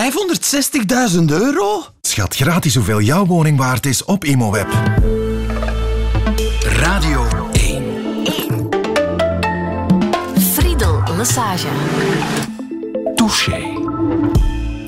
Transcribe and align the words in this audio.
560.000 0.00 1.24
euro? 1.26 1.84
Schat 2.00 2.36
gratis 2.36 2.74
hoeveel 2.74 3.00
jouw 3.00 3.26
woning 3.26 3.58
waard 3.58 3.86
is 3.86 4.04
op 4.04 4.24
ImoWeb. 4.24 4.68
Radio 6.62 7.48
1. 7.52 8.68
Friedel 10.52 11.02
Massage. 11.16 11.68
Touché. 13.14 13.79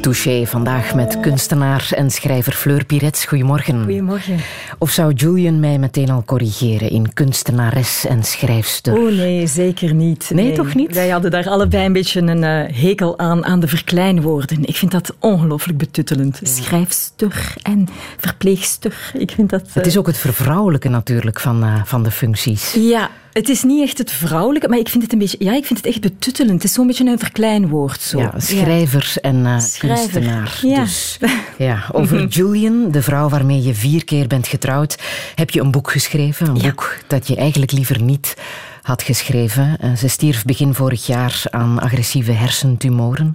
Touché 0.03 0.47
vandaag 0.47 0.95
met 0.95 1.21
kunstenaar 1.21 1.89
en 1.95 2.11
schrijver 2.11 2.53
Fleur 2.53 2.85
Pirets. 2.85 3.25
Goedemorgen. 3.25 3.83
Goedemorgen. 3.85 4.37
Of 4.79 4.91
zou 4.91 5.13
Julian 5.13 5.61
mij 5.61 5.79
meteen 5.79 6.11
al 6.11 6.23
corrigeren 6.25 6.91
in 6.91 7.13
kunstenares 7.13 8.07
en 8.07 8.25
schrijfster? 8.25 8.99
Oh 8.99 9.17
nee, 9.17 9.47
zeker 9.47 9.95
niet. 9.95 10.31
Nee, 10.35 10.53
toch 10.53 10.75
niet? 10.75 10.95
Wij 10.95 11.09
hadden 11.09 11.31
daar 11.31 11.49
allebei 11.49 11.87
een 11.87 11.93
beetje 11.93 12.21
een 12.21 12.45
eh, 12.45 12.77
hekel 12.77 13.19
aan, 13.19 13.45
aan 13.45 13.61
de 13.61 13.69
verkleinwoorden. 13.69 14.65
Ik 14.65 14.77
vind 14.77 14.91
dat 14.91 15.15
ongelooflijk 15.19 15.79
betuttelend. 15.79 16.41
Schrijfster 16.43 17.55
en 17.63 17.89
verpleegster. 18.17 19.11
Ik 19.19 19.31
vind 19.31 19.51
dat... 19.51 19.63
Het 19.73 19.87
is 19.87 19.93
eh, 19.93 19.99
ook 19.99 20.07
het 20.07 20.19
vervrouwelijke 20.19 20.89
natuurlijk 20.89 21.41
van, 21.41 21.63
eh, 21.63 21.85
van 21.85 22.03
de 22.03 22.11
functies. 22.11 22.73
Ja, 22.73 23.11
het 23.33 23.49
is 23.49 23.63
niet 23.63 23.83
echt 23.83 23.99
het 23.99 24.13
vrouwelijke, 24.13 24.69
maar 24.69 24.79
ik 24.79 24.89
vind 24.89 25.03
het 25.03 25.13
een 25.13 25.19
beetje... 25.19 25.37
Ja, 25.41 25.53
ik 25.55 25.65
vind 25.65 25.79
het 25.79 25.89
echt 25.89 26.01
betuttelend. 26.01 26.53
Het 26.55 26.65
is 26.65 26.73
zo'n 26.73 26.87
beetje 26.87 27.07
een 27.07 27.19
verkleinwoord. 27.19 28.01
Zo. 28.01 28.19
Ja, 28.19 28.33
schrijver 28.37 29.15
en 29.21 29.47
eh, 29.47 29.59
Schrijver, 29.59 30.11
kunstenaar. 30.11 30.59
ja. 30.63 30.81
Dus, 30.81 31.19
ja, 31.59 31.85
over 31.93 32.27
Julian, 32.27 32.91
de 32.91 33.03
vrouw 33.03 33.29
waarmee 33.29 33.63
je 33.63 33.75
vier 33.75 34.05
keer 34.05 34.27
bent 34.27 34.47
getrouwd, 34.47 34.99
heb 35.35 35.51
je 35.51 35.61
een 35.61 35.71
boek 35.71 35.91
geschreven. 35.91 36.49
Een 36.49 36.57
Ja. 36.57 36.63
boek 36.63 36.97
dat 37.07 37.27
je 37.29 37.37
eigenlijk 37.37 37.73
liever 37.73 38.03
niet 38.03 38.35
had 38.83 39.03
geschreven. 39.03 39.77
Eh, 39.81 39.93
Ze 39.97 40.09
stierf 40.09 40.45
begin 40.45 40.75
vorig 40.75 41.07
jaar 41.07 41.43
aan 41.51 41.81
agressieve 41.81 42.33
hersentumoren. 42.33 43.35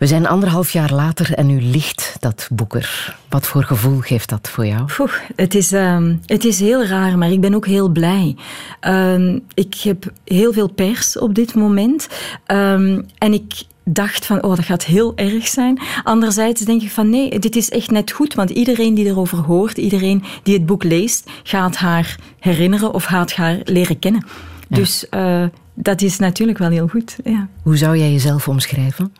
We 0.00 0.06
zijn 0.06 0.26
anderhalf 0.26 0.70
jaar 0.70 0.92
later 0.92 1.34
en 1.34 1.46
nu 1.46 1.60
ligt 1.62 2.16
dat 2.20 2.48
boek 2.52 2.74
er. 2.74 3.16
Wat 3.28 3.46
voor 3.46 3.64
gevoel 3.64 3.98
geeft 3.98 4.28
dat 4.28 4.48
voor 4.48 4.66
jou? 4.66 4.84
Poeh, 4.96 5.12
het, 5.36 5.54
is, 5.54 5.72
ehm, 5.72 6.16
het 6.26 6.44
is 6.44 6.60
heel 6.60 6.84
raar, 6.84 7.18
maar 7.18 7.30
ik 7.30 7.40
ben 7.40 7.54
ook 7.54 7.66
heel 7.66 7.88
blij. 7.88 8.36
Ehm, 8.80 9.38
ik 9.54 9.74
heb 9.74 10.12
heel 10.24 10.52
veel 10.52 10.68
pers 10.68 11.18
op 11.18 11.34
dit 11.34 11.54
moment. 11.54 12.08
Ehm, 12.46 13.02
en 13.18 13.32
ik 13.32 13.62
dacht 13.84 14.26
van, 14.26 14.42
oh, 14.42 14.56
dat 14.56 14.64
gaat 14.64 14.84
heel 14.84 15.12
erg 15.16 15.46
zijn. 15.46 15.80
Anderzijds 16.04 16.60
denk 16.60 16.82
ik 16.82 16.90
van, 16.90 17.10
nee, 17.10 17.38
dit 17.38 17.56
is 17.56 17.70
echt 17.70 17.90
net 17.90 18.10
goed. 18.10 18.34
Want 18.34 18.50
iedereen 18.50 18.94
die 18.94 19.06
erover 19.06 19.38
hoort, 19.38 19.78
iedereen 19.78 20.22
die 20.42 20.54
het 20.54 20.66
boek 20.66 20.84
leest, 20.84 21.30
gaat 21.42 21.76
haar 21.76 22.16
herinneren 22.38 22.94
of 22.94 23.04
gaat 23.04 23.32
haar 23.32 23.58
leren 23.64 23.98
kennen. 23.98 24.26
Dus 24.68 25.08
eh, 25.08 25.44
dat 25.74 26.02
is 26.02 26.18
natuurlijk 26.18 26.58
wel 26.58 26.70
heel 26.70 26.88
goed. 26.88 27.16
Ja. 27.24 27.48
Hoe 27.62 27.76
zou 27.76 27.96
jij 27.96 28.12
jezelf 28.12 28.48
omschrijven? 28.48 29.12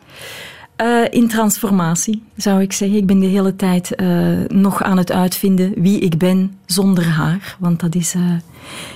Eh, 0.75 1.03
in 1.09 1.27
transformatie, 1.27 2.23
zou 2.35 2.61
ik 2.61 2.73
zeggen. 2.73 2.97
Ik 2.97 3.05
ben 3.05 3.19
de 3.19 3.25
hele 3.25 3.55
tijd 3.55 3.95
eh, 3.95 4.07
nog 4.47 4.83
aan 4.83 4.97
het 4.97 5.11
uitvinden 5.11 5.73
wie 5.75 5.99
ik 5.99 6.17
ben 6.17 6.57
zonder 6.65 7.05
haar. 7.05 7.55
Want 7.59 7.79
dat 7.79 7.95
is, 7.95 8.13
eh, 8.13 8.21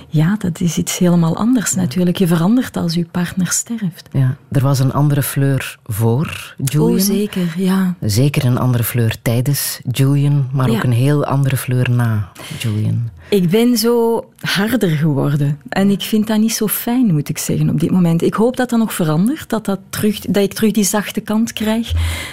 ja, 0.07 0.35
dat 0.37 0.59
is 0.59 0.77
iets 0.77 0.97
helemaal 0.97 1.37
anders 1.37 1.73
natuurlijk. 1.73 2.17
Je 2.17 2.27
verandert 2.27 2.77
als 2.77 2.93
je 2.93 3.05
partner 3.11 3.47
sterft. 3.47 4.09
Ja, 4.11 4.35
er 4.51 4.61
was 4.61 4.79
een 4.79 4.93
andere 4.93 5.23
fleur 5.23 5.77
voor 5.85 6.55
Julian. 6.63 6.91
Oh, 6.91 6.99
zeker, 6.99 7.53
ja. 7.57 7.95
Zeker 8.01 8.45
een 8.45 8.57
andere 8.57 8.83
fleur 8.83 9.15
tijdens 9.21 9.79
Julian, 9.91 10.49
maar 10.51 10.69
ook 10.69 10.83
een 10.83 10.91
heel 10.91 11.25
andere 11.25 11.57
fleur 11.57 11.89
na 11.89 12.31
Julian. 12.59 13.09
Ik 13.29 13.49
ben 13.49 13.77
zo 13.77 14.25
harder 14.39 14.89
geworden. 14.89 15.59
En 15.69 15.89
ik 15.89 16.01
vind 16.01 16.27
dat 16.27 16.37
niet 16.39 16.53
zo 16.53 16.67
fijn, 16.67 17.13
moet 17.13 17.29
ik 17.29 17.37
zeggen, 17.37 17.69
op 17.69 17.79
dit 17.79 17.91
moment. 17.91 18.21
Ik 18.21 18.33
hoop 18.33 18.57
dat 18.57 18.69
dat 18.69 18.79
nog 18.79 18.93
verandert, 18.93 19.49
dat, 19.49 19.65
dat, 19.65 19.79
terug, 19.89 20.19
dat 20.19 20.43
ik 20.43 20.53
terug 20.53 20.71
die 20.71 20.83
zachte 20.83 21.21
kant 21.21 21.53
krijg. 21.53 21.91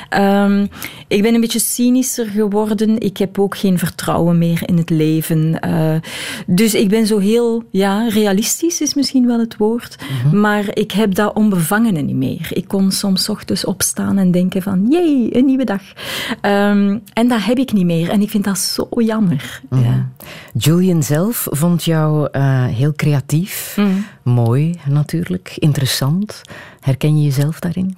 Ehm, 0.09 0.67
ik 1.09 1.23
ben 1.23 1.35
een 1.35 1.41
beetje 1.41 1.59
cynischer 1.59 2.27
geworden. 2.27 3.01
Ik 3.01 3.17
heb 3.17 3.39
ook 3.39 3.57
geen 3.57 3.79
vertrouwen 3.79 4.39
meer 4.39 4.63
in 4.67 4.77
het 4.77 4.91
leven. 4.91 5.61
Eh, 5.61 5.95
dus 6.47 6.75
ik 6.75 6.89
ben 6.89 7.07
zo 7.07 7.19
heel, 7.19 7.63
ja, 7.70 8.09
realistisch 8.09 8.80
is 8.80 8.95
misschien 8.95 9.27
wel 9.27 9.39
het 9.39 9.57
woord. 9.57 9.97
Maar 10.33 10.64
ik 10.73 10.92
heb 10.92 11.14
dat 11.14 11.35
onbevangene 11.35 12.01
niet 12.01 12.17
meer. 12.17 12.48
Ik 12.51 12.69
kon 12.69 12.91
soms 12.91 13.29
ochtends 13.29 13.64
opstaan 13.64 14.19
en 14.19 14.30
denken 14.30 14.63
van, 14.63 14.86
jee, 14.91 15.36
een 15.36 15.45
nieuwe 15.45 15.64
dag. 15.64 15.83
Ehm, 16.41 16.98
en 17.13 17.29
dat 17.29 17.45
heb 17.45 17.59
ik 17.59 17.73
niet 17.73 17.86
meer. 17.86 18.09
En 18.09 18.20
ik 18.20 18.30
vind 18.30 18.45
dat 18.45 18.59
zo 18.59 18.89
jammer. 18.97 19.61
Ja. 19.70 20.11
Julian 20.83 21.03
zelf 21.03 21.47
vond 21.51 21.85
jou 21.85 22.29
eh, 22.33 22.65
heel 22.67 22.93
creatief, 22.97 23.75
Mm. 23.77 24.07
mooi 24.23 24.79
natuurlijk, 24.89 25.53
interessant. 25.59 26.43
Herken 26.83 27.17
je 27.17 27.25
jezelf 27.25 27.61
daarin? 27.61 27.95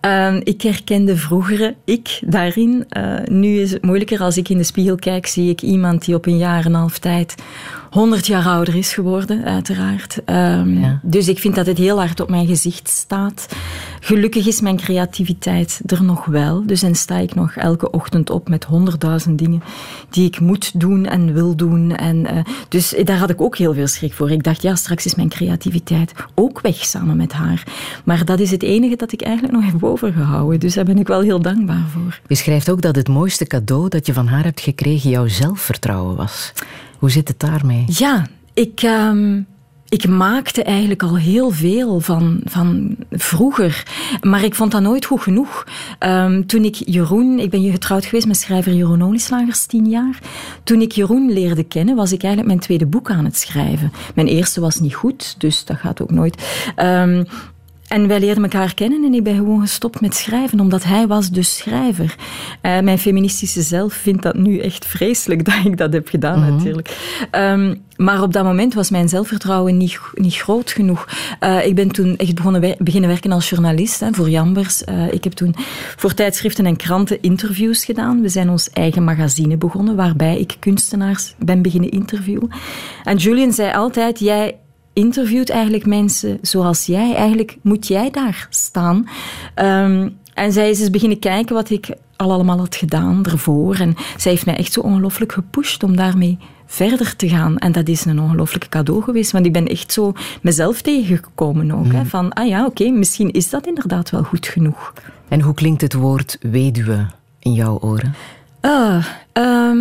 Ehm, 0.00 0.40
ik 0.44 0.62
herkende 0.62 1.16
vroegere 1.16 1.74
ik 1.84 2.20
daarin. 2.26 2.84
Eh, 2.88 3.14
nu 3.24 3.58
is 3.60 3.70
het 3.72 3.82
moeilijker. 3.82 4.20
Als 4.20 4.36
ik 4.36 4.48
in 4.48 4.56
de 4.56 4.64
spiegel 4.64 4.96
kijk, 4.96 5.26
zie 5.26 5.50
ik 5.50 5.62
iemand 5.62 6.04
die 6.04 6.14
op 6.14 6.26
een 6.26 6.38
jaar 6.38 6.64
en 6.64 6.66
een 6.66 6.74
half 6.78 6.98
tijd 6.98 7.34
100 7.90 8.26
jaar 8.26 8.46
ouder 8.46 8.76
is 8.76 8.92
geworden, 8.92 9.44
uiteraard. 9.44 10.20
Ehm, 10.24 10.78
Ja. 10.80 11.00
Dus 11.02 11.28
ik 11.28 11.38
vind 11.38 11.54
dat 11.54 11.66
het 11.66 11.78
heel 11.78 11.98
hard 11.98 12.20
op 12.20 12.30
mijn 12.30 12.46
gezicht 12.46 12.88
staat. 12.88 13.48
Gelukkig 14.00 14.46
is 14.46 14.60
mijn 14.60 14.76
creativiteit 14.76 15.80
er 15.86 16.04
nog 16.04 16.24
wel. 16.24 16.66
Dus 16.66 16.80
dan 16.80 16.94
sta 16.94 17.16
ik 17.18 17.34
nog 17.34 17.56
elke 17.56 17.90
ochtend 17.90 18.30
op 18.30 18.48
met 18.48 18.64
honderdduizend 18.64 19.38
dingen 19.38 19.62
die 20.10 20.26
ik 20.26 20.40
moet 20.40 20.80
doen 20.80 21.06
en 21.06 21.32
wil 21.32 21.56
doen. 21.56 21.96
En, 21.96 22.26
eh, 22.26 22.44
dus 22.68 22.94
daar 23.04 23.18
had 23.18 23.30
ik 23.30 23.40
ook 23.40 23.56
heel 23.56 23.74
veel 23.74 23.86
schrik 23.86 24.12
voor. 24.12 24.30
Ik 24.30 24.42
dacht, 24.42 24.62
ja, 24.62 24.74
straks 24.74 25.04
is 25.04 25.14
mijn 25.14 25.28
creativiteit 25.28 26.12
ook 26.34 26.60
weg 26.60 26.76
samen 26.76 27.16
met 27.16 27.32
haar. 27.32 27.64
Maar 28.04 28.21
dat 28.24 28.40
is 28.40 28.50
het 28.50 28.62
enige 28.62 28.96
dat 28.96 29.12
ik 29.12 29.22
eigenlijk 29.22 29.54
nog 29.54 29.72
heb 29.72 29.84
overgehouden. 29.84 30.60
Dus 30.60 30.74
daar 30.74 30.84
ben 30.84 30.98
ik 30.98 31.06
wel 31.06 31.20
heel 31.20 31.40
dankbaar 31.40 31.84
voor. 31.92 32.20
Je 32.26 32.34
schrijft 32.34 32.70
ook 32.70 32.82
dat 32.82 32.96
het 32.96 33.08
mooiste 33.08 33.46
cadeau 33.46 33.88
dat 33.88 34.06
je 34.06 34.12
van 34.12 34.26
haar 34.26 34.44
hebt 34.44 34.60
gekregen 34.60 35.10
jouw 35.10 35.26
zelfvertrouwen 35.26 36.16
was. 36.16 36.52
Hoe 36.98 37.10
zit 37.10 37.28
het 37.28 37.40
daarmee? 37.40 37.84
Ja, 37.86 38.26
ik, 38.54 38.82
ehm, 38.82 39.40
ik 39.92 40.08
maakte 40.08 40.62
eigenlijk 40.62 41.02
al 41.02 41.16
heel 41.16 41.50
veel 41.50 42.00
van, 42.00 42.40
van 42.44 42.96
vroeger. 43.10 43.86
Maar 44.20 44.44
ik 44.44 44.54
vond 44.54 44.70
dat 44.72 44.82
nooit 44.82 45.04
goed 45.04 45.20
genoeg. 45.20 45.66
Ehm, 45.98 46.42
toen 46.46 46.64
ik 46.64 46.74
Jeroen... 46.74 47.38
Ik 47.38 47.50
ben 47.50 47.70
getrouwd 47.70 48.04
geweest 48.04 48.26
met 48.26 48.36
schrijver 48.36 48.72
Jeroen 48.72 49.02
Olieslagers, 49.02 49.66
tien 49.66 49.88
jaar. 49.88 50.18
Toen 50.64 50.80
ik 50.80 50.92
Jeroen 50.92 51.32
leerde 51.32 51.62
kennen, 51.62 51.96
was 51.96 52.12
ik 52.12 52.22
eigenlijk 52.22 52.52
mijn 52.52 52.64
tweede 52.64 52.86
boek 52.86 53.10
aan 53.10 53.24
het 53.24 53.36
schrijven. 53.36 53.92
Mijn 54.14 54.26
eerste 54.26 54.60
was 54.60 54.80
niet 54.80 54.94
goed, 54.94 55.34
dus 55.38 55.64
dat 55.64 55.76
gaat 55.76 56.02
ook 56.02 56.10
nooit. 56.10 56.62
Ehm, 56.76 57.24
en 57.92 58.08
wij 58.08 58.20
leerden 58.20 58.42
elkaar 58.42 58.74
kennen 58.74 59.04
en 59.04 59.14
ik 59.14 59.22
ben 59.22 59.36
gewoon 59.36 59.60
gestopt 59.60 60.00
met 60.00 60.14
schrijven, 60.14 60.60
omdat 60.60 60.84
hij 60.84 61.06
was 61.06 61.30
de 61.30 61.42
schrijver. 61.42 62.14
Eh, 62.60 62.80
mijn 62.80 62.98
feministische 62.98 63.62
zelf 63.62 63.92
vindt 63.92 64.22
dat 64.22 64.34
nu 64.34 64.58
echt 64.58 64.86
vreselijk 64.86 65.44
dat 65.48 65.64
ik 65.64 65.76
dat 65.76 65.92
heb 65.92 66.08
gedaan, 66.08 66.40
natuurlijk. 66.40 66.96
Ehm, 67.30 67.74
maar 67.96 68.22
op 68.22 68.32
dat 68.32 68.44
moment 68.44 68.74
was 68.74 68.90
mijn 68.90 69.08
zelfvertrouwen 69.08 69.76
niet, 69.76 69.98
niet 70.14 70.34
groot 70.34 70.70
genoeg. 70.70 71.08
Eh, 71.40 71.66
ik 71.66 71.74
ben 71.74 71.88
toen 71.88 72.16
echt 72.16 72.34
begonnen 72.34 72.76
beginnen 72.78 73.10
werken 73.10 73.32
als 73.32 73.48
journalist 73.48 74.00
hè, 74.00 74.12
voor 74.12 74.30
Jambers. 74.30 74.84
Eh, 74.84 75.12
ik 75.12 75.24
heb 75.24 75.32
toen 75.32 75.54
voor 75.96 76.14
tijdschriften 76.14 76.66
en 76.66 76.76
kranten 76.76 77.22
interviews 77.22 77.84
gedaan. 77.84 78.20
We 78.20 78.28
zijn 78.28 78.50
ons 78.50 78.70
eigen 78.70 79.04
magazine 79.04 79.56
begonnen, 79.56 79.96
waarbij 79.96 80.38
ik 80.38 80.56
kunstenaars 80.58 81.34
ben 81.38 81.62
beginnen 81.62 81.90
interviewen. 81.90 82.50
En 83.04 83.16
Julian 83.16 83.52
zei 83.52 83.72
altijd, 83.72 84.18
jij 84.18 84.56
interviewt 84.92 85.50
eigenlijk 85.50 85.86
mensen 85.86 86.38
zoals 86.42 86.86
jij. 86.86 87.14
Eigenlijk 87.14 87.56
moet 87.62 87.86
jij 87.86 88.10
daar 88.10 88.46
staan. 88.50 89.08
Ehm, 89.54 90.08
en 90.34 90.52
zij 90.52 90.70
is 90.70 90.80
eens 90.80 90.90
beginnen 90.90 91.18
kijken 91.18 91.54
wat 91.54 91.70
ik 91.70 91.94
al 92.16 92.32
allemaal 92.32 92.58
had 92.58 92.76
gedaan 92.76 93.24
ervoor. 93.24 93.74
En 93.76 93.94
zij 94.16 94.32
heeft 94.32 94.46
mij 94.46 94.56
echt 94.56 94.72
zo 94.72 94.80
ongelooflijk 94.80 95.32
gepusht 95.32 95.82
om 95.82 95.96
daarmee 95.96 96.38
verder 96.66 97.16
te 97.16 97.28
gaan. 97.28 97.58
En 97.58 97.72
dat 97.72 97.88
is 97.88 98.04
een 98.04 98.20
ongelooflijk 98.20 98.68
cadeau 98.68 99.02
geweest, 99.02 99.32
want 99.32 99.46
ik 99.46 99.52
ben 99.52 99.66
echt 99.66 99.92
zo 99.92 100.12
mezelf 100.42 100.82
tegengekomen 100.82 101.70
ook. 101.70 101.92
Hè, 101.92 102.04
van, 102.04 102.32
ah 102.32 102.48
ja, 102.48 102.66
oké, 102.66 102.88
misschien 102.88 103.30
is 103.30 103.50
dat 103.50 103.66
inderdaad 103.66 104.10
wel 104.10 104.22
goed 104.22 104.46
genoeg. 104.46 104.92
En 105.28 105.40
hoe 105.40 105.54
klinkt 105.54 105.80
het 105.80 105.92
woord 105.92 106.38
weduwe 106.40 107.06
in 107.38 107.52
jouw 107.52 107.78
oren? 107.80 108.14
Ah, 108.60 109.06
ehm, 109.32 109.78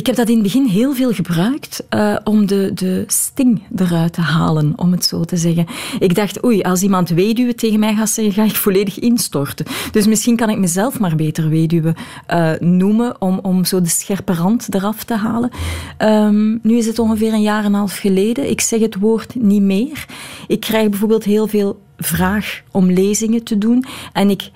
ik 0.00 0.06
heb 0.06 0.16
dat 0.16 0.28
in 0.28 0.34
het 0.34 0.42
begin 0.42 0.64
heel 0.64 0.94
veel 0.94 1.12
gebruikt 1.12 1.84
eh, 1.88 2.16
om 2.24 2.46
de, 2.46 2.70
de 2.74 3.04
sting 3.06 3.62
eruit 3.76 4.12
te 4.12 4.20
halen, 4.20 4.72
om 4.76 4.92
het 4.92 5.04
zo 5.04 5.24
te 5.24 5.36
zeggen. 5.36 5.66
Ik 5.98 6.14
dacht, 6.14 6.44
oei, 6.44 6.62
als 6.62 6.82
iemand 6.82 7.08
weduwe 7.08 7.54
tegen 7.54 7.78
mij 7.78 7.94
gaat 7.94 8.10
zeggen, 8.10 8.32
ga 8.32 8.44
ik 8.44 8.54
volledig 8.54 8.98
instorten. 8.98 9.66
Dus 9.92 10.06
misschien 10.06 10.36
kan 10.36 10.50
ik 10.50 10.58
mezelf 10.58 10.98
maar 10.98 11.16
beter 11.16 11.48
weduwe 11.48 11.94
eh, 12.26 12.52
noemen, 12.58 13.20
om, 13.20 13.38
om 13.42 13.64
zo 13.64 13.80
de 13.80 13.88
scherpe 13.88 14.32
rand 14.32 14.74
eraf 14.74 15.04
te 15.04 15.14
halen. 15.14 15.50
Ehm, 15.96 16.58
nu 16.62 16.76
is 16.76 16.86
het 16.86 16.98
ongeveer 16.98 17.32
een 17.32 17.42
jaar 17.42 17.64
en 17.64 17.66
een 17.66 17.74
half 17.74 17.96
geleden. 17.96 18.50
Ik 18.50 18.60
zeg 18.60 18.80
het 18.80 18.96
woord 18.98 19.34
niet 19.34 19.62
meer. 19.62 20.06
Ik 20.46 20.60
krijg 20.60 20.88
bijvoorbeeld 20.88 21.24
heel 21.24 21.46
veel 21.46 21.80
vraag 21.96 22.62
om 22.70 22.90
lezingen 22.90 23.42
te 23.42 23.58
doen. 23.58 23.84
En 24.12 24.30
ik 24.30 24.50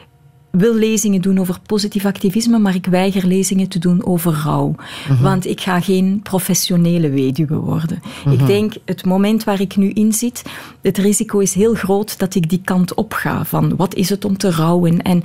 wil 0.57 0.75
lezingen 0.75 1.21
doen 1.21 1.39
over 1.39 1.59
positief 1.67 2.05
activisme, 2.05 2.59
maar 2.59 2.75
ik 2.75 2.87
weiger 2.87 3.27
lezingen 3.27 3.69
te 3.69 3.79
doen 3.79 4.07
over 4.07 4.33
rouw. 4.45 4.75
Want 5.21 5.47
ik 5.47 5.61
ga 5.61 5.81
geen 5.81 6.21
professionele 6.23 7.11
weduwe 7.11 7.57
worden. 7.57 8.03
Ik 8.31 8.47
denk, 8.47 8.75
het 8.85 9.05
moment 9.05 9.45
waar 9.45 9.61
ik 9.61 9.77
nu 9.77 9.91
in 9.91 10.13
zit, 10.13 10.43
het 10.83 10.99
risico 10.99 11.39
is 11.39 11.55
heel 11.55 11.75
groot 11.75 12.19
dat 12.19 12.35
ik 12.35 12.49
die 12.49 12.61
kant 12.65 12.95
op 12.95 13.13
ga. 13.13 13.45
Van 13.45 13.77
wat 13.77 13.95
is 13.95 14.09
het 14.09 14.25
om 14.25 14.37
te 14.37 14.51
rouwen? 14.51 15.03
En 15.03 15.23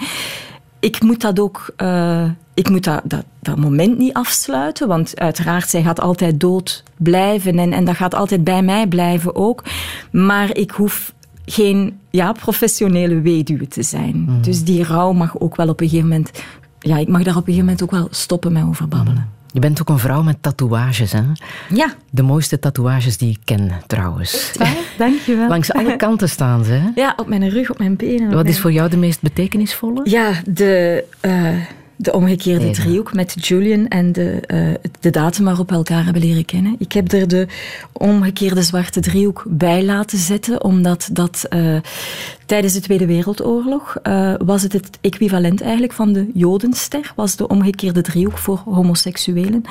ik 0.80 1.02
moet 1.02 1.22
dat 1.22 1.40
ook... 1.40 1.74
Uh, 1.78 2.24
ik 2.54 2.70
moet 2.70 2.84
dat, 2.84 3.02
dat, 3.04 3.24
dat, 3.40 3.58
moment 3.58 3.98
niet 3.98 4.14
afsluiten, 4.14 4.88
want 4.88 5.20
uiteraard, 5.20 5.70
zij 5.70 5.82
gaat 5.82 6.00
altijd 6.02 6.40
dood 6.40 6.84
blijven 6.98 7.60
en, 7.60 7.74
en 7.74 7.86
dat 7.86 7.96
gaat 7.96 8.16
altijd 8.16 8.44
bij 8.44 8.62
mij 8.62 8.88
blijven 8.88 9.36
ook. 9.36 9.64
Maar 10.12 10.56
ik 10.56 10.72
hoef 10.72 11.14
geen 11.52 12.00
ja, 12.10 12.32
professionele 12.32 13.22
weduwe 13.22 13.68
te 13.68 13.84
zijn. 13.84 14.24
Mhm. 14.24 14.42
Dus 14.42 14.64
die 14.64 14.84
rouw 14.84 15.12
mag 15.12 15.40
ook 15.40 15.56
wel 15.56 15.68
op 15.68 15.82
een 15.82 15.90
gegeven 15.90 16.10
moment... 16.10 16.32
Ja, 16.80 16.98
ik 16.98 17.08
mag 17.08 17.24
daar 17.24 17.36
op 17.36 17.48
een 17.48 17.54
gegeven 17.54 17.66
moment 17.66 17.84
ook 17.84 17.92
wel 17.92 18.08
stoppen 18.12 18.52
met 18.52 18.64
over 18.64 18.88
babbelen. 18.88 19.14
Mhm. 19.14 19.38
Je 19.52 19.60
bent 19.60 19.82
ook 19.82 19.90
een 19.90 20.00
vrouw 20.00 20.24
met 20.24 20.38
tatoeages, 20.42 21.12
hè? 21.12 21.22
Ja. 21.74 21.94
De 22.10 22.22
mooiste 22.22 22.60
tatoeages 22.60 23.18
die 23.18 23.30
ik 23.30 23.40
ken, 23.44 23.72
trouwens. 23.88 24.52
Dank 24.98 25.20
je 25.20 25.36
wel. 25.36 25.48
Langs 25.48 25.74
alle 25.74 25.96
kanten 25.96 26.30
staan 26.30 26.64
ze, 26.64 26.72
hè? 26.72 26.90
Ja, 26.96 27.14
op 27.18 27.28
mijn 27.28 27.50
rug, 27.50 27.70
op 27.70 27.78
mijn 27.78 27.96
benen. 27.96 28.32
Wat 28.32 28.48
is 28.48 28.60
voor 28.60 28.72
jou 28.72 28.90
de 28.90 28.98
meest 28.98 29.22
betekenisvolle? 29.22 30.02
Ja, 30.04 30.32
de... 30.46 31.04
Uh, 31.22 31.56
de 32.02 32.14
omgekeerde 32.14 32.70
driehoek 32.70 33.14
met 33.14 33.48
Julian 33.48 33.88
en 33.88 34.12
de, 34.12 34.44
uh, 34.48 34.90
de 35.00 35.10
datum 35.10 35.46
waarop 35.46 35.70
we 35.70 35.76
elkaar 35.76 36.04
hebben 36.04 36.22
leren 36.22 36.46
kennen. 36.46 36.76
Ik 36.78 36.92
heb 36.92 37.12
er 37.12 37.28
de 37.28 37.48
omgekeerde 37.92 38.62
zwarte 38.62 39.00
driehoek 39.00 39.44
bij 39.48 39.84
laten 39.84 40.18
zetten, 40.18 40.64
omdat 40.64 41.10
dat 41.12 41.46
uh, 41.50 41.78
tijdens 42.50 42.74
de 42.74 42.80
Tweede 42.80 43.06
Wereldoorlog 43.06 43.98
uh, 44.04 44.34
was 44.46 44.62
het 44.62 44.74
het 44.74 44.98
equivalent 45.02 45.62
eigenlijk 45.62 45.94
van 45.94 46.14
de 46.14 46.32
Jodenster, 46.34 47.14
was 47.16 47.36
de 47.36 47.48
omgekeerde 47.48 48.02
driehoek 48.02 48.38
voor 48.38 48.62
homoseksuelen. 48.66 49.64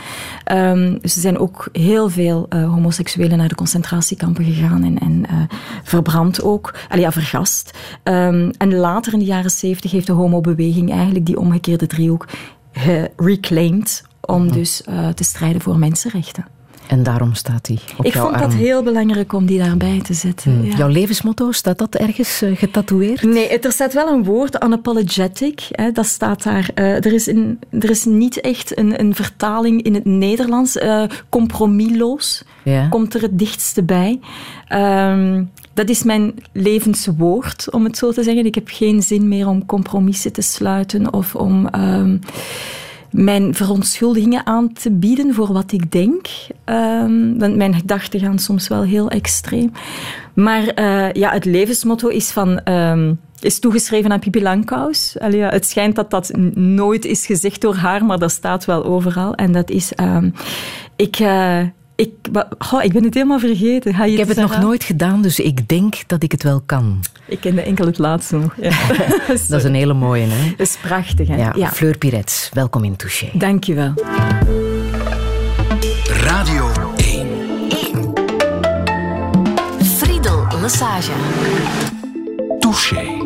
Um, 0.53 0.99
dus 1.01 1.15
er 1.15 1.21
zijn 1.21 1.39
ook 1.39 1.69
heel 1.73 2.09
veel 2.09 2.47
homoseksuelen 2.51 3.39
naar 3.39 3.49
de 3.49 3.55
concentratiekampen 3.55 4.45
gegaan 4.45 4.85
en, 4.85 4.99
en 4.99 5.27
verbrand 5.83 6.43
ook, 6.43 6.75
allee, 6.89 7.03
ja, 7.03 7.13
vergast. 7.13 7.79
Um, 8.05 8.51
en 8.51 8.75
later 8.75 9.13
in 9.13 9.19
de 9.19 9.25
jaren 9.25 9.51
zeventig 9.51 9.91
heeft 9.91 10.07
de 10.07 10.13
homobeweging 10.13 10.93
eigenlijk 10.93 11.27
die 11.27 11.39
omgekeerde 11.39 11.87
driehoek 11.87 12.29
reclaimed 13.17 14.05
om 14.21 14.45
mhm. 14.45 14.53
dus 14.53 14.83
te 15.15 15.25
strijden 15.25 15.61
voor 15.61 15.79
mensenrechten. 15.79 16.58
En 16.89 17.03
daarom 17.03 17.35
staat 17.35 17.67
hij 17.67 17.79
op 17.97 18.05
Ik 18.05 18.13
vond 18.13 18.39
dat 18.39 18.55
heel 18.55 18.83
belangrijk 18.83 19.33
om 19.33 19.47
die 19.47 19.59
daarbij 19.59 20.01
te 20.03 20.15
zetten. 20.15 20.53
Hmm. 20.53 20.65
Ja. 20.65 20.77
Jouw 20.77 20.89
levensmotto, 20.89 21.53
staat 21.53 21.79
dat 21.79 21.95
ergens 21.95 22.43
uh, 22.43 22.57
getatoeëerd? 22.57 23.23
Nee, 23.23 23.59
er 23.59 23.73
staat 23.73 23.95
wel 23.95 24.09
een 24.09 24.25
woord, 24.25 24.65
unapologetic. 24.65 25.67
Hè, 25.71 25.93
dat 25.93 26.07
staat 26.07 26.43
daar. 26.43 26.71
Uh, 26.75 27.05
er, 27.05 27.13
is 27.13 27.27
een, 27.27 27.59
er 27.71 27.91
is 27.91 28.05
niet 28.05 28.41
echt 28.41 28.79
een, 28.79 29.01
een 29.01 29.15
vertaling 29.15 29.83
in 29.83 29.95
het 29.95 30.05
Nederlands. 30.05 30.77
Uh, 30.77 31.05
compromisloos 31.29 32.45
ja. 32.63 32.89
komt 32.89 33.15
er 33.15 33.23
het 33.23 33.39
dichtste 33.39 33.83
bij. 33.83 34.21
Um, 34.73 35.51
dat 35.75 35.89
is 35.89 36.03
mijn 36.03 36.35
levenswoord, 36.53 37.71
om 37.71 37.85
het 37.85 37.97
zo 37.97 38.13
te 38.13 38.23
zeggen. 38.23 38.47
Ik 38.47 38.55
heb 38.55 38.69
geen 38.71 39.03
zin 39.03 39.29
meer 39.29 39.49
om 39.49 39.67
compromissen 39.67 40.33
te 40.33 40.43
sluiten 40.43 41.13
of 41.13 41.35
om 41.35 41.69
um, 41.75 42.21
mijn 43.11 43.55
verontschuldigingen 43.55 44.47
aan 44.47 44.73
te 44.73 44.91
bieden 44.91 45.35
voor 45.35 45.53
wat 45.53 45.73
ik 45.73 45.93
denk. 45.93 46.27
Um, 46.65 47.39
want 47.39 47.57
mijn 47.57 47.75
gedachten 47.75 48.21
gaan 48.21 48.39
soms 48.39 48.69
wel 48.69 48.83
heel 48.83 49.11
extreem. 49.11 49.73
Maar 50.35 50.63
uh, 50.79 51.13
ja, 51.13 51.31
het 51.33 51.45
levensmotto 51.45 52.09
is 52.09 52.31
van... 52.31 52.73
Um, 52.73 53.21
is 53.41 53.59
toegeschreven 53.59 54.13
aan 54.13 54.19
Pippi 54.19 54.43
Langkous. 54.43 55.17
Het 55.19 55.67
schijnt 55.67 55.97
dat 55.97 56.11
dat 56.11 56.37
nooit 56.55 57.05
is 57.05 57.27
gezegd 57.27 57.61
door 57.61 57.75
haar, 57.75 58.05
maar 58.05 58.19
dat 58.19 58.31
staat 58.31 58.65
wel 58.65 58.85
overal. 58.85 59.35
En 59.35 59.53
dat 59.53 59.71
is... 59.71 59.93
ik, 60.97 61.19
uh, 61.19 61.61
ik, 61.99 62.11
oh, 62.73 62.83
ik 62.83 62.93
ben 62.93 63.05
het 63.05 63.15
helemaal 63.15 63.39
vergeten. 63.39 63.95
Ga 63.95 64.05
je 64.05 64.13
ik 64.13 64.19
heb 64.19 64.29
het 64.29 64.37
nog 64.37 64.61
nooit 64.61 64.85
gedaan, 64.85 65.23
dus 65.23 65.41
ik 65.41 65.69
denk 65.69 65.95
dat 66.07 66.23
ik 66.23 66.33
het 66.33 66.43
wel 66.43 66.63
kan. 66.67 67.01
Ik 67.27 67.41
kende 67.41 67.61
enkel 67.61 67.87
het 67.87 67.99
laatste 67.99 68.37
nog. 68.37 68.55
Ja. 68.61 68.71
dat 69.49 69.59
is 69.59 69.65
een 69.65 69.75
hele 69.75 69.95
mooie, 69.95 70.27
hè? 70.27 70.51
Dat 70.51 70.67
is 70.67 70.77
prachtig, 70.77 71.29
hè? 71.29 71.37
Ja, 71.37 71.53
ja. 71.57 71.71
Fleur 71.71 71.99
Pirets, 71.99 72.51
welkom 72.53 72.85
in 72.85 72.97
Touché. 72.97 73.31
Dank 73.33 73.65
je 73.65 73.75
wel. 73.75 73.93
Radio 76.05 76.71
1. 76.97 77.27
1. 77.69 78.13
Friedel 79.83 80.47
Lassage. 80.61 81.13
Touché. 82.59 83.18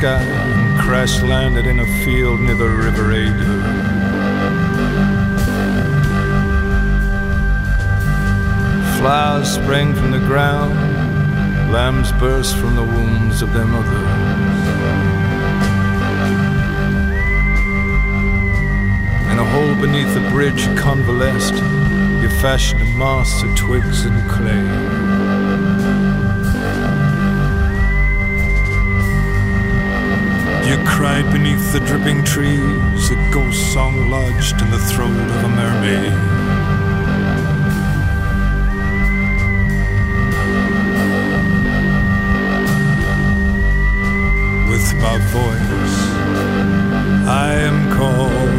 Sky 0.00 0.22
and 0.22 0.80
crash 0.80 1.20
landed 1.20 1.66
in 1.66 1.80
a 1.80 1.86
field 2.02 2.40
near 2.40 2.54
the 2.54 2.66
River 2.66 3.12
Ada. 3.12 3.44
Flowers 8.96 9.52
sprang 9.52 9.94
from 9.94 10.10
the 10.10 10.18
ground, 10.20 10.72
lambs 11.70 12.12
burst 12.12 12.56
from 12.56 12.76
the 12.76 12.82
wombs 12.82 13.42
of 13.42 13.52
their 13.52 13.66
mothers. 13.66 13.92
In 19.30 19.38
a 19.38 19.44
hole 19.44 19.74
beneath 19.74 20.14
the 20.14 20.26
bridge 20.30 20.64
convalesced, 20.78 21.56
you 22.22 22.30
fashioned 22.40 22.80
a 22.80 22.86
mast 22.96 23.44
of 23.44 23.54
twigs 23.54 24.06
and 24.06 24.30
clay. 24.30 24.99
You 30.70 30.78
cried 30.86 31.26
beneath 31.32 31.72
the 31.72 31.80
dripping 31.80 32.22
trees, 32.22 33.10
a 33.10 33.16
ghost 33.32 33.72
song 33.72 34.08
lodged 34.08 34.62
in 34.62 34.70
the 34.70 34.78
throat 34.78 35.10
of 35.10 35.44
a 35.44 35.48
mermaid. 35.48 36.12
With 44.70 44.94
my 45.02 45.18
voice, 45.34 45.98
I 47.26 47.52
am 47.68 47.90
calling 47.96 48.58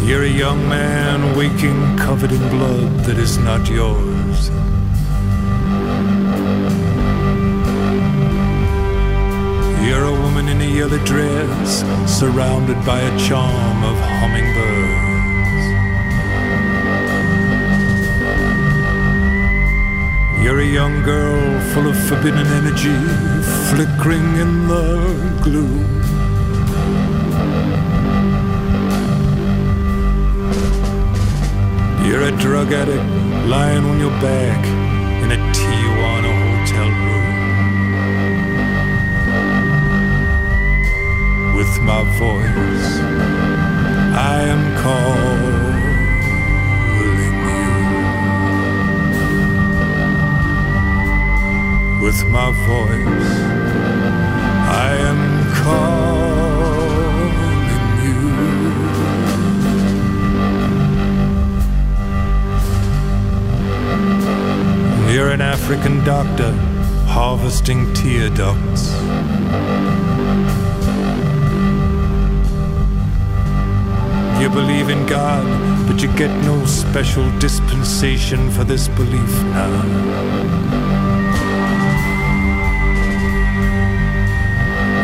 you. 0.00 0.08
You're 0.08 0.24
a 0.24 0.26
young 0.26 0.66
man 0.70 1.36
waking 1.36 1.98
covered 1.98 2.32
in 2.32 2.48
blood 2.48 3.04
that 3.04 3.18
is 3.18 3.36
not 3.36 3.68
yours. 3.68 4.15
You're 9.86 10.06
a 10.06 10.12
woman 10.12 10.48
in 10.48 10.60
a 10.60 10.64
yellow 10.64 10.98
dress, 11.04 11.84
surrounded 12.10 12.84
by 12.84 13.00
a 13.02 13.18
charm 13.20 13.84
of 13.84 13.96
hummingbirds. 14.18 15.06
You're 20.42 20.58
a 20.58 20.66
young 20.66 21.04
girl 21.04 21.60
full 21.72 21.86
of 21.86 21.96
forbidden 22.08 22.48
energy, 22.48 22.98
flickering 23.70 24.26
in 24.42 24.66
the 24.66 25.40
gloom. 25.44 25.86
You're 32.04 32.22
a 32.22 32.32
drug 32.38 32.72
addict 32.72 33.46
lying 33.46 33.84
on 33.84 34.00
your 34.00 34.10
back 34.20 34.85
with 41.76 41.84
my 41.84 42.02
voice. 42.18 43.00
I 44.16 44.40
am 44.42 44.76
calling 44.82 45.76
you. 52.00 52.04
With 52.04 52.20
my 52.28 52.50
voice, 52.66 53.30
I 54.68 54.96
am 55.10 55.20
calling 55.64 56.54
you. 65.08 65.12
You're 65.12 65.30
an 65.30 65.40
African 65.40 66.04
doctor 66.04 66.52
harvesting 67.06 67.92
tear 67.94 68.30
ducts. 68.30 68.92
You 74.46 74.52
believe 74.52 74.90
in 74.90 75.04
God, 75.06 75.44
but 75.88 76.00
you 76.00 76.08
get 76.14 76.30
no 76.44 76.64
special 76.66 77.28
dispensation 77.40 78.48
for 78.48 78.62
this 78.62 78.86
belief 78.86 79.32
now. 79.42 79.82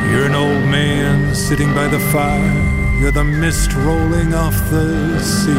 You're 0.08 0.26
an 0.26 0.36
old 0.36 0.64
man 0.70 1.34
sitting 1.34 1.74
by 1.74 1.88
the 1.88 1.98
fire. 1.98 3.00
You're 3.00 3.10
the 3.10 3.24
mist 3.24 3.72
rolling 3.74 4.32
off 4.32 4.54
the 4.70 5.18
sea. 5.18 5.50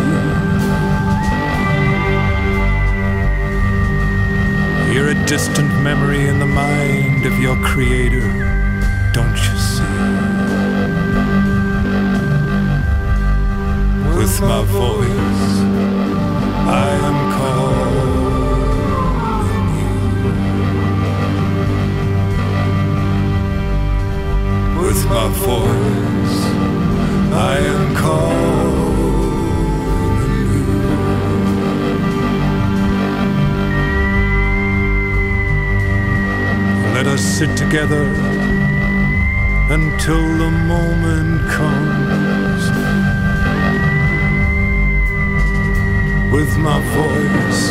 You're 4.94 5.10
a 5.10 5.26
distant 5.26 5.68
memory 5.84 6.30
in 6.30 6.40
the 6.40 6.46
mind 6.46 7.26
of 7.26 7.38
your 7.38 7.58
creator, 7.58 8.24
my 14.48 14.64
voice, 14.66 15.46
I 16.86 16.90
am 17.08 17.18
calling 17.38 18.08
you. 19.80 19.96
With 24.82 25.02
my 25.16 25.28
voice, 25.52 26.38
I 27.34 27.58
am 27.74 27.96
calling 27.96 28.44
you. 30.54 30.66
Let 36.96 37.08
us 37.08 37.22
sit 37.22 37.52
together 37.58 38.06
until 39.70 40.24
the 40.38 40.52
moment 40.52 41.50
comes. 41.50 42.03
With 46.34 46.58
my 46.58 46.80
voice, 46.96 47.64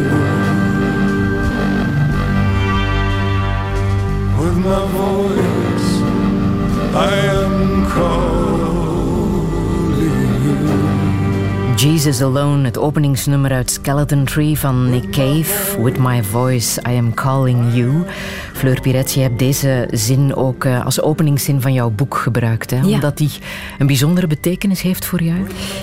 With 4.42 4.58
my 4.58 4.84
voice, 5.02 5.90
I 6.96 7.14
am 7.38 7.86
calling 7.86 8.96
you. 10.04 11.76
Jesus 11.76 12.22
Alone, 12.22 12.66
het 12.66 12.78
openingsnummer 12.78 13.52
uit 13.52 13.72
Skeleton 13.72 14.26
Tree 14.26 14.60
van 14.60 14.90
Nick 14.90 15.12
Cave. 15.12 15.82
With 15.82 15.98
my 15.98 16.24
voice, 16.24 16.82
I 16.90 16.98
am 16.98 17.14
calling 17.14 17.74
you. 17.74 18.06
Fleur 18.66 18.82
Piret, 18.82 19.14
je 19.14 19.20
hebt 19.20 19.40
deze 19.40 19.88
zin 19.92 20.36
ook 20.36 20.66
eh, 20.66 20.86
als 20.86 21.02
openingszin 21.02 21.62
van 21.62 21.74
jouw 21.74 21.90
boek 21.90 22.16
gebruikt. 22.16 22.72
Hè? 22.72 22.78
Ja. 22.78 22.94
Omdat 22.94 23.18
die 23.18 23.30
een 23.80 23.88
bijzondere 23.88 24.28
betekenis 24.28 24.82
heeft 24.82 25.06
voor 25.06 25.24
jou. 25.24 25.40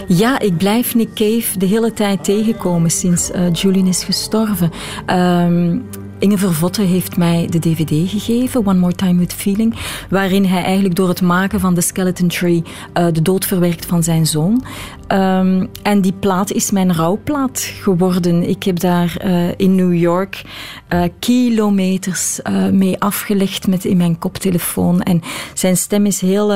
Ja, 0.07 0.39
ik 0.39 0.57
blijf 0.57 0.95
Nick 0.95 1.15
Cave 1.15 1.59
de 1.59 1.67
hele 1.67 1.93
tijd 1.93 2.25
tegenkomen 2.25 2.91
sinds 2.91 3.31
eh, 3.31 3.53
Julian 3.53 3.87
is 3.87 4.05
gestorven. 4.05 4.71
Ehm, 5.07 5.79
Inge 6.23 6.39
Vervotte 6.39 6.83
heeft 6.83 7.17
mij 7.17 7.47
de 7.51 7.59
dvd 7.59 8.11
gegeven, 8.11 8.67
One 8.67 8.79
More 8.79 8.95
Time 8.95 9.19
With 9.19 9.33
Feeling, 9.33 9.75
waarin 10.11 10.45
hij 10.45 10.62
eigenlijk 10.62 10.95
door 10.95 11.09
het 11.09 11.23
maken 11.23 11.61
van 11.61 11.75
de 11.75 11.81
Skeleton 11.81 12.29
Tree 12.29 12.62
eh, 12.93 13.07
de 13.12 13.23
dood 13.23 13.47
verwerkt 13.47 13.87
van 13.87 14.03
zijn 14.03 14.27
zoon. 14.27 14.65
Ehm, 15.12 15.66
en 15.83 16.00
die 16.00 16.12
plaat 16.12 16.52
is 16.52 16.71
mijn 16.71 16.95
rouwplaat 16.95 17.61
geworden. 17.61 18.49
Ik 18.49 18.62
heb 18.62 18.81
daar 18.81 19.16
eh, 19.16 19.49
in 19.57 19.75
New 19.75 19.95
York 19.95 20.42
eh, 20.88 21.02
kilometers 21.19 22.42
eh, 22.42 22.69
mee 22.69 23.00
afgelegd 23.00 23.66
met 23.66 23.85
in 23.85 23.97
mijn 23.97 24.19
koptelefoon. 24.19 25.02
En 25.02 25.23
zijn 25.54 25.76
stem 25.76 26.07
is 26.07 26.21
heel... 26.21 26.52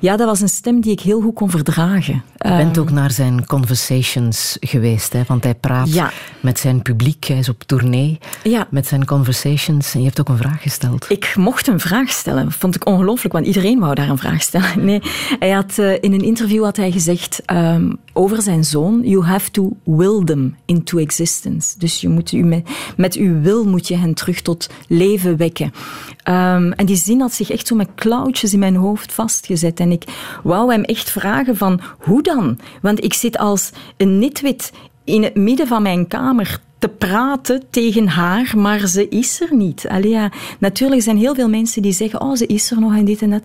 ja, 0.00 0.16
dat 0.16 0.26
was 0.26 0.40
een 0.40 0.48
stem 0.48 0.80
die 0.80 0.92
ik 0.92 1.00
heel 1.00 1.20
goed 1.20 1.34
kon 1.34 1.50
verdragen. 1.50 2.22
Je 2.36 2.48
bent 2.56 2.78
ook 2.78 2.90
naar 2.90 3.10
zijn 3.10 3.46
conversations 3.46 4.56
geweest, 4.60 5.12
hè? 5.12 5.22
want 5.26 5.44
hij 5.44 5.54
praat 5.54 5.92
Ja. 5.92 6.10
met 6.40 6.58
zijn 6.58 6.82
publiek. 6.82 7.24
Hij 7.24 7.38
is 7.38 7.48
op 7.48 7.62
tournee 7.62 8.18
Ja. 8.42 8.66
met 8.70 8.86
zijn 8.86 9.04
conversations. 9.04 9.94
En 9.94 10.00
je 10.00 10.06
hebt 10.06 10.20
ook 10.20 10.28
een 10.28 10.36
vraag 10.36 10.62
gesteld. 10.62 11.06
Ik 11.08 11.36
mocht 11.36 11.66
een 11.66 11.80
vraag 11.80 12.10
stellen. 12.10 12.44
Dat 12.44 12.54
vond 12.54 12.74
ik 12.74 12.86
ongelooflijk, 12.86 13.34
want 13.34 13.46
iedereen 13.46 13.78
wou 13.78 13.94
daar 13.94 14.08
een 14.08 14.18
vraag 14.18 14.42
stellen. 14.42 14.70
Nee, 14.84 15.02
hij 15.38 15.50
had, 15.50 15.78
in 15.78 16.12
een 16.12 16.20
interview 16.24 16.64
had 16.64 16.76
hij 16.76 16.90
gezegd 16.90 17.42
over 18.12 18.42
zijn 18.42 18.64
zoon: 18.64 19.00
You 19.04 19.24
have 19.24 19.50
to 19.50 19.76
will 19.84 20.24
them 20.24 20.56
into 20.64 20.98
existence. 20.98 21.78
Dus 21.78 22.00
je 22.00 22.08
moet 22.08 22.32
met 22.96 23.14
uw 23.14 23.40
wil 23.40 23.64
moet 23.64 23.88
je 23.88 23.96
hen 23.96 24.14
terug 24.14 24.40
tot 24.40 24.68
leven 24.88 25.36
wekken. 25.36 25.72
Ehm, 26.22 26.70
en 26.70 26.86
die 26.86 26.96
zin 26.96 27.20
had 27.20 27.32
zich 27.32 27.50
echt 27.50 27.66
zo 27.66 27.76
met 27.76 27.88
klauwtjes 27.94 28.52
in 28.52 28.58
mijn 28.58 28.76
hoofd 28.76 29.12
vastgezet. 29.12 29.80
En 29.80 29.92
ik 29.92 30.04
wou 30.42 30.72
hem 30.72 30.82
echt 30.82 31.10
vragen 31.10 31.56
van 31.56 31.80
hoe 31.98 32.22
dan? 32.22 32.58
Want 32.82 33.04
ik 33.04 33.14
zit 33.14 33.38
als 33.38 33.70
een 33.96 34.18
nitwit 34.18 34.72
in 35.04 35.22
het 35.22 35.34
midden 35.34 35.66
van 35.66 35.82
mijn 35.82 36.06
kamer 36.06 36.60
te 36.82 36.88
praten 36.88 37.62
tegen 37.70 38.08
haar, 38.08 38.52
maar 38.56 38.86
ze 38.86 39.08
is 39.08 39.40
er 39.40 39.54
niet. 39.54 39.88
Allee, 39.88 40.18
natuurlijk 40.58 41.02
zijn 41.02 41.16
heel 41.16 41.34
veel 41.34 41.48
mensen 41.48 41.82
die 41.82 41.92
zeggen, 41.92 42.20
oh, 42.20 42.34
ze 42.34 42.46
is 42.46 42.70
er 42.70 42.80
nog 42.80 42.96
en 42.96 43.04
dit 43.04 43.22
en 43.22 43.30
dat. 43.30 43.42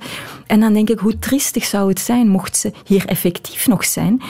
En 0.47 0.59
dan 0.59 0.73
denk 0.73 0.89
ik, 0.89 0.99
hoe 0.99 1.19
triestig 1.19 1.65
zou 1.65 1.89
het 1.89 1.99
zijn 1.99 2.27
mocht 2.29 2.57
ze 2.57 2.71
hier 2.85 3.05
effectief 3.05 3.67
nog 3.67 3.85
zijn. 3.85 4.21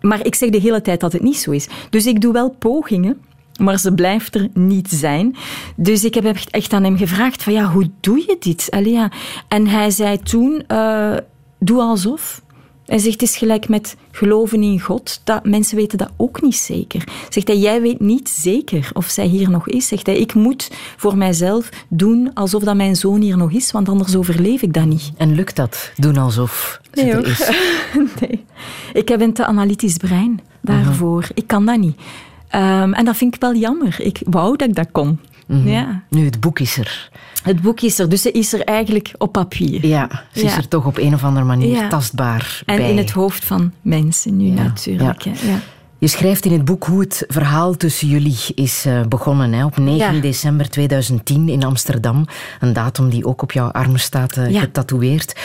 Maar 0.00 0.26
ik 0.26 0.34
zeg 0.34 0.50
de 0.50 0.58
hele 0.60 0.80
tijd 0.80 1.00
dat 1.00 1.12
het 1.12 1.22
niet 1.22 1.36
zo 1.36 1.50
is. 1.50 1.68
Dus 1.90 2.06
ik 2.06 2.20
doe 2.20 2.32
wel 2.32 2.50
pogingen, 2.50 3.20
maar 3.60 3.78
ze 3.78 3.94
blijft 3.94 4.34
er 4.34 4.48
niet 4.54 4.88
zijn. 4.90 5.36
Dus 5.76 6.04
ik 6.04 6.14
heb 6.14 6.24
echt- 6.50 6.72
aan 6.72 6.84
hem 6.84 6.96
gevraagd 6.96 7.42
van, 7.42 7.52
ja, 7.52 7.64
hoe 7.64 7.90
doe 8.00 8.18
je 8.18 8.36
dit? 8.40 8.66
Allee. 8.70 9.08
En 9.48 9.66
hij 9.66 9.90
zei 9.90 10.18
toen, 10.18 10.64
eh, 10.66 11.16
doe 11.58 11.80
alsof. 11.80 12.42
Hij 12.90 12.98
zegt, 12.98 13.20
het 13.20 13.30
is 13.30 13.36
gelijk 13.36 13.68
met 13.68 13.96
geloven 14.10 14.62
in 14.62 14.80
God. 14.80 15.20
Dat, 15.24 15.44
mensen 15.44 15.76
weten 15.76 15.98
dat 15.98 16.10
ook 16.16 16.42
niet 16.42 16.56
zeker. 16.56 17.04
Zegt 17.28 17.48
hij, 17.48 17.58
jij 17.58 17.80
weet 17.80 18.00
niet 18.00 18.28
zeker 18.28 18.90
of 18.92 19.06
zij 19.06 19.26
hier 19.26 19.50
nog 19.50 19.68
is. 19.68 19.88
Zegt 19.88 20.06
hij, 20.06 20.18
ik 20.18 20.34
moet 20.34 20.70
voor 20.96 21.16
mijzelf 21.16 21.68
doen 21.88 22.30
alsof 22.34 22.62
dat 22.62 22.76
mijn 22.76 22.96
zoon 22.96 23.20
hier 23.20 23.36
nog 23.36 23.50
is, 23.50 23.70
want 23.70 23.88
anders 23.88 24.16
overleef 24.16 24.62
ik 24.62 24.72
dat 24.72 24.84
niet. 24.84 25.12
En 25.16 25.34
lukt 25.34 25.56
dat? 25.56 25.92
Doen 25.96 26.16
alsof 26.16 26.80
ze 26.92 27.02
Nee, 27.02 27.12
er 27.12 27.26
is. 27.26 27.50
nee. 28.20 28.44
Ik 28.92 29.08
heb 29.08 29.20
een 29.20 29.32
te 29.32 29.44
analytisch 29.44 29.96
brein 29.96 30.40
daarvoor. 30.60 31.28
Ik 31.34 31.46
kan 31.46 31.66
dat 31.66 31.78
niet. 31.78 32.00
Ehm, 32.48 32.92
en 32.92 33.04
dat 33.04 33.16
vind 33.16 33.34
ik 33.34 33.40
wel 33.40 33.54
jammer. 33.54 34.00
Ik 34.00 34.20
wou 34.24 34.56
dat 34.56 34.68
ik 34.68 34.74
dat 34.74 34.88
kon. 34.92 35.18
Ja. 35.64 36.02
Nu, 36.08 36.24
het 36.24 36.40
boek 36.40 36.58
is 36.58 36.76
er. 36.78 37.10
Het 37.42 37.62
boek 37.62 37.80
is 37.80 37.98
er, 37.98 38.08
dus 38.08 38.22
ze 38.22 38.30
is 38.30 38.52
er 38.52 38.60
eigenlijk 38.60 39.12
op 39.18 39.32
papier. 39.32 39.86
Ja, 39.86 40.08
ze 40.32 40.42
is 40.44 40.50
Ja. 40.50 40.56
er 40.56 40.68
toch 40.68 40.86
op 40.86 40.98
een 40.98 41.14
of 41.14 41.24
andere 41.24 41.44
manier 41.46 41.76
Ja. 41.76 41.88
tastbaar 41.88 42.62
En 42.66 42.76
bij. 42.76 42.90
in 42.90 42.96
het 42.96 43.10
hoofd 43.10 43.44
van 43.44 43.72
mensen 43.82 44.36
nu 44.36 44.46
Ja, 44.46 44.62
natuurlijk. 44.62 45.22
ja. 45.22 45.32
hè. 45.34 45.50
Ja. 45.50 45.58
Je 45.98 46.06
schrijft 46.06 46.44
in 46.44 46.52
het 46.52 46.64
boek 46.64 46.84
hoe 46.84 47.00
het 47.00 47.24
verhaal 47.28 47.76
tussen 47.76 48.08
jullie 48.08 48.38
is 48.54 48.84
eh, 48.86 49.00
begonnen. 49.08 49.52
Hè? 49.52 49.64
Op 49.64 49.76
9 49.76 50.14
Ja. 50.14 50.20
december 50.20 50.70
2010 50.70 51.48
in 51.48 51.64
Amsterdam. 51.64 52.26
Een 52.60 52.72
datum 52.72 53.08
die 53.10 53.24
ook 53.24 53.42
op 53.42 53.52
jouw 53.52 53.68
arm 53.70 53.96
staat 53.96 54.36
eh, 54.36 54.50
Ja. 54.50 54.60
getatoeëerd. 54.60 55.40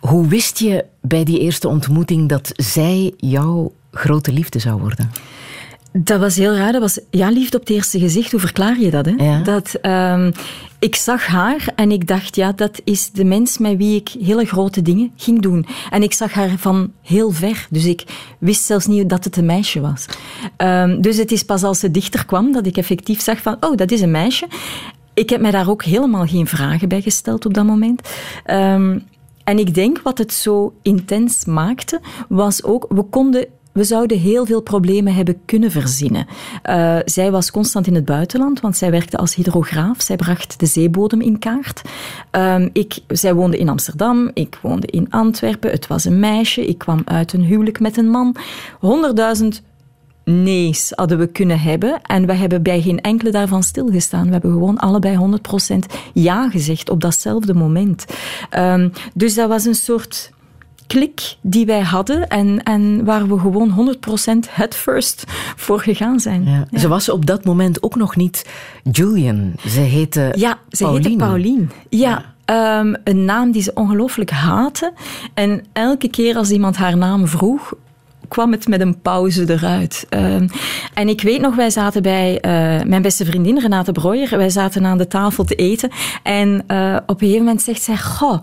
Hoe 0.00 0.28
wist 0.28 0.58
je 0.58 0.84
bij 1.00 1.24
die 1.24 1.38
eerste 1.40 1.68
ontmoeting 1.68 2.28
dat 2.28 2.50
zij 2.56 3.12
jouw 3.16 3.72
grote 3.92 4.32
liefde 4.32 4.58
zou 4.58 4.80
worden? 4.80 5.10
Dat 5.92 6.20
was 6.20 6.36
heel 6.36 6.54
raar. 6.54 6.72
Dat 6.72 6.80
was 6.80 7.00
ja, 7.10 7.30
liefde 7.30 7.56
op 7.56 7.62
het 7.62 7.76
eerste 7.76 7.98
gezicht. 7.98 8.30
Hoe 8.30 8.40
verklaar 8.40 8.80
je 8.80 8.90
dat? 8.90 9.06
Hè? 9.06 9.12
Ja. 9.12 9.42
dat 9.42 9.74
ehm, 9.74 10.32
ik 10.78 10.94
zag 10.94 11.26
haar 11.26 11.72
en 11.76 11.90
ik 11.90 12.06
dacht, 12.06 12.36
ja, 12.36 12.52
dat 12.52 12.80
is 12.84 13.10
de 13.10 13.24
mens 13.24 13.58
met 13.58 13.76
wie 13.76 13.96
ik 13.96 14.08
hele 14.08 14.44
grote 14.44 14.82
dingen 14.82 15.12
ging 15.16 15.42
doen. 15.42 15.66
En 15.90 16.02
ik 16.02 16.12
zag 16.12 16.32
haar 16.32 16.58
van 16.58 16.92
heel 17.02 17.30
ver. 17.30 17.66
Dus 17.70 17.84
ik 17.84 18.04
wist 18.38 18.64
zelfs 18.64 18.86
niet 18.86 19.08
dat 19.08 19.24
het 19.24 19.36
een 19.36 19.46
meisje 19.46 19.80
was. 19.80 20.06
Ehm, 20.56 21.00
dus 21.00 21.16
het 21.16 21.32
is 21.32 21.42
pas 21.42 21.62
als 21.62 21.78
ze 21.78 21.90
dichter 21.90 22.26
kwam 22.26 22.52
dat 22.52 22.66
ik 22.66 22.76
effectief 22.76 23.20
zag 23.20 23.42
van, 23.42 23.56
oh, 23.60 23.76
dat 23.76 23.90
is 23.90 24.00
een 24.00 24.10
meisje. 24.10 24.46
Ik 25.14 25.30
heb 25.30 25.40
mij 25.40 25.50
daar 25.50 25.70
ook 25.70 25.84
helemaal 25.84 26.26
geen 26.26 26.46
vragen 26.46 26.88
bij 26.88 27.00
gesteld 27.00 27.46
op 27.46 27.54
dat 27.54 27.64
moment. 27.64 28.08
Ehm, 28.44 28.98
en 29.44 29.58
ik 29.58 29.74
denk 29.74 30.00
wat 30.02 30.18
het 30.18 30.32
zo 30.32 30.74
intens 30.82 31.44
maakte, 31.44 32.00
was 32.28 32.64
ook, 32.64 32.86
we 32.88 33.02
konden 33.02 33.46
we 33.72 33.84
zouden 33.84 34.18
heel 34.18 34.46
veel 34.46 34.60
problemen 34.60 35.14
hebben 35.14 35.40
kunnen 35.44 35.70
verzinnen. 35.70 36.26
Eh, 36.62 36.96
zij 37.04 37.30
was 37.30 37.50
constant 37.50 37.86
in 37.86 37.94
het 37.94 38.04
buitenland, 38.04 38.60
want 38.60 38.76
zij 38.76 38.90
werkte 38.90 39.16
als 39.16 39.34
hydrograaf. 39.34 40.02
Zij 40.02 40.16
bracht 40.16 40.60
de 40.60 40.66
zeebodem 40.66 41.20
in 41.20 41.38
kaart. 41.38 41.82
Ehm, 42.30 42.68
ik, 42.72 42.98
zij 43.08 43.34
woonde 43.34 43.58
in 43.58 43.68
Amsterdam, 43.68 44.30
ik 44.34 44.58
woonde 44.62 44.86
in 44.86 45.06
Antwerpen. 45.10 45.70
Het 45.70 45.86
was 45.86 46.04
een 46.04 46.20
meisje, 46.20 46.66
ik 46.66 46.78
kwam 46.78 47.02
uit 47.04 47.32
een 47.32 47.44
huwelijk 47.44 47.80
met 47.80 47.96
een 47.96 48.08
man. 48.08 48.36
Honderdduizend 48.78 49.62
nee's 50.24 50.92
hadden 50.94 51.18
we 51.18 51.26
kunnen 51.26 51.60
hebben. 51.60 52.00
En 52.02 52.26
we 52.26 52.32
hebben 52.32 52.62
bij 52.62 52.80
geen 52.80 53.00
enkele 53.00 53.30
daarvan 53.30 53.62
stilgestaan. 53.62 54.26
We 54.26 54.32
hebben 54.32 54.52
gewoon 54.52 54.78
allebei 54.78 55.16
100% 55.16 55.86
ja 56.12 56.50
gezegd 56.50 56.90
op 56.90 57.00
datzelfde 57.00 57.54
moment. 57.54 58.04
Ehm, 58.50 58.88
dus 59.14 59.34
dat 59.34 59.48
was 59.48 59.64
een 59.64 59.74
soort 59.74 60.32
klik 60.92 61.36
die 61.40 61.66
wij 61.66 61.80
hadden 61.80 62.28
en, 62.28 62.62
en 62.62 63.04
waar 63.04 63.28
we 63.28 63.38
gewoon 63.38 63.96
100% 64.46 64.50
het 64.50 64.74
first 64.74 65.24
voor 65.56 65.80
gegaan 65.80 66.20
zijn. 66.20 66.44
Ja. 66.44 66.78
Ze 66.78 66.88
was 66.88 67.08
op 67.08 67.26
dat 67.26 67.44
moment 67.44 67.82
ook 67.82 67.96
nog 67.96 68.16
niet 68.16 68.46
Julian. 68.90 69.52
Ze 69.66 69.80
heette 69.80 70.32
Ja, 70.36 70.58
ze 70.70 70.84
Pauline. 70.84 71.08
heette 71.08 71.24
Pauline. 71.24 71.66
Ja, 71.88 72.24
ehm, 72.44 72.94
een 73.04 73.24
naam 73.24 73.50
die 73.50 73.62
ze 73.62 73.70
ongelooflijk 73.74 74.30
haatte. 74.30 74.92
En 75.34 75.64
elke 75.72 76.08
keer 76.08 76.36
als 76.36 76.50
iemand 76.50 76.76
haar 76.76 76.96
naam 76.96 77.26
vroeg, 77.26 77.72
kwam 78.28 78.52
het 78.52 78.68
met 78.68 78.80
een 78.80 79.00
pauze 79.00 79.44
eruit. 79.52 80.06
Ehm, 80.08 80.48
en 80.94 81.08
ik 81.08 81.22
weet 81.22 81.40
nog, 81.40 81.54
wij 81.54 81.70
zaten 81.70 82.02
bij 82.02 82.32
uh, 82.34 82.40
mijn 82.86 83.02
beste 83.02 83.24
vriendin 83.24 83.58
Renate 83.58 83.92
Breuer. 83.92 84.36
Wij 84.36 84.50
zaten 84.50 84.86
aan 84.86 84.98
de 84.98 85.08
tafel 85.08 85.44
te 85.44 85.54
eten. 85.54 85.90
En 86.22 86.48
uh, 86.68 86.96
op 87.06 87.20
een 87.20 87.26
gegeven 87.26 87.44
moment 87.44 87.62
zegt 87.62 87.82
zij... 87.82 87.98
Goh, 87.98 88.38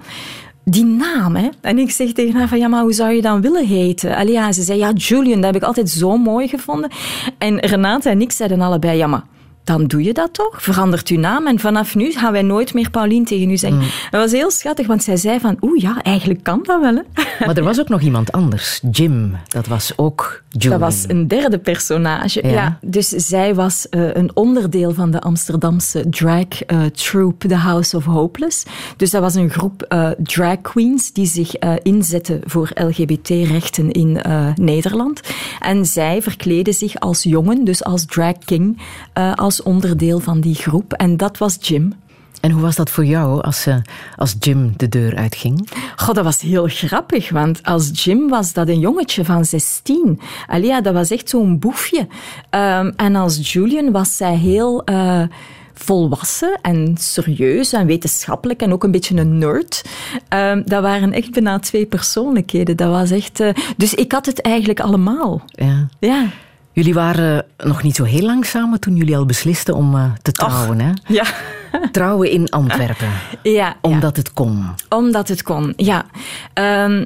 die 0.70 0.86
naam, 0.86 1.36
hè? 1.36 1.50
En 1.62 1.78
ik 1.78 1.92
zeg 1.92 2.12
tegen 2.12 2.40
haar 2.40 2.48
van, 2.48 2.58
ja, 2.58 2.68
maar 2.68 2.82
hoe 2.82 2.94
zou 2.94 3.12
je 3.12 3.22
dan 3.22 3.42
willen 3.42 3.66
heten? 3.66 4.16
Allee, 4.16 4.54
ze 4.54 4.62
zei, 4.62 4.80
ja, 4.80 4.92
Julian, 4.92 5.42
dat 5.42 5.54
heb 5.54 5.62
ik 5.62 5.68
altijd 5.68 5.90
zo 5.90 6.18
mooi 6.18 6.48
gevonden. 6.48 6.90
En 7.38 7.60
Renate 7.60 8.10
en 8.10 8.22
ik 8.22 8.32
zeiden 8.32 8.62
allebei, 8.62 8.98
ja, 8.98 9.08
maar 9.08 9.24
dan 9.70 9.86
doe 9.86 10.04
je 10.04 10.14
dat 10.14 10.34
toch? 10.34 10.62
Verandert 10.62 11.08
uw 11.08 11.20
naam 11.20 11.48
en 11.48 11.60
vanaf 11.60 11.96
nu 11.96 12.12
gaan 12.12 12.32
wij 12.32 12.42
nooit 12.42 12.74
meer 12.74 12.90
Paulien 12.90 13.26
tegen 13.26 13.50
u 13.50 13.58
zeggen. 13.58 13.80
Mm. 13.80 13.86
Dat 14.10 14.22
was 14.22 14.32
heel 14.32 14.52
schattig, 14.52 14.88
want 14.88 15.04
zij 15.04 15.18
zei 15.18 15.40
van, 15.40 15.58
oeh 15.62 15.82
ja, 15.82 16.02
eigenlijk 16.02 16.44
kan 16.44 16.60
dat 16.64 16.82
wel. 16.82 16.96
Hè? 16.96 17.02
Maar 17.46 17.58
er 17.58 17.64
was 17.64 17.80
ook 17.80 17.90
nog 17.90 18.02
iemand 18.02 18.32
anders, 18.32 18.82
Jim. 18.92 19.36
Dat 19.48 19.68
was 19.68 19.94
ook 19.96 20.44
Julian. 20.50 20.80
Dat 20.80 20.90
was 20.90 21.04
een 21.08 21.28
derde 21.28 21.60
personage. 21.60 22.48
Ja. 22.48 22.78
dus 22.82 23.08
zij 23.08 23.56
was 23.56 23.88
uh, 23.92 24.14
een 24.14 24.32
onderdeel 24.34 24.94
van 24.94 25.12
de 25.12 25.22
Amsterdamse 25.22 26.10
drag 26.10 26.46
uh, 26.68 26.86
troupe 26.86 27.48
The 27.48 27.56
House 27.56 27.98
of 27.98 28.06
Hopeless. 28.06 28.66
Dus 28.98 29.12
dat 29.12 29.22
was 29.22 29.36
een 29.36 29.50
groep 29.50 29.86
uh, 29.90 30.10
drag 30.24 30.62
queens 30.62 31.14
die 31.14 31.26
zich 31.26 31.56
inzetten 31.82 32.42
voor 32.46 32.72
LGBT-rechten 32.74 33.92
in 33.92 34.22
Nederland. 34.56 35.22
En 35.60 35.86
zij 35.86 36.22
verkleden 36.22 36.74
zich 36.74 37.00
als 37.00 37.24
jongen, 37.24 37.64
dus 37.64 37.84
als 37.84 38.06
drag 38.06 38.38
king, 38.46 38.82
als 39.36 39.59
onderdeel 39.62 40.20
van 40.20 40.40
die 40.40 40.56
groep. 40.56 40.94
En 40.94 41.18
dat 41.18 41.38
was 41.38 41.58
Jim. 41.62 41.94
En 42.42 42.52
hoe 42.52 42.62
was 42.62 42.76
dat 42.76 42.90
voor 42.90 43.06
jou 43.06 43.42
als, 43.42 43.68
uh, 43.68 43.76
als 44.16 44.36
Jim 44.40 44.74
de 44.78 44.90
deur 44.90 45.16
uitging? 45.16 45.70
God, 45.96 46.16
dat 46.16 46.24
was 46.24 46.42
heel 46.42 46.68
grappig, 46.68 47.30
want 47.30 47.64
als 47.64 48.04
Jim 48.04 48.30
was 48.30 48.54
dat 48.54 48.68
een 48.68 48.80
jongetje 48.80 49.26
van 49.26 49.46
16. 49.46 50.20
Alia, 50.48 50.82
dat 50.82 50.94
was 50.94 51.12
echt 51.12 51.30
zo'n 51.30 51.60
boefje. 51.60 52.00
Um, 52.00 52.94
en 52.96 53.16
als 53.16 53.52
Julian 53.52 53.92
was 53.92 54.18
zij 54.18 54.36
heel... 54.36 54.82
Uh, 54.90 55.22
volwassen 55.74 56.60
en 56.62 56.96
serieus 56.98 57.74
en 57.74 57.86
wetenschappelijk 57.86 58.62
en 58.62 58.74
ook 58.74 58.84
een 58.84 58.92
beetje 58.92 59.18
een 59.18 59.38
nerd. 59.38 59.86
Um, 60.34 60.64
dat 60.66 60.82
waren 60.82 61.14
echt 61.14 61.32
bijna 61.32 61.60
twee 61.60 61.86
persoonlijkheden. 61.86 62.78
Dat 62.78 62.90
was 62.90 63.12
echt... 63.12 63.40
Uh, 63.40 63.50
dus 63.78 63.94
ik 63.94 64.12
had 64.12 64.26
het 64.26 64.42
eigenlijk 64.42 64.80
allemaal. 64.80 65.42
Ja. 65.48 65.88
ja. 66.00 66.26
Jullie 66.80 66.94
waren 66.94 67.46
nog 67.58 67.84
niet 67.84 67.96
zo 67.96 68.04
heel 68.04 68.26
lang 68.26 68.46
samen 68.46 68.80
toen 68.80 68.96
jullie 68.96 69.18
al 69.18 69.26
beslisten 69.26 69.76
om 69.76 69.96
uh, 69.96 70.12
te 70.22 70.32
trouwen, 70.32 70.80
hè? 70.80 70.92
Ja. 71.08 71.26
Trouwen 71.92 72.32
in 72.32 72.50
Antwerpen. 72.50 73.10
Ja. 73.44 73.76
Omdat 73.82 74.18
het 74.18 74.34
kon. 74.34 74.66
Omdat 74.90 75.28
het 75.28 75.44
kon, 75.44 75.74
ja. 75.76 76.06
Um, 76.54 77.06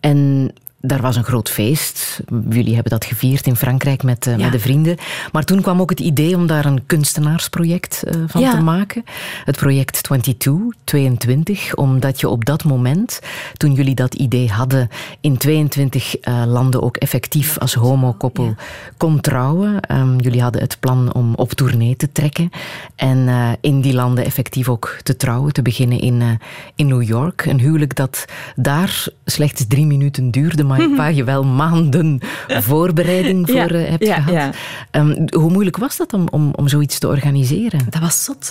en 0.00 0.52
daar 0.82 1.00
was 1.00 1.16
een 1.16 1.24
groot 1.24 1.50
feest. 1.50 2.20
Jullie 2.48 2.74
hebben 2.74 2.92
dat 2.92 3.04
gevierd 3.04 3.46
in 3.46 3.56
Frankrijk 3.56 4.02
met, 4.02 4.26
uh, 4.26 4.36
met 4.36 4.52
de 4.52 4.58
vrienden. 4.58 4.96
Maar 5.32 5.44
toen 5.44 5.60
kwam 5.60 5.80
ook 5.80 5.90
het 5.90 6.00
idee 6.00 6.36
om 6.36 6.46
daar 6.46 6.64
een 6.64 6.86
kunstenaarsproject 6.86 8.02
uh, 8.06 8.22
van 8.26 8.40
ja. 8.40 8.50
te 8.50 8.62
maken. 8.62 9.04
Het 9.44 9.56
project 9.56 10.02
22, 10.02 10.74
22. 10.84 11.74
Omdat 11.74 12.20
je 12.20 12.28
op 12.28 12.44
dat 12.44 12.64
moment, 12.64 13.20
toen 13.56 13.72
jullie 13.72 13.94
dat 13.94 14.14
idee 14.14 14.48
hadden, 14.48 14.88
in 15.20 15.36
22 15.36 16.16
uh, 16.28 16.42
landen 16.46 16.82
ook 16.82 16.96
effectief 16.96 17.58
als 17.58 17.74
homokoppel 17.74 18.44
ja. 18.44 18.54
kon 18.96 19.20
trouwen. 19.20 19.80
Um, 19.92 20.20
jullie 20.20 20.42
hadden 20.42 20.60
het 20.60 20.76
plan 20.80 21.12
om 21.12 21.34
op 21.34 21.52
tournee 21.52 21.96
te 21.96 22.12
trekken. 22.12 22.50
En 22.96 23.28
in 23.60 23.80
die 23.80 23.94
landen 23.94 24.24
effectief 24.24 24.68
ook 24.68 24.98
te 25.02 25.16
trouwen. 25.16 25.52
Te 25.52 25.62
beginnen 25.62 26.00
in, 26.00 26.38
in 26.74 26.86
New 26.86 27.02
York. 27.02 27.44
Een 27.44 27.60
huwelijk 27.60 27.96
dat 27.96 28.24
daar 28.56 29.06
slechts 29.24 29.64
drie 29.68 29.86
minuten 29.86 30.30
duurde 30.30 30.64
maar 30.78 30.96
waar 30.96 31.12
je 31.20 31.24
wel 31.24 31.44
maanden 31.44 32.20
voorbereiding 32.48 33.46
voor 33.46 33.56
ja, 33.56 33.70
uh, 33.70 33.88
hebt 33.88 34.06
ja, 34.06 34.20
gehad. 34.20 34.54
Ja. 34.90 35.00
Um, 35.00 35.24
hoe 35.30 35.50
moeilijk 35.50 35.76
was 35.76 35.96
dat 35.96 36.12
om, 36.12 36.28
om, 36.30 36.50
om 36.54 36.68
zoiets 36.68 36.98
te 36.98 37.08
organiseren? 37.08 37.80
Dat 37.90 38.00
was 38.00 38.24
zot. 38.24 38.50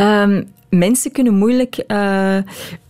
Um, 0.00 0.48
mensen 0.68 1.12
kunnen 1.12 1.34
moeilijk 1.34 1.84
uh, 1.86 2.36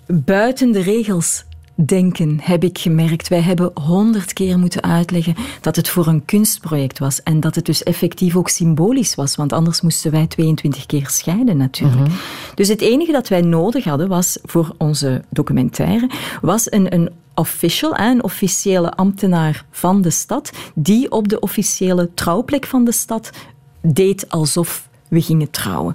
buiten 0.06 0.72
de 0.72 0.82
regels 0.82 1.44
denken, 1.74 2.38
heb 2.42 2.64
ik 2.64 2.78
gemerkt. 2.78 3.28
Wij 3.28 3.40
hebben 3.40 3.70
honderd 3.74 4.32
keer 4.32 4.58
moeten 4.58 4.82
uitleggen 4.82 5.34
dat 5.60 5.76
het 5.76 5.88
voor 5.88 6.06
een 6.06 6.24
kunstproject 6.24 6.98
was 6.98 7.22
en 7.22 7.40
dat 7.40 7.54
het 7.54 7.66
dus 7.66 7.82
effectief 7.82 8.36
ook 8.36 8.48
symbolisch 8.48 9.14
was, 9.14 9.36
want 9.36 9.52
anders 9.52 9.80
moesten 9.80 10.10
wij 10.10 10.26
22 10.26 10.86
keer 10.86 11.08
scheiden 11.08 11.56
natuurlijk. 11.56 11.98
Mm 11.98 12.06
-hmm. 12.06 12.16
Dus 12.54 12.68
het 12.68 12.80
enige 12.80 13.12
dat 13.12 13.28
wij 13.28 13.40
nodig 13.40 13.84
hadden 13.84 14.08
was 14.08 14.38
voor 14.42 14.74
onze 14.78 15.22
documentaire, 15.28 16.10
was 16.40 16.72
een, 16.72 16.94
een 16.94 17.10
official, 17.34 17.98
een 17.98 18.22
officiële 18.22 18.90
ambtenaar 18.90 19.64
van 19.70 20.02
de 20.02 20.10
stad, 20.10 20.52
die 20.74 21.10
op 21.10 21.28
de 21.28 21.40
officiële 21.40 22.10
trouwplek 22.14 22.66
van 22.66 22.84
de 22.84 22.92
stad 22.92 23.30
deed 23.80 24.30
alsof 24.30 24.88
we 25.08 25.20
gingen 25.20 25.50
trouwen. 25.50 25.94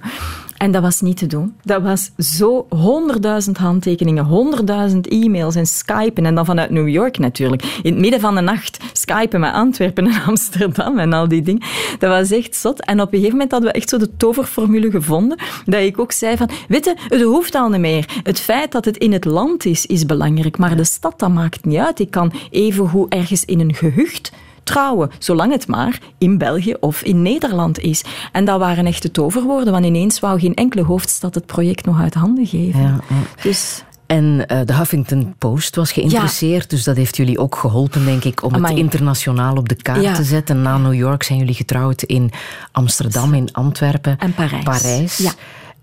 En 0.58 0.70
dat 0.70 0.82
was 0.82 1.00
niet 1.00 1.16
te 1.16 1.26
doen. 1.26 1.56
Dat 1.62 1.82
was 1.82 2.10
zo 2.18 2.66
honderdduizend 2.68 3.56
handtekeningen, 3.56 4.24
honderdduizend 4.24 5.08
e-mails 5.08 5.54
en 5.54 5.66
skypen. 5.66 6.26
En 6.26 6.34
dan 6.34 6.44
vanuit 6.44 6.70
New 6.70 6.88
York 6.88 7.18
natuurlijk. 7.18 7.62
In 7.82 7.92
het 7.92 8.00
midden 8.00 8.20
van 8.20 8.34
de 8.34 8.40
nacht 8.40 8.78
skypen 8.92 9.40
met 9.40 9.52
Antwerpen 9.52 10.06
en 10.06 10.22
Amsterdam 10.26 10.98
en 10.98 11.12
al 11.12 11.28
die 11.28 11.42
dingen. 11.42 11.62
Dat 11.98 12.10
was 12.10 12.30
echt 12.30 12.56
zot. 12.56 12.84
En 12.84 13.00
op 13.00 13.06
een 13.06 13.18
gegeven 13.18 13.32
moment 13.32 13.50
hadden 13.50 13.70
we 13.70 13.76
echt 13.76 13.88
zo 13.88 13.98
de 13.98 14.16
toverformule 14.16 14.90
gevonden. 14.90 15.38
Dat 15.64 15.80
ik 15.80 15.98
ook 15.98 16.12
zei 16.12 16.36
van, 16.36 16.50
weet 16.68 16.94
het 17.08 17.22
hoeft 17.22 17.54
al 17.54 17.68
niet 17.68 17.80
meer. 17.80 18.20
Het 18.22 18.40
feit 18.40 18.72
dat 18.72 18.84
het 18.84 18.96
in 18.96 19.12
het 19.12 19.24
land 19.24 19.64
is, 19.64 19.86
is 19.86 20.06
belangrijk. 20.06 20.58
Maar 20.58 20.76
de 20.76 20.84
stad, 20.84 21.18
dat 21.18 21.30
maakt 21.30 21.64
niet 21.64 21.78
uit. 21.78 22.00
Ik 22.00 22.10
kan 22.10 22.32
even 22.50 22.84
hoe 22.84 23.08
ergens 23.08 23.44
in 23.44 23.60
een 23.60 23.74
gehucht 23.74 24.32
trouwen, 24.68 25.10
zolang 25.18 25.52
het 25.52 25.66
maar 25.66 26.00
in 26.18 26.38
België 26.38 26.74
of 26.80 27.02
in 27.02 27.22
Nederland 27.22 27.78
is. 27.78 28.04
En 28.32 28.44
dat 28.44 28.58
waren 28.58 28.86
echte 28.86 29.10
toverwoorden, 29.10 29.72
want 29.72 29.84
ineens 29.84 30.20
wou 30.20 30.40
geen 30.40 30.54
enkele 30.54 30.82
hoofdstad 30.82 31.34
het 31.34 31.46
project 31.46 31.86
nog 31.86 32.00
uit 32.00 32.14
handen 32.14 32.46
geven. 32.46 32.80
Ja, 32.80 33.00
ja. 33.08 33.16
Dus... 33.42 33.82
En 34.06 34.24
uh, 34.24 34.60
de 34.64 34.74
Huffington 34.74 35.34
Post 35.38 35.76
was 35.76 35.92
geïnteresseerd, 35.92 36.62
ja. 36.62 36.68
dus 36.68 36.84
dat 36.84 36.96
heeft 36.96 37.16
jullie 37.16 37.38
ook 37.38 37.56
geholpen, 37.56 38.04
denk 38.04 38.24
ik, 38.24 38.42
om 38.42 38.54
Amai. 38.54 38.72
het 38.72 38.82
internationaal 38.82 39.56
op 39.56 39.68
de 39.68 39.74
kaart 39.74 40.02
ja. 40.02 40.14
te 40.14 40.24
zetten. 40.24 40.62
Na 40.62 40.78
New 40.78 40.94
York 40.94 41.22
zijn 41.22 41.38
jullie 41.38 41.54
getrouwd 41.54 42.02
in 42.02 42.30
Amsterdam, 42.72 43.34
in 43.34 43.52
Antwerpen. 43.52 44.18
En 44.18 44.34
Parijs. 44.34 44.64
Parijs. 44.64 45.16
Ja. 45.16 45.32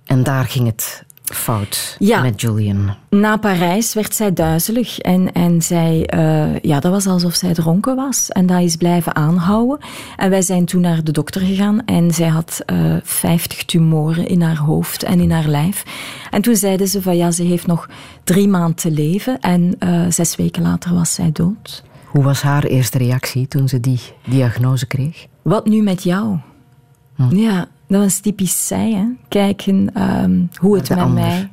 En 0.06 0.24
daar 0.24 0.46
ging 0.46 0.66
het 0.66 1.06
fout 1.34 1.96
ja. 2.00 2.22
met 2.22 2.42
Julian. 2.42 2.96
Na 3.10 3.38
Parijs 3.38 3.94
werd 3.94 4.16
zij 4.16 4.34
duizelig 4.34 5.00
en, 5.00 5.32
en 5.32 5.62
zij, 5.62 6.10
uh, 6.16 6.60
ja, 6.60 6.80
dat 6.80 6.92
was 6.92 7.08
alsof 7.08 7.36
zij 7.36 7.54
dronken 7.54 7.96
was. 7.96 8.30
En 8.30 8.46
dat 8.46 8.62
is 8.62 8.76
blijven 8.76 9.16
aanhouden. 9.16 9.80
En 10.16 10.30
wij 10.30 10.42
zijn 10.42 10.66
toen 10.66 10.82
naar 10.82 11.04
de 11.04 11.12
dokter 11.12 11.42
gegaan 11.42 11.86
en 11.86 12.12
zij 12.12 12.28
had 12.28 12.62
uh, 12.74 12.96
50 13.04 13.66
tumoren 13.66 14.28
in 14.28 14.42
haar 14.42 14.58
hoofd 14.58 15.04
en 15.04 15.20
in 15.20 15.32
haar 15.32 15.48
lijf. 15.48 15.84
En 16.30 16.42
toen 16.42 16.56
zeiden 16.56 16.88
ze 16.88 17.02
van 17.02 17.18
ja, 17.18 17.32
ze 17.32 17.44
heeft 17.44 17.68
nog 17.68 17.90
drie 18.24 18.48
maanden 18.48 18.76
te 18.76 18.92
leven 18.92 19.40
en 19.40 19.76
uh, 19.80 20.06
zes 20.10 20.36
weken 20.36 20.64
later 20.64 20.94
was 20.94 21.14
zij 21.14 21.32
dood. 21.32 21.84
Hoe 22.06 22.24
was 22.24 22.42
haar 22.42 22.64
eerste 22.64 22.98
reactie 22.98 23.48
toen 23.48 23.68
ze 23.68 23.80
die 23.80 24.00
diagnose 24.26 24.88
kreeg? 24.88 25.26
Wat 25.42 25.66
nu 25.66 25.82
met 25.82 26.04
jou? 26.04 26.38
Hm. 27.16 27.36
Ja, 27.36 27.68
dat 27.88 28.02
was 28.02 28.20
typisch 28.20 28.68
zij, 28.68 28.92
hè? 28.92 29.06
kijken 29.28 30.02
um, 30.24 30.50
hoe 30.56 30.76
het 30.76 30.90
met 30.90 30.98
ander. 30.98 31.24
mij 31.24 31.50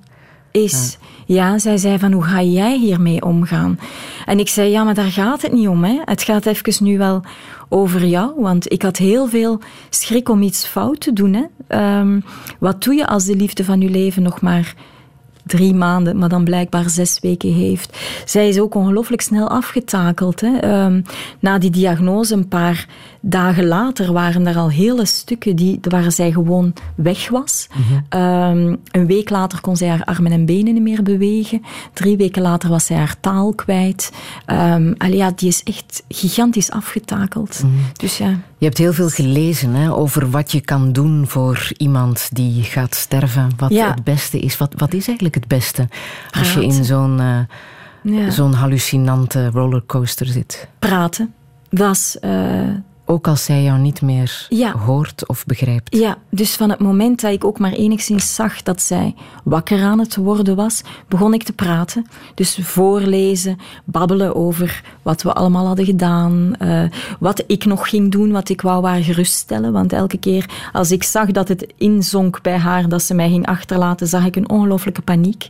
is. 0.51 0.99
Ja. 1.27 1.35
ja. 1.35 1.59
zij 1.59 1.77
zei 1.77 1.99
van, 1.99 2.12
hoe 2.12 2.23
ga 2.23 2.42
jij 2.42 2.79
hiermee 2.79 3.23
omgaan? 3.23 3.79
En 4.27 4.38
ik 4.38 4.49
zei, 4.49 4.71
ja, 4.71 4.85
maar 4.85 4.95
daar 4.95 5.11
gaat 5.11 5.42
het 5.42 5.53
niet 5.53 5.68
om. 5.68 5.85
Hè. 5.85 6.01
Het 6.05 6.23
gaat 6.23 6.47
even 6.47 6.85
nu 6.85 6.99
wel 6.99 7.23
over 7.68 8.05
jou, 8.05 8.33
want 8.37 8.73
ik 8.73 8.83
had 8.83 8.97
heel 8.97 9.29
veel 9.29 9.61
schrik 9.90 10.29
om 10.29 10.42
iets 10.42 10.66
fout 10.66 11.01
te 11.01 11.12
doen. 11.12 11.35
Hè. 11.35 11.99
Um, 11.99 12.25
wat 12.59 12.83
doe 12.83 12.95
je 12.95 13.07
als 13.07 13.25
de 13.25 13.37
liefde 13.37 13.64
van 13.64 13.81
je 13.81 13.90
leven 13.90 14.23
nog 14.23 14.40
maar 14.40 14.75
drie 15.45 15.75
maanden, 15.75 16.18
maar 16.18 16.29
dan 16.29 16.45
blijkbaar 16.45 16.90
zes 16.90 17.18
weken 17.21 17.53
heeft. 17.53 17.99
Zij 18.25 18.49
is 18.49 18.61
ook 18.61 18.75
ongelooflijk 18.75 19.23
snel 19.23 19.49
afgetakeld. 19.49 20.40
Hè. 20.40 20.85
Um, 20.85 21.03
na 21.40 21.59
die 21.59 21.71
diagnose, 21.71 22.35
een 22.35 22.49
paar 22.49 22.88
dagen 23.25 23.67
later, 23.67 24.13
waren 24.13 24.47
er 24.47 24.57
al 24.57 24.71
hele 24.71 25.07
stukken 25.07 25.57
die, 25.57 25.79
waar 25.83 26.13
zij 26.13 26.33
gewoon 26.33 26.73
weg 26.95 27.29
was. 27.29 27.69
Mm-hmm. 27.75 28.67
Um, 28.69 28.81
een 28.91 29.07
week 29.07 29.31
later 29.31 29.61
kon 29.61 29.77
zij 29.77 29.89
haar 29.89 30.05
armen 30.05 30.33
en 30.33 30.45
benen 30.45 30.75
niet 30.75 30.83
meer 30.83 31.03
bewegen. 31.03 31.63
Drie 31.93 32.17
weken 32.17 32.43
later 32.43 32.69
was 32.69 32.87
zij 32.87 32.97
haar 32.97 33.17
taal 33.21 33.53
kwijt. 33.55 34.13
Um, 34.47 34.95
Alia, 34.99 35.33
die 35.35 35.49
is 35.49 35.63
echt 35.63 36.03
gigantisch 36.09 36.71
afgetakeld. 36.71 37.63
Mhm. 37.63 37.73
Dus 37.93 38.19
ja... 38.19 38.39
Je 38.59 38.69
hebt 38.69 38.79
heel 38.79 38.93
veel 38.93 39.09
gelezen 39.09 39.75
hè, 39.75 39.93
over 39.93 40.31
wat 40.31 40.53
je 40.53 40.61
kan 40.61 40.93
doen 40.93 41.27
voor 41.29 41.71
iemand 41.77 42.29
die 42.33 42.63
gaat 42.63 42.95
sterven. 42.95 43.51
Wat 43.57 43.71
ja. 43.71 43.91
het 43.91 44.05
beste 44.05 44.39
is. 44.39 44.57
Wat, 44.57 44.75
wat 44.77 44.95
is 44.95 45.07
eigenlijk 45.07 45.35
het 45.35 45.49
beste 45.49 45.89
als 46.31 46.55
je 46.55 46.65
in 46.65 46.85
zo'n 46.85 47.19
uh, 47.21 47.39
ja. 48.03 48.31
zo'n 48.31 48.53
hallucinante 48.53 49.51
rollercoaster 49.51 50.27
zit? 50.27 50.69
Praten 50.79 51.35
was 51.69 52.17
uh, 52.21 52.69
Ook 53.12 53.29
als 53.29 53.44
zij 53.44 53.62
jou 53.62 53.79
niet 53.79 54.03
meer 54.03 54.46
Ja. 54.48 54.72
hoort 54.72 55.29
of 55.29 55.44
begrijpt. 55.44 55.96
Ja, 55.96 56.16
dus 56.31 56.57
van 56.57 56.70
het 56.70 56.79
moment 56.79 57.20
dat 57.20 57.33
ik 57.33 57.44
ook 57.44 57.59
maar 57.59 57.72
enigszins 57.72 58.35
zag 58.35 58.62
dat 58.62 58.83
zij 58.83 59.14
wakker 59.44 59.83
aan 59.83 59.98
het 59.98 60.16
worden 60.16 60.57
was, 60.57 60.83
begon 61.09 61.35
ik 61.35 61.42
te 61.42 61.53
praten. 61.53 62.07
Dus 62.35 62.59
voorlezen, 62.62 63.59
babbelen 63.85 64.35
over 64.37 64.83
wat 65.03 65.22
we 65.22 65.33
allemaal 65.33 65.66
hadden 65.66 65.85
gedaan, 65.85 66.55
eh, 66.59 66.83
wat 67.18 67.44
ik 67.46 67.64
nog 67.64 67.88
ging 67.88 68.11
doen, 68.12 68.33
wat 68.33 68.48
ik 68.48 68.61
wou 68.61 68.87
haar 68.87 69.03
geruststellen. 69.03 69.72
Want 69.72 69.92
elke 69.92 70.18
keer 70.18 70.51
als 70.72 70.90
ik 70.90 71.03
zag 71.03 71.31
dat 71.31 71.48
het 71.48 71.72
inzonk 71.77 72.42
bij 72.42 72.59
haar, 72.59 72.88
dat 72.88 73.03
ze 73.03 73.14
mij 73.14 73.29
ging 73.29 73.46
achterlaten, 73.46 74.07
zag 74.07 74.25
ik 74.27 74.37
een 74.37 74.51
ongelooflijke 74.51 75.03
paniek. 75.03 75.48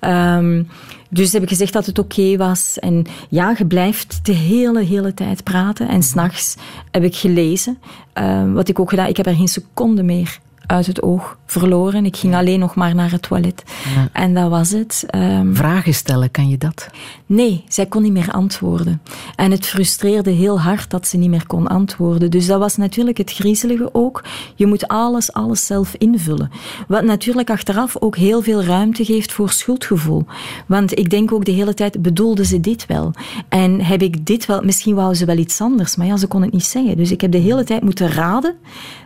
Ehm, 0.00 0.62
dus 1.08 1.32
heb 1.32 1.42
ik 1.42 1.48
gezegd 1.48 1.72
dat 1.72 1.86
het 1.86 1.98
oké 1.98 2.36
was. 2.36 2.78
En 2.78 3.06
ja, 3.28 3.54
je 3.58 3.66
blijft 3.66 4.20
de 4.22 4.32
hele, 4.32 4.84
hele 4.84 5.14
tijd 5.14 5.44
praten. 5.44 5.88
En 5.88 6.02
s'nachts 6.02 6.56
heb 6.90 7.02
ik 7.02 7.16
gelezen. 7.16 7.78
Ehm, 8.12 8.52
wat 8.52 8.68
ik 8.68 8.78
ook 8.78 8.90
gedaan, 8.90 9.08
ik 9.08 9.16
heb 9.16 9.26
er 9.26 9.34
geen 9.34 9.48
seconde 9.48 10.02
meer 10.02 10.38
uit 10.68 10.86
het 10.86 11.02
oog 11.02 11.38
verloren. 11.46 12.04
Ik 12.04 12.16
ging 12.16 12.34
alleen 12.34 12.58
nog 12.58 12.74
maar 12.74 12.94
naar 12.94 13.10
het 13.10 13.22
toilet. 13.22 13.62
Ja. 13.94 14.08
En 14.12 14.34
dat 14.34 14.50
was 14.50 14.70
het. 14.70 15.04
Ehm, 15.06 15.54
Vragen 15.54 15.94
stellen, 15.94 16.30
kan 16.30 16.48
je 16.48 16.58
dat? 16.58 16.88
Nee, 17.26 17.64
zij 17.68 17.86
kon 17.86 18.02
niet 18.02 18.12
meer 18.12 18.30
antwoorden. 18.30 19.02
En 19.36 19.50
het 19.50 19.66
frustreerde 19.66 20.30
heel 20.30 20.60
hard 20.60 20.90
dat 20.90 21.06
ze 21.06 21.16
niet 21.16 21.30
meer 21.30 21.46
kon 21.46 21.66
antwoorden. 21.66 22.30
Dus 22.30 22.46
dat 22.46 22.58
was 22.58 22.76
natuurlijk 22.76 23.18
het 23.18 23.32
griezelige 23.32 23.88
ook. 23.92 24.24
Je 24.54 24.66
moet 24.66 24.88
alles, 24.88 25.32
alles 25.32 25.66
zelf 25.66 25.94
invullen. 25.94 26.50
Wat 26.88 27.04
natuurlijk 27.04 27.50
achteraf 27.50 27.96
ook 28.00 28.16
heel 28.16 28.42
veel 28.42 28.62
ruimte 28.62 29.04
geeft 29.04 29.32
voor 29.32 29.50
schuldgevoel. 29.50 30.24
Want 30.66 30.98
ik 30.98 31.10
denk 31.10 31.32
ook 31.32 31.44
de 31.44 31.52
hele 31.52 31.74
tijd, 31.74 32.02
bedoelde 32.02 32.44
ze 32.44 32.60
dit 32.60 32.86
wel? 32.86 33.12
En 33.48 33.80
heb 33.80 34.02
ik 34.02 34.26
dit 34.26 34.46
wel? 34.46 34.62
Misschien 34.62 34.94
wou 34.94 35.14
ze 35.14 35.24
wel 35.24 35.36
iets 35.36 35.60
anders, 35.60 35.96
maar 35.96 36.06
ja, 36.06 36.16
ze 36.16 36.26
kon 36.26 36.42
het 36.42 36.52
niet 36.52 36.64
zeggen. 36.64 36.96
Dus 36.96 37.10
ik 37.10 37.20
heb 37.20 37.32
de 37.32 37.38
hele 37.38 37.64
tijd 37.64 37.82
moeten 37.82 38.08
raden 38.08 38.54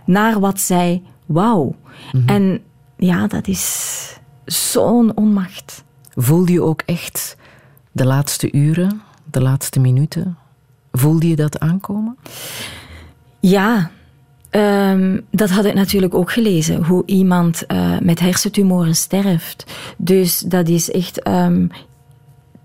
naar 0.05 0.41
wat 0.41 0.61
zij 0.61 1.03
wou. 1.33 1.75
En 2.27 2.61
ja, 2.97 3.27
dat 3.27 3.49
is 3.49 4.17
zo'n 4.45 5.17
onmacht. 5.17 5.85
Voelde 6.15 6.53
je 6.53 6.63
ook 6.63 6.83
echt 6.87 7.37
de 7.93 8.05
laatste 8.05 8.53
uren, 8.53 9.03
de 9.31 9.41
laatste 9.41 9.81
minuten? 9.81 10.37
Voelde 10.93 11.29
je 11.29 11.37
dat 11.37 11.59
aankomen? 11.59 12.17
Ja, 13.41 13.91
ehm, 14.51 15.21
dat 15.31 15.51
had 15.51 15.65
ik 15.65 15.75
natuurlijk 15.75 16.15
ook 16.15 16.33
gelezen, 16.33 16.85
hoe 16.85 17.03
iemand 17.07 17.67
eh, 17.67 17.99
met 18.01 18.21
hersentumoren 18.21 18.97
sterft. 18.97 19.65
Dus 19.99 20.39
dat 20.39 20.69
is 20.69 20.91
echt 20.91 21.23
ehm, 21.23 21.67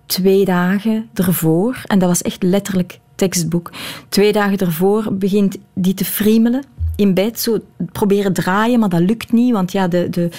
twee 0.05 0.45
dagen 0.45 1.09
ervoor, 1.13 1.81
en 1.85 1.99
dat 1.99 2.09
was 2.09 2.21
echt 2.21 2.43
letterlijk 2.43 2.99
tekstboek. 3.15 3.71
Twee 4.09 4.31
dagen 4.31 4.57
ervoor 4.57 5.13
begint 5.13 5.57
die 5.73 5.93
te 5.93 6.05
friemelen 6.05 6.63
in 6.97 7.13
bed, 7.13 7.39
zo 7.39 7.57
proberen 7.91 8.33
draaien, 8.33 8.79
maar 8.79 8.89
dat 8.89 8.99
lukt 9.01 9.31
niet, 9.31 9.53
want 9.53 9.71
ja, 9.71 9.87
de, 9.87 10.09
de 10.09 10.29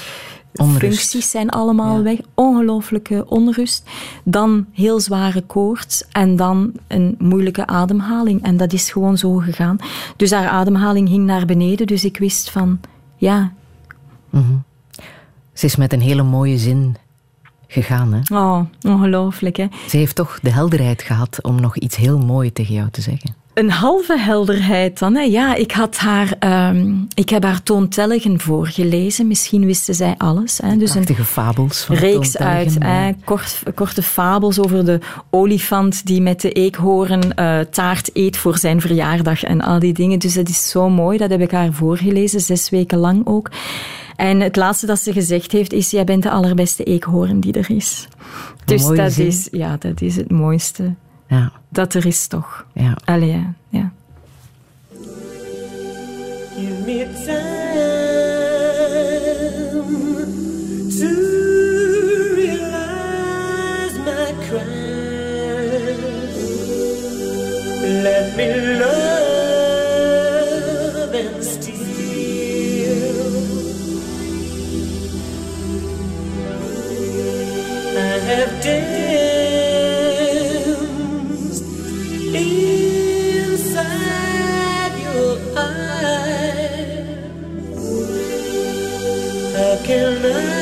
Onrust. 0.57 0.81
functies 0.99 1.31
zijn 1.31 1.51
allemaal 1.51 1.97
Ja. 1.97 2.03
weg. 2.03 2.19
Ongelooflijke 2.35 3.25
onrust. 3.29 3.91
Dan 4.25 4.67
heel 4.73 5.01
zware 5.01 5.43
koorts 5.43 6.05
en 6.13 6.37
dan 6.37 6.73
een 6.87 7.15
moeilijke 7.19 7.67
ademhaling. 7.67 8.43
En 8.43 8.57
dat 8.57 8.73
is 8.73 8.91
gewoon 8.91 9.19
zo 9.19 9.35
gegaan. 9.37 9.79
Dus 10.17 10.31
haar 10.31 10.49
ademhaling 10.49 11.09
ging 11.09 11.25
naar 11.25 11.47
beneden, 11.47 11.87
dus 11.87 12.05
ik 12.05 12.19
wist 12.19 12.51
van, 12.51 12.81
ja, 13.17 13.53
Ze 15.53 15.67
is 15.67 15.77
met 15.77 15.93
een 15.93 16.01
hele 16.01 16.23
mooie 16.23 16.59
zin 16.59 16.97
gegaan. 17.67 18.13
Hè? 18.13 18.37
oh, 18.37 18.61
ongelooflijk 18.87 19.57
hè. 19.57 19.67
Ze 19.89 19.97
heeft 19.97 20.15
toch 20.17 20.39
de 20.43 20.51
helderheid 20.51 21.03
gehad 21.03 21.43
om 21.43 21.61
nog 21.61 21.77
iets 21.77 21.97
heel 21.97 22.19
moois 22.19 22.51
tegen 22.53 22.75
jou 22.75 22.91
te 22.91 23.01
zeggen. 23.01 23.35
Een 23.59 23.71
halve 23.71 24.19
helderheid 24.19 24.99
dan. 24.99 25.15
Hè. 25.15 25.23
Ja, 25.23 25.55
ik, 25.55 25.73
had 25.73 25.97
haar, 25.97 26.37
ehm, 26.39 26.95
ik 27.15 27.29
heb 27.29 27.43
haar 27.43 27.63
toontelligen 27.63 28.41
voorgelezen. 28.41 29.27
Misschien 29.27 29.65
wisten 29.65 29.95
zij 29.95 30.15
alles. 30.19 30.59
Hè. 30.59 30.77
Dus 30.77 30.95
een 30.95 31.05
Prachtige 31.05 31.25
fabels 31.25 31.81
van 31.81 31.97
reeks 31.97 32.37
uit 32.37 32.73
Telgen, 32.73 32.83
hè, 32.83 33.13
kort, 33.25 33.63
korte 33.75 34.03
fabels 34.03 34.59
over 34.61 34.85
de 34.85 34.99
olifant 35.31 36.07
die 36.07 36.23
met 36.23 36.41
de 36.41 36.53
eekhoorn 36.53 37.35
eh, 37.35 37.61
taart 37.61 38.11
eet 38.13 38.37
voor 38.37 38.59
zijn 38.59 38.81
verjaardag 38.81 39.43
en 39.43 39.61
al 39.61 39.79
die 39.79 39.93
dingen. 39.93 40.19
Dus 40.19 40.35
dat 40.35 40.49
is 40.49 40.71
zo 40.71 40.89
mooi. 40.91 41.19
Dat 41.19 41.31
heb 41.31 41.41
ik 41.41 41.51
haar 41.51 41.73
voorgelezen, 41.73 42.41
zes 42.41 42.71
weken 42.71 42.99
lang 42.99 43.27
ook. 43.27 43.51
En 44.17 44.41
het 44.41 44.57
laatste 44.57 44.87
dat 44.87 45.01
ze 45.01 45.13
gezegd 45.13 45.53
heeft 45.53 45.73
is: 45.73 45.91
Jij 45.91 46.05
bent 46.05 46.23
de 46.23 46.31
allerbeste 46.31 46.85
eekhoorn 46.85 47.41
die 47.41 47.53
er 47.53 47.71
is. 47.71 48.09
Dus 48.65 48.87
dat 48.87 49.13
zin. 49.13 49.27
is, 49.27 49.49
ja, 49.51 49.77
dat 49.79 50.01
is 50.01 50.17
het 50.17 50.31
mooiste 50.31 50.95
Ja, 51.29 51.53
dat 51.69 51.95
er 51.95 52.07
is, 52.07 52.27
toch? 52.27 52.67
ja. 52.75 52.97
Allee, 53.05 53.31
ja. 53.31 53.55
ja. 53.69 53.91
Give 56.57 56.81
me 56.87 57.05
time 57.25 57.39
to 60.99 61.09
realize 62.35 63.97
my 63.99 64.33
crime. 64.49 64.89
Let 68.03 68.37
me 68.37 68.47
love 68.81 68.98
can 89.89 90.23
I 90.23 90.58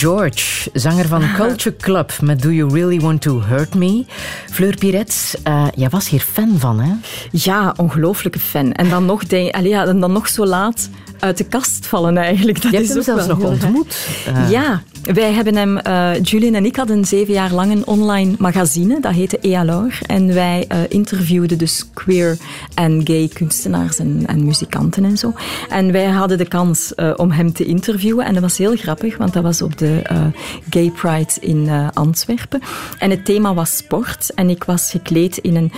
George, 0.00 0.70
zanger 0.72 1.06
van 1.06 1.22
Culture 1.36 1.76
Club 1.76 2.12
met 2.22 2.42
Do 2.42 2.50
You 2.50 2.72
Really 2.74 3.00
Want 3.00 3.20
To 3.20 3.42
Hurt 3.42 3.74
Me? 3.74 4.04
Fleur 4.50 4.76
Piret, 4.76 5.38
eh, 5.42 5.66
jij 5.74 5.88
was 5.88 6.08
hier 6.08 6.20
fan 6.20 6.58
van, 6.58 6.80
hè? 6.80 6.92
Ja, 7.30 7.74
ongelooflijke 7.76 8.38
fan. 8.38 8.72
En 8.72 8.88
dan 8.88 9.04
nog, 9.04 9.24
denk, 9.24 9.54
allee, 9.54 9.68
ja, 9.68 9.86
en 9.86 10.00
dan 10.00 10.12
nog 10.12 10.28
zo 10.28 10.46
laat 10.46 10.88
uit 11.18 11.36
de 11.36 11.44
kast 11.44 11.86
vallen 11.86 12.16
eigenlijk. 12.16 12.62
Dat 12.62 12.72
Je 12.72 12.80
is 12.80 12.88
hebt 12.88 13.06
hem 13.06 13.16
zelfs 13.16 13.26
nog 13.26 13.40
ontmoet. 13.50 14.06
Eh, 14.26 14.50
Ja, 14.50 14.82
wij 15.02 15.32
hebben 15.32 15.56
hem, 15.56 15.78
eh, 15.78 16.22
Julian 16.22 16.54
en 16.54 16.64
ik 16.64 16.76
hadden 16.76 17.04
zeven 17.04 17.34
jaar 17.34 17.52
lang 17.52 17.72
een 17.72 17.86
online 17.86 18.34
magazine, 18.38 19.00
dat 19.00 19.12
heette 19.12 19.38
EALOR. 19.38 19.98
En 20.06 20.34
wij 20.34 20.66
interviewden 20.88 21.58
dus 21.58 21.84
queer 21.94 22.36
en 22.80 23.00
gay 23.04 23.28
kunstenaars 23.28 23.98
en, 23.98 24.22
en 24.26 24.44
muzikanten 24.44 25.04
en 25.04 25.18
zo. 25.18 25.32
En 25.68 25.92
wij 25.92 26.04
hadden 26.04 26.38
de 26.38 26.48
kans 26.48 26.94
eh, 26.94 27.12
om 27.16 27.30
hem 27.30 27.52
te 27.52 27.64
interviewen. 27.64 28.24
En 28.24 28.32
dat 28.32 28.42
was 28.42 28.58
heel 28.58 28.76
grappig, 28.76 29.16
want 29.16 29.32
dat 29.32 29.42
was 29.42 29.62
op 29.62 29.78
de 29.78 30.00
eh, 30.02 30.26
Gay 30.70 30.90
Pride 30.90 31.32
in 31.40 31.68
eh, 31.68 31.88
Antwerpen. 31.92 32.60
En 32.98 33.10
het 33.10 33.24
thema 33.24 33.54
was 33.54 33.76
sport. 33.76 34.34
En 34.34 34.50
ik 34.50 34.64
was 34.64 34.90
gekleed 34.90 35.36
in 35.36 35.56
een 35.56 35.72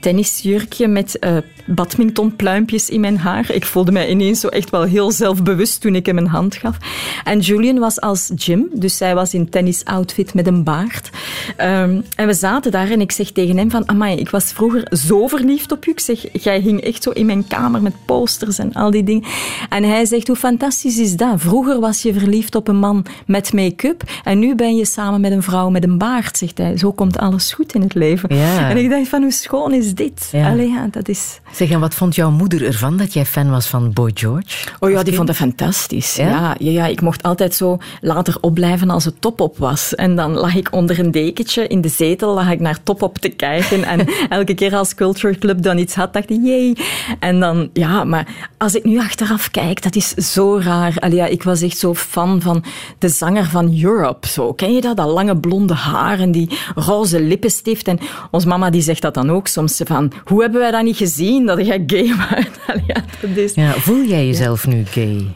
tennisjurkje 0.00 0.88
met 0.88 1.18
badmintonpluimpjes 1.66 2.90
in 2.90 3.00
mijn 3.00 3.18
haar. 3.18 3.50
Ik 3.50 3.64
voelde 3.64 3.92
mij 3.92 4.08
ineens 4.08 4.40
zo 4.40 4.48
echt 4.48 4.70
wel 4.70 4.82
heel 4.82 5.10
zelfbewust 5.10 5.80
toen 5.80 5.94
ik 5.94 6.06
hem 6.06 6.18
een 6.18 6.26
hand 6.26 6.56
gaf. 6.56 6.76
En 7.24 7.40
Julian 7.40 7.78
was 7.78 8.00
als 8.00 8.30
Jim, 8.34 8.68
dus 8.72 8.96
zij 8.96 9.14
was 9.14 9.34
in 9.34 9.48
tennisoutfit 9.48 10.34
met 10.34 10.46
een 10.46 10.64
baard. 10.64 11.10
Ehm, 11.56 12.00
en 12.16 12.26
we 12.26 12.34
zaten 12.34 12.70
daar 12.70 12.90
en 12.90 13.00
ik 13.00 13.12
zeg 13.12 13.30
tegen 13.30 13.56
hem 13.56 13.70
van, 13.70 13.88
amai, 13.88 14.16
ik 14.16 14.30
was 14.30 14.44
vroeger 14.44 14.96
zo 14.96 15.26
verliefd 15.26 15.72
op 15.72 15.86
u. 15.86 15.90
Ik 15.90 16.00
zeg, 16.00 16.42
jij 16.42 16.60
hing 16.60 16.80
echt 16.80 17.02
zo 17.02 17.10
in 17.10 17.26
mijn 17.26 17.46
kamer 17.46 17.82
met 17.82 17.92
posters 18.04 18.58
en 18.58 18.72
al 18.72 18.90
die 18.90 19.04
dingen. 19.04 19.24
En 19.68 19.84
hij 19.84 20.04
zegt, 20.04 20.26
hoe 20.26 20.36
fantastisch 20.36 20.98
is 20.98 21.16
dat? 21.16 21.40
Vroeger 21.40 21.80
was 21.80 22.02
je 22.02 22.12
verliefd 22.12 22.54
op 22.54 22.68
een 22.68 22.76
man 22.76 23.04
met 23.26 23.52
make-up 23.52 24.02
en 24.24 24.38
nu 24.38 24.54
ben 24.54 24.76
je 24.76 24.84
samen 24.84 25.20
met 25.20 25.32
een 25.32 25.42
vrouw 25.42 25.70
met 25.70 25.84
een 25.84 25.98
baard, 25.98 26.38
zegt 26.38 26.58
hij. 26.58 26.78
Zo 26.78 26.92
komt 26.92 27.18
alles 27.18 27.52
goed 27.52 27.74
in 27.74 27.80
het 27.80 27.94
leven. 27.94 28.36
Ja. 28.36 28.70
En 28.70 28.76
ik 28.76 28.90
dacht 28.90 29.08
van, 29.08 29.22
hoe 29.22 29.32
schoon 29.32 29.72
is 29.72 29.94
dit? 29.94 30.28
Ja. 30.32 30.50
Allee, 30.50 30.68
ja, 30.68 30.88
dat 30.90 31.08
is... 31.08 31.40
Zeg, 31.52 31.70
en 31.70 31.80
wat 31.80 31.94
vond 31.94 32.14
jouw 32.14 32.30
moeder 32.30 32.64
ervan 32.64 32.96
dat 32.96 33.12
jij 33.12 33.26
fan 33.26 33.50
was 33.50 33.66
van 33.66 33.92
Boy 33.92 34.10
George? 34.14 34.68
Oh 34.80 34.90
ja, 34.90 35.02
die 35.02 35.14
vond 35.14 35.26
dat 35.26 35.36
fantastisch. 35.36 36.16
Ja? 36.16 36.28
Ja? 36.28 36.54
Ja, 36.58 36.70
ja, 36.70 36.86
ik 36.86 37.00
mocht 37.00 37.22
altijd 37.22 37.54
zo 37.54 37.78
later 38.00 38.36
opblijven 38.40 38.90
als 38.90 39.04
het 39.04 39.20
top 39.20 39.40
op 39.40 39.58
was. 39.58 39.94
En 39.94 40.16
dan 40.16 40.32
lag 40.32 40.54
ik 40.54 40.72
onder 40.72 40.98
een 40.98 41.10
dekentje 41.36 41.66
in 41.66 41.80
de 41.80 41.88
zetel, 41.88 42.34
lag 42.34 42.50
ik 42.50 42.60
naar 42.60 42.82
top 42.82 43.02
op 43.02 43.18
te 43.18 43.28
kijken. 43.28 43.84
En 43.84 44.08
elke 44.28 44.54
keer 44.54 44.74
als 44.74 44.94
Culture 44.94 45.38
Club 45.38 45.62
dan 45.62 45.78
iets 45.78 45.94
had, 45.94 46.12
dacht 46.12 46.30
ik, 46.30 46.38
jee. 46.42 46.72
En 47.18 47.40
dan, 47.40 47.70
ja, 47.72 48.04
maar 48.04 48.26
als 48.58 48.74
ik 48.74 48.84
nu 48.84 48.98
achteraf 48.98 49.50
kijk, 49.50 49.82
dat 49.82 49.96
is 49.96 50.08
zo 50.08 50.58
raar. 50.58 50.96
Allee, 50.98 51.16
ja, 51.16 51.26
ik 51.26 51.42
was 51.42 51.62
echt 51.62 51.78
zo 51.78 51.94
fan 51.94 52.40
van 52.42 52.64
de 52.98 53.08
zanger 53.08 53.44
van 53.44 53.82
Europe. 53.82 54.28
Zo, 54.28 54.52
ken 54.52 54.74
je 54.74 54.80
dat? 54.80 54.96
Dat 54.96 55.08
lange 55.08 55.36
blonde 55.36 55.74
haar 55.74 56.18
en 56.18 56.32
die 56.32 56.50
roze 56.74 57.20
lippenstift. 57.20 57.88
En 57.88 57.98
ons 58.30 58.44
mama 58.44 58.70
die 58.70 58.82
zegt 58.82 59.02
dat 59.02 59.14
dan 59.14 59.30
ook 59.30 59.46
soms, 59.46 59.80
van, 59.84 60.12
hoe 60.24 60.42
hebben 60.42 60.60
wij 60.60 60.70
dat 60.70 60.82
niet 60.82 60.96
gezien, 60.96 61.46
dat 61.46 61.66
jij 61.66 61.84
gay 61.86 62.08
was? 62.30 62.44
Allee, 62.66 62.84
ja, 62.86 63.04
dat 63.20 63.36
is... 63.36 63.54
Ja, 63.54 63.72
voel 63.72 64.04
jij 64.04 64.26
jezelf 64.26 64.66
nu 64.66 64.84
gay? 64.84 65.26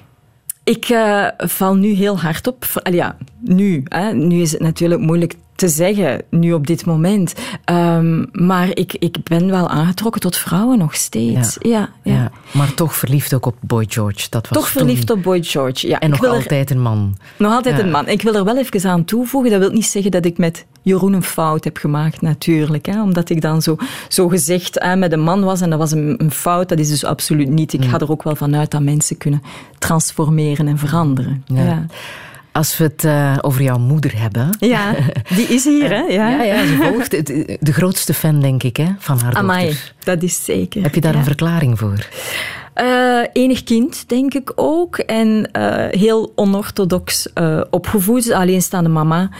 Ik 0.64 0.84
eh, 0.88 1.26
val 1.38 1.74
nu 1.74 1.88
heel 1.88 2.18
hard 2.18 2.46
op. 2.46 2.64
Allee, 2.82 2.98
ja, 2.98 3.16
nu. 3.40 3.82
Hè. 3.84 4.12
Nu 4.12 4.40
is 4.40 4.52
het 4.52 4.60
natuurlijk 4.60 5.00
moeilijk 5.00 5.34
te 5.54 5.68
zeggen, 5.68 6.22
nu 6.30 6.52
op 6.52 6.66
dit 6.66 6.86
moment. 6.86 7.34
Ehm, 7.64 8.24
maar 8.32 8.68
ik, 8.74 8.92
ik 8.98 9.16
ben 9.24 9.50
wel 9.50 9.68
aangetrokken 9.68 10.20
tot 10.20 10.36
vrouwen 10.36 10.78
nog 10.78 10.94
steeds. 10.94 11.56
Ja. 11.60 11.70
Ja, 12.02 12.12
Ja. 12.14 12.30
Maar 12.52 12.74
toch 12.74 12.94
verliefd 12.94 13.34
ook 13.34 13.46
op 13.46 13.56
Boy 13.60 13.84
George. 13.88 14.26
Dat 14.30 14.48
was 14.48 14.58
Toch 14.58 14.70
toen- 14.70 14.80
verliefd 14.82 15.10
op 15.10 15.22
Boy 15.22 15.42
George. 15.42 15.88
Ja, 15.88 15.98
En 15.98 16.06
ik 16.06 16.12
nog 16.12 16.20
wil 16.20 16.30
er- 16.30 16.36
altijd 16.36 16.70
een 16.70 16.80
man. 16.82 17.16
nog 17.36 17.52
altijd 17.52 17.78
een 17.78 17.90
man. 17.90 18.08
Ik 18.08 18.22
wil 18.22 18.34
er 18.34 18.44
wel 18.44 18.58
even 18.58 18.90
aan 18.90 19.04
toevoegen. 19.04 19.50
Dat 19.50 19.60
wil 19.60 19.70
niet 19.70 19.86
zeggen 19.86 20.10
dat 20.10 20.24
ik 20.24 20.38
met 20.38 20.66
Jeroen 20.82 21.12
een 21.12 21.22
fout 21.22 21.64
heb 21.64 21.76
gemaakt, 21.76 22.20
natuurlijk. 22.20 22.86
Hè, 22.86 23.02
omdat 23.02 23.30
ik 23.30 23.40
dan 23.40 23.62
zo, 23.62 23.76
zo 24.08 24.28
gezegd 24.28 24.78
hè, 24.78 24.96
met 24.96 25.12
een 25.12 25.20
man 25.20 25.44
was 25.44 25.60
en 25.60 25.70
dat 25.70 25.78
was 25.78 25.90
een, 25.90 26.14
een 26.18 26.30
fout. 26.30 26.68
Dat 26.68 26.78
is 26.78 26.88
dus 26.88 27.04
absoluut 27.04 27.48
niet. 27.48 27.72
Mm. 27.72 27.82
Ik 27.82 27.88
ga 27.88 27.98
er 27.98 28.10
ook 28.10 28.22
wel 28.22 28.36
vanuit 28.36 28.70
dat 28.70 28.82
mensen 28.82 29.16
kunnen 29.16 29.42
transformeren 29.78 30.68
en 30.68 30.78
veranderen. 30.78 31.44
Ja. 31.46 31.62
ja. 31.62 31.86
Als 32.52 32.76
we 32.76 32.84
het 32.84 33.04
eh, 33.04 33.36
over 33.40 33.62
jouw 33.62 33.78
moeder 33.78 34.18
hebben. 34.18 34.56
Ja, 34.58 34.94
die 35.28 35.46
is 35.46 35.64
hier, 35.64 35.88
hè? 35.88 36.00
Ja, 36.00 36.28
Ja, 36.36 36.42
ja, 36.42 36.66
ze 36.66 36.76
volgt. 36.76 37.10
De 37.64 37.72
grootste 37.72 38.14
fan, 38.14 38.40
denk 38.40 38.62
ik, 38.62 38.76
hè, 38.76 38.86
van 38.98 39.20
haar 39.20 39.34
Amai, 39.34 39.66
dochter. 39.66 39.94
dat 40.04 40.22
is 40.22 40.44
zeker. 40.44 40.82
Heb 40.82 40.94
je 40.94 41.00
daar 41.00 41.12
ja. 41.12 41.18
een 41.18 41.24
verklaring 41.24 41.78
voor? 41.78 42.08
Eh, 42.80 43.20
enig 43.32 43.62
kind, 43.62 44.08
denk 44.08 44.34
ik 44.34 44.52
ook. 44.54 44.98
En 44.98 45.48
eh, 45.52 46.00
heel 46.00 46.32
onorthodox 46.34 47.32
eh, 47.32 47.60
opgevoed. 47.70 48.30
Alleenstaande 48.30 48.88
mama. 48.88 49.30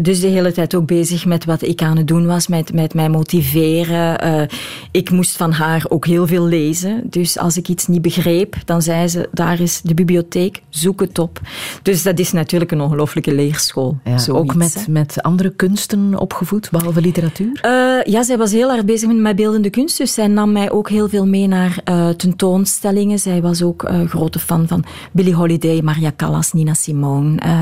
Dus 0.00 0.20
de 0.20 0.26
hele 0.26 0.52
tijd 0.52 0.74
ook 0.74 0.86
bezig 0.86 1.26
met 1.26 1.44
wat 1.44 1.62
ik 1.62 1.82
aan 1.82 1.96
het 1.96 2.08
doen 2.08 2.26
was. 2.26 2.46
Met, 2.46 2.72
met 2.72 2.94
mij 2.94 3.08
motiveren. 3.08 4.48
Ik 4.90 5.10
moest 5.10 5.36
van 5.36 5.52
haar 5.52 5.84
ook 5.88 6.06
heel 6.06 6.26
veel 6.26 6.46
lezen. 6.46 7.02
Dus 7.04 7.38
als 7.38 7.56
ik 7.56 7.68
iets 7.68 7.86
niet 7.86 8.02
begreep, 8.02 8.56
dan 8.64 8.82
zei 8.82 9.08
ze... 9.08 9.28
Daar 9.32 9.60
is 9.60 9.80
de 9.80 9.94
bibliotheek, 9.94 10.62
zoek 10.68 11.00
het 11.00 11.18
op. 11.18 11.40
Dus 11.82 12.02
dat 12.02 12.18
is 12.18 12.32
natuurlijk 12.32 12.70
een 12.70 12.80
ongelooflijke 12.80 13.34
leerschool. 13.34 13.98
Ja, 14.04 14.18
zoiets, 14.18 14.50
ook 14.50 14.54
met, 14.54 14.74
hè. 14.74 14.92
met 14.92 15.22
andere 15.22 15.50
kunsten 15.50 16.18
opgevoed, 16.18 16.70
behalve 16.70 17.00
literatuur? 17.00 17.58
Ja, 18.04 18.22
zij 18.22 18.38
was 18.38 18.52
heel 18.52 18.70
erg 18.70 18.84
bezig 18.84 19.08
met 19.08 19.16
mijn 19.16 19.36
beeldende 19.36 19.70
kunst. 19.70 19.98
Dus 19.98 20.14
zij 20.14 20.26
nam 20.26 20.52
mij 20.52 20.70
ook 20.70 20.88
heel 20.88 21.08
veel 21.08 21.26
mee 21.26 21.46
naar 21.46 21.80
eh, 21.84 22.08
tentoonstellingen. 22.48 23.18
Zij 23.18 23.42
was 23.42 23.62
ook 23.62 23.82
eh, 23.82 24.00
grote 24.08 24.38
fan 24.38 24.68
van 24.68 24.84
Billie 25.12 25.34
Holiday, 25.34 25.80
Maria 25.82 26.12
Callas, 26.16 26.52
Nina 26.52 26.74
Simone. 26.74 27.38
Eh, 27.40 27.52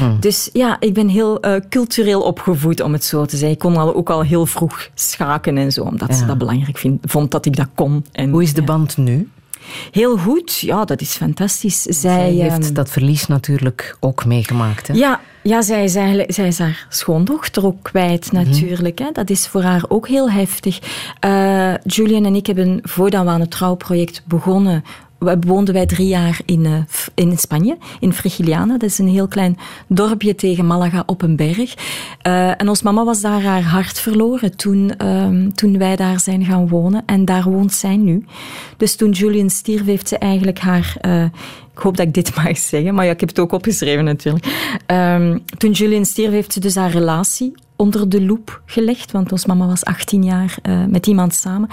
Mhm. 0.00 0.20
Dus 0.20 0.50
ja, 0.52 0.76
ik 0.80 0.94
ben 0.94 1.08
heel 1.08 1.40
eh, 1.40 1.60
cultureel 1.68 2.22
opgevoed, 2.22 2.80
om 2.80 2.92
het 2.92 3.04
zo 3.04 3.24
te 3.24 3.36
zeggen. 3.36 3.50
Ik 3.50 3.58
kon 3.58 3.76
al, 3.76 3.94
ook 3.94 4.10
al 4.10 4.22
heel 4.22 4.46
vroeg 4.46 4.88
schaken 4.94 5.56
en 5.56 5.72
zo, 5.72 5.82
omdat 5.82 6.14
ze 6.16 6.26
dat 6.26 6.38
belangrijk 6.38 6.78
vind, 6.78 6.98
vond 7.02 7.30
dat 7.30 7.46
ik 7.46 7.56
dat 7.56 7.68
kon. 7.74 8.04
En, 8.12 8.30
Hoe 8.30 8.42
is 8.42 8.54
de 8.54 8.62
band 8.62 8.96
nu? 8.96 9.28
Heel 9.90 10.16
goed, 10.18 10.58
ja, 10.58 10.84
dat 10.84 11.00
is 11.00 11.12
fantastisch. 11.16 11.82
Zij, 11.82 12.30
heeft 12.30 12.64
ehm, 12.64 12.74
dat 12.74 12.88
verlies 12.90 13.26
natuurlijk 13.26 13.96
ook 14.00 14.24
meegemaakt. 14.24 14.86
Hè? 14.88 14.94
ja, 14.94 15.20
ja 15.42 15.62
zij, 15.62 15.84
is 15.84 15.94
eigenlijk, 15.94 16.32
zij 16.32 16.46
is 16.46 16.58
haar 16.58 16.86
schoondochter 16.88 17.66
ook 17.66 17.82
kwijt 17.82 18.32
Mhm. 18.32 18.48
natuurlijk. 18.50 18.98
Hè. 18.98 19.10
Dat 19.12 19.30
is 19.30 19.46
voor 19.46 19.62
haar 19.62 19.84
ook 19.88 20.08
heel 20.08 20.30
heftig. 20.30 20.78
Eh, 21.20 21.74
Julian 21.84 22.24
en 22.24 22.34
ik 22.34 22.46
hebben, 22.46 22.78
voordat 22.82 23.24
we 23.24 23.30
aan 23.30 23.40
het 23.40 23.50
trouwproject 23.50 24.22
begonnen, 24.24 24.84
woonden 25.46 25.74
wij 25.74 25.86
drie 25.86 26.08
jaar 26.08 26.40
in, 26.44 26.66
eh, 26.66 26.72
in 27.14 27.38
Spanje, 27.38 27.76
in 28.00 28.12
Frigiliana. 28.12 28.78
Dat 28.78 28.90
is 28.90 28.98
een 28.98 29.08
heel 29.08 29.28
klein 29.28 29.58
dorpje 29.86 30.34
tegen 30.34 30.66
Malaga 30.66 31.02
op 31.06 31.22
een 31.22 31.36
berg. 31.36 31.74
Eh, 32.22 32.60
en 32.60 32.68
ons 32.68 32.82
mama 32.82 33.04
was 33.04 33.20
daar 33.20 33.42
haar 33.42 33.62
hart 33.62 34.00
verloren 34.00 34.56
toen, 34.56 34.96
ehm, 34.96 35.48
toen 35.48 35.78
wij 35.78 35.96
daar 35.96 36.20
zijn 36.20 36.44
gaan 36.44 36.68
wonen. 36.68 37.02
En 37.06 37.24
daar 37.24 37.42
woont 37.42 37.72
zij 37.72 37.96
nu. 37.96 38.24
Dus 38.76 38.96
toen 38.96 39.10
Julian 39.10 39.50
stierf, 39.50 39.84
heeft 39.84 40.08
ze 40.08 40.18
eigenlijk 40.18 40.58
haar... 40.58 40.94
eh, 41.00 41.24
ik 41.74 41.78
hoop 41.78 41.96
dat 41.96 42.06
ik 42.06 42.14
dit 42.14 42.34
mag 42.44 42.58
zeggen, 42.58 42.94
maar 42.94 43.04
ja, 43.04 43.10
ik 43.10 43.20
heb 43.20 43.28
het 43.28 43.38
ook 43.38 43.52
opgeschreven 43.52 44.04
natuurlijk. 44.04 44.46
Ehm, 44.86 45.38
toen 45.58 45.70
Julian 45.70 46.04
stierf, 46.04 46.30
heeft 46.30 46.52
ze 46.52 46.60
dus 46.60 46.74
haar 46.74 46.90
relatie 46.90 47.52
onder 47.82 48.08
de 48.08 48.22
loep 48.24 48.62
gelegd, 48.66 49.12
want 49.12 49.32
ons 49.32 49.46
mama 49.46 49.66
was 49.66 49.84
18 49.84 50.24
jaar 50.24 50.56
eh, 50.62 50.84
met 50.88 51.06
iemand 51.06 51.34
samen. 51.34 51.68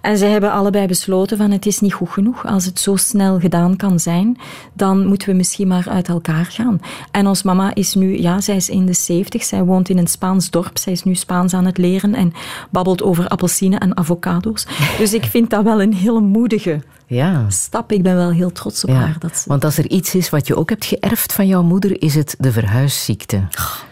En 0.00 0.18
zij 0.18 0.30
hebben 0.30 0.52
allebei 0.52 0.86
besloten 0.86 1.36
van 1.36 1.50
het 1.50 1.66
is 1.66 1.80
niet 1.80 1.92
goed 1.92 2.08
genoeg. 2.08 2.46
Als 2.46 2.64
het 2.64 2.80
zo 2.80 2.96
snel 2.96 3.38
gedaan 3.40 3.76
kan 3.76 4.00
zijn, 4.00 4.38
dan 4.72 5.06
moeten 5.06 5.28
we 5.28 5.34
misschien 5.34 5.68
maar 5.68 5.88
uit 5.88 6.08
elkaar 6.08 6.44
gaan. 6.44 6.80
En 7.10 7.26
ons 7.26 7.42
mama 7.42 7.74
is 7.74 7.94
nu, 7.94 8.20
ja, 8.20 8.40
zij 8.40 8.56
is 8.56 8.68
in 8.68 8.86
de 8.86 8.92
70, 8.92 9.44
zij 9.44 9.62
woont 9.64 9.88
in 9.88 9.98
een 9.98 10.06
Spaans 10.06 10.50
dorp, 10.50 10.78
zij 10.78 10.92
is 10.92 11.02
nu 11.02 11.14
Spaans 11.14 11.54
aan 11.54 11.64
het 11.66 11.78
leren 11.78 12.14
en 12.14 12.32
babbelt 12.70 13.02
over 13.02 13.28
appelsinen 13.28 13.80
en 13.80 13.96
avocado's. 13.96 14.66
Dus 14.98 15.12
ik 15.14 15.24
vind 15.24 15.50
dat 15.50 15.64
wel 15.64 15.82
een 15.82 15.94
hele 15.94 16.20
moedige 16.20 16.80
Ja. 17.06 17.50
stap. 17.50 17.92
Ik 17.92 18.02
ben 18.02 18.16
wel 18.16 18.30
heel 18.30 18.52
trots 18.52 18.84
op 18.84 18.90
ja. 18.90 18.96
haar. 18.96 19.16
Dat 19.18 19.36
ze... 19.36 19.48
Want 19.48 19.64
als 19.64 19.78
er 19.78 19.88
iets 19.88 20.14
is 20.14 20.30
wat 20.30 20.46
je 20.46 20.56
ook 20.56 20.68
hebt 20.68 20.84
geërfd 20.84 21.32
van 21.32 21.46
jouw 21.46 21.62
moeder, 21.62 22.02
is 22.02 22.14
het 22.14 22.34
de 22.38 22.52
verhuisziekte. 22.52 23.48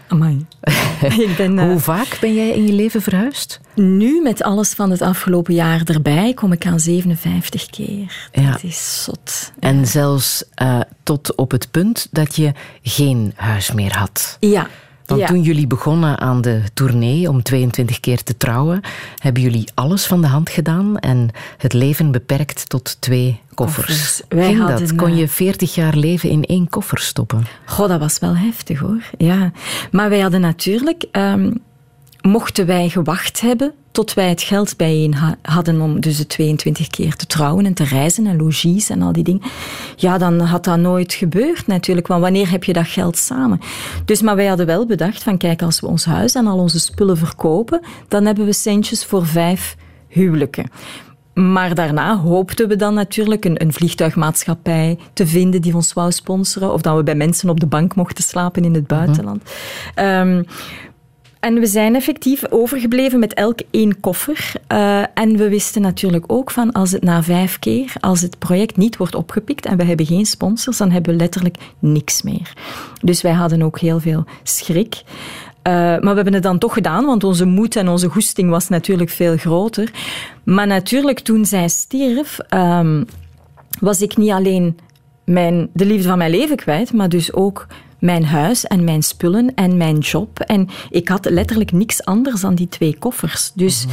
Amai. 0.09 0.45
ik 1.27 1.33
ben, 1.37 1.59
eh, 1.59 1.65
Hoe 1.65 1.79
vaak 1.79 2.17
ben 2.21 2.33
jij 2.33 2.49
in 2.49 2.65
je 2.65 2.73
leven 2.73 3.01
verhuisd? 3.01 3.59
nu 3.75 4.21
met 4.21 4.43
alles 4.43 4.73
van 4.73 4.91
het 4.91 5.01
afgelopen 5.01 5.53
jaar 5.53 5.81
erbij 5.85 6.33
kom 6.33 6.51
ik 6.51 6.65
aan 6.65 6.79
57 6.79 7.65
keer. 7.65 8.29
Ja. 8.31 8.51
Dat 8.51 8.63
is 8.63 9.03
zot. 9.03 9.51
En 9.59 9.87
zelfs 9.87 10.43
eh, 10.53 10.79
tot 11.03 11.35
op 11.35 11.51
het 11.51 11.71
punt 11.71 12.07
dat 12.11 12.35
je 12.35 12.51
geen 12.81 13.33
huis 13.35 13.71
meer 13.71 13.97
had. 13.97 14.37
Ja. 14.39 14.67
Want 15.09 15.21
Ja. 15.21 15.27
toen 15.27 15.41
jullie 15.41 15.67
begonnen 15.67 16.19
aan 16.19 16.41
de 16.41 16.61
tournee 16.73 17.29
om 17.29 17.43
22 17.43 17.99
keer 17.99 18.23
te 18.23 18.37
trouwen, 18.37 18.81
hebben 19.17 19.41
jullie 19.43 19.69
alles 19.73 20.05
van 20.05 20.21
de 20.21 20.27
hand 20.27 20.49
gedaan 20.49 20.97
en 20.97 21.29
het 21.57 21.73
leven 21.73 22.11
beperkt 22.11 22.69
tot 22.69 23.01
twee 23.01 23.39
koffers. 23.53 23.85
Koffers. 23.87 24.21
Wij 24.29 24.45
Ging 24.45 24.59
dat? 24.59 24.69
hadden, 24.69 24.95
Kon 24.95 25.09
eh, 25.11 25.17
je 25.17 25.27
40 25.27 25.75
jaar 25.75 25.95
leven 25.95 26.29
in 26.29 26.43
één 26.43 26.69
koffer 26.69 26.99
stoppen? 26.99 27.45
Goh, 27.65 27.87
dat 27.87 27.99
was 27.99 28.19
wel 28.19 28.35
heftig 28.37 28.79
hoor. 28.79 29.03
Ja. 29.17 29.51
Maar 29.91 30.09
wij 30.09 30.19
hadden 30.19 30.41
natuurlijk, 30.41 31.05
ehm, 31.11 31.51
mochten 32.21 32.65
wij 32.65 32.89
gewacht 32.89 33.41
hebben 33.41 33.73
tot 33.91 34.13
wij 34.13 34.29
het 34.29 34.41
geld 34.41 34.77
bijeen 34.77 35.13
ha- 35.13 35.37
hadden 35.41 35.81
om 35.81 35.99
dus 35.99 36.17
de 36.17 36.27
22 36.27 36.87
keer 36.87 37.15
te 37.15 37.25
trouwen 37.25 37.65
en 37.65 37.73
te 37.73 37.83
reizen 37.83 38.27
en 38.27 38.37
logies 38.37 38.89
en 38.89 39.01
al 39.01 39.11
die 39.11 39.23
dingen, 39.23 39.41
ja, 39.95 40.17
dan 40.17 40.39
had 40.39 40.63
dat 40.63 40.77
nooit 40.77 41.13
gebeurd 41.13 41.67
natuurlijk. 41.67 42.07
Want 42.07 42.21
wanneer 42.21 42.49
heb 42.51 42.63
je 42.63 42.73
dat 42.73 42.87
geld 42.87 43.17
samen? 43.17 43.59
Dus, 44.05 44.21
maar 44.21 44.35
wij 44.35 44.47
hadden 44.47 44.65
wel 44.65 44.85
bedacht 44.85 45.23
van, 45.23 45.37
kijk, 45.37 45.61
als 45.61 45.79
we 45.79 45.87
ons 45.87 46.05
huis 46.05 46.35
en 46.35 46.47
al 46.47 46.57
onze 46.57 46.79
spullen 46.79 47.17
verkopen, 47.17 47.81
dan 48.07 48.25
hebben 48.25 48.45
we 48.45 48.53
centjes 48.53 49.05
voor 49.05 49.25
vijf 49.25 49.75
huwelijken. 50.07 50.69
Maar 51.33 51.75
daarna 51.75 52.17
hoopten 52.17 52.67
we 52.67 52.75
dan 52.75 52.93
natuurlijk 52.93 53.45
een, 53.45 53.61
een 53.61 53.73
vliegtuigmaatschappij 53.73 54.97
te 55.13 55.27
vinden 55.27 55.61
die 55.61 55.75
ons 55.75 55.93
wou 55.93 56.11
sponsoren. 56.11 56.73
Of 56.73 56.81
dat 56.81 56.95
we 56.95 57.03
bij 57.03 57.15
mensen 57.15 57.49
op 57.49 57.59
de 57.59 57.65
bank 57.65 57.95
mochten 57.95 58.23
slapen 58.23 58.63
in 58.63 58.73
het 58.73 58.87
buitenland. 58.87 59.43
Ehm, 59.95 60.43
en 61.39 61.53
we 61.53 61.65
zijn 61.65 61.95
effectief 61.95 62.51
overgebleven 62.51 63.19
met 63.19 63.33
elk 63.33 63.59
één 63.71 63.99
koffer. 63.99 64.51
Eh, 64.67 65.01
en 65.13 65.37
we 65.37 65.49
wisten 65.49 65.81
natuurlijk 65.81 66.23
ook 66.27 66.51
van 66.51 66.71
als 66.71 66.91
het 66.91 67.03
na 67.03 67.23
vijf 67.23 67.59
keer, 67.59 67.93
als 67.99 68.21
het 68.21 68.39
project 68.39 68.77
niet 68.77 68.97
wordt 68.97 69.15
opgepikt 69.15 69.65
en 69.65 69.77
we 69.77 69.83
hebben 69.83 70.05
geen 70.05 70.25
sponsors, 70.25 70.77
dan 70.77 70.91
hebben 70.91 71.11
we 71.11 71.19
letterlijk 71.19 71.57
niks 71.79 72.21
meer. 72.21 72.53
Dus 73.01 73.21
wij 73.21 73.31
hadden 73.31 73.61
ook 73.61 73.79
heel 73.79 73.99
veel 73.99 74.25
schrik. 74.43 75.03
Eh, 75.61 75.73
maar 75.73 75.99
we 75.99 76.13
hebben 76.15 76.33
het 76.33 76.43
dan 76.43 76.57
toch 76.57 76.73
gedaan, 76.73 77.05
want 77.05 77.23
onze 77.23 77.45
moed 77.45 77.75
en 77.75 77.87
onze 77.87 78.09
goesting 78.09 78.49
was 78.49 78.67
natuurlijk 78.67 79.09
veel 79.09 79.37
groter. 79.37 79.91
Maar 80.43 80.67
natuurlijk, 80.67 81.19
toen 81.19 81.45
zij 81.45 81.67
stierf, 81.67 82.39
ehm, 82.39 83.03
was 83.79 84.01
ik 84.01 84.17
niet 84.17 84.31
alleen 84.31 84.77
mijn, 85.23 85.69
de 85.73 85.85
liefde 85.85 86.07
van 86.07 86.17
mijn 86.17 86.31
leven 86.31 86.55
kwijt, 86.55 86.93
maar 86.93 87.09
dus 87.09 87.33
ook 87.33 87.67
mijn 87.99 88.25
huis 88.25 88.65
en 88.65 88.83
mijn 88.83 89.03
spullen 89.03 89.53
en 89.55 89.77
mijn 89.77 89.97
job. 89.97 90.39
En 90.39 90.67
ik 90.89 91.07
had 91.09 91.29
letterlijk 91.29 91.71
niks 91.71 92.05
anders 92.05 92.41
dan 92.41 92.55
die 92.55 92.67
twee 92.67 92.95
koffers. 92.99 93.51
Dus 93.55 93.85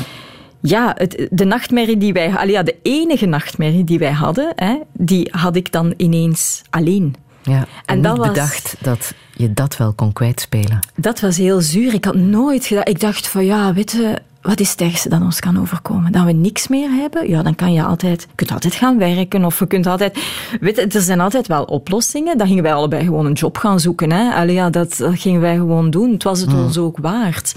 ja, 0.61 0.93
het, 0.99 1.27
de 1.31 1.45
nachtmerrie 1.45 1.97
die 1.97 2.13
wij... 2.13 2.37
allee, 2.37 2.53
Ja, 2.53 2.63
de 2.63 2.77
enige 2.83 3.27
nachtmerrie 3.27 3.85
die 3.85 3.99
wij 3.99 4.13
hadden, 4.13 4.53
hè, 4.57 4.77
die 4.93 5.29
had 5.31 5.57
ik 5.57 5.73
dan 5.73 5.95
ineens 5.97 6.63
alleen. 6.71 7.15
Ja, 7.43 7.59
en, 7.61 7.67
En 7.87 7.95
niet 7.95 8.05
dat 8.05 8.17
was- 8.17 8.29
bedacht 8.29 8.77
dat 8.81 9.15
je 9.37 9.53
dat 9.53 9.77
wel 9.77 9.93
kon 9.93 10.13
kwijtspelen. 10.13 10.79
Dat 10.97 11.21
was 11.21 11.37
heel 11.37 11.61
zuur. 11.61 11.95
Ik 11.95 12.05
had 12.05 12.15
nooit 12.15 12.65
gedacht... 12.67 12.89
Ik 12.89 13.01
dacht 13.01 13.27
van, 13.29 13.45
ja, 13.45 13.73
weet 13.75 13.91
je... 13.91 14.19
Wat 14.47 14.61
is 14.61 14.71
het 14.71 14.81
ergste 14.81 15.09
dat 15.09 15.21
ons 15.21 15.41
kan 15.41 15.61
overkomen? 15.61 16.13
Dat 16.13 16.25
we 16.25 16.33
niks 16.33 16.69
meer 16.69 16.91
hebben? 16.91 17.29
Ja, 17.29 17.43
dan 17.43 17.55
kan 17.55 17.73
je 17.73 17.83
altijd... 17.83 18.21
Je 18.23 18.29
kunt 18.35 18.53
altijd 18.53 18.75
gaan 18.75 18.99
werken 18.99 19.45
of 19.45 19.59
je 19.59 19.67
kunt 19.67 19.87
altijd... 19.87 20.19
Weet 20.61 20.77
je, 20.77 20.87
er 20.87 21.01
zijn 21.01 21.21
altijd 21.21 21.47
wel 21.47 21.65
oplossingen. 21.65 22.39
Dan 22.39 22.47
gingen 22.47 22.63
wij 22.63 22.75
allebei 22.75 23.05
gewoon 23.05 23.27
een 23.27 23.33
job 23.33 23.57
gaan 23.57 23.81
zoeken. 23.81 24.13
Hè? 24.13 24.35
Allee, 24.35 24.55
ja, 24.55 24.71
dat, 24.71 24.97
dat 24.97 25.19
gingen 25.19 25.41
wij 25.41 25.57
gewoon 25.57 25.91
doen. 25.91 26.13
Het 26.13 26.23
was 26.23 26.41
het 26.41 26.55
ons 26.55 26.79
ook 26.79 26.99
waard. 26.99 27.55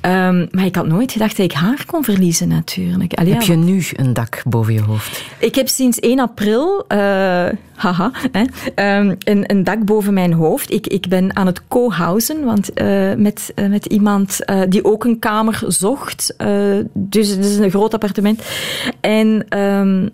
Ehm, 0.00 0.46
maar 0.50 0.64
ik 0.64 0.76
had 0.76 0.86
nooit 0.86 1.12
gedacht 1.12 1.36
dat 1.36 1.46
ik 1.46 1.52
haar 1.52 1.84
kon 1.86 2.04
verliezen, 2.04 2.48
natuurlijk. 2.48 3.14
Allee, 3.14 3.32
Heb 3.32 3.42
ja, 3.42 3.52
je 3.52 3.58
nu 3.58 3.84
een 3.92 4.12
dak 4.12 4.42
boven 4.46 4.72
je 4.72 4.82
hoofd? 4.82 5.24
ik 5.38 5.54
heb 5.54 5.68
sinds 5.68 5.98
1 6.00 6.18
april, 6.18 6.84
eh, 6.88 6.98
haha, 7.74 8.10
hè, 8.32 8.44
ehm, 8.74 9.14
een, 9.18 9.44
een 9.46 9.64
dak 9.64 9.84
boven 9.84 10.14
mijn 10.14 10.32
hoofd. 10.32 10.72
Ik, 10.72 10.86
ik 10.86 11.08
ben 11.08 11.36
aan 11.36 11.46
het 11.46 11.60
co-housen 11.68 12.44
want, 12.44 12.72
eh, 12.72 13.14
met, 13.14 13.52
eh, 13.54 13.66
met 13.66 13.86
iemand 13.86 14.38
die 14.68 14.84
ook 14.84 15.04
een 15.04 15.18
kamer 15.18 15.62
zocht. 15.66 16.29
Eh, 16.36 16.78
dus 16.92 17.28
het 17.28 17.44
is 17.44 17.56
een 17.56 17.70
groot 17.70 17.94
appartement. 17.94 18.42
En 19.00 19.48
ehm, 19.48 20.08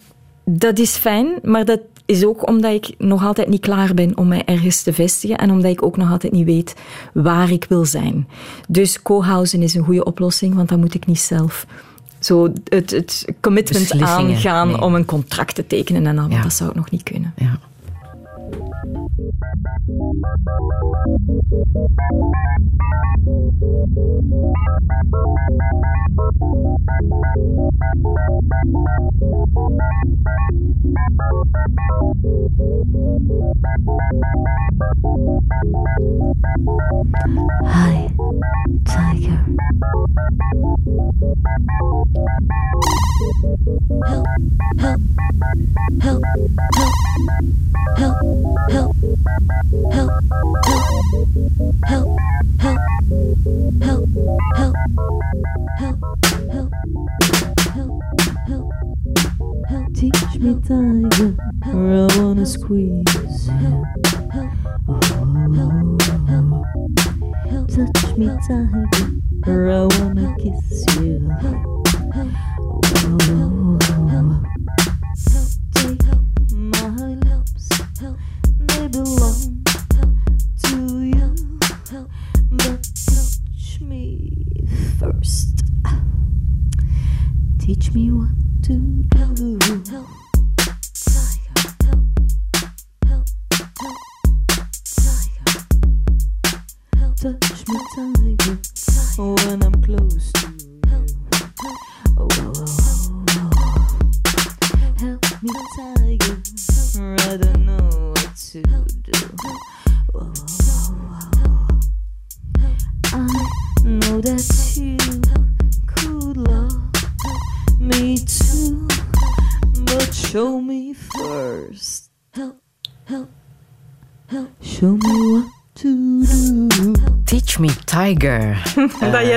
dat 0.45 0.79
is 0.79 0.97
fijn, 0.97 1.39
maar 1.43 1.65
dat 1.65 1.81
is 2.07 2.25
ook 2.25 2.49
omdat 2.49 2.73
ik 2.73 2.95
nog 2.99 3.25
altijd 3.25 3.49
niet 3.49 3.61
klaar 3.61 3.95
ben 3.95 4.17
om 4.17 4.29
mij 4.29 4.43
ergens 4.45 4.83
te 4.83 4.93
vestigen 4.93 5.37
en 5.39 5.51
omdat 5.51 5.71
ik 5.71 5.83
ook 5.83 5.97
nog 5.97 6.11
altijd 6.11 6.33
niet 6.33 6.45
weet 6.45 6.75
waar 7.13 7.51
ik 7.51 7.67
wil 7.69 7.85
zijn. 7.85 8.29
Dus 8.69 9.03
co-housen 9.03 9.63
is 9.63 9.75
een 9.75 9.85
goede 9.85 10.05
oplossing, 10.05 10.55
want 10.55 10.69
dan 10.69 10.81
moet 10.81 10.95
ik 10.95 11.07
niet 11.07 11.21
zelf 11.21 11.67
zo 12.19 12.53
het, 12.69 12.91
het 12.91 13.25
commitment 13.41 14.03
aangaan 14.03 14.83
om 14.83 14.95
een 14.95 15.05
contract 15.05 15.55
te 15.55 15.67
tekenen 15.67 16.07
en 16.07 16.19
al, 16.19 16.31
Ja. 16.31 16.43
dat 16.43 16.53
zou 16.53 16.71
ik 16.71 16.77
nog 16.77 16.91
niet 16.91 17.03
kunnen. 17.03 17.33
Ja. 17.37 17.59
Bye. 37.17 37.56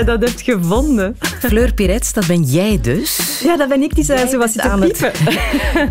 Dat 0.10 0.30
hebt 0.30 0.42
gevonden. 0.42 1.18
Fleur 1.40 1.74
Pirets, 1.74 2.14
dat 2.14 2.28
ben 2.28 2.44
jij 2.44 2.80
dus. 2.82 3.40
Ja, 3.44 3.58
dat 3.58 3.70
ben 3.70 3.82
ik 3.82 3.96
die 3.96 4.04
zei, 4.04 4.28
zo 4.28 4.38
was 4.38 4.54
bent 4.54 4.68
aan 4.68 4.82
het 4.82 5.00
het-. 5.00 5.22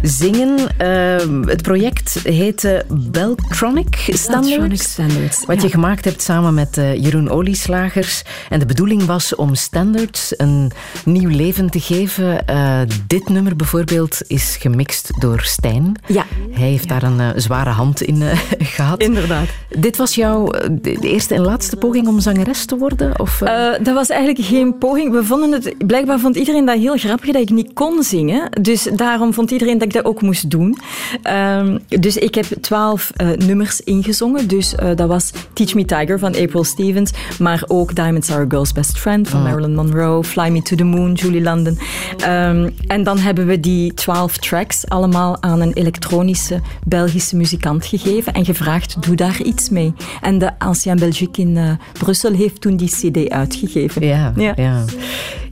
Zingen. 0.20 0.58
Ehm, 0.76 1.42
het 1.42 1.62
project 1.62 2.20
heette 2.22 2.84
Beltronic 2.88 3.96
Standards. 3.96 4.48
Electronic 4.48 4.82
Standards. 4.82 5.44
Wat 5.44 5.62
je 5.62 5.70
gemaakt 5.70 6.04
hebt 6.04 6.22
samen 6.22 6.54
met 6.54 6.78
eh, 6.78 6.94
Jeroen 6.94 7.30
Olieslagers. 7.30 8.22
En 8.48 8.58
de 8.58 8.66
bedoeling 8.66 9.04
was 9.04 9.34
om 9.34 9.54
Standards 9.54 10.34
een 10.36 10.72
nieuw 11.04 11.28
leven 11.28 11.70
te 11.70 11.80
geven. 11.80 12.46
Eh, 12.46 12.80
dit 13.06 13.28
nummer 13.28 13.56
bijvoorbeeld 13.56 14.20
is 14.26 14.56
gemixt 14.60 15.10
door 15.20 15.40
Stijn. 15.40 15.96
Ja. 16.06 16.24
Hij 16.50 16.68
heeft 16.68 16.88
daar 16.88 17.02
een 17.02 17.20
eh, 17.20 17.28
zware 17.36 17.70
hand 17.70 18.02
in 18.02 18.22
eh, 18.22 18.38
gehad. 18.76 19.00
Inderdaad. 19.00 19.46
Dit 19.68 19.96
was 19.96 20.14
jouw 20.14 20.46
de 20.70 20.96
de 21.00 21.08
eerste 21.08 21.34
en 21.34 21.40
laatste 21.40 21.76
poging 21.76 22.06
om 22.06 22.20
zangeres 22.20 22.64
te 22.64 22.76
worden? 22.76 23.20
Of, 23.20 23.38
dat 23.82 23.94
was 23.94 24.07
eigenlijk 24.10 24.44
geen 24.44 24.78
poging. 24.78 25.12
We 25.12 25.24
vonden 25.24 25.52
het, 25.52 25.86
blijkbaar 25.86 26.18
vond 26.18 26.36
iedereen 26.36 26.64
dat 26.64 26.78
heel 26.78 26.96
grappig 26.96 27.32
dat 27.32 27.42
ik 27.42 27.50
niet 27.50 27.72
kon 27.72 28.02
zingen. 28.02 28.50
Dus 28.60 28.88
daarom 28.92 29.34
vond 29.34 29.50
iedereen 29.50 29.78
dat 29.78 29.88
ik 29.88 29.94
dat 29.94 30.04
ook 30.04 30.22
moest 30.22 30.50
doen. 30.50 30.78
Ehm, 31.22 31.78
dus 31.88 32.16
ik 32.16 32.34
heb 32.34 32.44
twaalf 32.60 33.12
eh, 33.16 33.28
nummers 33.28 33.80
ingezongen. 33.80 34.48
Dus 34.48 34.74
eh, 34.74 34.96
dat 34.96 35.08
was 35.08 35.32
Teach 35.52 35.74
Me 35.74 35.84
Tiger 35.84 36.18
van 36.18 36.36
April 36.36 36.64
Stevens. 36.64 37.10
Maar 37.38 37.64
ook 37.66 37.94
Diamonds 37.94 38.30
Are 38.30 38.44
a 38.44 38.46
Girl's 38.48 38.72
Best 38.72 38.98
Friend 38.98 39.28
van 39.28 39.42
Marilyn 39.42 39.74
Monroe. 39.74 40.24
Fly 40.24 40.48
Me 40.48 40.62
to 40.62 40.76
the 40.76 40.84
Moon, 40.84 41.12
Julie 41.12 41.42
London. 41.42 41.78
Ehm, 42.16 42.70
en 42.86 43.02
dan 43.02 43.18
hebben 43.18 43.46
we 43.46 43.60
die 43.60 43.94
twaalf 43.94 44.36
tracks 44.36 44.88
allemaal 44.88 45.42
aan 45.42 45.60
een 45.60 45.72
elektronische 45.72 46.60
Belgische 46.84 47.36
muzikant 47.36 47.86
gegeven. 47.86 48.32
En 48.32 48.44
gevraagd, 48.44 49.02
doe 49.02 49.16
daar 49.16 49.42
iets 49.42 49.68
mee. 49.68 49.92
En 50.20 50.38
de 50.38 50.58
Ancien 50.58 50.98
Belgique 50.98 51.42
in 51.42 51.56
eh, 51.56 51.70
Brussel 51.92 52.32
heeft 52.32 52.60
toen 52.60 52.76
die 52.76 52.88
cd 52.88 53.30
uitgegeven. 53.30 53.87
Ja, 54.00 54.32
ja. 54.36 54.52
ja. 54.56 54.84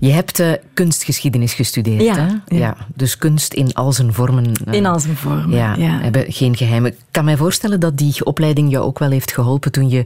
Je 0.00 0.10
hebt 0.12 0.40
eh, 0.40 0.52
kunstgeschiedenis 0.74 1.54
gestudeerd, 1.54 2.02
Ja, 2.02 2.14
hè? 2.46 2.56
ja. 2.56 2.76
Dus 2.94 3.18
kunst 3.18 3.52
in 3.54 3.74
al 3.74 3.92
zijn 3.92 4.12
vormen. 4.12 4.52
eh, 4.64 4.72
In 4.72 4.86
al 4.86 5.00
zijn 5.00 5.16
vormen, 5.16 5.50
Ja, 5.50 5.74
hebben 5.78 6.24
geen 6.32 6.56
geheimen. 6.56 6.90
Ik 6.90 6.98
kan 7.10 7.24
mij 7.24 7.36
voorstellen 7.36 7.80
dat 7.80 7.96
die 7.96 8.24
opleiding 8.24 8.70
jou 8.70 8.84
ook 8.84 8.98
wel 8.98 9.10
heeft 9.10 9.32
geholpen 9.32 9.72
toen 9.72 9.88
je 9.88 10.04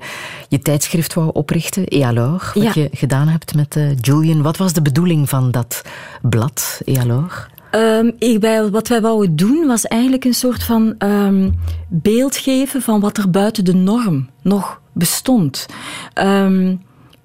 je 0.49 0.59
tijdschrift 0.59 1.15
wou 1.15 1.31
oprichten, 1.33 1.87
Et 1.87 2.03
alors, 2.03 2.53
wat 2.55 2.75
je 2.75 2.89
gedaan 2.93 3.29
hebt 3.29 3.55
met 3.55 3.77
eh, 3.77 3.97
Julian. 4.01 4.43
Wat 4.43 4.57
was 4.57 4.73
de 4.73 4.83
bedoeling 4.83 5.29
van 5.29 5.51
dat 5.51 5.83
blad, 6.23 6.81
Et 6.85 6.99
alors? 6.99 7.47
Ehm, 7.71 8.11
ik, 8.19 8.41
wij, 8.41 8.71
wat 8.71 8.89
wij 8.89 9.01
wouden 9.01 9.37
doen 9.37 9.67
was 9.67 9.87
eigenlijk 9.87 10.25
een 10.25 10.35
soort 10.35 10.63
van 10.63 10.95
ehm, 10.99 11.51
beeld 11.89 12.37
geven 12.37 12.83
van 12.83 13.01
wat 13.01 13.17
er 13.19 13.31
buiten 13.31 13.65
de 13.65 13.75
norm 13.75 14.29
nog 14.43 14.81
bestond. 14.93 15.67
Ehm, 16.15 16.75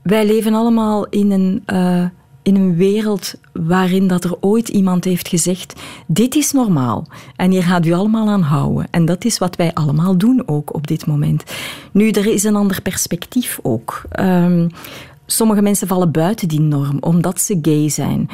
wij 0.06 0.26
leven 0.26 0.54
allemaal 0.54 1.06
in 1.06 1.32
een, 1.32 1.64
eh, 1.66 2.06
in 2.42 2.56
een 2.56 2.76
wereld 2.76 3.34
waarin 3.54 4.08
dat 4.08 4.24
er 4.24 4.38
ooit 4.40 4.70
iemand 4.70 5.04
heeft 5.04 5.28
gezegd: 5.28 5.74
dit 6.08 6.36
is 6.36 6.52
normaal 6.52 7.08
en 7.36 7.52
hier 7.52 7.64
gaat 7.64 7.86
u 7.86 7.94
allemaal 7.94 8.30
aan 8.30 8.42
houden. 8.42 8.88
En 8.92 9.06
dat 9.06 9.26
is 9.26 9.38
wat 9.38 9.56
wij 9.56 9.74
allemaal 9.74 10.18
doen 10.18 10.44
ook 10.46 10.74
op 10.74 10.88
dit 10.88 11.06
moment. 11.06 11.44
Nu, 11.92 12.10
er 12.10 12.26
is 12.26 12.44
een 12.44 12.56
ander 12.56 12.82
perspectief 12.82 13.60
ook. 13.62 14.02
Ehm, 14.10 14.70
sommige 15.26 15.62
mensen 15.62 15.88
vallen 15.88 16.12
buiten 16.12 16.48
die 16.48 16.62
norm 16.62 16.98
omdat 17.00 17.42
ze 17.42 17.60
gay 17.62 17.90
zijn 17.90 18.30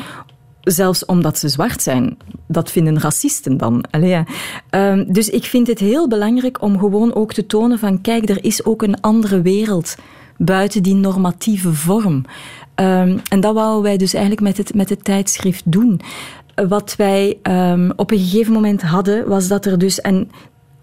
Zelfs 0.62 1.06
omdat 1.06 1.38
ze 1.38 1.50
zwart 1.50 1.82
zijn. 1.82 2.18
Dat 2.48 2.72
vinden 2.72 3.00
racisten 3.00 3.58
dan. 3.58 3.84
Allee, 3.92 4.10
ja. 4.10 4.26
Ehm, 4.70 5.12
dus 5.12 5.30
ik 5.30 5.44
vind 5.44 5.68
het 5.68 5.80
heel 5.80 6.08
belangrijk 6.08 6.62
om 6.62 6.80
gewoon 6.80 7.16
ook 7.16 7.34
te 7.34 7.46
tonen 7.46 7.80
van 7.80 8.02
kijk, 8.02 8.30
er 8.30 8.44
is 8.44 8.66
ook 8.66 8.82
een 8.82 9.02
andere 9.02 9.42
wereld 9.42 9.96
buiten 10.46 10.84
die 10.84 10.96
normatieve 10.96 11.74
vorm. 11.74 12.26
Ehm, 12.76 13.18
en 13.30 13.40
dat 13.40 13.54
wouden 13.54 13.84
wij 13.84 13.98
dus 13.98 14.14
eigenlijk 14.14 14.44
met 14.44 14.58
het, 14.58 14.74
met 14.74 14.90
het 14.90 15.04
tijdschrift 15.04 15.72
doen. 15.72 16.02
Wat 16.68 16.96
wij 16.96 17.38
ehm, 17.42 17.92
op 17.96 18.12
een 18.12 18.20
gegeven 18.20 18.54
moment 18.54 18.82
hadden, 18.82 19.28
was 19.28 19.48
dat 19.48 19.66
er 19.66 19.78
dus... 19.78 20.02
En 20.02 20.30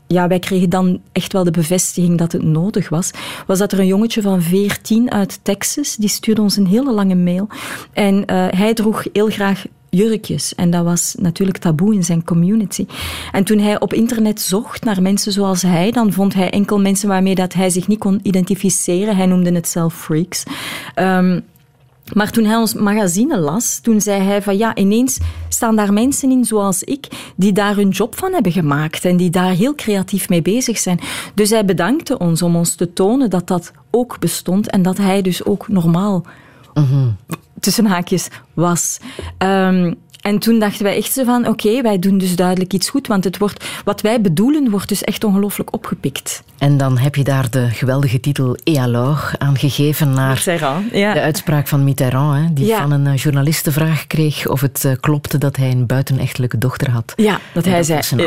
ja, 0.06 0.28
wij 0.28 0.38
kregen 0.38 0.70
dan 0.70 1.00
echt 1.12 1.32
wel 1.32 1.44
de 1.44 1.50
bevestiging 1.50 2.18
dat 2.18 2.32
het 2.32 2.42
nodig 2.42 2.88
was, 2.88 3.10
was 3.46 3.58
dat 3.58 3.72
er 3.72 3.78
een 3.78 3.86
jongetje 3.86 4.22
van 4.22 4.42
14 4.42 5.10
uit 5.10 5.40
Texas, 5.42 5.96
die 5.96 6.08
stuurde 6.08 6.40
ons 6.40 6.56
een 6.56 6.66
hele 6.66 6.92
lange 6.92 7.14
mail. 7.14 7.48
En 7.92 8.24
eh, 8.24 8.46
hij 8.50 8.74
droeg 8.74 9.04
heel 9.12 9.28
graag 9.28 9.64
jurkjes. 9.90 10.54
En 10.54 10.70
dat 10.70 10.84
was 10.84 11.14
natuurlijk 11.18 11.58
taboe 11.58 11.94
in 11.94 12.04
zijn 12.04 12.24
community. 12.24 12.86
En 13.32 13.44
toen 13.44 13.58
hij 13.58 13.80
op 13.80 13.92
internet 13.92 14.40
zocht 14.40 14.84
naar 14.84 15.02
mensen 15.02 15.32
zoals 15.32 15.62
hij, 15.62 15.90
dan 15.90 16.12
vond 16.12 16.34
hij 16.34 16.50
enkel 16.50 16.80
mensen 16.80 17.08
waarmee 17.08 17.34
dat 17.34 17.52
hij 17.52 17.70
zich 17.70 17.88
niet 17.88 17.98
kon 17.98 18.20
identificeren. 18.22 19.16
Hij 19.16 19.26
noemde 19.26 19.52
het 19.52 19.68
zelf 19.68 19.94
freaks. 19.94 20.42
Ehm, 20.94 21.40
maar 22.12 22.30
toen 22.30 22.44
hij 22.44 22.56
ons 22.56 22.74
magazine 22.74 23.38
las, 23.38 23.80
toen 23.80 24.00
zei 24.00 24.22
hij 24.22 24.42
van 24.42 24.56
ja, 24.56 24.76
ineens 24.76 25.18
staan 25.48 25.76
daar 25.76 25.92
mensen 25.92 26.30
in 26.30 26.44
zoals 26.44 26.82
ik, 26.82 27.32
die 27.36 27.52
daar 27.52 27.76
hun 27.76 27.88
job 27.88 28.18
van 28.18 28.32
hebben 28.32 28.52
gemaakt 28.52 29.04
en 29.04 29.16
die 29.16 29.30
daar 29.30 29.52
heel 29.52 29.74
creatief 29.74 30.28
mee 30.28 30.42
bezig 30.42 30.78
zijn. 30.78 31.00
Dus 31.34 31.50
hij 31.50 31.64
bedankte 31.64 32.18
ons 32.18 32.42
om 32.42 32.56
ons 32.56 32.74
te 32.74 32.92
tonen 32.92 33.30
dat 33.30 33.46
dat 33.46 33.72
ook 33.90 34.18
bestond 34.18 34.70
en 34.70 34.82
dat 34.82 34.96
hij 34.96 35.22
dus 35.22 35.44
ook 35.44 35.68
normaal, 35.68 36.24
tussen 37.60 37.86
haakjes, 37.86 38.28
was. 38.54 39.00
Ehm, 39.38 39.94
en 40.28 40.38
toen 40.38 40.58
dachten 40.58 40.82
wij 40.84 40.96
echt 40.96 41.12
zo 41.12 41.24
van, 41.24 41.46
oké, 41.48 41.82
wij 41.82 41.98
doen 41.98 42.18
dus 42.18 42.36
duidelijk 42.36 42.72
iets 42.72 42.88
goed, 42.88 43.06
want 43.06 43.24
het 43.24 43.38
wordt, 43.38 43.64
wat 43.84 44.00
wij 44.00 44.20
bedoelen 44.20 44.70
wordt 44.70 44.88
dus 44.88 45.02
echt 45.04 45.24
ongelooflijk 45.24 45.72
opgepikt. 45.74 46.42
En 46.58 46.76
dan 46.76 46.98
heb 46.98 47.14
je 47.14 47.24
daar 47.24 47.50
de 47.50 47.68
geweldige 47.70 48.20
titel 48.20 48.56
Et 48.64 48.76
alors 48.76 49.34
aan 49.38 49.58
gegeven 49.58 50.10
naar 50.10 50.42
ja. 50.92 51.12
de 51.12 51.20
uitspraak 51.20 51.68
van 51.68 51.84
Mitterrand, 51.84 52.38
hè, 52.38 52.52
die 52.52 52.66
Ja. 52.66 52.78
van 52.80 52.90
een 52.90 53.06
eh, 53.06 53.16
journalist 53.16 53.64
de 53.64 53.72
vraag 53.72 54.06
kreeg 54.06 54.46
of 54.48 54.60
het 54.60 54.84
eh, 54.84 54.92
klopte 55.00 55.38
dat 55.38 55.56
hij 55.56 55.70
een 55.70 55.86
buitenechtelijke 55.86 56.58
dochter 56.58 56.90
had. 56.90 57.12
Ja, 57.16 57.38
dat 57.52 57.64
En 57.64 57.68
hij 57.70 57.78
dat 57.78 57.86
zei, 57.88 58.02
zijn 58.02 58.20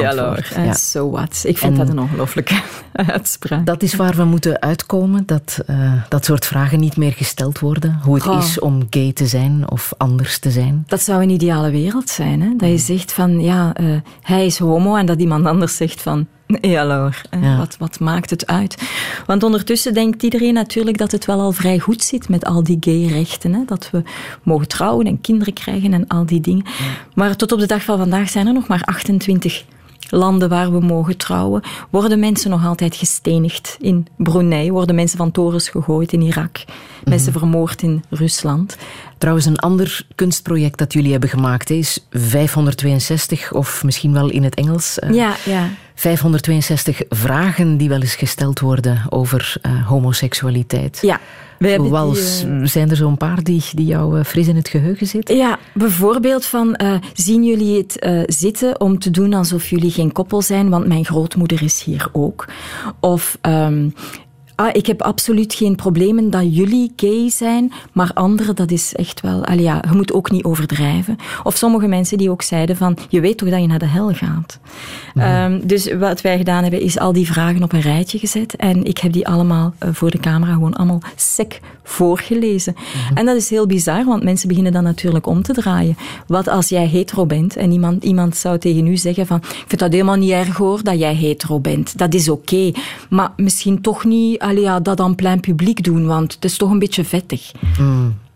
ja, 0.66 0.74
so 0.74 1.10
what. 1.12 1.42
Ik 1.46 1.58
vind 1.58 1.72
En- 1.72 1.78
dat 1.80 1.90
een 1.90 2.00
ongelooflijke 2.00 2.62
uitspraak. 2.94 3.66
Dat 3.66 3.84
is 3.84 3.96
waar 3.96 4.16
we 4.16 4.24
moeten 4.24 4.62
uitkomen, 4.62 5.24
dat 5.26 5.60
eh, 5.68 5.94
dat 6.10 6.26
soort 6.26 6.46
vragen 6.46 6.80
niet 6.80 6.98
meer 6.98 7.12
gesteld 7.12 7.60
worden. 7.60 8.00
Hoe 8.04 8.14
het 8.16 8.24
Goh. 8.24 8.38
is 8.44 8.60
om 8.60 8.88
gay 8.90 9.12
te 9.14 9.26
zijn 9.28 9.70
of 9.72 9.94
anders 9.98 10.40
te 10.40 10.52
zijn. 10.52 10.84
Dat 10.88 11.02
zou 11.02 11.22
een 11.24 11.30
ideale 11.30 11.70
wereld 11.72 11.90
zijn. 12.10 12.42
Hè? 12.42 12.56
Dat 12.56 12.70
je 12.70 12.78
zegt 12.78 13.14
van, 13.14 13.42
ja, 13.42 13.74
eh, 13.74 13.86
hij 14.22 14.46
is 14.46 14.60
homo 14.60 14.96
en 14.96 15.06
dat 15.06 15.20
iemand 15.20 15.46
anders 15.46 15.76
zegt 15.76 16.02
van, 16.02 16.28
nee, 16.48 16.80
alors, 16.80 17.22
Ja. 17.42 17.58
wat, 17.58 17.76
wat 17.80 18.00
maakt 18.00 18.30
het 18.30 18.48
uit? 18.48 18.82
Want 19.26 19.44
ondertussen 19.44 19.94
denkt 19.94 20.24
iedereen 20.24 20.54
natuurlijk 20.54 20.98
dat 20.98 21.12
het 21.12 21.26
wel 21.26 21.40
al 21.40 21.52
vrij 21.52 21.80
goed 21.80 22.04
zit 22.04 22.30
met 22.30 22.46
al 22.46 22.64
die 22.64 22.78
gay-rechten. 22.80 23.54
Hè? 23.54 23.60
Dat 23.66 23.90
we 23.92 24.04
mogen 24.44 24.68
trouwen 24.68 25.06
en 25.06 25.22
kinderen 25.22 25.54
krijgen 25.54 25.94
en 25.94 26.08
al 26.08 26.26
die 26.26 26.42
dingen. 26.42 26.66
Maar 27.14 27.36
tot 27.36 27.52
op 27.52 27.60
de 27.60 27.66
dag 27.68 27.84
van 27.84 27.98
vandaag 27.98 28.30
zijn 28.30 28.48
er 28.48 28.54
nog 28.54 28.68
maar 28.68 28.82
28 28.84 29.64
landen 30.10 30.50
waar 30.50 30.72
we 30.72 30.80
mogen 30.80 31.18
trouwen. 31.18 31.62
Worden 31.90 32.20
mensen 32.20 32.50
nog 32.50 32.66
altijd 32.66 32.96
gestenigd 32.96 33.78
in 33.80 34.08
Brunei? 34.18 34.72
Worden 34.72 34.96
mensen 34.96 35.18
van 35.18 35.32
torens 35.32 35.70
gegooid 35.70 36.14
in 36.14 36.22
Irak? 36.22 36.64
Mensen 37.04 37.32
vermoord 37.32 37.82
in 37.82 38.04
Rusland? 38.10 38.78
Trouwens, 39.22 39.46
een 39.46 39.60
ander 39.60 40.06
kunstproject 40.16 40.78
dat 40.78 40.94
jullie 40.94 41.12
hebben 41.12 41.30
gemaakt 41.30 41.70
is 41.70 42.06
562, 42.12 43.54
of 43.54 43.84
misschien 43.84 44.14
wel 44.14 44.30
in 44.30 44.44
het 44.44 44.56
Engels. 44.56 45.00
eh, 45.00 45.14
Ja, 45.14 45.36
ja. 45.46 45.70
562 45.96 47.02
vragen 47.10 47.78
die 47.78 47.90
wel 47.90 48.02
eens 48.02 48.16
gesteld 48.16 48.60
worden 48.60 49.02
over 49.10 49.56
eh, 49.62 49.88
homoseksualiteit. 49.88 50.98
Ja, 51.02 51.20
we 51.60 51.68
hebben 51.68 51.88
die, 51.88 51.98
Zoals, 51.98 52.44
eh, 52.44 52.60
zijn 52.64 52.90
er 52.90 52.96
zo'n 52.96 53.18
paar 53.18 53.44
die, 53.44 53.64
die 53.74 53.86
jou 53.86 54.24
fris 54.24 54.48
in 54.48 54.56
het 54.56 54.68
geheugen 54.70 55.08
zitten? 55.08 55.36
Ja, 55.36 55.60
bijvoorbeeld 55.74 56.46
van, 56.46 56.80
zien 57.14 57.44
jullie 57.44 57.78
het 57.78 58.26
zitten 58.36 58.80
om 58.80 59.00
te 59.00 59.12
doen 59.12 59.34
alsof 59.34 59.70
jullie 59.70 59.92
geen 59.92 60.12
koppel 60.12 60.42
zijn, 60.42 60.70
want 60.70 60.88
mijn 60.88 61.06
grootmoeder 61.06 61.64
is 61.64 61.84
hier 61.84 62.10
ook. 62.12 62.46
Of, 63.00 63.38
ehm, 63.42 63.90
ah, 64.62 64.70
ik 64.72 64.86
heb 64.86 65.02
absoluut 65.02 65.54
geen 65.54 65.76
problemen 65.76 66.30
dat 66.30 66.56
jullie 66.56 66.94
gay 66.96 67.30
zijn, 67.30 67.72
maar 67.92 68.12
anderen, 68.14 68.56
dat 68.56 68.72
is 68.72 68.96
echt 68.96 69.22
wel, 69.22 69.46
allee, 69.46 69.64
ja, 69.64 69.84
je 69.90 69.96
moet 69.96 70.14
ook 70.14 70.32
niet 70.32 70.44
overdrijven. 70.44 71.16
Of 71.44 71.58
sommige 71.58 71.88
mensen 71.88 72.18
die 72.18 72.30
ook 72.30 72.42
zeiden 72.42 72.78
van, 72.78 72.98
je 73.10 73.22
weet 73.22 73.38
toch 73.38 73.50
dat 73.50 73.62
je 73.62 73.68
naar 73.68 73.80
de 73.80 73.86
hel 73.86 74.14
gaat. 74.14 74.60
Ehm, 75.16 75.60
dus 75.64 75.94
wat 75.94 76.22
wij 76.22 76.38
gedaan 76.38 76.62
hebben, 76.62 76.82
is 76.82 77.00
al 77.00 77.14
die 77.14 77.32
vragen 77.32 77.64
op 77.64 77.74
een 77.74 77.82
rijtje 77.82 78.20
gezet. 78.20 78.56
En 78.56 78.84
ik 78.84 78.98
heb 78.98 79.12
die 79.12 79.28
allemaal 79.28 79.74
eh, 79.78 79.90
voor 79.92 80.12
de 80.12 80.20
camera 80.20 80.54
gewoon 80.54 80.74
allemaal 80.74 81.02
sec 81.16 81.60
voorgelezen. 81.92 82.76
En 83.14 83.26
dat 83.26 83.36
is 83.36 83.50
heel 83.50 83.66
bizar, 83.68 84.06
want 84.06 84.24
mensen 84.24 84.48
beginnen 84.48 84.72
dan 84.72 84.84
natuurlijk 84.84 85.28
om 85.28 85.42
te 85.42 85.54
draaien. 85.54 85.98
Wat 86.28 86.48
als 86.48 86.70
jij 86.70 86.88
hetero 86.88 87.26
bent 87.26 87.56
en 87.56 87.72
iemand, 87.72 88.04
iemand 88.04 88.38
zou 88.38 88.58
tegen 88.58 88.88
u 88.88 88.98
zeggen 88.98 89.28
van 89.28 89.38
ik 89.38 89.66
vind 89.68 89.80
dat 89.80 89.92
helemaal 89.92 90.16
niet 90.16 90.32
erg 90.32 90.58
hoor, 90.58 90.84
dat 90.84 91.00
jij 91.00 91.16
hetero 91.16 91.60
bent. 91.60 91.98
Dat 91.98 92.14
is 92.14 92.30
oké. 92.30 92.72
Maar 93.10 93.32
misschien 93.36 93.82
toch 93.82 94.06
niet 94.06 94.40
allee, 94.40 94.62
ja, 94.62 94.80
dat 94.80 95.00
aan 95.00 95.16
plein 95.16 95.40
publiek 95.40 95.84
doen, 95.84 96.06
want 96.06 96.34
het 96.34 96.46
is 96.46 96.58
toch 96.58 96.72
een 96.72 96.80
beetje 96.80 97.04
vettig. 97.04 97.52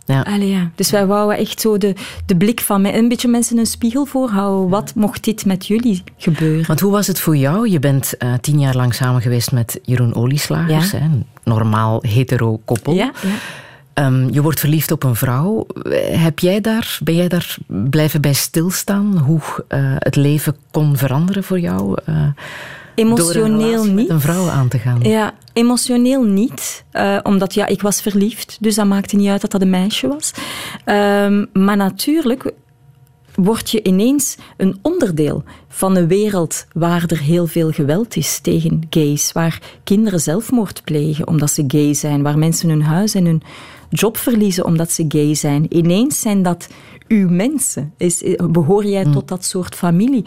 Ja. 0.05 0.21
Allee, 0.21 0.49
ja. 0.49 0.69
Dus 0.75 0.91
wij 0.91 1.05
wouden 1.05 1.37
echt 1.37 1.61
zo 1.61 1.77
de, 1.77 1.93
de 2.25 2.35
blik 2.35 2.59
van 2.61 2.85
een 2.85 3.07
beetje 3.07 3.27
mensen 3.27 3.57
een 3.57 3.65
spiegel 3.65 4.05
voorhouden. 4.05 4.69
Wat 4.69 4.91
mocht 4.95 5.23
dit 5.23 5.45
met 5.45 5.65
jullie 5.67 6.03
gebeuren? 6.17 6.65
Want 6.65 6.79
hoe 6.79 6.91
was 6.91 7.07
het 7.07 7.19
voor 7.19 7.37
jou? 7.37 7.69
Je 7.69 7.79
bent 7.79 8.17
eh, 8.17 8.33
tien 8.41 8.59
jaar 8.59 8.75
lang 8.75 8.93
samen 8.93 9.21
geweest 9.21 9.51
met 9.51 9.79
Jeroen 9.83 10.15
Olieslagers, 10.15 10.91
Ja. 10.91 10.97
hè, 10.97 11.05
een 11.05 11.25
normaal 11.43 11.99
hetero 12.07 12.59
koppel. 12.65 12.93
Ja, 12.93 13.11
ja. 13.21 13.29
Ehm, 13.93 14.29
je 14.33 14.41
wordt 14.41 14.59
verliefd 14.59 14.91
op 14.91 15.03
een 15.03 15.15
vrouw. 15.15 15.65
Eh, 15.83 16.21
Heb 16.23 16.39
jij 16.39 16.61
daar, 16.61 16.97
ben 17.03 17.15
jij 17.15 17.27
daar 17.27 17.57
blijven 17.67 18.21
bij 18.21 18.33
stilstaan? 18.33 19.17
Hoe 19.17 19.41
eh, 19.67 19.79
het 19.99 20.15
leven 20.15 20.55
kon 20.71 20.97
veranderen 20.97 21.43
voor 21.43 21.59
jou? 21.59 21.97
Emotioneel 22.95 23.83
niet. 23.83 23.93
met 23.95 24.09
een 24.09 24.21
vrouw 24.21 24.47
aan 24.49 24.67
te 24.67 24.79
gaan. 24.79 24.99
Ja, 25.01 25.33
emotioneel 25.53 26.23
niet. 26.23 26.83
eh, 26.91 27.17
omdat 27.23 27.53
ja, 27.53 27.65
ik 27.67 27.81
was 27.81 28.01
verliefd, 28.01 28.57
dus 28.59 28.75
dat 28.75 28.85
maakte 28.85 29.15
niet 29.15 29.29
uit 29.29 29.41
dat 29.41 29.51
dat 29.51 29.61
een 29.61 29.69
meisje 29.69 30.07
was. 30.07 30.31
Ehm, 30.85 31.45
maar 31.53 31.77
natuurlijk, 31.77 32.51
word 33.35 33.69
je 33.69 33.83
ineens 33.83 34.35
een 34.57 34.79
onderdeel 34.81 35.43
van 35.67 35.95
een 35.95 36.07
wereld 36.07 36.65
waar 36.73 37.03
er 37.07 37.19
heel 37.19 37.47
veel 37.47 37.71
geweld 37.71 38.15
is 38.15 38.39
tegen 38.39 38.87
gays, 38.89 39.31
waar 39.31 39.59
kinderen 39.83 40.19
zelfmoord 40.19 40.83
plegen 40.83 41.27
omdat 41.27 41.51
ze 41.51 41.63
gay 41.67 41.93
zijn, 41.93 42.23
waar 42.23 42.37
mensen 42.37 42.69
hun 42.69 42.83
huis 42.83 43.13
en 43.13 43.25
hun 43.25 43.41
job 43.89 44.17
verliezen 44.17 44.65
omdat 44.65 44.91
ze 44.91 45.05
gay 45.07 45.35
zijn. 45.35 45.77
Ineens 45.77 46.19
zijn 46.19 46.43
dat 46.43 46.67
uw 47.07 47.29
mensen. 47.29 47.93
Is, 47.97 48.23
behoor 48.51 48.85
jij 48.85 49.05
tot 49.05 49.27
dat 49.27 49.45
soort 49.45 49.75
familie? 49.75 50.25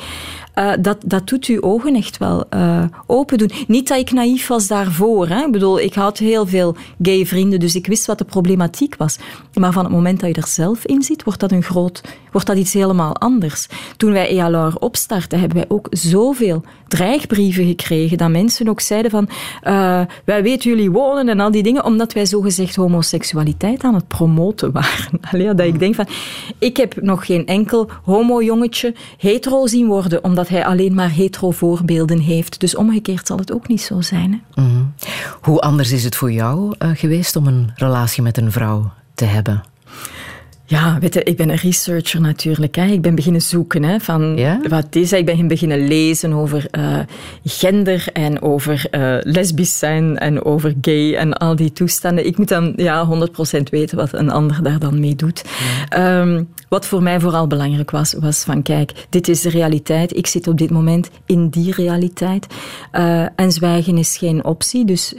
Uh, 0.58 0.72
dat, 0.80 0.98
dat 1.06 1.28
doet 1.28 1.46
uw 1.46 1.60
ogen 1.60 1.94
echt 1.94 2.18
wel 2.18 2.44
uh, 2.54 2.84
open 3.06 3.38
doen. 3.38 3.50
Niet 3.66 3.88
dat 3.88 3.98
ik 3.98 4.12
naïef 4.12 4.46
was 4.46 4.66
daarvoor. 4.66 5.28
Hè. 5.28 5.44
Ik 5.44 5.52
bedoel, 5.52 5.80
ik 5.80 5.94
had 5.94 6.18
heel 6.18 6.46
veel 6.46 6.76
gay 7.02 7.26
vrienden, 7.26 7.60
dus 7.60 7.74
ik 7.74 7.86
wist 7.86 8.06
wat 8.06 8.18
de 8.18 8.24
problematiek 8.24 8.96
was. 8.96 9.18
Maar 9.54 9.72
van 9.72 9.84
het 9.84 9.92
moment 9.92 10.20
dat 10.20 10.28
je 10.28 10.42
er 10.42 10.48
zelf 10.48 10.86
in 10.86 11.02
zit, 11.02 11.24
wordt 11.24 11.40
dat, 11.40 11.52
een 11.52 11.62
groot, 11.62 12.02
wordt 12.32 12.46
dat 12.46 12.56
iets 12.56 12.72
helemaal 12.72 13.16
anders. 13.16 13.66
Toen 13.96 14.12
wij 14.12 14.28
EALAR 14.28 14.74
opstarten, 14.78 15.38
hebben 15.40 15.56
wij 15.58 15.68
ook 15.68 15.86
zoveel 15.90 16.62
dreigbrieven 16.88 17.66
gekregen 17.66 18.18
dat 18.18 18.30
mensen 18.30 18.68
ook 18.68 18.80
zeiden 18.80 19.10
van 19.10 19.28
uh, 19.64 20.00
wij 20.24 20.42
weten 20.42 20.70
jullie 20.70 20.90
wonen 20.90 21.28
en 21.28 21.40
al 21.40 21.50
die 21.50 21.62
dingen, 21.62 21.84
omdat 21.84 22.12
wij 22.12 22.26
zogezegd 22.26 22.76
homoseksualiteit 22.76 23.82
aan 23.82 23.94
het 23.94 24.08
promoten 24.08 24.72
waren. 24.72 25.20
Allee, 25.30 25.54
dat 25.54 25.66
ik 25.66 25.78
denk 25.78 25.94
van, 25.94 26.06
ik 26.68 26.76
heb 26.76 27.02
nog 27.02 27.26
geen 27.26 27.46
enkel 27.46 27.90
homo-jongetje 28.02 28.94
hetero 29.18 29.66
zien 29.66 29.86
worden, 29.86 30.24
omdat 30.24 30.48
hij 30.48 30.64
alleen 30.64 30.94
maar 30.94 31.10
hetero 31.10 31.50
voorbeelden 31.50 32.18
heeft. 32.18 32.60
Dus 32.60 32.76
omgekeerd 32.76 33.26
zal 33.26 33.38
het 33.38 33.52
ook 33.52 33.68
niet 33.68 33.80
zo 33.80 34.00
zijn. 34.00 34.32
Hè? 34.32 34.62
-hmm. 34.62 34.94
Hoe 35.40 35.60
anders 35.60 35.92
is 35.92 36.04
het 36.04 36.16
voor 36.16 36.32
jou 36.32 36.74
uh, 36.78 36.90
geweest 36.94 37.36
om 37.36 37.46
een 37.46 37.70
relatie 37.74 38.22
met 38.22 38.36
een 38.36 38.52
vrouw 38.52 38.92
te 39.14 39.24
hebben? 39.24 39.62
Ja, 40.70 40.98
weet 41.00 41.14
je, 41.14 41.22
ik 41.22 41.36
ben 41.36 41.48
een 41.48 41.56
researcher 41.56 42.20
natuurlijk. 42.20 42.74
Hè. 42.74 42.84
Ik 42.84 43.02
ben 43.02 43.14
beginnen 43.14 43.42
zoeken 43.42 43.82
hè, 43.82 44.00
van 44.00 44.36
ja? 44.36 44.60
wat 44.68 44.94
is. 44.94 45.12
Ik 45.12 45.26
ben 45.26 45.48
beginnen 45.48 45.86
lezen 45.86 46.32
over 46.32 46.66
uh, 46.78 46.98
gender 47.44 48.06
en 48.12 48.42
over 48.42 48.86
uh, 48.90 49.16
lesbisch 49.20 49.78
zijn 49.78 50.18
en 50.18 50.44
over 50.44 50.74
gay 50.80 51.14
en 51.14 51.32
al 51.32 51.56
die 51.56 51.72
toestanden. 51.72 52.26
Ik 52.26 52.38
moet 52.38 52.48
dan 52.48 52.72
ja, 52.76 53.08
100% 53.58 53.62
weten 53.70 53.96
wat 53.96 54.12
een 54.12 54.30
ander 54.30 54.62
daar 54.62 54.78
dan 54.78 55.00
mee 55.00 55.14
doet. 55.14 55.44
Ja. 55.88 56.20
Um, 56.20 56.48
wat 56.68 56.86
voor 56.86 57.02
mij 57.02 57.20
vooral 57.20 57.46
belangrijk 57.46 57.90
was, 57.90 58.14
was 58.20 58.44
van 58.44 58.62
kijk, 58.62 59.06
dit 59.10 59.28
is 59.28 59.40
de 59.40 59.50
realiteit. 59.50 60.16
Ik 60.16 60.26
zit 60.26 60.48
op 60.48 60.58
dit 60.58 60.70
moment 60.70 61.10
in 61.26 61.48
die 61.48 61.74
realiteit. 61.74 62.46
Uh, 62.92 63.26
en 63.36 63.52
zwijgen 63.52 63.98
is 63.98 64.16
geen 64.16 64.44
optie. 64.44 64.84
Dus 64.84 65.14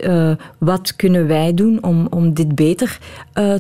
wat 0.58 0.96
kunnen 0.96 1.28
wij 1.28 1.54
doen 1.54 1.84
om, 1.84 2.08
om 2.10 2.34
dit 2.34 2.56
beter 2.56 3.00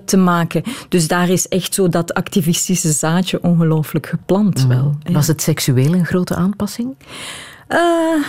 te 0.06 0.18
maken? 0.18 0.64
Dus 0.90 1.08
daar 1.08 1.30
is 1.30 1.48
echt 1.48 1.74
zo 1.80 1.90
dat 1.90 2.14
activistische 2.14 2.92
zaadje 2.92 3.42
ongelooflijk 3.42 4.08
geplant 4.08 4.64
mm. 4.64 4.70
wel. 4.70 4.98
Was 5.12 5.28
het 5.28 5.42
seksueel 5.42 5.94
een 5.94 6.06
grote 6.06 6.36
aanpassing? 6.36 6.96
Uh, 7.70 8.26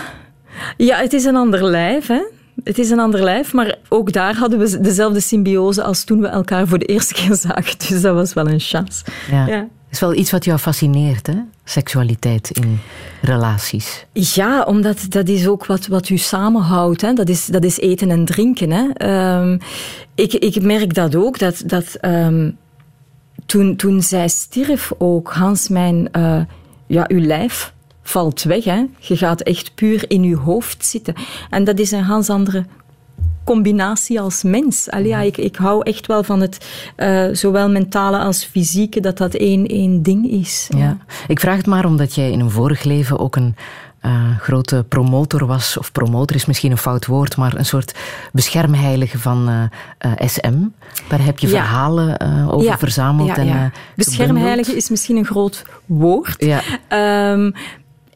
ja, 0.76 0.96
het 0.98 1.12
is 1.12 1.24
een 1.24 1.36
ander 1.36 1.64
lijf, 1.64 2.07
hè. 2.07 2.22
Het 2.64 2.78
is 2.78 2.90
een 2.90 2.98
ander 2.98 3.22
lijf, 3.22 3.53
maar 3.53 3.78
ook 3.88 4.12
daar 4.12 4.36
hadden 4.36 4.59
we 4.59 4.80
dezelfde 4.80 5.20
symbiose 5.20 5.82
als 5.82 6.05
toen 6.05 6.20
we 6.20 6.26
elkaar 6.26 6.66
voor 6.66 6.78
de 6.78 6.84
eerste 6.84 7.14
keer 7.14 7.36
zagen. 7.46 7.78
Dus 7.88 8.01
dat 8.01 8.14
was 8.14 8.32
wel 8.32 8.48
een 8.48 8.61
chance. 8.61 9.05
Ja. 9.30 9.46
ja. 9.46 9.59
Het 9.59 9.98
is 9.98 10.01
wel 10.01 10.14
iets 10.14 10.30
wat 10.30 10.44
jou 10.44 10.59
fascineert, 10.59 11.26
hè? 11.26 11.36
Seksualiteit 11.64 12.51
in 12.51 12.80
relaties. 13.22 14.07
Ja, 14.12 14.62
omdat 14.62 15.07
dat 15.09 15.28
is 15.28 15.46
ook 15.46 15.66
wat, 15.66 15.86
wat 15.86 16.09
u 16.09 16.16
samenhoudt. 16.16 17.01
Hè? 17.01 17.12
Dat, 17.12 17.28
is, 17.28 17.46
dat 17.46 17.64
is 17.64 17.78
eten 17.78 18.11
en 18.11 18.24
drinken. 18.24 18.70
Hè? 18.70 19.09
Um, 19.38 19.59
ik, 20.14 20.32
ik 20.32 20.62
merk 20.62 20.94
dat 20.94 21.14
ook, 21.14 21.38
dat... 21.38 21.62
dat 21.66 21.98
um, 22.01 22.59
toen, 23.51 23.76
toen 23.76 24.03
zij 24.03 24.28
stierf 24.28 24.92
ook, 24.98 25.32
Hans, 25.32 25.68
mijn, 25.68 26.09
uh, 26.16 26.40
ja, 26.86 27.05
uw 27.09 27.20
lijf 27.20 27.72
valt 28.03 28.42
weg. 28.42 28.64
Hè? 28.64 28.84
Je 28.98 29.16
gaat 29.16 29.40
echt 29.40 29.74
puur 29.74 30.11
in 30.11 30.22
uw 30.22 30.36
hoofd 30.36 30.86
zitten. 30.86 31.14
En 31.51 31.64
dat 31.64 31.78
is 31.78 31.90
een 31.90 32.05
ganz 32.05 32.30
andere 32.30 32.64
combinatie 33.44 34.20
als 34.20 34.42
mens. 34.42 34.90
Allee, 34.90 35.26
ik, 35.26 35.36
ik 35.36 35.57
hou 35.57 35.82
echt 35.82 36.07
wel 36.07 36.22
van 36.22 36.40
het 36.40 36.66
uh, 36.96 37.28
zowel 37.32 37.70
mentale 37.70 38.18
als 38.18 38.44
fysieke, 38.44 39.01
dat 39.01 39.18
dat 39.18 39.34
één, 39.34 39.66
één 39.66 40.03
ding 40.03 40.30
is. 40.30 40.68
Ja. 40.76 40.96
Ik 41.28 41.40
vraag 41.40 41.57
het 41.57 41.66
maar 41.66 41.84
omdat 41.84 42.14
jij 42.14 42.30
in 42.30 42.40
een 42.40 42.51
vorig 42.51 42.82
leven 42.82 43.18
ook 43.18 43.36
een 43.36 43.55
uh, 44.03 44.38
grote 44.40 44.84
promotor 44.88 45.46
was, 45.46 45.78
of 45.78 45.92
promotor 45.92 46.36
is 46.36 46.46
misschien 46.46 46.70
een 46.70 46.78
fout 46.78 47.07
woord, 47.07 47.36
maar 47.36 47.55
een 47.57 47.66
soort 47.66 47.94
beschermheilige 48.32 49.18
van 49.18 49.48
uh, 49.48 49.62
uh, 50.07 50.28
SM. 50.28 50.57
Daar 51.09 51.24
heb 51.24 51.38
je 51.38 51.48
ja. 51.48 51.53
verhalen 51.53 52.20
over 52.51 52.66
ja. 52.66 52.78
verzameld. 52.78 53.28
Ja, 53.28 53.36
en 53.36 53.72
Beschermheilige 53.96 54.76
is 54.76 54.90
misschien 54.90 55.16
een 55.16 55.26
groot 55.26 55.64
woord. 55.86 56.46
Um, 56.92 57.55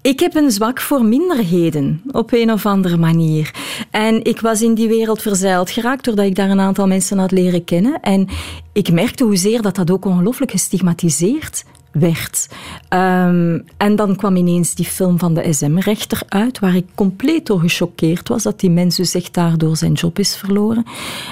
ik 0.04 0.20
heb 0.20 0.34
een 0.34 0.50
zwak 0.50 0.80
voor 0.80 1.04
minderheden, 1.04 2.02
op 2.10 2.32
een 2.32 2.52
of 2.52 2.66
andere 2.66 2.96
manier. 2.96 3.50
En 3.90 4.24
ik 4.24 4.40
was 4.40 4.62
in 4.62 4.74
die 4.74 4.88
wereld 4.88 5.22
verzeild 5.22 5.70
geraakt, 5.70 6.04
doordat 6.04 6.24
ik 6.24 6.34
daar 6.34 6.50
een 6.50 6.60
aantal 6.60 6.86
mensen 6.86 7.18
had 7.18 7.30
leren 7.30 7.64
kennen. 7.64 8.00
En 8.00 8.28
ik 8.72 8.92
merkte 8.92 9.24
hoezeer 9.24 9.62
dat 9.62 9.76
dat 9.76 9.90
ook 9.90 10.04
ongelooflijk 10.04 10.50
gestigmatiseerd 10.50 11.64
werd. 11.94 12.48
Um, 12.88 13.64
en 13.76 13.96
dan 13.96 14.16
kwam 14.16 14.36
ineens 14.36 14.74
die 14.74 14.84
film 14.84 15.18
van 15.18 15.34
de 15.34 15.52
SM-rechter 15.52 16.22
uit, 16.28 16.58
waar 16.58 16.74
ik 16.74 16.86
compleet 16.94 17.46
door 17.46 17.60
gechoqueerd 17.60 18.28
was, 18.28 18.42
dat 18.42 18.60
die 18.60 18.70
mens 18.70 18.96
dus 18.96 19.14
echt 19.14 19.34
daardoor 19.34 19.76
zijn 19.76 19.92
job 19.92 20.18
is 20.18 20.36
verloren. 20.36 20.84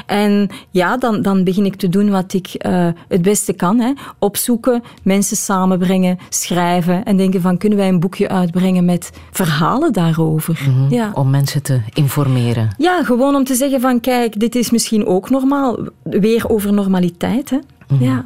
En 0.07 0.49
ja, 0.71 0.97
dan, 0.97 1.23
dan 1.23 1.45
begin 1.45 1.65
ik 1.65 1.75
te 1.75 1.89
doen 1.89 2.11
wat 2.11 2.33
ik 2.33 2.67
uh, 2.67 2.89
het 3.09 3.23
beste 3.23 3.53
kan. 3.53 3.81
Hè. 3.81 3.93
Opzoeken, 4.19 4.83
mensen 5.03 5.37
samenbrengen, 5.37 6.19
schrijven 6.29 7.05
en 7.05 7.17
denken 7.17 7.41
van, 7.41 7.59
kunnen 7.59 7.79
wij 7.79 7.89
een 7.89 8.01
boekje 8.01 8.29
uitbrengen 8.29 8.85
met 8.85 9.11
verhalen 9.31 9.93
daarover? 9.93 10.61
Mm 10.67 10.75
-hmm, 10.75 10.91
ja. 10.91 11.11
Om 11.15 11.31
mensen 11.31 11.63
te 11.63 11.81
informeren. 11.93 12.75
Ja, 12.79 13.03
gewoon 13.05 13.35
om 13.35 13.45
te 13.45 13.55
zeggen 13.55 13.81
van, 13.81 14.01
kijk, 14.01 14.41
dit 14.41 14.55
is 14.55 14.71
misschien 14.71 15.07
ook 15.07 15.31
normaal. 15.31 15.79
Weer 16.03 16.49
over 16.49 16.73
normaliteit, 16.73 17.51
hè. 17.51 17.57
Mm 17.57 17.99
-hmm. 17.99 18.07
Ja. 18.07 18.25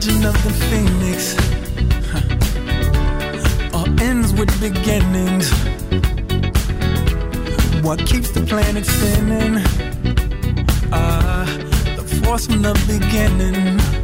Legend 0.00 0.24
of 0.24 0.44
the 0.44 0.50
phoenix 0.70 1.36
all 3.74 4.00
ends 4.00 4.32
with 4.32 4.50
beginnings. 4.58 5.50
What 7.84 7.98
keeps 8.06 8.30
the 8.30 8.40
planet 8.46 8.86
spinning? 8.86 9.62
Ah, 10.90 11.42
uh, 11.42 11.96
the 11.96 12.20
force 12.24 12.46
from 12.46 12.62
the 12.62 12.72
beginning. 12.86 13.99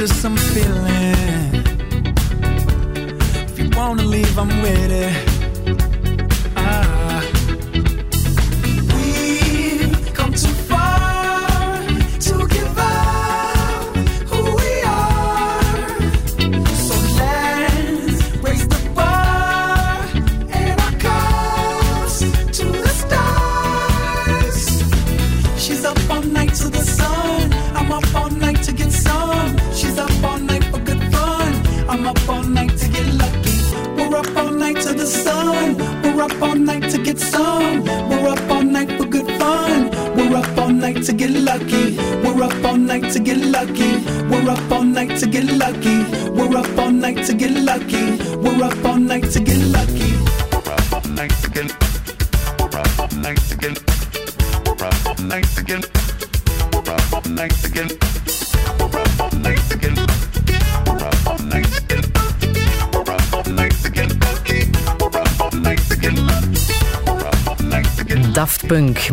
What 0.00 0.04
is 0.04 0.12
this 0.12 0.24
I'm 0.24 0.34
feeling? 0.34 0.89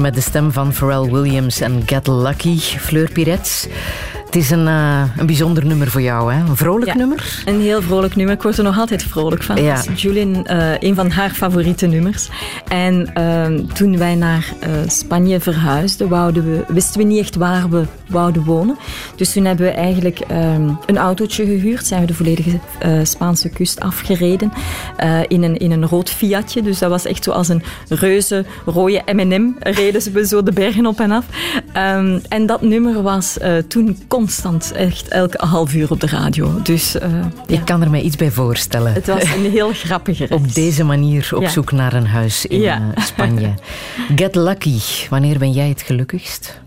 Met 0.08 0.16
de 0.16 0.22
stem 0.22 0.52
van 0.52 0.74
Pharrell 0.74 1.12
Williams 1.12 1.62
en 1.62 1.82
Get 1.86 2.08
Lucky, 2.08 2.58
Fleur 2.60 3.12
Pirets. 3.12 3.68
Het 4.26 4.36
is 4.36 4.50
een, 4.50 4.68
eh, 4.68 5.02
een 5.18 5.26
bijzonder 5.26 5.66
nummer 5.66 5.88
voor 5.92 6.02
jou, 6.02 6.34
hè? 6.34 6.40
Een 6.40 6.56
vrolijk 6.56 6.86
Ja. 6.86 6.96
nummer. 6.96 7.42
Een 7.46 7.62
heel 7.62 7.82
vrolijk 7.82 8.16
nummer. 8.16 8.36
Ik 8.36 8.42
word 8.42 8.58
er 8.58 8.64
nog 8.64 8.78
altijd 8.78 9.04
vrolijk 9.04 9.44
van. 9.44 9.62
Ja. 9.64 9.76
Dat 9.76 9.90
is 9.94 10.02
Julian, 10.02 10.46
eh, 10.46 10.80
een 10.80 10.96
van 10.96 11.10
haar 11.12 11.30
favoriete 11.30 11.86
nummers. 11.86 12.30
En 12.68 13.14
ehm, 13.14 13.66
toen 13.74 13.98
wij 13.98 14.16
naar 14.16 14.54
eh, 14.60 14.70
Spanje 14.88 15.40
verhuisden, 15.40 16.10
wouden 16.10 16.44
we, 16.52 16.64
wisten 16.68 17.00
we 17.00 17.06
niet 17.08 17.20
echt 17.20 17.36
waar 17.36 17.70
we 17.70 17.84
wouden 18.08 18.44
wonen. 18.44 18.78
Dus 19.18 19.34
toen 19.34 19.46
hebben 19.46 19.66
we 19.66 19.72
eigenlijk 19.72 20.20
ehm, 20.20 20.70
een 20.86 20.98
autootje 20.98 21.46
gehuurd. 21.46 21.86
Zijn 21.86 22.02
we 22.02 22.08
de 22.08 22.14
volledige 22.14 22.60
eh, 22.80 22.92
Spaanse 23.04 23.50
kust 23.50 23.80
afgereden. 23.80 24.52
eh, 24.98 25.20
in, 25.28 25.44
een, 25.44 25.58
in 25.58 25.72
een 25.72 25.86
rood 25.88 26.10
Fiatje. 26.10 26.62
Dus 26.62 26.80
dat 26.80 26.90
was 26.90 27.06
echt 27.06 27.24
zo 27.24 27.32
als 27.32 27.48
een 27.48 27.64
reuze 27.90 28.46
rode 28.66 29.02
M&M. 29.14 29.52
Reden 29.60 30.14
we 30.14 30.28
zo 30.28 30.44
de 30.44 30.52
bergen 30.52 30.86
op 30.86 31.00
en 31.00 31.12
af. 31.12 31.26
Ehm, 31.74 32.20
en 32.30 32.46
dat 32.46 32.62
nummer 32.62 33.02
was 33.02 33.38
eh, 33.38 33.58
toen 33.58 33.98
constant, 34.08 34.72
echt 34.72 35.08
elke 35.08 35.46
half 35.46 35.74
uur 35.74 35.92
op 35.92 36.00
de 36.00 36.08
radio. 36.08 36.62
Dus 36.64 36.92
ja. 36.92 37.30
Ik 37.48 37.66
kan 37.66 37.82
er 37.82 37.90
mij 37.90 38.02
iets 38.02 38.16
bij 38.16 38.32
voorstellen. 38.32 38.94
Het 38.94 39.08
was 39.08 39.24
een 39.24 39.52
heel 39.52 39.72
grappige 39.74 40.26
reis. 40.26 40.42
Op 40.42 40.54
deze 40.54 40.84
manier 40.84 41.30
op 41.36 41.42
Ja. 41.42 41.50
zoek 41.50 41.72
naar 41.72 41.94
een 41.94 42.08
huis 42.08 42.46
in 42.46 42.62
Ja. 42.62 42.82
Spanje. 42.96 43.54
Get 44.16 44.36
Lucky, 44.36 44.80
wanneer 45.10 45.38
ben 45.38 45.52
jij 45.52 45.68
het 45.70 45.82
gelukkigst? 45.82 46.60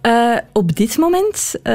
Eh, 0.00 0.36
op 0.52 0.76
dit 0.76 0.98
moment, 0.98 1.54
eh, 1.62 1.72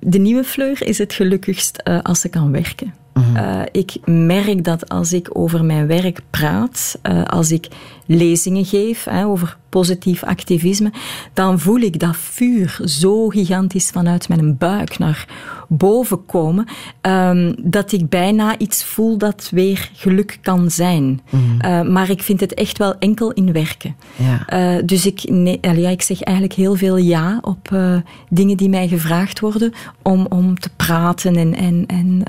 de 0.00 0.18
nieuwe 0.18 0.44
Fleur 0.44 0.86
is 0.86 0.98
het 0.98 1.12
gelukkigst 1.12 1.76
eh, 1.76 1.98
als 2.02 2.20
ze 2.20 2.28
kan 2.28 2.52
werken. 2.52 2.94
Eh, 3.34 3.62
ik 3.72 3.96
merk 4.04 4.64
dat 4.64 4.88
als 4.88 5.12
ik 5.12 5.28
over 5.32 5.64
mijn 5.64 5.86
werk 5.86 6.20
praat, 6.30 6.98
als 7.26 7.50
ik 7.52 7.68
lezingen 8.16 8.64
geef 8.64 9.04
hè, 9.04 9.26
over 9.26 9.56
positief 9.68 10.24
activisme, 10.24 10.92
dan 11.32 11.60
voel 11.60 11.80
ik 11.80 11.98
dat 11.98 12.16
vuur 12.16 12.80
zo 12.84 13.28
gigantisch 13.28 13.90
vanuit 13.90 14.28
mijn 14.28 14.56
buik 14.56 14.98
naar 14.98 15.28
boven 15.68 16.26
komen, 16.26 16.66
ehm, 17.00 17.54
dat 17.62 17.92
ik 17.92 18.08
bijna 18.08 18.58
iets 18.58 18.84
voel 18.84 19.18
dat 19.18 19.48
weer 19.50 19.90
geluk 19.94 20.38
kan 20.42 20.70
zijn. 20.70 21.20
Eh, 21.58 21.82
maar 21.82 22.10
ik 22.10 22.22
vind 22.22 22.40
het 22.40 22.54
echt 22.54 22.78
wel 22.78 22.98
enkel 22.98 23.32
in 23.32 23.52
werken. 23.52 23.96
Ja. 24.16 24.46
Eh, 24.46 24.82
dus 24.84 25.06
ik, 25.06 25.22
nee, 25.28 25.58
ja, 25.60 25.88
ik 25.88 26.02
zeg 26.02 26.22
eigenlijk 26.22 26.56
heel 26.56 26.74
veel 26.74 26.96
ja 26.96 27.38
op 27.40 27.72
eh, 27.72 27.96
dingen 28.28 28.56
die 28.56 28.68
mij 28.68 28.88
gevraagd 28.88 29.40
worden 29.40 29.72
om, 30.02 30.26
om 30.28 30.58
te 30.58 30.70
praten 30.76 31.36
en. 31.36 31.54
en, 31.54 31.84
en 31.86 32.22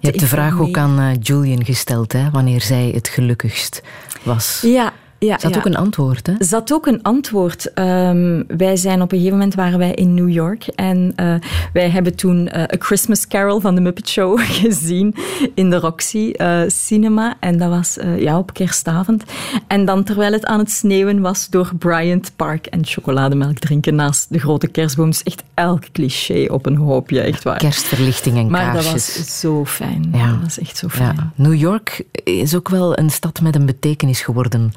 Je 0.00 0.06
hebt 0.06 0.20
de 0.20 0.26
vraag 0.26 0.60
ook 0.60 0.78
aan 0.78 1.16
Julian 1.20 1.64
gesteld, 1.64 2.12
hè, 2.12 2.30
wanneer 2.30 2.60
zij 2.60 2.90
het 2.94 3.08
gelukkigst 3.08 3.82
was. 4.22 4.60
Ja, 4.66 4.92
ja. 5.24 5.38
Ja. 5.40 5.56
ook 5.56 5.64
een 5.64 5.76
antwoord, 5.76 6.26
hè? 6.26 6.32
zat 6.38 6.72
ook 6.72 6.86
een 6.86 7.02
antwoord. 7.02 7.72
Ehm, 7.72 8.42
wij 8.46 8.76
zijn 8.76 9.02
op 9.02 9.12
een 9.12 9.18
gegeven 9.18 9.38
moment 9.38 9.54
waren 9.54 9.78
wij 9.78 9.92
in 9.92 10.14
New 10.14 10.30
York 10.30 10.66
en 10.66 11.12
eh, 11.16 11.34
wij 11.72 11.90
hebben 11.90 12.16
toen 12.16 12.48
eh, 12.48 12.62
A 12.62 12.76
Christmas 12.78 13.26
Carol 13.26 13.60
van 13.60 13.74
de 13.74 13.80
Muppet 13.80 14.08
Show 14.08 14.40
gezien 14.60 15.14
in 15.54 15.70
de 15.70 15.78
Roxy 15.78 16.30
eh, 16.30 16.60
Cinema 16.66 17.34
en 17.40 17.58
dat 17.58 17.68
was 17.68 17.98
ja, 18.18 18.38
op 18.38 18.54
kerstavond. 18.54 19.24
En 19.66 19.84
dan 19.84 20.04
terwijl 20.04 20.32
het 20.32 20.46
aan 20.46 20.58
het 20.58 20.70
sneeuwen 20.70 21.20
was 21.20 21.48
door 21.48 21.70
Bryant 21.78 22.32
Park 22.36 22.66
en 22.66 22.86
chocolademelk 22.86 23.58
drinken 23.58 23.94
naast 23.94 24.32
de 24.32 24.38
grote 24.38 24.66
kerstboom. 24.66 25.10
Dus 25.10 25.22
echt 25.22 25.42
elk 25.54 25.82
cliché 25.92 26.46
op 26.50 26.66
een 26.66 26.76
hoopje, 26.76 27.20
echt 27.20 27.42
waar. 27.42 27.58
Kerstverlichting 27.58 28.36
en 28.36 28.50
maar 28.50 28.74
dat 28.74 28.82
kaarsjes. 28.82 29.16
was 29.16 29.40
zo 29.40 29.64
fijn. 29.64 30.08
Ja. 30.12 30.30
Dat 30.30 30.40
was 30.42 30.58
echt 30.58 30.76
zo 30.76 30.88
fijn. 30.88 31.14
Ja. 31.16 31.32
New 31.34 31.54
York 31.54 32.02
is 32.24 32.54
ook 32.54 32.68
wel 32.68 32.98
een 32.98 33.10
stad 33.10 33.40
met 33.40 33.54
een 33.54 33.66
betekenis 33.66 34.20
geworden 34.20 34.72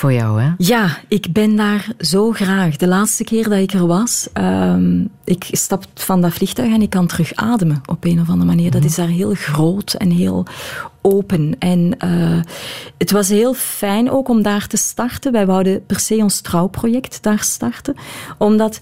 voor 0.00 0.12
jou, 0.12 0.42
hè? 0.42 0.50
Ja, 0.56 0.98
ik 1.08 1.32
ben 1.32 1.56
daar 1.56 1.92
zo 1.98 2.32
graag. 2.32 2.76
De 2.76 2.86
laatste 2.86 3.24
keer 3.24 3.48
dat 3.48 3.58
ik 3.58 3.72
er 3.72 3.86
was, 3.86 4.28
um, 4.34 5.08
ik 5.24 5.48
stap 5.50 5.84
van 5.94 6.20
dat 6.20 6.32
vliegtuig 6.32 6.72
en 6.72 6.82
ik 6.82 6.90
kan 6.90 7.06
terug 7.06 7.34
ademen 7.34 7.80
op 7.86 8.04
een 8.04 8.20
of 8.20 8.28
andere 8.28 8.46
manier. 8.46 8.70
Dat 8.70 8.84
is 8.84 8.94
daar 8.94 9.08
heel 9.08 9.34
groot 9.34 9.92
en 9.92 10.10
heel 10.10 10.46
open. 11.02 11.56
En 11.58 11.96
uh, 12.04 12.40
het 12.98 13.10
was 13.10 13.28
heel 13.28 13.54
fijn 13.54 14.10
ook 14.10 14.28
om 14.28 14.42
daar 14.42 14.66
te 14.66 14.76
starten. 14.76 15.32
Wij 15.32 15.46
wouden 15.46 15.86
per 15.86 16.00
se 16.00 16.16
ons 16.16 16.40
trouwproject 16.40 17.22
daar 17.22 17.42
starten, 17.42 17.94
omdat 18.38 18.78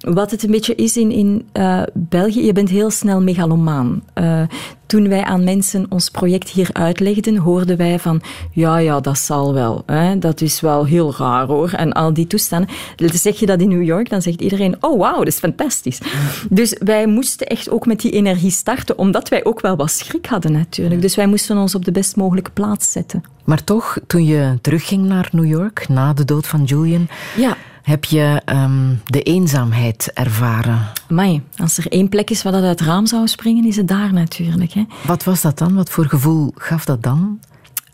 wat 0.00 0.30
het 0.30 0.42
een 0.42 0.50
beetje 0.50 0.74
is 0.74 0.96
in, 0.96 1.10
in 1.10 1.48
uh, 1.52 1.82
België, 1.94 2.44
je 2.44 2.52
bent 2.52 2.68
heel 2.68 2.90
snel 2.90 3.20
megalomaan. 3.20 4.02
Uh, 4.14 4.42
toen 4.86 5.08
wij 5.08 5.22
aan 5.22 5.44
mensen 5.44 5.86
ons 5.88 6.10
project 6.10 6.48
hier 6.48 6.68
uitlegden, 6.72 7.36
hoorden 7.36 7.76
wij 7.76 7.98
van, 7.98 8.20
ja, 8.52 8.78
ja, 8.78 9.00
dat 9.00 9.18
zal 9.18 9.54
wel. 9.54 9.82
Hè? 9.86 10.18
Dat 10.18 10.40
is 10.40 10.60
wel 10.60 10.84
heel 10.84 11.14
raar 11.18 11.46
hoor. 11.46 11.70
En 11.70 11.92
al 11.92 12.12
die 12.12 12.26
toestanden. 12.26 12.68
Zeg 12.96 13.38
je 13.38 13.46
dat 13.46 13.60
in 13.60 13.68
New 13.68 13.82
York, 13.82 14.10
dan 14.10 14.22
zegt 14.22 14.40
iedereen, 14.40 14.76
oh 14.80 14.98
wauw, 14.98 15.18
dat 15.18 15.26
is 15.26 15.38
fantastisch. 15.38 15.98
Dus 16.50 16.76
wij 16.84 17.06
moesten 17.06 17.46
echt 17.46 17.70
ook 17.70 17.86
met 17.86 18.00
die 18.00 18.10
energie 18.10 18.50
starten, 18.50 18.98
omdat 18.98 19.28
wij 19.28 19.44
ook 19.44 19.60
wel 19.60 19.76
wat 19.76 19.90
schrik 19.90 20.26
hadden 20.26 20.52
natuurlijk. 20.52 21.00
Dus 21.00 21.14
wij 21.14 21.26
moesten 21.26 21.56
ons 21.56 21.74
op 21.74 21.84
de 21.84 21.92
best 21.92 22.16
mogelijke 22.16 22.50
plaats 22.50 22.92
zetten. 22.92 23.22
Maar 23.44 23.64
toch, 23.64 23.98
toen 24.06 24.24
je 24.24 24.58
terugging 24.60 25.06
naar 25.06 25.28
New 25.32 25.46
York, 25.46 25.88
na 25.88 26.12
de 26.12 26.24
dood 26.24 26.46
van 26.46 26.64
Julian... 26.64 27.08
Ja. 27.36 27.56
Heb 27.88 28.04
je 28.04 28.42
um, 28.46 29.00
de 29.04 29.22
eenzaamheid 29.22 30.10
ervaren? 30.14 30.88
Amai, 31.10 31.42
als 31.56 31.78
er 31.78 31.86
één 31.86 32.08
plek 32.08 32.30
is 32.30 32.42
waar 32.42 32.52
dat 32.52 32.62
uit 32.62 32.78
het 32.78 32.88
raam 32.88 33.06
zou 33.06 33.26
springen, 33.26 33.64
is 33.64 33.76
het 33.76 33.88
daar 33.88 34.12
natuurlijk. 34.12 34.72
Hè. 34.72 34.84
Wat 35.06 35.24
was 35.24 35.40
dat 35.40 35.58
dan? 35.58 35.74
Wat 35.74 35.90
voor 35.90 36.04
gevoel 36.04 36.52
gaf 36.54 36.84
dat 36.84 37.02
dan? 37.02 37.40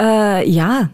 Uh, 0.00 0.44
ja, 0.46 0.90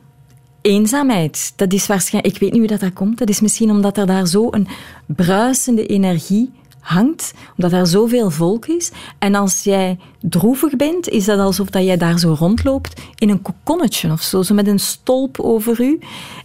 eenzaamheid. 0.60 1.52
Dat 1.56 1.72
is 1.72 1.86
waarschijnlijk, 1.86 2.34
ik 2.34 2.40
weet 2.40 2.50
niet 2.50 2.60
hoe 2.60 2.68
dat, 2.68 2.80
dat 2.80 2.92
komt. 2.92 3.18
Dat 3.18 3.28
is 3.28 3.40
misschien 3.40 3.70
omdat 3.70 3.96
er 3.96 4.06
daar 4.06 4.26
zo 4.26 4.48
een 4.50 4.68
bruisende 5.06 5.86
energie 5.86 6.52
hangt, 6.80 7.34
omdat 7.56 7.72
er 7.72 7.86
zoveel 7.86 8.30
volk 8.30 8.66
is. 8.66 8.90
En 9.18 9.34
als 9.34 9.62
jij 9.62 9.98
droevig 10.20 10.76
bent, 10.76 11.08
is 11.08 11.24
dat 11.24 11.38
alsof 11.38 11.70
dat 11.70 11.84
jij 11.84 11.96
daar 11.96 12.18
zo 12.18 12.36
rondloopt 12.38 13.00
in 13.14 13.28
een 13.28 13.42
kokonnetje 13.42 14.12
of 14.12 14.22
zo, 14.22 14.42
zo 14.42 14.54
met 14.54 14.66
een 14.66 14.80
stolp 14.80 15.40
over 15.40 15.80
u. 15.80 15.98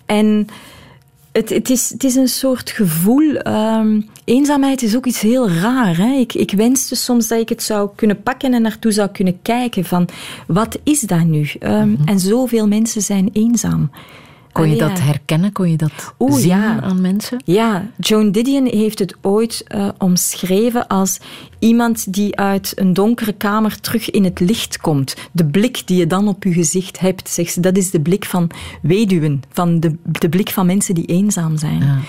En 0.06 0.48
het, 1.36 1.50
het, 1.50 1.70
is, 1.70 1.90
het 1.90 2.04
is 2.04 2.16
een 2.16 2.28
soort 2.28 2.70
gevoel. 2.70 3.48
Um, 3.48 4.10
eenzaamheid 4.24 4.82
is 4.82 4.96
ook 4.96 5.06
iets 5.06 5.20
heel 5.20 5.50
raar. 5.50 5.98
Hè? 5.98 6.14
Ik, 6.14 6.34
ik 6.34 6.52
wenste 6.52 6.96
soms 6.96 7.28
dat 7.28 7.40
ik 7.40 7.50
het 7.50 7.64
zou 7.64 7.90
kunnen 7.96 8.24
pakken 8.24 8.54
en 8.54 8.62
naartoe 8.62 8.92
zou 8.92 9.10
kunnen 9.10 9.42
kijken 9.42 9.86
van 9.86 10.08
wat 10.48 10.80
is 10.84 11.00
dat 11.00 11.24
nu? 11.24 11.50
Um. 11.60 11.98
En 12.06 12.20
zoveel 12.20 12.68
mensen 12.68 13.02
zijn 13.02 13.30
eenzaam. 13.34 13.92
Kon 14.56 14.70
je 14.70 14.78
dat 14.78 15.00
herkennen? 15.00 15.52
Kon 15.52 15.70
je 15.70 15.78
dat 15.78 16.14
zien 16.18 16.48
ja. 16.48 16.82
aan 16.82 17.02
mensen? 17.02 17.42
Ja, 17.46 17.88
Joan 17.98 18.32
Didion 18.32 18.66
heeft 18.66 19.00
het 19.00 19.16
ooit 19.22 19.64
uh, 19.68 19.90
omschreven 19.98 20.88
als 20.88 21.20
iemand 21.60 22.14
die 22.14 22.36
uit 22.36 22.72
een 22.76 22.94
donkere 22.94 23.34
kamer 23.34 23.80
terug 23.80 24.10
in 24.10 24.24
het 24.24 24.40
licht 24.40 24.78
komt. 24.78 25.16
De 25.32 25.46
blik 25.46 25.88
die 25.88 25.98
je 25.98 26.08
dan 26.08 26.28
op 26.28 26.44
je 26.44 26.54
gezicht 26.54 27.00
hebt, 27.00 27.30
zegt 27.30 27.52
ze, 27.52 27.60
dat 27.60 27.78
is 27.78 27.92
de 27.92 28.00
blik 28.00 28.26
van 28.26 28.50
weduwen, 28.82 29.42
van 29.52 29.80
de, 29.80 29.96
de 30.04 30.30
blik 30.30 30.50
van 30.50 30.66
mensen 30.66 30.96
die 30.96 31.06
eenzaam 31.06 31.58
zijn. 31.58 31.82
Ja. 31.82 32.00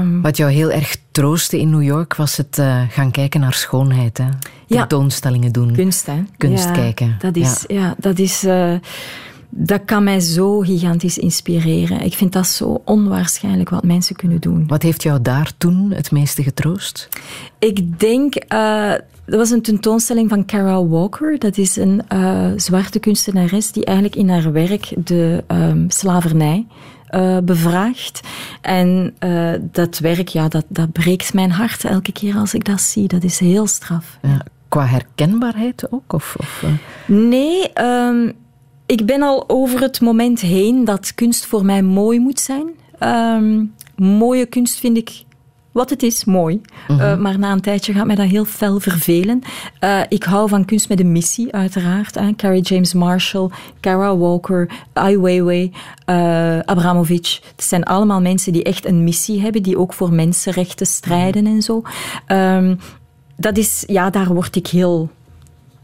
Um, 0.00 0.22
Wat 0.22 0.36
jou 0.36 0.52
heel 0.52 0.70
erg 0.70 0.96
troostte 1.10 1.58
in 1.58 1.70
New 1.70 1.82
York 1.82 2.16
was 2.16 2.36
het 2.36 2.58
uh, 2.58 2.82
gaan 2.88 3.10
kijken 3.10 3.40
naar 3.40 3.54
schoonheid. 3.54 4.18
Hè? 4.18 4.28
Tentoonstellingen 4.66 5.46
ja. 5.46 5.52
doen. 5.52 5.72
Kunst, 5.72 6.06
hè? 6.06 6.22
Kunst 6.36 6.64
ja, 6.64 6.70
kijken. 6.70 7.16
Dat 7.18 7.36
is... 7.36 7.64
Ja. 7.66 7.76
ja 7.76 7.94
dat 7.98 8.18
is 8.18 8.44
uh, 8.44 8.74
dat 9.54 9.84
kan 9.84 10.04
mij 10.04 10.20
zo 10.20 10.60
gigantisch 10.60 11.18
inspireren. 11.18 12.00
Ik 12.00 12.14
vind 12.14 12.32
dat 12.32 12.46
zo 12.46 12.82
onwaarschijnlijk 12.84 13.68
wat 13.68 13.84
mensen 13.84 14.16
kunnen 14.16 14.40
doen. 14.40 14.64
Wat 14.66 14.82
heeft 14.82 15.02
jou 15.02 15.22
daar 15.22 15.52
toen 15.58 15.90
het 15.90 16.10
meeste 16.10 16.42
getroost? 16.42 17.08
Ik 17.58 18.00
denk, 18.00 18.34
uh, 18.34 18.90
dat 19.24 19.38
was 19.38 19.50
een 19.50 19.62
tentoonstelling 19.62 20.28
van 20.28 20.44
Carol 20.44 20.88
Walker. 20.88 21.38
Dat 21.38 21.58
is 21.58 21.76
een 21.76 22.02
uh, 22.12 22.46
zwarte 22.56 22.98
kunstenares 22.98 23.72
die 23.72 23.84
eigenlijk 23.84 24.16
in 24.16 24.28
haar 24.28 24.52
werk 24.52 24.94
de 25.04 25.44
um, 25.48 25.90
slavernij 25.90 26.66
uh, 27.10 27.38
bevraagt. 27.38 28.20
En 28.60 29.14
dat 29.60 29.98
werk, 29.98 30.28
ja, 30.28 30.48
dat, 30.48 30.64
dat 30.68 30.92
breekt 30.92 31.34
mijn 31.34 31.50
hart 31.50 31.84
elke 31.84 32.12
keer 32.12 32.36
als 32.36 32.54
ik 32.54 32.64
dat 32.64 32.80
zie. 32.80 33.08
Dat 33.08 33.22
is 33.22 33.38
heel 33.38 33.66
straf. 33.66 34.18
Ja. 34.22 34.42
qua 34.68 34.86
herkenbaarheid 34.86 35.92
ook? 35.92 36.12
Of, 36.12 36.36
of, 36.38 36.62
eh? 36.62 36.70
Nee, 37.06 37.72
ehm, 37.72 38.28
ik 38.92 39.06
ben 39.06 39.22
al 39.22 39.44
over 39.48 39.80
het 39.80 40.00
moment 40.00 40.40
heen 40.40 40.84
dat 40.84 41.14
kunst 41.14 41.46
voor 41.46 41.64
mij 41.64 41.82
mooi 41.82 42.20
moet 42.20 42.40
zijn. 42.40 42.66
Ehm, 42.98 43.64
mooie 43.96 44.46
kunst 44.46 44.78
vind 44.78 44.96
ik 44.96 45.24
wat 45.72 45.90
het 45.90 46.02
is, 46.02 46.24
mooi. 46.24 46.60
Eh, 46.88 47.16
maar 47.16 47.38
na 47.38 47.52
een 47.52 47.60
tijdje 47.60 47.92
gaat 47.92 48.06
mij 48.06 48.14
dat 48.14 48.26
heel 48.26 48.44
fel 48.44 48.80
vervelen. 48.80 49.42
Eh, 49.78 50.00
ik 50.08 50.22
hou 50.22 50.48
van 50.48 50.64
kunst 50.64 50.88
met 50.88 51.00
een 51.00 51.12
missie, 51.12 51.52
uiteraard. 51.52 52.14
Hè. 52.14 52.34
Carrie 52.34 52.62
James 52.62 52.94
Marshall, 52.94 53.50
Kara 53.80 54.16
Walker, 54.16 54.70
Ai 54.92 55.18
Weiwei, 55.18 55.72
eh 56.04 56.58
Abramovic. 56.58 57.40
Het 57.56 57.64
zijn 57.64 57.84
allemaal 57.84 58.20
mensen 58.20 58.52
die 58.52 58.62
echt 58.62 58.86
een 58.86 59.04
missie 59.04 59.40
hebben, 59.40 59.62
die 59.62 59.78
ook 59.78 59.92
voor 59.92 60.12
mensenrechten 60.12 60.86
strijden 60.86 61.46
en 61.46 61.62
zo. 61.62 61.82
Ehm, 62.26 62.76
dat 63.36 63.56
is, 63.56 63.84
ja, 63.86 64.10
daar 64.10 64.34
word 64.34 64.56
ik 64.56 64.66
heel, 64.66 65.10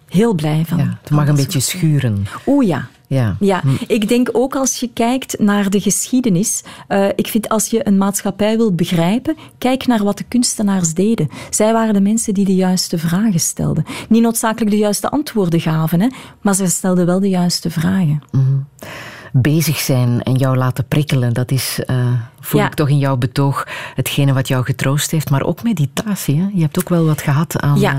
heel 0.09 0.35
blij 0.35 0.65
van. 0.67 0.79
ja, 0.79 0.99
het 1.01 1.11
mag 1.11 1.29
een 1.29 1.37
beetje 1.37 1.61
schuren. 1.61 2.27
Oeh 2.47 2.67
ja. 2.67 2.89
Ja. 3.09 3.37
Ja, 3.41 3.63
ik 3.87 4.09
denk 4.09 4.29
ook 4.33 4.57
als 4.57 4.81
je 4.81 4.91
kijkt 4.93 5.39
naar 5.39 5.71
de 5.71 5.81
geschiedenis. 5.81 6.63
eh, 6.89 7.07
ik 7.17 7.27
vind 7.27 7.49
als 7.49 7.67
je 7.67 7.87
een 7.87 7.99
maatschappij 7.99 8.57
wil 8.57 8.75
begrijpen, 8.75 9.37
kijk 9.59 9.87
naar 9.87 10.05
wat 10.05 10.19
de 10.19 10.25
kunstenaars 10.25 10.95
deden. 10.95 11.29
Zij 11.51 11.73
waren 11.73 11.95
de 11.95 12.01
mensen 12.01 12.35
die 12.35 12.45
de 12.45 12.55
juiste 12.55 12.99
vragen 12.99 13.41
stelden. 13.41 13.85
Niet 14.09 14.23
noodzakelijk 14.23 14.71
de 14.71 14.77
juiste 14.77 15.09
antwoorden 15.11 15.61
gaven, 15.61 16.01
hè, 16.01 16.09
maar 16.41 16.55
ze 16.55 16.67
stelden 16.67 17.07
wel 17.07 17.21
de 17.21 17.29
juiste 17.29 17.71
vragen. 17.71 18.23
bezig 19.33 19.79
zijn 19.79 20.23
en 20.23 20.35
jou 20.35 20.57
laten 20.57 20.89
prikkelen, 20.89 21.35
dat 21.35 21.51
is, 21.51 21.81
eh, 21.87 22.07
voel 22.41 22.61
Ja. 22.61 22.67
ik 22.67 22.75
toch 22.75 22.89
in 22.89 22.99
jouw 22.99 23.17
betoog, 23.17 23.67
hetgene 23.95 24.33
wat 24.33 24.49
jou 24.49 24.65
getroost 24.65 25.11
heeft. 25.11 25.31
Maar 25.31 25.43
ook 25.43 25.63
meditatie. 25.63 26.37
Hè? 26.41 26.47
Je 26.55 26.61
hebt 26.61 26.79
ook 26.79 26.89
wel 26.89 27.05
wat 27.05 27.23
gehad 27.23 27.61
aan, 27.61 27.81
Ja. 27.81 27.93
eh, 27.93 27.99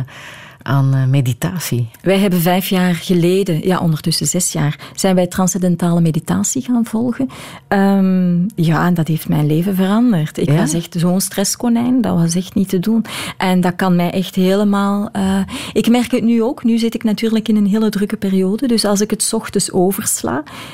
aan 0.70 0.94
eh, 0.94 1.06
meditatie. 1.06 1.90
Wij 2.02 2.18
hebben 2.20 2.42
vijf 2.42 2.68
jaar 2.70 2.96
geleden, 2.96 3.68
ja 3.68 3.80
ondertussen 3.80 4.28
zes 4.28 4.52
jaar, 4.52 4.80
zijn 4.96 5.16
wij 5.16 5.28
transcendentale 5.28 6.02
meditatie 6.02 6.62
gaan 6.62 6.86
volgen. 6.86 7.30
Ehm, 7.68 8.38
ja, 8.56 8.86
en 8.86 8.94
dat 8.94 9.08
heeft 9.08 9.30
mijn 9.30 9.46
leven 9.48 9.76
veranderd. 9.76 10.38
Ik 10.38 10.48
Ja? 10.50 10.56
was 10.56 10.74
echt 10.74 10.96
zo'n 10.98 11.22
stresskonijn, 11.22 12.02
dat 12.02 12.18
was 12.18 12.36
echt 12.36 12.54
niet 12.56 12.70
te 12.70 12.80
doen. 12.80 13.06
En 13.38 13.62
dat 13.62 13.76
kan 13.76 13.96
mij 13.96 14.12
echt 14.12 14.36
helemaal... 14.36 15.10
eh, 15.12 15.40
ik 15.74 15.90
merk 15.90 16.12
het 16.12 16.24
nu 16.24 16.44
ook, 16.44 16.64
nu 16.64 16.78
zit 16.78 16.94
ik 16.94 17.04
natuurlijk 17.04 17.48
in 17.48 17.56
een 17.56 17.68
hele 17.68 17.90
drukke 17.90 18.18
periode, 18.18 18.68
dus 18.68 18.86
als 18.86 19.02
ik 19.02 19.10
het 19.10 19.30
ochtends 19.34 19.72
oversla, 19.72 20.34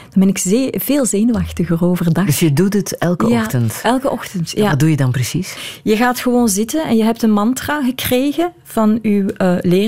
dan 0.09 0.19
ben 0.19 0.27
ik 0.27 0.37
ze- 0.37 0.73
veel 0.77 1.05
zenuwachtiger 1.05 1.83
overdag. 1.85 2.25
Dus 2.25 2.39
je 2.39 2.53
doet 2.53 2.73
het 2.73 2.97
elke 2.97 3.27
Ja, 3.27 3.41
ochtend. 3.41 3.79
elke 3.83 4.09
ochtend, 4.11 4.51
ja. 4.51 4.69
Wat 4.69 4.79
doe 4.79 4.89
je 4.89 4.97
dan 4.97 5.11
precies? 5.11 5.57
Je 5.83 5.95
gaat 5.95 6.19
gewoon 6.19 6.49
zitten 6.49 6.85
en 6.85 6.97
je 6.97 7.03
hebt 7.03 7.21
een 7.23 7.31
mantra 7.31 7.81
gekregen 7.83 8.51
van 8.63 8.99
uw 9.01 9.25
leraar. 9.61 9.83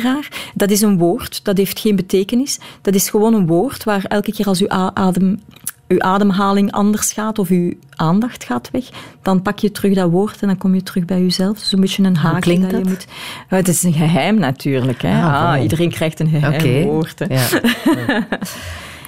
Dat 0.53 0.69
is 0.71 0.81
een 0.81 0.97
woord, 0.97 1.39
dat 1.43 1.57
heeft 1.57 1.79
geen 1.79 1.95
betekenis. 1.95 2.59
Dat 2.81 2.95
is 2.95 3.09
gewoon 3.09 3.33
een 3.33 3.47
woord 3.47 3.83
waar 3.83 4.03
elke 4.03 4.31
keer 4.33 4.45
als 4.45 4.61
uw, 4.61 4.71
a- 4.71 4.91
adem, 4.93 5.39
uw 5.87 5.99
ademhaling 6.01 6.71
anders 6.71 7.11
gaat 7.11 7.39
of 7.39 7.49
uw 7.49 7.73
aandacht 7.95 8.43
gaat 8.43 8.69
weg, 8.71 8.83
dan 9.21 9.41
pak 9.41 9.59
je 9.59 9.71
terug 9.71 9.93
dat 9.93 10.09
woord 10.11 10.41
en 10.41 10.47
dan 10.47 10.57
kom 10.57 10.73
je 10.75 10.83
terug 10.83 11.05
bij 11.05 11.21
jezelf. 11.21 11.59
Dus 11.59 11.71
een 11.71 11.79
beetje 11.79 12.03
een 12.03 12.39
klinkt 12.39 12.61
dat, 12.61 12.71
dat? 12.71 12.81
je 12.83 12.87
moet... 12.89 13.05
Eh, 13.49 13.57
Het 13.57 13.67
is 13.67 13.83
een 13.83 13.93
geheim 13.93 14.39
natuurlijk. 14.39 15.01
Hè? 15.01 15.21
Ah, 15.23 15.43
Ah, 15.53 15.61
iedereen 15.61 15.89
krijgt 15.89 16.19
een 16.19 16.27
geheim 16.29 16.83
woord. 16.85 17.19
hè. 17.19 17.25
Ja. 17.33 17.47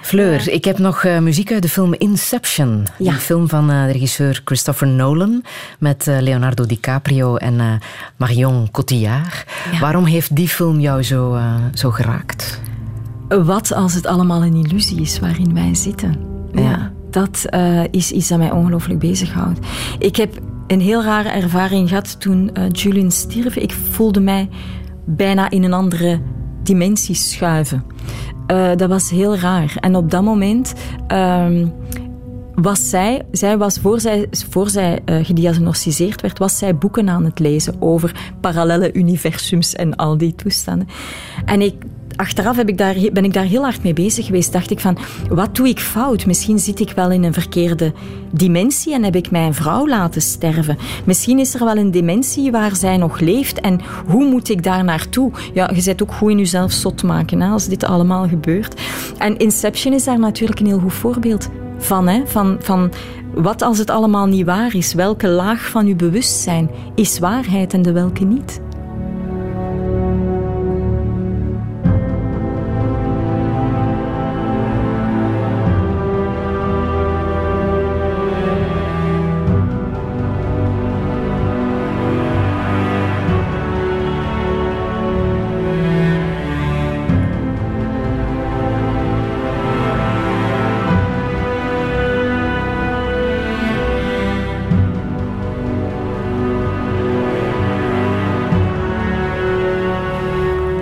Fleur, 0.10 0.50
ik 0.50 0.66
heb 0.66 0.78
nog 0.78 1.04
eh, 1.04 1.20
muziek 1.20 1.52
uit 1.52 1.62
de 1.62 1.70
film 1.70 1.94
Inception. 1.98 2.84
Ja. 2.98 3.12
Die 3.12 3.20
film 3.20 3.50
van 3.50 3.72
eh, 3.72 3.86
de 3.86 3.92
regisseur 3.92 4.42
Christopher 4.46 4.88
Nolan 4.88 5.44
met 5.80 6.08
eh, 6.08 6.20
Leonardo 6.20 6.66
DiCaprio 6.66 7.36
en 7.36 7.80
Marion 8.18 8.72
Cotillard. 8.72 9.46
Ja. 9.72 9.80
Waarom 9.80 10.06
heeft 10.06 10.36
die 10.36 10.48
film 10.48 10.80
jou 10.80 11.04
zo, 11.04 11.38
zo 11.74 11.92
geraakt? 11.92 12.60
Wat 13.28 13.74
als 13.74 13.94
het 13.94 14.06
allemaal 14.06 14.44
een 14.44 14.56
illusie 14.56 15.02
is 15.02 15.20
waarin 15.20 15.54
wij 15.54 15.76
zitten? 15.76 16.18
Ja, 16.54 16.92
dat 17.12 17.46
is 17.92 18.12
iets 18.12 18.28
dat 18.28 18.38
mij 18.38 18.52
ongelooflijk 18.52 19.00
bezighoudt. 19.00 19.60
Ik 20.00 20.16
heb 20.16 20.40
een 20.68 20.82
heel 20.82 21.04
rare 21.04 21.30
ervaring 21.30 21.90
gehad 21.90 22.20
toen 22.20 22.52
Julian 22.72 23.12
stierf. 23.12 23.56
Ik 23.56 23.74
voelde 23.92 24.20
mij 24.20 24.50
bijna 25.06 25.50
in 25.50 25.64
een 25.64 25.74
andere 25.74 26.20
dimensie 26.64 27.16
schuiven. 27.16 27.84
Eh, 28.48 28.76
dat 28.76 28.90
was 28.90 29.10
heel 29.10 29.38
raar. 29.38 29.78
En 29.80 29.96
op 29.96 30.12
dat 30.12 30.24
moment 30.24 30.74
ehm, 31.08 31.68
was 32.56 32.90
zij, 32.90 33.22
zij 33.32 33.58
was 33.58 33.78
voor 33.78 34.00
zij, 34.00 34.28
voor 34.50 34.70
zij 34.70 35.00
eh, 35.06 35.26
gediagnosticeerd 35.26 36.22
werd, 36.22 36.38
was 36.38 36.58
zij 36.58 36.76
boeken 36.76 37.10
aan 37.10 37.26
het 37.26 37.40
lezen 37.40 37.76
over 37.80 38.32
parallele 38.42 38.94
universums 38.94 39.76
en 39.76 39.96
al 39.96 40.18
die 40.18 40.36
toestanden. 40.36 40.88
En 41.46 41.62
ik, 41.62 41.74
achteraf 42.20 42.56
heb 42.56 42.70
ik 42.70 42.78
daar, 42.78 42.96
ben 43.14 43.24
ik 43.24 43.34
daar 43.34 43.44
heel 43.44 43.64
hard 43.64 43.84
mee 43.84 43.94
bezig 43.94 44.26
geweest. 44.26 44.54
Dacht 44.54 44.72
ik 44.72 44.80
van, 44.80 44.98
wat 45.30 45.56
doe 45.56 45.68
ik 45.68 45.80
fout? 45.80 46.26
Misschien 46.26 46.60
zit 46.60 46.80
ik 46.80 46.92
wel 46.92 47.12
in 47.12 47.24
een 47.24 47.34
verkeerde 47.34 47.94
dimensie 48.32 48.94
en 48.94 49.04
heb 49.04 49.16
ik 49.16 49.32
mijn 49.32 49.54
vrouw 49.54 49.88
laten 49.88 50.22
sterven. 50.22 50.78
Misschien 51.06 51.40
is 51.40 51.54
er 51.54 51.66
wel 51.66 51.78
een 51.78 51.92
dimensie 51.92 52.52
waar 52.52 52.76
zij 52.76 52.98
nog 52.98 53.20
leeft 53.20 53.60
en 53.60 53.82
hoe 54.08 54.26
moet 54.26 54.50
ik 54.50 54.64
daar 54.64 54.84
naartoe? 54.84 55.32
Ja, 55.54 55.72
je 55.76 55.84
bent 55.84 56.02
ook 56.02 56.14
goed 56.14 56.32
in 56.32 56.38
jezelf 56.38 56.72
zot 56.72 57.04
maken 57.04 57.42
hè, 57.42 57.50
als 57.50 57.68
dit 57.68 57.84
allemaal 57.84 58.28
gebeurt. 58.28 58.82
En 59.18 59.38
Inception 59.38 59.94
is 59.94 60.04
daar 60.04 60.20
natuurlijk 60.20 60.60
een 60.60 60.66
heel 60.66 60.80
goed 60.80 60.94
voorbeeld 60.94 61.50
van, 61.78 62.08
hè? 62.08 62.22
Van, 62.26 62.58
van 62.60 62.92
wat 63.34 63.62
als 63.62 63.78
het 63.78 63.90
allemaal 63.90 64.26
niet 64.26 64.46
waar 64.46 64.76
is? 64.76 64.94
Welke 64.94 65.28
laag 65.28 65.70
van 65.70 65.86
uw 65.86 65.96
bewustzijn 65.96 66.70
is 66.96 67.20
waarheid 67.20 67.74
en 67.74 67.82
de 67.82 67.92
welke 67.92 68.24
niet? 68.24 68.62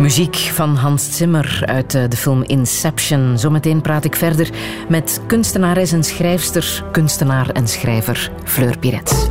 Muziek 0.08 0.36
van 0.36 0.76
Hans 0.76 1.16
Zimmer 1.18 1.62
uit 1.66 1.94
eh, 1.96 2.04
de 2.10 2.18
film 2.18 2.44
Inception. 2.44 3.38
Zometeen 3.40 3.82
praat 3.82 4.06
ik 4.06 4.16
verder 4.16 4.50
met 4.90 5.22
kunstenares 5.26 5.92
en 5.92 6.04
schrijfster, 6.04 6.84
kunstenaar 6.92 7.50
en 7.50 7.68
schrijver 7.68 8.32
Fleur 8.44 8.78
Piret. 8.78 9.30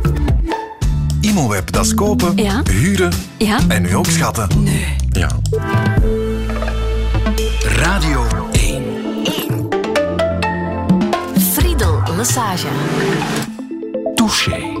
Imoweb, 1.21 1.71
dat 1.71 1.85
is 1.85 1.93
kopen, 1.93 2.35
Ja. 2.35 2.61
huren 2.71 3.11
Ja. 3.37 3.59
en 3.67 3.81
nu 3.81 3.95
ook 3.95 4.05
schatten. 4.05 4.47
Nee. 4.63 4.95
Ja. 5.09 5.29
Radio 7.61 8.25
1. 8.51 8.83
Friedel 11.53 12.01
Lesage. 12.17 12.67
Touché. 14.15 14.76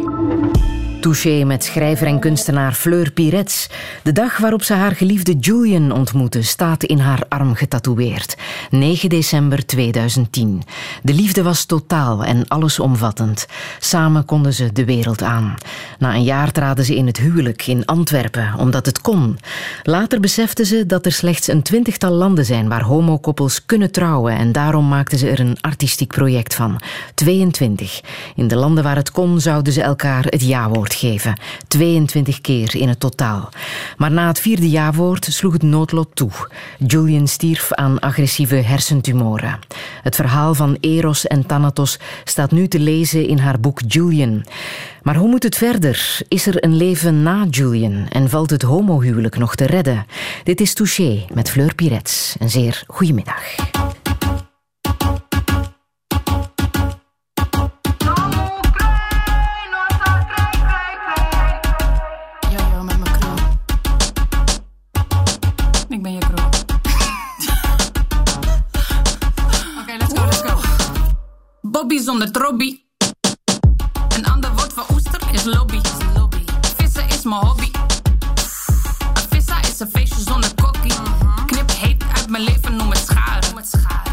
Touché 1.07 1.43
met 1.43 1.63
schrijver 1.63 2.07
en 2.07 2.19
kunstenaar 2.19 2.73
Fleur 2.73 3.11
Pirets. 3.11 3.69
De 4.03 4.11
dag 4.11 4.37
waarop 4.37 4.63
ze 4.63 4.73
haar 4.73 4.95
geliefde 4.95 5.33
Julian 5.33 5.91
ontmoette, 5.91 6.41
staat 6.41 6.83
in 6.83 6.99
haar 6.99 7.23
arm 7.29 7.55
getatoeëerd. 7.55 8.37
9 8.69 9.09
december 9.09 9.65
2010. 9.65 10.63
De 11.03 11.13
liefde 11.13 11.43
was 11.43 11.65
totaal 11.65 12.23
en 12.23 12.47
allesomvattend. 12.47 13.47
Samen 13.79 14.25
konden 14.25 14.53
ze 14.53 14.71
de 14.71 14.85
wereld 14.85 15.23
aan. 15.23 15.55
Na 15.99 16.15
een 16.15 16.23
jaar 16.23 16.51
traden 16.51 16.85
ze 16.85 16.95
in 16.95 17.07
het 17.07 17.17
huwelijk 17.17 17.67
in 17.67 17.85
Antwerpen, 17.85 18.53
omdat 18.57 18.85
het 18.85 19.01
kon. 19.01 19.39
Later 19.83 20.19
beseften 20.19 20.65
ze 20.65 20.85
dat 20.85 21.05
er 21.05 21.11
slechts 21.11 21.47
een 21.47 21.61
twintigtal 21.61 22.11
landen 22.11 22.45
zijn 22.45 22.67
waar 22.67 22.83
homokoppels 22.83 23.65
kunnen 23.65 23.91
trouwen 23.91 24.37
en 24.37 24.51
daarom 24.51 24.87
maakten 24.87 25.17
ze 25.17 25.29
er 25.29 25.39
een 25.39 25.57
artistiek 25.61 26.13
project 26.13 26.55
van. 26.55 26.81
22. 27.13 28.01
In 28.35 28.47
de 28.47 28.55
landen 28.55 28.83
waar 28.83 28.95
het 28.95 29.11
kon 29.11 29.39
zouden 29.39 29.73
ze 29.73 29.81
elkaar 29.81 30.25
het 30.25 30.41
ja-woord 30.41 30.95
geven. 30.97 31.39
22 31.67 32.41
keer 32.41 32.75
in 32.75 32.87
het 32.87 32.99
totaal. 32.99 33.49
Maar 33.97 34.11
na 34.11 34.27
het 34.27 34.39
vierde 34.39 34.69
ja-woord 34.69 35.25
sloeg 35.29 35.53
het 35.53 35.61
noodlot 35.61 36.07
toe. 36.13 36.31
Julian 36.87 37.27
stierf 37.27 37.73
aan 37.73 37.99
agressieve 37.99 38.55
hersentumoren. 38.55 39.59
Het 40.03 40.15
verhaal 40.15 40.53
van 40.53 40.77
Eros 40.79 41.27
en 41.27 41.45
Thanatos 41.45 41.99
staat 42.23 42.51
nu 42.51 42.67
te 42.67 42.79
lezen 42.79 43.27
in 43.27 43.37
haar 43.37 43.59
boek 43.59 43.81
Julian. 43.87 44.43
Maar 45.03 45.15
hoe 45.15 45.29
moet 45.29 45.43
het 45.43 45.57
verder? 45.57 46.19
Is 46.27 46.47
er 46.47 46.63
een 46.63 46.75
leven 46.75 47.23
na 47.23 47.45
Julian 47.49 48.07
en 48.09 48.29
valt 48.29 48.49
het 48.49 48.61
homohuwelijk 48.61 49.37
nog 49.37 49.55
te 49.55 49.65
redden? 49.65 50.05
Dit 50.43 50.61
is 50.61 50.73
Touché 50.73 51.25
met 51.33 51.49
Fleur 51.49 51.75
Pirets. 51.75 52.35
Een 52.39 52.49
zeer 52.49 52.83
goedemiddag. 52.87 53.86
Zonder 72.07 72.31
Trobby. 72.31 72.79
Een 74.15 74.25
ander 74.25 74.51
woord 74.55 74.73
voor 74.73 74.85
oester 74.91 75.21
is 75.31 75.43
lobby. 75.43 75.79
Vissen 76.77 77.07
is 77.07 77.23
mijn 77.23 77.45
hobby. 77.45 77.71
Een 79.13 79.29
vissa 79.29 79.61
is 79.61 79.79
een 79.79 79.89
feestje 79.89 80.21
zonder 80.21 80.49
kokkie. 80.55 80.93
Knip 81.45 81.71
heet 81.71 82.03
uit 82.15 82.29
mijn 82.29 82.43
leven, 82.43 82.75
noem 82.75 82.89
het 82.89 82.99
scharen. 82.99 84.06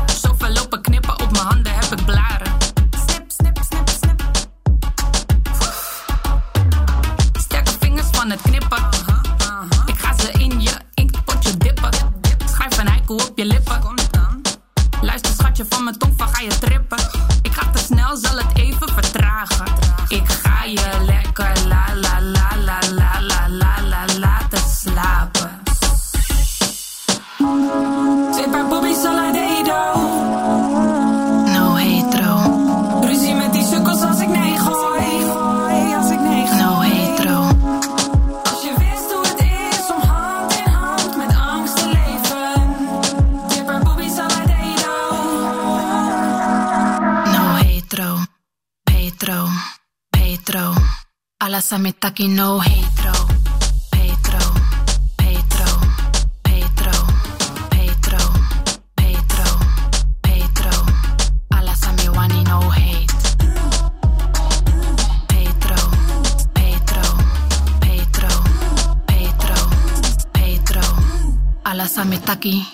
pásame 51.65 51.95
taqui 51.95 52.29
no 52.29 52.61
hatro. 52.61 53.13
Petro, 53.91 54.39
Petro, 55.17 55.67
Petro, 56.43 56.93
Petro, 57.71 58.19
Petro, 58.95 59.45
Petro. 60.21 60.71
Alasame 61.49 62.09
one 62.11 62.45
no 62.45 62.71
hate. 62.71 63.13
Petro, 65.27 65.77
Petro, 66.53 67.03
Petro, 67.81 68.29
Petro, 69.07 69.57
Petro. 70.35 70.83
Alasame 71.65 72.19
taqui. 72.19 72.74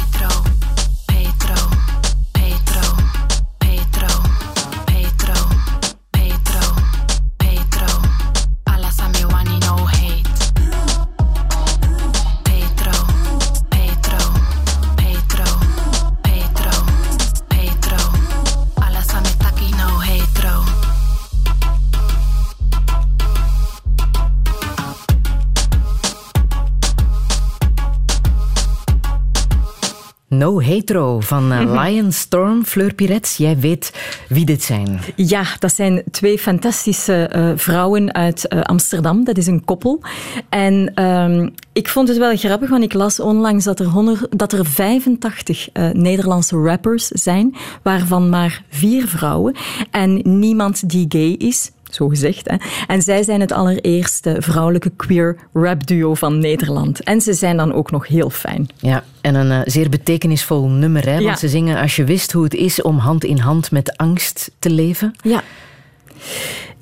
Hetero 30.71 31.19
van 31.19 31.51
eh, 31.51 31.83
Lion 31.83 32.11
Storm. 32.11 32.65
Fleur 32.65 32.93
Pirets, 32.93 33.37
jij 33.37 33.59
weet 33.59 33.93
wie 34.29 34.45
dit 34.45 34.63
zijn. 34.63 34.99
Ja, 35.15 35.43
dat 35.59 35.73
zijn 35.73 36.03
twee 36.11 36.39
fantastische 36.39 37.27
eh, 37.27 37.51
vrouwen 37.55 38.13
uit 38.13 38.47
eh, 38.47 38.61
Amsterdam. 38.61 39.23
Dat 39.23 39.37
is 39.37 39.47
een 39.47 39.65
koppel. 39.65 40.01
En 40.49 40.91
ehm, 40.95 41.49
ik 41.73 41.89
vond 41.89 42.07
het 42.07 42.17
wel 42.17 42.35
grappig, 42.35 42.69
want 42.69 42.83
ik 42.83 42.93
las 42.93 43.19
onlangs 43.19 43.65
dat 43.65 43.79
er, 43.79 43.85
100, 43.85 44.27
dat 44.39 44.53
er 44.53 44.65
85 44.65 45.69
eh, 45.71 45.89
Nederlandse 45.89 46.55
rappers 46.55 47.07
zijn, 47.07 47.55
waarvan 47.83 48.29
maar 48.29 48.63
vier 48.69 49.07
vrouwen. 49.07 49.55
En 49.91 50.21
niemand 50.23 50.89
die 50.89 51.05
gay 51.09 51.35
is. 51.47 51.71
Zo 51.95 52.07
gezegd. 52.07 52.49
Hè. 52.49 52.55
En 52.87 53.01
zij 53.01 53.23
zijn 53.23 53.39
het 53.41 53.51
allereerste 53.51 54.35
vrouwelijke 54.39 54.91
queer 54.95 55.37
rap 55.53 55.87
duo 55.87 56.13
van 56.13 56.39
Nederland. 56.39 57.03
En 57.03 57.21
ze 57.21 57.33
zijn 57.33 57.57
dan 57.57 57.73
ook 57.73 57.91
nog 57.91 58.07
heel 58.07 58.29
fijn. 58.29 58.67
Ja, 58.79 59.03
en 59.21 59.35
een 59.35 59.51
eh, 59.51 59.59
zeer 59.65 59.89
betekenisvol 59.89 60.67
nummer, 60.69 61.05
hè? 61.05 61.13
want 61.13 61.23
Ja. 61.25 61.35
ze 61.35 61.49
zingen 61.49 61.81
als 61.81 61.95
je 61.95 62.03
wist 62.03 62.31
hoe 62.31 62.43
het 62.43 62.53
is 62.53 62.81
om 62.81 62.97
hand 62.97 63.23
in 63.23 63.37
hand 63.37 63.71
met 63.71 63.97
angst 63.97 64.51
te 64.59 64.69
leven. 64.69 65.15
Ja. 65.21 65.43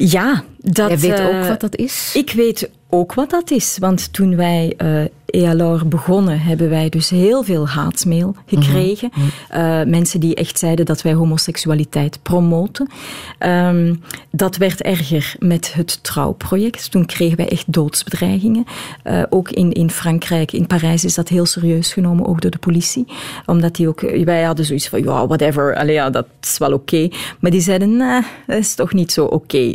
Ja, 0.07 0.43
dat... 0.57 0.89
Jij 0.89 0.99
weet 0.99 1.21
ook 1.21 1.31
eh, 1.31 1.47
wat 1.47 1.61
dat 1.61 1.75
is? 1.75 2.11
Ik 2.15 2.31
weet 2.31 2.69
ook 2.89 3.13
wat 3.13 3.29
dat 3.29 3.51
is, 3.51 3.77
want 3.79 4.13
toen 4.13 4.35
wij 4.35 4.73
eh 4.77 5.03
ELR 5.29 5.87
begonnen, 5.87 6.39
hebben 6.39 6.69
wij 6.69 6.89
dus 6.89 7.09
heel 7.09 7.43
veel 7.43 7.67
haatmail 7.67 8.35
gekregen. 8.45 9.11
Eh, 9.49 9.83
mensen 9.83 10.19
die 10.19 10.35
echt 10.35 10.59
zeiden 10.59 10.85
dat 10.85 11.01
wij 11.01 11.13
homoseksualiteit 11.13 12.19
promoten. 12.21 12.89
Ehm, 13.37 13.95
dat 14.31 14.57
werd 14.57 14.81
erger 14.81 15.35
met 15.39 15.73
het 15.73 16.03
trouwproject. 16.03 16.91
Toen 16.91 17.05
kregen 17.05 17.37
wij 17.37 17.49
echt 17.49 17.73
doodsbedreigingen. 17.73 18.65
Ook 19.29 19.51
in, 19.51 19.71
in 19.71 19.89
Frankrijk, 19.89 20.51
in 20.51 20.67
Parijs 20.67 21.05
is 21.05 21.15
dat 21.15 21.29
heel 21.29 21.45
serieus 21.45 21.93
genomen, 21.93 22.25
ook 22.25 22.41
door 22.41 22.51
de 22.51 22.57
politie. 22.57 23.05
Omdat 23.45 23.75
die 23.75 23.87
ook, 23.87 24.01
wij 24.23 24.43
hadden 24.43 24.65
zoiets 24.65 24.87
van, 24.87 25.03
ja, 25.03 25.27
whatever, 25.27 25.75
allee, 25.75 25.93
ja, 25.93 26.09
dat 26.09 26.25
is 26.41 26.57
wel 26.57 26.73
oké. 26.73 27.09
Maar 27.39 27.51
die 27.51 27.61
zeiden, 27.61 27.97
nee, 27.97 28.21
dat 28.47 28.57
is 28.57 28.75
toch 28.75 28.93
niet 28.93 29.11
zo 29.11 29.25
oké. 29.25 29.73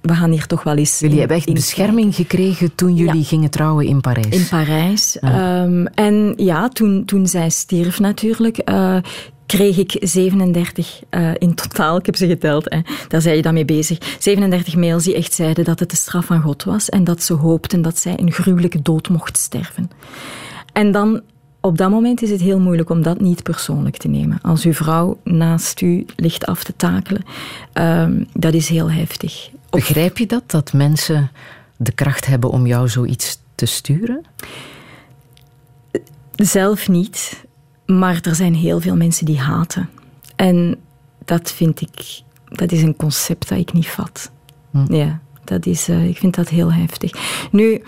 We 0.00 0.14
gaan 0.14 0.30
hier 0.30 0.46
toch 0.46 0.62
wel 0.62 0.76
eens... 0.76 0.98
Jullie 0.98 1.12
in- 1.14 1.18
hebben 1.20 1.36
echt 1.36 1.46
in 1.46 1.54
bescherming 1.54 2.14
gekregen 2.14 2.74
toen 2.74 2.94
jullie 2.94 3.24
gingen 3.24 3.50
trouwen 3.50 3.86
in 3.86 4.00
Parijs. 4.00 4.26
in 4.36 4.48
Parijs. 4.48 5.18
Ehm, 5.18 5.86
en 5.86 6.34
ja, 6.36 6.68
toen, 6.68 7.04
toen 7.04 7.26
zij 7.26 7.50
stierf 7.50 8.00
natuurlijk, 8.00 8.58
eh, 8.58 8.96
kreeg 9.46 9.78
ik 9.78 9.96
37 10.00 11.00
eh, 11.10 11.30
in 11.38 11.54
totaal. 11.54 11.96
Ik 11.96 12.06
heb 12.06 12.16
ze 12.16 12.26
geteld, 12.26 12.64
hè. 12.72 12.78
daar 13.08 13.20
zijn 13.20 13.36
je 13.36 13.42
dan 13.42 13.54
mee 13.54 13.64
bezig. 13.64 14.16
37 14.18 14.76
mails 14.76 15.04
die 15.04 15.14
echt 15.14 15.32
zeiden 15.32 15.64
dat 15.64 15.80
het 15.80 15.90
de 15.90 15.96
straf 15.96 16.26
van 16.26 16.40
God 16.40 16.64
was 16.64 16.88
en 16.88 17.04
dat 17.04 17.22
ze 17.22 17.32
hoopten 17.32 17.82
dat 17.82 17.98
zij 17.98 18.14
een 18.16 18.32
gruwelijke 18.32 18.82
dood 18.82 19.08
mocht 19.08 19.36
sterven. 19.38 19.90
En 20.72 20.92
dan, 20.92 21.20
op 21.64 21.78
dat 21.78 21.90
moment 21.90 22.22
is 22.22 22.30
het 22.30 22.40
heel 22.40 22.60
moeilijk 22.60 22.90
om 22.90 23.02
dat 23.02 23.20
niet 23.20 23.42
persoonlijk 23.42 23.96
te 23.96 24.08
nemen. 24.08 24.38
Als 24.42 24.64
uw 24.64 24.72
vrouw 24.72 25.20
naast 25.22 25.80
u 25.80 26.06
ligt 26.16 26.46
af 26.46 26.64
te 26.64 26.76
takelen, 26.76 27.22
ehm, 27.72 28.24
dat 28.32 28.54
is 28.54 28.68
heel 28.68 28.90
heftig. 28.90 29.50
Begrijp 29.70 30.18
je 30.18 30.26
dat, 30.26 30.50
dat 30.50 30.72
mensen 30.72 31.30
de 31.76 31.92
kracht 31.92 32.26
hebben 32.26 32.50
om 32.50 32.66
jou 32.66 32.88
zoiets 32.88 33.38
te 33.54 33.66
sturen? 33.66 34.24
Zelf 36.34 36.88
niet, 36.88 37.44
maar 37.86 38.20
er 38.22 38.34
zijn 38.34 38.54
heel 38.54 38.80
veel 38.80 38.96
mensen 38.96 39.26
die 39.26 39.38
haten. 39.38 39.88
En 40.36 40.76
dat 41.24 41.52
vind 41.52 41.80
ik, 41.80 42.22
dat 42.44 42.72
is 42.72 42.82
een 42.82 42.96
concept 42.96 43.48
dat 43.48 43.58
ik 43.58 43.72
niet 43.72 43.88
vat. 43.88 44.30
Ja, 44.88 45.20
dat 45.44 45.66
is, 45.66 45.88
eh, 45.88 46.08
ik 46.08 46.16
vind 46.16 46.34
dat 46.34 46.48
heel 46.48 46.72
heftig. 46.72 47.12
Nu, 47.50 47.82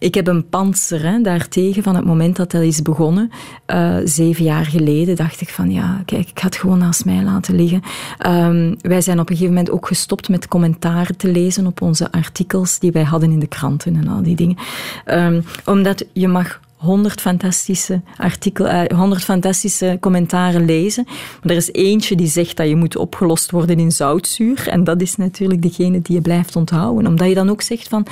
ik 0.00 0.14
heb 0.14 0.26
een 0.26 0.48
panzer 0.48 1.02
hè, 1.02 1.20
daartegen 1.20 1.82
van 1.82 1.94
het 1.94 2.04
moment 2.04 2.36
dat 2.36 2.50
dat 2.50 2.62
is 2.62 2.82
begonnen. 2.82 3.30
Eh, 3.66 3.96
zeven 4.04 4.44
jaar 4.44 4.66
geleden 4.66 5.16
dacht 5.16 5.40
ik 5.40 5.48
van 5.48 5.70
ja, 5.70 6.02
kijk, 6.04 6.28
ik 6.28 6.40
ga 6.40 6.46
het 6.46 6.56
gewoon 6.56 6.78
naast 6.78 7.04
mij 7.04 7.22
laten 7.22 7.54
liggen. 7.54 7.82
Ehm, 8.18 8.74
wij 8.80 9.00
zijn 9.00 9.20
op 9.20 9.30
een 9.30 9.36
gegeven 9.36 9.54
moment 9.54 9.70
ook 9.70 9.86
gestopt 9.86 10.28
met 10.28 10.48
commentaren 10.48 11.16
te 11.16 11.28
lezen 11.28 11.66
op 11.66 11.82
onze 11.82 12.12
artikels 12.12 12.78
die 12.78 12.92
wij 12.92 13.02
hadden 13.02 13.30
in 13.30 13.38
de 13.38 13.46
kranten 13.46 13.96
en 13.96 14.08
al 14.08 14.22
die 14.22 14.36
dingen. 14.36 14.56
Ehm, 15.04 15.40
omdat 15.64 16.04
je 16.12 16.28
mag 16.28 16.60
100 16.76 17.20
fantastische, 17.20 18.00
artikel, 18.16 18.66
eh, 18.66 18.98
100 18.98 19.24
fantastische 19.24 19.96
commentaren 20.00 20.64
lezen. 20.64 21.04
Maar 21.06 21.50
er 21.50 21.56
is 21.56 21.72
eentje 21.72 22.16
die 22.16 22.26
zegt 22.26 22.56
dat 22.56 22.68
je 22.68 22.76
moet 22.76 22.96
opgelost 22.96 23.50
worden 23.50 23.78
in 23.78 23.92
zoutzuur. 23.92 24.68
En 24.68 24.84
dat 24.84 25.00
is 25.00 25.16
natuurlijk 25.16 25.62
degene 25.62 26.02
die 26.02 26.16
je 26.16 26.22
blijft 26.22 26.56
onthouden. 26.56 27.06
Omdat 27.06 27.28
je 27.28 27.34
dan 27.34 27.50
ook 27.50 27.62
zegt 27.62 27.88
van... 27.88 28.06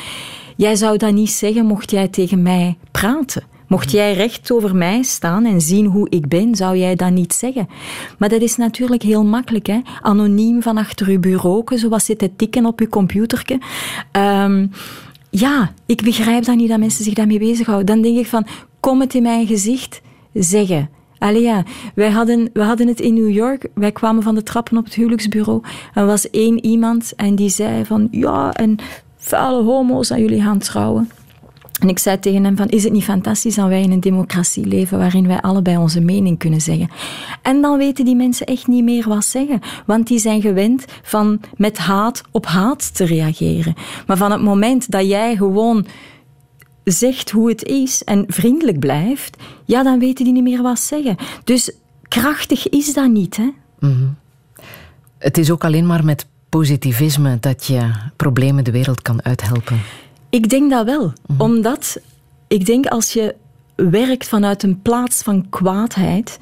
Jij 0.58 0.76
zou 0.76 0.96
dat 0.96 1.12
niet 1.12 1.30
zeggen 1.30 1.66
mocht 1.66 1.90
jij 1.90 2.08
tegen 2.08 2.42
mij 2.42 2.76
praten. 2.90 3.42
Mocht 3.66 3.90
jij 3.90 4.14
recht 4.14 4.52
over 4.52 4.76
mij 4.76 5.02
staan 5.02 5.44
en 5.44 5.60
zien 5.60 5.86
hoe 5.86 6.10
ik 6.10 6.28
ben, 6.28 6.54
zou 6.54 6.76
jij 6.76 6.94
dat 6.94 7.10
niet 7.10 7.34
zeggen. 7.34 7.68
Maar 8.18 8.28
dat 8.28 8.40
is 8.40 8.56
natuurlijk 8.56 9.02
heel 9.02 9.24
makkelijk. 9.24 9.66
Hè? 9.66 9.80
Anoniem 10.00 10.62
van 10.62 10.76
achter 10.76 11.10
je 11.10 11.18
bureau, 11.18 11.62
zoals 11.78 12.04
zitten 12.04 12.36
tikken 12.36 12.66
op 12.66 12.80
je 12.80 12.88
computerke. 12.88 13.60
Ehm, 14.12 14.66
ja, 15.30 15.72
ik 15.86 16.02
begrijp 16.02 16.44
dat 16.44 16.56
niet 16.56 16.68
dat 16.68 16.78
mensen 16.78 17.04
zich 17.04 17.14
daarmee 17.14 17.38
bezighouden. 17.38 17.86
Dan 17.86 18.02
denk 18.02 18.18
ik 18.18 18.26
van, 18.26 18.46
kom 18.80 19.00
het 19.00 19.14
in 19.14 19.22
mijn 19.22 19.46
gezicht 19.46 20.00
zeggen. 20.32 20.90
Allee 21.18 21.62
wij 21.94 22.10
hadden, 22.10 22.50
we 22.52 22.62
hadden 22.62 22.86
het 22.86 23.00
in 23.00 23.14
New 23.14 23.30
York. 23.30 23.68
Wij 23.74 23.92
kwamen 23.92 24.22
van 24.22 24.34
de 24.34 24.42
trappen 24.42 24.76
op 24.76 24.84
het 24.84 24.94
huwelijksbureau. 24.94 25.62
Er 25.94 26.06
was 26.06 26.30
één 26.30 26.64
iemand 26.64 27.12
en 27.16 27.34
die 27.34 27.48
zei 27.48 27.84
van, 27.84 28.08
ja, 28.10 28.52
en 28.52 28.78
vuile 29.18 29.62
homo's 29.62 30.10
aan 30.10 30.20
jullie 30.20 30.42
gaan 30.42 30.58
trouwen. 30.58 31.10
En 31.80 31.88
ik 31.88 31.98
zei 31.98 32.18
tegen 32.18 32.44
hem 32.44 32.56
van, 32.56 32.68
is 32.68 32.84
het 32.84 32.92
niet 32.92 33.04
fantastisch 33.04 33.54
dat 33.54 33.68
wij 33.68 33.82
in 33.82 33.92
een 33.92 34.00
democratie 34.00 34.66
leven 34.66 34.98
waarin 34.98 35.26
wij 35.26 35.40
allebei 35.40 35.76
onze 35.76 36.00
mening 36.00 36.38
kunnen 36.38 36.60
zeggen? 36.60 36.90
En 37.42 37.60
dan 37.60 37.78
weten 37.78 38.04
die 38.04 38.16
mensen 38.16 38.46
echt 38.46 38.66
niet 38.66 38.84
meer 38.84 39.08
wat 39.08 39.24
zeggen. 39.24 39.60
Want 39.86 40.06
die 40.06 40.18
zijn 40.18 40.40
gewend 40.40 40.84
van 41.02 41.40
met 41.56 41.78
haat 41.78 42.22
op 42.30 42.46
haat 42.46 42.94
te 42.94 43.04
reageren. 43.04 43.74
Maar 44.06 44.16
van 44.16 44.30
het 44.30 44.42
moment 44.42 44.90
dat 44.90 45.06
jij 45.06 45.36
gewoon 45.36 45.86
zegt 46.84 47.30
hoe 47.30 47.48
het 47.48 47.64
is 47.64 48.04
en 48.04 48.24
vriendelijk 48.28 48.78
blijft, 48.78 49.36
ja, 49.64 49.82
dan 49.82 49.98
weten 49.98 50.24
die 50.24 50.32
niet 50.32 50.42
meer 50.42 50.62
wat 50.62 50.78
zeggen. 50.78 51.16
Dus 51.44 51.72
krachtig 52.02 52.68
is 52.68 52.94
dat 52.94 53.10
niet, 53.10 53.36
hè? 53.36 53.48
Het 55.18 55.38
is 55.38 55.50
ook 55.50 55.64
alleen 55.64 55.86
maar 55.86 56.04
met 56.04 56.26
positivisme 56.48 57.36
dat 57.40 57.66
je 57.66 57.90
problemen 58.16 58.64
de 58.64 58.70
wereld 58.70 59.02
kan 59.02 59.24
uithelpen. 59.24 59.80
Ik 60.30 60.48
denk 60.48 60.70
dat 60.70 60.84
wel. 60.84 61.12
Omdat 61.38 62.00
ik 62.48 62.66
denk 62.66 62.86
als 62.86 63.12
je 63.12 63.34
werkt 63.74 64.28
vanuit 64.28 64.62
een 64.62 64.82
plaats 64.82 65.22
van 65.22 65.48
kwaadheid. 65.48 66.38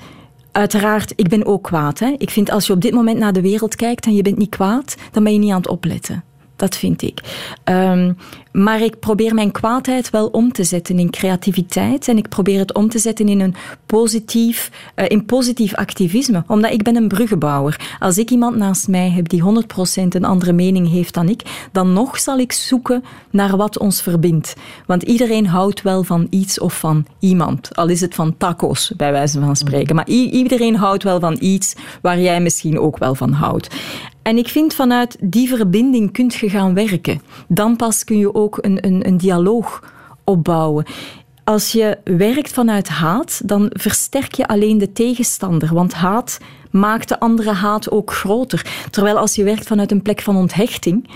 Uiteraard, 0.53 1.13
ik 1.17 1.29
ben 1.29 1.47
ook 1.47 1.63
kwaad. 1.63 1.99
Hè? 1.99 2.15
Ik 2.19 2.31
vind 2.31 2.51
als 2.51 2.67
je 2.67 2.73
op 2.73 2.81
dit 2.81 2.93
moment 2.93 3.19
naar 3.19 3.33
de 3.33 3.41
wereld 3.41 3.75
kijkt 3.75 4.07
en 4.07 4.15
je 4.15 4.23
bent 4.23 4.39
niet 4.39 4.49
kwaad, 4.49 4.97
dan 5.13 5.25
ben 5.25 5.33
je 5.33 5.39
niet 5.39 5.51
aan 5.51 5.57
het 5.57 5.69
opletten. 5.69 6.25
Dat 6.57 6.77
vind 6.77 7.03
ik. 7.03 7.21
Ehm, 7.65 8.13
maar 8.57 8.81
ik 8.81 8.99
probeer 8.99 9.35
mijn 9.35 9.51
kwaadheid 9.51 10.11
wel 10.11 10.27
om 10.27 10.53
te 10.53 10.65
zetten 10.65 10.99
in 10.99 11.11
creativiteit. 11.11 12.09
En 12.09 12.17
ik 12.17 12.29
probeer 12.29 12.59
het 12.59 12.75
om 12.75 12.89
te 12.89 12.99
zetten 12.99 13.29
in 13.29 13.41
een 13.41 13.55
positief, 13.87 14.71
eh, 14.95 15.05
in 15.09 15.25
positief 15.25 15.75
activisme. 15.75 16.45
Omdat 16.47 16.73
ik 16.73 16.83
ben 16.83 16.97
een 16.97 17.09
bruggenbouwer. 17.09 17.97
Als 17.99 18.19
ik 18.19 18.31
iemand 18.31 18.57
naast 18.57 18.89
mij 18.89 19.11
heb 19.11 19.29
die 19.29 19.41
100% 19.43 20.15
een 20.15 20.25
andere 20.25 20.53
mening 20.53 20.91
heeft 20.91 21.15
dan 21.15 21.29
ik, 21.29 21.69
dan 21.73 21.93
nog 21.93 22.19
zal 22.19 22.39
ik 22.39 22.53
zoeken 22.53 23.05
naar 23.31 23.57
wat 23.57 23.79
ons 23.79 24.03
verbindt. 24.03 24.55
Want 24.87 25.03
iedereen 25.03 25.47
houdt 25.47 25.83
wel 25.83 26.03
van 26.03 26.27
iets 26.31 26.61
of 26.61 26.79
van 26.79 27.07
iemand. 27.19 27.77
Al 27.77 27.89
is 27.89 28.01
het 28.01 28.15
van 28.15 28.37
tacos, 28.37 28.93
bij 28.97 29.13
wijze 29.13 29.41
van 29.41 29.57
spreken. 29.57 29.95
Maar 29.95 30.09
iedereen 30.09 30.77
houdt 30.77 31.03
wel 31.03 31.21
van 31.21 31.37
iets 31.41 31.75
waar 32.03 32.21
jij 32.21 32.41
misschien 32.41 32.79
ook 32.79 32.99
wel 32.99 33.15
van 33.15 33.33
houdt. 33.33 33.69
En 34.27 34.37
ik 34.37 34.49
vind 34.49 34.75
vanuit 34.75 35.17
die 35.21 35.49
verbinding 35.49 36.13
kunt 36.13 36.35
je 36.35 36.51
gaan 36.51 36.75
werken. 36.75 37.21
Dan 37.49 37.77
pas 37.77 38.05
kun 38.05 38.19
je 38.19 38.35
ook 38.35 38.46
een, 38.55 38.87
een, 38.87 39.07
een 39.07 39.17
dialoog 39.17 39.83
opbouwen. 40.25 40.85
Als 41.45 41.73
je 41.73 41.99
werkt 42.05 42.53
vanuit 42.53 42.89
haat, 42.89 43.41
dan 43.45 43.71
versterk 43.73 44.35
je 44.35 44.49
alleen 44.49 44.79
de 44.79 44.93
tegenstander. 44.93 45.75
Want 45.75 45.95
haat 45.95 46.39
maakt 46.71 47.09
de 47.09 47.21
andere 47.21 47.53
haat 47.53 47.91
ook 47.91 48.13
groter. 48.13 48.87
Terwijl 48.91 49.19
als 49.19 49.35
je 49.35 49.45
werkt 49.45 49.67
vanuit 49.67 49.91
een 49.91 50.03
plek 50.03 50.21
van 50.21 50.37
onthechting, 50.37 51.09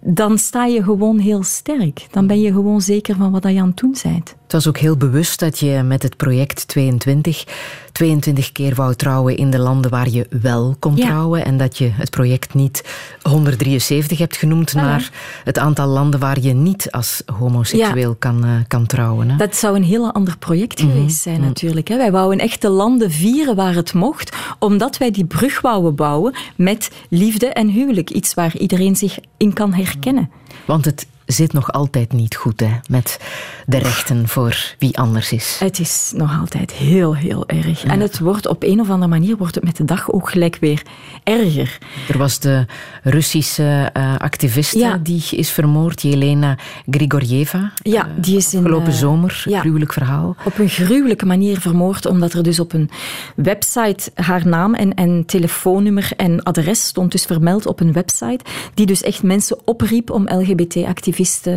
dan 0.00 0.38
sta 0.38 0.64
je 0.64 0.82
gewoon 0.82 1.18
heel 1.18 1.42
sterk. 1.42 2.06
Dan 2.10 2.26
ben 2.26 2.40
je 2.40 2.52
gewoon 2.52 2.80
zeker 2.80 3.16
van 3.16 3.30
wat 3.30 3.42
je 3.42 3.60
aan 3.60 3.68
het 3.68 3.76
doen 3.76 3.96
bent. 4.02 4.34
Het 4.52 4.64
was 4.64 4.74
ook 4.74 4.80
heel 4.80 4.96
bewust 4.96 5.38
dat 5.40 5.58
je 5.58 5.82
met 5.82 6.02
het 6.02 6.16
project 6.16 6.68
22 6.68 7.44
22 7.92 8.52
keer 8.52 8.74
wou 8.74 8.94
trouwen 8.94 9.36
in 9.36 9.50
de 9.50 9.58
landen 9.58 9.90
waar 9.90 10.08
je 10.08 10.26
wel 10.42 10.76
kon 10.78 10.96
Ja. 10.96 11.06
trouwen. 11.06 11.44
En 11.44 11.56
dat 11.56 11.78
je 11.78 11.90
het 11.92 12.10
project 12.10 12.54
niet 12.54 12.84
173 13.22 14.18
hebt 14.18 14.36
genoemd 14.36 14.74
naar 14.74 15.10
het 15.44 15.58
aantal 15.58 15.86
landen 15.88 16.20
waar 16.20 16.40
je 16.40 16.52
niet 16.52 16.90
als 16.90 17.22
homoseksueel 17.38 18.14
kan, 18.14 18.44
eh, 18.44 18.50
kan 18.68 18.86
trouwen. 18.86 19.30
Hè? 19.30 19.36
Dat 19.36 19.56
zou 19.56 19.76
een 19.76 19.84
heel 19.84 20.12
ander 20.12 20.38
project 20.38 20.80
geweest 20.80 21.22
zijn 21.22 21.40
natuurlijk. 21.40 21.88
hè. 21.88 21.96
Wij 21.96 22.12
wouden 22.12 22.38
echt 22.38 22.62
de 22.62 22.68
landen 22.68 23.10
vieren 23.10 23.56
waar 23.56 23.74
het 23.74 23.94
mocht, 23.94 24.36
omdat 24.58 24.98
wij 24.98 25.10
die 25.10 25.24
brug 25.24 25.60
wouden 25.60 25.94
bouwen 25.94 26.34
met 26.56 26.90
liefde 27.08 27.46
en 27.46 27.68
huwelijk. 27.68 28.10
Iets 28.10 28.34
waar 28.34 28.56
iedereen 28.56 28.96
zich 28.96 29.18
in 29.36 29.52
kan 29.52 29.72
herkennen. 29.72 30.30
Want 30.64 30.84
het 30.84 31.06
zit 31.26 31.52
nog 31.52 31.72
altijd 31.72 32.12
niet 32.12 32.36
goed 32.36 32.60
hè, 32.60 32.70
met 32.88 33.18
de 33.66 33.78
rechten 33.78 34.28
voor 34.28 34.74
wie 34.78 34.98
anders 34.98 35.32
is. 35.32 35.56
Het 35.58 35.78
is 35.78 36.12
nog 36.16 36.40
altijd 36.40 36.72
heel, 36.72 37.16
heel 37.16 37.48
erg. 37.48 37.84
En 37.84 38.00
het 38.00 38.18
wordt 38.18 38.46
op 38.46 38.62
een 38.62 38.80
of 38.80 38.90
andere 38.90 39.10
manier 39.10 39.36
wordt 39.36 39.54
het 39.54 39.64
met 39.64 39.76
de 39.76 39.84
dag 39.84 40.12
ook 40.12 40.30
gelijk 40.30 40.56
weer 40.60 40.82
erger. 41.24 41.78
Er 42.08 42.18
was 42.18 42.38
de 42.38 42.66
Russische 43.02 43.90
eh, 43.92 44.16
activiste 44.18 44.78
Ja. 44.78 44.98
die 45.02 45.24
is 45.30 45.50
vermoord, 45.50 46.02
Jelena 46.02 46.58
Grigorieva. 46.90 47.72
Ja, 47.82 48.08
die 48.16 48.36
is 48.36 48.54
in, 48.54 48.58
Afgelopen 48.58 48.92
eh, 48.92 48.98
zomer, 48.98 49.44
ja. 49.48 49.60
gruwelijk 49.60 49.92
verhaal. 49.92 50.36
Op 50.44 50.58
een 50.58 50.68
gruwelijke 50.68 51.26
manier 51.26 51.60
vermoord, 51.60 52.06
omdat 52.06 52.32
er 52.32 52.42
dus 52.42 52.60
op 52.60 52.72
een 52.72 52.90
website 53.36 54.10
haar 54.14 54.46
naam 54.46 54.74
en, 54.74 54.94
en 54.94 55.26
telefoonnummer 55.26 56.10
en 56.16 56.42
adres 56.42 56.86
stond 56.86 57.12
dus 57.12 57.24
vermeld 57.24 57.66
op 57.66 57.80
een 57.80 57.92
website, 57.92 58.44
die 58.74 58.86
dus 58.86 59.02
echt 59.02 59.22
mensen 59.22 59.58
opriep 59.64 60.10
om 60.10 60.28
LGBT-activisten 60.28 61.11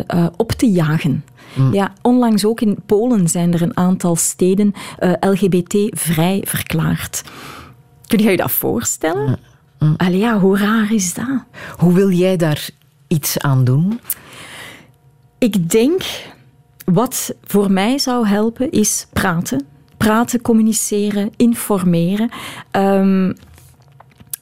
eh, 0.06 0.26
op 0.36 0.52
te 0.52 0.70
jagen. 0.70 1.24
Ja, 1.72 1.92
onlangs 2.02 2.44
ook 2.44 2.60
in 2.60 2.76
Polen 2.86 3.28
zijn 3.28 3.52
er 3.52 3.62
een 3.62 3.76
aantal 3.76 4.16
steden 4.16 4.72
eh, 4.98 5.12
LGBT-vrij 5.20 6.42
verklaard. 6.46 7.22
Kun 8.06 8.18
je 8.18 8.30
je 8.30 8.36
dat 8.36 8.50
voorstellen? 8.50 9.38
Allee, 9.96 10.18
ja, 10.18 10.38
hoe 10.38 10.58
raar 10.58 10.92
is 10.92 11.14
dat? 11.14 11.44
Hoe 11.76 11.92
wil 11.92 12.10
jij 12.10 12.36
daar 12.36 12.68
iets 13.06 13.38
aan 13.38 13.64
doen? 13.64 14.00
Ik 15.38 15.70
denk, 15.70 16.02
wat 16.84 17.34
voor 17.44 17.70
mij 17.70 17.98
zou 17.98 18.26
helpen, 18.26 18.70
is 18.70 19.06
praten. 19.12 19.66
Praten, 19.96 20.40
communiceren, 20.40 21.30
informeren. 21.36 22.30
Ehm, 22.70 23.32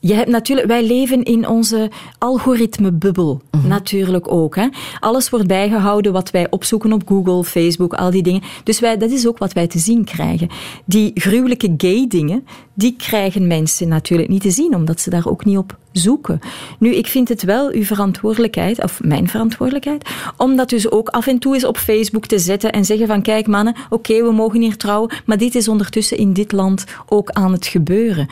je 0.07 0.15
hebt 0.15 0.31
natuurlijk, 0.31 0.67
wij 0.67 0.87
leven 0.87 1.23
in 1.23 1.49
onze 1.49 1.91
algoritmebubbel, 2.19 3.43
natuurlijk 3.67 4.33
ook. 4.33 4.57
Hè? 4.57 4.69
Alles 5.01 5.31
wordt 5.31 5.47
bijgehouden 5.47 6.13
wat 6.13 6.31
wij 6.31 6.47
opzoeken 6.51 6.93
op 6.93 7.03
Google, 7.07 7.45
Facebook, 7.45 7.95
al 7.95 8.11
die 8.11 8.23
dingen. 8.23 8.43
Dus 8.65 8.81
wij, 8.81 8.97
dat 8.97 9.11
is 9.11 9.27
ook 9.27 9.39
wat 9.39 9.53
wij 9.53 9.67
te 9.67 9.79
zien 9.79 10.05
krijgen. 10.05 10.49
Die 10.85 11.11
gruwelijke 11.15 11.75
gay 11.77 12.07
dingen, 12.09 12.47
die 12.75 12.97
krijgen 12.99 13.47
mensen 13.47 13.89
natuurlijk 13.89 14.29
niet 14.29 14.43
te 14.43 14.51
zien, 14.51 14.75
omdat 14.75 15.01
ze 15.01 15.11
daar 15.11 15.27
ook 15.27 15.45
niet 15.45 15.59
op 15.59 15.77
zoeken. 15.93 16.41
Nu, 16.79 16.95
ik 16.95 17.07
vind 17.07 17.29
het 17.29 17.43
wel 17.43 17.73
uw 17.73 17.85
verantwoordelijkheid, 17.85 18.83
of 18.83 19.01
mijn 19.03 19.29
verantwoordelijkheid, 19.29 20.09
om 20.37 20.57
dat 20.57 20.69
dus 20.69 20.91
ook 20.91 21.09
af 21.09 21.27
en 21.27 21.39
toe 21.39 21.55
eens 21.55 21.65
op 21.65 21.77
Facebook 21.77 22.27
te 22.27 22.39
zetten 22.39 22.73
en 22.73 22.85
zeggen 22.85 23.07
van 23.07 23.23
kijk 23.23 23.47
mannen, 23.47 23.77
oké, 23.91 24.23
we 24.23 24.33
mogen 24.33 24.61
hier 24.61 24.77
trouwen, 24.77 25.15
maar 25.27 25.39
dit 25.39 25.55
is 25.55 25.69
ondertussen 25.69 26.17
in 26.17 26.33
dit 26.33 26.53
land 26.53 26.85
ook 27.09 27.31
aan 27.31 27.53
het 27.53 27.67
gebeuren. 27.67 28.29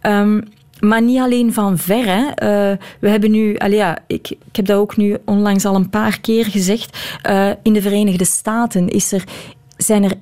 Ehm, 0.00 0.40
maar 0.84 1.02
niet 1.02 1.18
alleen 1.18 1.52
van 1.52 1.78
ver. 1.78 2.04
Hè. 2.06 2.26
Eh, 2.28 2.76
we 3.00 3.08
hebben 3.08 3.30
nu, 3.30 3.56
ja, 3.68 3.98
ik, 4.06 4.30
ik 4.30 4.56
heb 4.56 4.66
dat 4.66 4.78
ook 4.78 4.96
nu 4.96 5.16
onlangs 5.24 5.64
al 5.64 5.74
een 5.74 5.90
paar 5.90 6.20
keer 6.20 6.44
gezegd. 6.44 7.18
Eh, 7.22 7.50
in 7.62 7.72
de 7.72 7.82
Verenigde 7.82 8.24
Staten 8.24 8.88
is 8.88 9.12
er, 9.12 9.24
zijn 9.76 10.04
er 10.04 10.14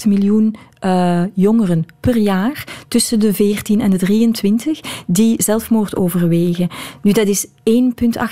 1,8 0.00 0.06
miljoen 0.06 0.56
eh, 0.78 1.22
jongeren 1.34 1.86
per 2.00 2.16
jaar 2.16 2.64
tussen 2.88 3.20
de 3.20 3.34
14 3.34 3.80
en 3.80 3.90
de 3.90 3.98
23 3.98 4.80
die 5.06 5.42
zelfmoord 5.42 5.96
overwegen. 5.96 6.68
Nu, 7.02 7.12
dat 7.12 7.26
is 7.26 7.46
1,8 7.46 7.52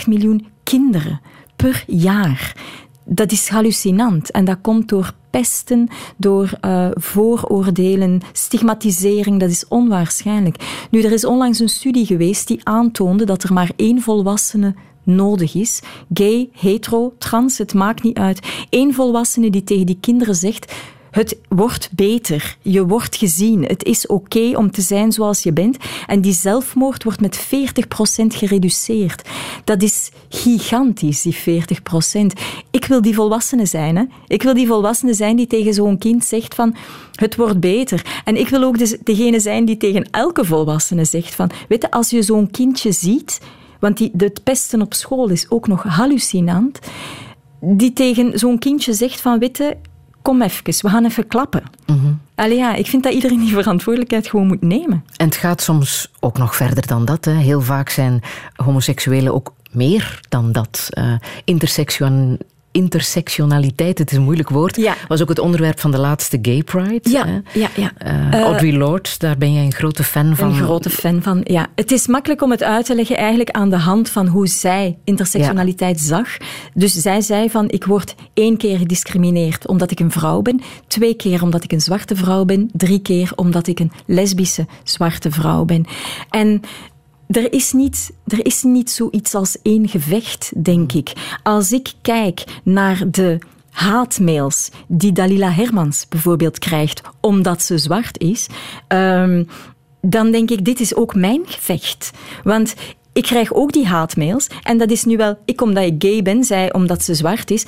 miljoen 0.06 0.46
kinderen 0.62 1.20
per 1.56 1.84
jaar. 1.86 2.56
Dat 3.04 3.32
is 3.32 3.48
hallucinant. 3.48 4.30
En 4.30 4.44
dat 4.44 4.58
komt 4.60 4.88
door 4.88 5.12
pesten, 5.30 5.88
door 6.16 6.50
eh, 6.60 6.88
vooroordelen, 6.94 8.20
stigmatisering. 8.32 9.40
Dat 9.40 9.50
is 9.50 9.68
onwaarschijnlijk. 9.68 10.86
Nu, 10.90 11.02
er 11.02 11.12
is 11.12 11.24
onlangs 11.24 11.58
een 11.58 11.68
studie 11.68 12.06
geweest 12.06 12.48
die 12.48 12.60
aantoonde 12.62 13.24
dat 13.24 13.42
er 13.42 13.52
maar 13.52 13.70
één 13.76 14.00
volwassene 14.00 14.74
nodig 15.02 15.54
is. 15.54 15.82
Gay, 16.14 16.48
hetero, 16.52 17.14
trans, 17.18 17.58
het 17.58 17.74
maakt 17.74 18.02
niet 18.02 18.18
uit. 18.18 18.66
Eén 18.70 18.94
volwassene 18.94 19.50
die 19.50 19.64
tegen 19.64 19.86
die 19.86 19.98
kinderen 20.00 20.34
zegt... 20.34 20.72
Het 21.14 21.38
wordt 21.48 21.88
beter. 21.92 22.56
Je 22.62 22.86
wordt 22.86 23.16
gezien. 23.16 23.62
Het 23.62 23.84
is 23.84 24.06
oké 24.06 24.56
om 24.56 24.70
te 24.70 24.80
zijn 24.80 25.12
zoals 25.12 25.42
je 25.42 25.52
bent. 25.52 25.76
En 26.06 26.20
die 26.20 26.32
zelfmoord 26.32 27.04
wordt 27.04 27.20
met 27.20 27.46
40% 27.46 27.46
gereduceerd. 28.26 29.28
Dat 29.64 29.82
is 29.82 30.10
gigantisch, 30.28 31.22
die 31.22 31.36
40%. 31.36 31.40
Ik 32.70 32.84
wil 32.84 33.02
die 33.02 33.14
volwassene 33.14 33.66
zijn. 33.66 33.96
Hè? 33.96 34.04
Ik 34.26 34.42
wil 34.42 34.54
die 34.54 34.66
volwassene 34.66 35.14
zijn 35.14 35.36
die 35.36 35.46
tegen 35.46 35.74
zo'n 35.74 35.98
kind 35.98 36.24
zegt 36.24 36.54
van... 36.54 36.74
Het 37.14 37.36
wordt 37.36 37.60
beter. 37.60 38.22
En 38.24 38.36
ik 38.36 38.48
wil 38.48 38.62
ook 38.62 38.78
de- 38.78 39.00
degene 39.04 39.40
zijn 39.40 39.64
die 39.64 39.76
tegen 39.76 40.08
elke 40.10 40.44
volwassene 40.44 41.04
zegt 41.04 41.34
van... 41.34 41.50
Weet 41.68 41.82
je, 41.82 41.90
als 41.90 42.10
je 42.10 42.22
zo'n 42.22 42.50
kindje 42.50 42.92
ziet... 42.92 43.40
Want 43.80 43.96
die, 43.96 44.12
het 44.16 44.42
pesten 44.42 44.82
op 44.82 44.94
school 44.94 45.28
is 45.28 45.50
ook 45.50 45.68
nog 45.68 45.82
hallucinant. 45.82 46.78
Die 47.60 47.92
tegen 47.92 48.38
zo'n 48.38 48.58
kindje 48.58 48.92
zegt 48.92 49.20
van... 49.20 49.38
Weet 49.38 49.56
je, 49.56 49.76
kom 50.24 50.42
even, 50.42 50.64
we 50.64 50.88
gaan 50.88 51.04
even 51.04 51.26
klappen. 51.26 51.62
Allee, 52.34 52.56
ja, 52.56 52.74
ik 52.74 52.86
vind 52.86 53.02
dat 53.02 53.12
iedereen 53.12 53.40
die 53.40 53.52
verantwoordelijkheid 53.52 54.26
gewoon 54.26 54.46
moet 54.46 54.62
nemen. 54.62 55.04
En 55.16 55.26
het 55.26 55.36
gaat 55.36 55.62
soms 55.62 56.10
ook 56.20 56.38
nog 56.38 56.56
verder 56.56 56.86
dan 56.86 57.04
dat. 57.04 57.24
Hè. 57.24 57.32
Heel 57.32 57.60
vaak 57.60 57.88
zijn 57.88 58.22
homoseksuelen 58.54 59.34
ook 59.34 59.54
meer 59.70 60.20
dan 60.28 60.52
dat. 60.52 60.88
Interseksueel. 61.44 62.38
Intersectionaliteit, 62.74 63.98
het 63.98 64.10
is 64.10 64.16
een 64.16 64.22
moeilijk 64.22 64.48
woord, 64.48 64.76
Ja. 64.76 64.94
was 65.08 65.22
ook 65.22 65.28
het 65.28 65.38
onderwerp 65.38 65.80
van 65.80 65.90
de 65.90 65.98
laatste 65.98 66.38
Gay 66.42 66.62
Pride. 66.62 67.10
Ja, 67.10 67.26
hè. 67.26 67.60
ja, 67.60 67.68
ja. 67.76 67.92
Eh, 67.98 68.40
Audre 68.40 68.72
Lorde, 68.72 69.08
daar 69.18 69.38
ben 69.38 69.52
jij 69.52 69.64
een 69.64 69.72
grote 69.72 70.04
fan 70.04 70.36
van. 70.36 70.48
Een 70.48 70.54
grote 70.54 70.90
fan 70.90 71.22
van, 71.22 71.40
ja. 71.44 71.66
Het 71.74 71.90
is 71.90 72.06
makkelijk 72.06 72.42
om 72.42 72.50
het 72.50 72.62
uit 72.62 72.86
te 72.86 72.94
leggen 72.94 73.16
eigenlijk 73.16 73.50
aan 73.50 73.70
de 73.70 73.76
hand 73.76 74.10
van 74.10 74.26
hoe 74.26 74.46
zij 74.46 74.96
intersectionaliteit 75.04 76.00
zag. 76.00 76.36
Dus 76.74 76.92
zij 76.92 77.20
zei 77.20 77.50
van, 77.50 77.70
ik 77.70 77.84
word 77.84 78.14
één 78.34 78.56
keer 78.56 78.78
gediscrimineerd 78.78 79.66
omdat 79.68 79.90
ik 79.90 80.00
een 80.00 80.10
vrouw 80.10 80.42
ben, 80.42 80.60
twee 80.86 81.14
keer 81.14 81.42
omdat 81.42 81.64
ik 81.64 81.72
een 81.72 81.80
zwarte 81.80 82.16
vrouw 82.16 82.44
ben, 82.44 82.70
drie 82.72 82.98
keer 82.98 83.32
omdat 83.34 83.66
ik 83.66 83.80
een 83.80 83.92
lesbische 84.06 84.66
zwarte 84.82 85.30
vrouw 85.30 85.64
ben. 85.64 85.84
En 86.30 86.60
er 87.26 87.52
is, 87.52 87.72
niet, 87.72 88.12
er 88.26 88.46
is 88.46 88.62
niet 88.62 88.90
zoiets 88.90 89.34
als 89.34 89.56
één 89.62 89.88
gevecht, 89.88 90.64
denk 90.64 90.92
ik. 90.92 91.12
Als 91.42 91.72
ik 91.72 91.92
kijk 92.02 92.44
naar 92.62 93.10
de 93.10 93.38
haatmails 93.70 94.70
die 94.86 95.12
Dalila 95.12 95.50
Hermans 95.50 96.08
bijvoorbeeld 96.08 96.58
krijgt 96.58 97.00
omdat 97.20 97.62
ze 97.62 97.78
zwart 97.78 98.18
is, 98.18 98.46
ehm, 98.88 99.44
dan 100.00 100.30
denk 100.30 100.50
ik, 100.50 100.64
dit 100.64 100.80
is 100.80 100.94
ook 100.94 101.14
mijn 101.14 101.40
gevecht. 101.44 102.10
Want 102.44 102.74
ik 103.12 103.22
krijg 103.22 103.52
ook 103.52 103.72
die 103.72 103.86
haatmails 103.86 104.46
en 104.62 104.78
dat 104.78 104.90
is 104.90 105.04
nu 105.04 105.16
wel 105.16 105.38
ik 105.44 105.60
omdat 105.60 105.84
ik 105.84 105.94
gay 105.98 106.22
ben, 106.22 106.44
zij 106.44 106.72
omdat 106.72 107.02
ze 107.02 107.14
zwart 107.14 107.50
is. 107.50 107.66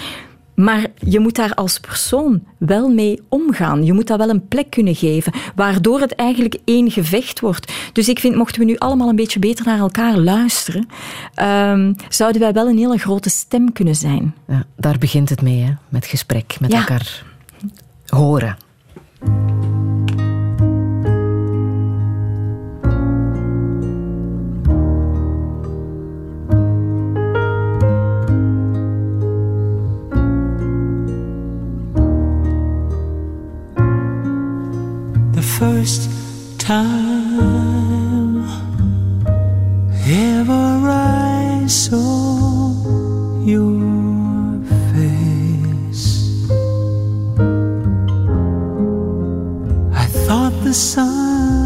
Maar 0.56 0.86
je 0.94 1.20
moet 1.20 1.34
daar 1.34 1.54
als 1.54 1.78
persoon 1.80 2.42
wel 2.58 2.88
mee 2.88 3.20
omgaan. 3.28 3.84
Je 3.84 3.92
moet 3.92 4.06
dat 4.06 4.18
wel 4.18 4.28
een 4.28 4.48
plek 4.48 4.70
kunnen 4.70 4.94
geven, 4.94 5.32
waardoor 5.54 6.00
het 6.00 6.14
eigenlijk 6.14 6.56
één 6.64 6.90
gevecht 6.90 7.40
wordt. 7.40 7.72
Dus 7.92 8.08
ik 8.08 8.18
vind, 8.18 8.34
mochten 8.36 8.60
we 8.60 8.66
nu 8.66 8.76
allemaal 8.78 9.08
een 9.08 9.16
beetje 9.16 9.38
beter 9.38 9.64
naar 9.64 9.78
elkaar 9.78 10.16
luisteren, 10.18 10.88
ehm, 11.34 11.92
zouden 12.08 12.40
wij 12.40 12.52
wel 12.52 12.68
een 12.68 12.78
hele 12.78 12.98
grote 12.98 13.28
stem 13.30 13.72
kunnen 13.72 13.94
zijn. 13.94 14.34
Ja, 14.48 14.64
daar 14.76 14.98
begint 14.98 15.28
het 15.28 15.42
mee, 15.42 15.60
hè? 15.62 15.72
met 15.88 16.06
gesprek, 16.06 16.56
met 16.60 16.72
Ja. 16.72 16.78
elkaar 16.78 17.24
horen. 18.06 18.56
First 35.58 36.10
time 36.58 38.44
ever 40.06 40.66
I 40.90 41.64
saw 41.66 42.74
your 43.42 44.60
face. 44.92 46.06
I 49.94 50.06
thought 50.26 50.52
the 50.62 50.74
sun 50.74 51.65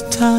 time 0.00 0.31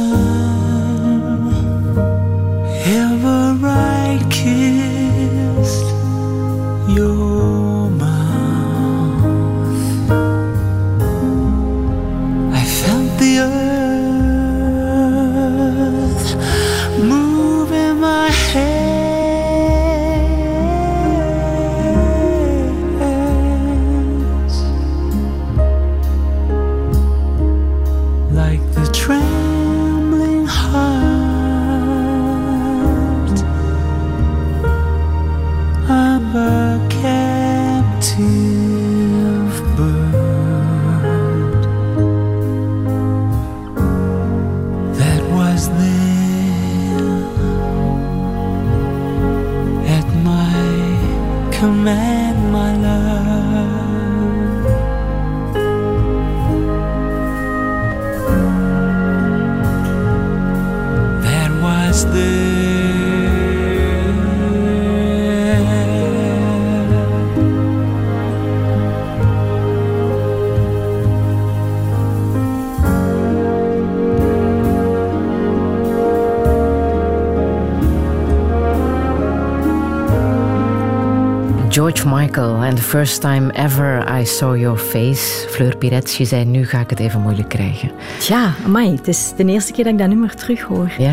The 82.75 82.81
first 82.81 83.21
time 83.21 83.51
ever 83.51 84.19
I 84.21 84.25
saw 84.25 84.55
your 84.57 84.77
face. 84.77 85.45
Fleur 85.49 85.77
Pirets, 85.77 86.17
je 86.17 86.25
zei 86.25 86.45
nu 86.45 86.65
ga 86.65 86.79
ik 86.79 86.89
het 86.89 86.99
even 86.99 87.21
moeilijk 87.21 87.49
krijgen. 87.49 87.91
Ja, 88.27 88.53
amai, 88.65 88.91
het 88.95 89.07
is 89.07 89.33
de 89.37 89.45
eerste 89.45 89.71
keer 89.71 89.83
dat 89.83 89.93
ik 89.93 89.99
dat 89.99 90.07
nummer 90.07 90.35
terug 90.35 90.61
hoor. 90.61 90.91
Ja? 90.97 91.11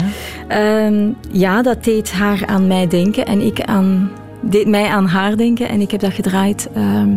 Ehm, 0.49 1.09
ja, 1.31 1.63
dat 1.63 1.85
deed 1.85 2.13
haar 2.13 2.47
aan 2.47 2.67
mij 2.67 2.87
denken 2.89 3.27
en 3.27 3.41
ik 3.41 3.61
aan, 3.63 4.11
deed 4.43 4.67
mij 4.67 4.89
aan 4.89 5.07
haar 5.07 5.37
denken. 5.37 5.69
En 5.69 5.81
ik 5.81 5.91
heb 5.91 6.01
dat 6.01 6.13
gedraaid 6.13 6.69
ehm, 6.75 7.17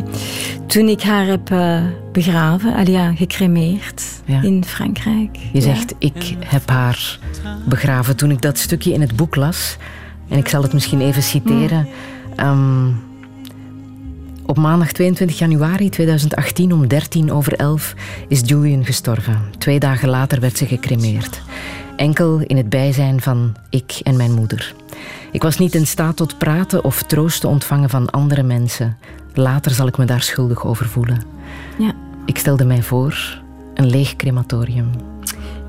toen 0.67 0.87
ik 0.87 1.01
haar 1.01 1.25
heb 1.25 1.51
eh, 1.51 1.81
begraven, 2.11 2.73
allee, 2.73 2.91
ja, 2.91 3.11
gecremeerd 3.15 4.03
Ja. 4.25 4.41
in 4.41 4.63
Frankrijk. 4.65 5.37
Je 5.53 5.61
zegt, 5.61 5.93
ik 5.99 6.35
heb 6.45 6.69
haar 6.69 7.19
begraven. 7.65 8.15
Toen 8.15 8.31
ik 8.31 8.41
dat 8.41 8.57
stukje 8.57 8.93
in 8.93 9.01
het 9.01 9.15
boek 9.15 9.35
las, 9.35 9.77
en 10.29 10.37
ik 10.37 10.47
zal 10.47 10.61
het 10.61 10.73
misschien 10.73 11.01
even 11.01 11.23
citeren. 11.23 11.87
ehm, 12.35 12.87
op 14.45 14.57
maandag 14.57 14.91
22 14.91 15.37
januari 15.37 15.89
2018 15.89 16.71
om 16.71 16.87
13 16.87 17.31
over 17.31 17.53
11 17.53 17.93
is 18.27 18.41
Julian 18.45 18.85
gestorven. 18.85 19.41
Twee 19.57 19.79
dagen 19.79 20.09
later 20.09 20.39
werd 20.39 20.57
ze 20.57 20.65
gecremeerd. 20.65 21.41
Enkel 21.95 22.39
in 22.39 22.57
het 22.57 22.69
bijzijn 22.69 23.21
van 23.21 23.55
ik 23.69 23.99
en 24.03 24.15
mijn 24.17 24.31
moeder. 24.31 24.73
Ik 25.31 25.43
was 25.43 25.57
niet 25.57 25.75
in 25.75 25.87
staat 25.87 26.15
tot 26.15 26.37
praten 26.37 26.83
of 26.83 27.03
troost 27.03 27.41
te 27.41 27.47
ontvangen 27.47 27.89
van 27.89 28.09
andere 28.09 28.43
mensen. 28.43 28.97
Later 29.33 29.71
zal 29.71 29.87
ik 29.87 29.97
me 29.97 30.05
daar 30.05 30.21
schuldig 30.21 30.65
over 30.65 30.85
voelen. 30.85 31.21
Ja. 31.77 31.93
Ik 32.25 32.37
stelde 32.37 32.65
mij 32.65 32.83
voor 32.83 33.41
een 33.73 33.89
leeg 33.89 34.15
crematorium. 34.15 34.89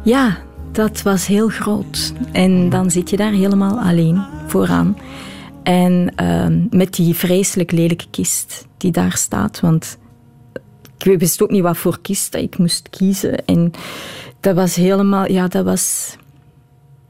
Ja, 0.02 0.38
dat 0.72 1.02
was 1.02 1.26
heel 1.26 1.48
groot. 1.48 2.12
En 2.32 2.70
dan 2.70 2.90
zit 2.90 3.10
je 3.10 3.16
daar 3.16 3.32
helemaal 3.32 3.80
alleen 3.80 4.22
vooraan. 4.46 4.96
En 5.64 6.12
ehm, 6.16 6.66
met 6.70 6.94
die 6.94 7.14
vreselijk 7.14 7.72
lelijke 7.72 8.06
kist 8.10 8.66
die 8.76 8.90
daar 8.90 9.16
staat. 9.16 9.60
Want 9.60 9.98
ik 10.98 11.18
wist 11.18 11.42
ook 11.42 11.50
niet 11.50 11.62
wat 11.62 11.76
voor 11.76 12.00
kist 12.00 12.32
dat 12.32 12.42
ik 12.42 12.58
moest 12.58 12.90
kiezen. 12.90 13.44
En 13.44 13.70
dat 14.40 14.54
was 14.54 14.74
helemaal, 14.74 15.30
ja, 15.30 15.48
dat 15.48 15.64
was 15.64 16.16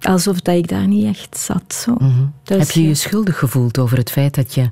alsof 0.01 0.41
dat 0.41 0.57
ik 0.57 0.69
daar 0.69 0.87
niet 0.87 1.07
echt 1.07 1.39
zat. 1.39 1.75
Zo. 1.75 1.97
Dat 2.43 2.59
Heb 2.59 2.71
je 2.71 2.89
je 2.89 2.95
schuldig 2.95 3.39
gevoeld 3.39 3.79
over 3.79 3.99
het 3.99 4.11
feit 4.11 4.35
dat 4.35 4.55
je, 4.55 4.71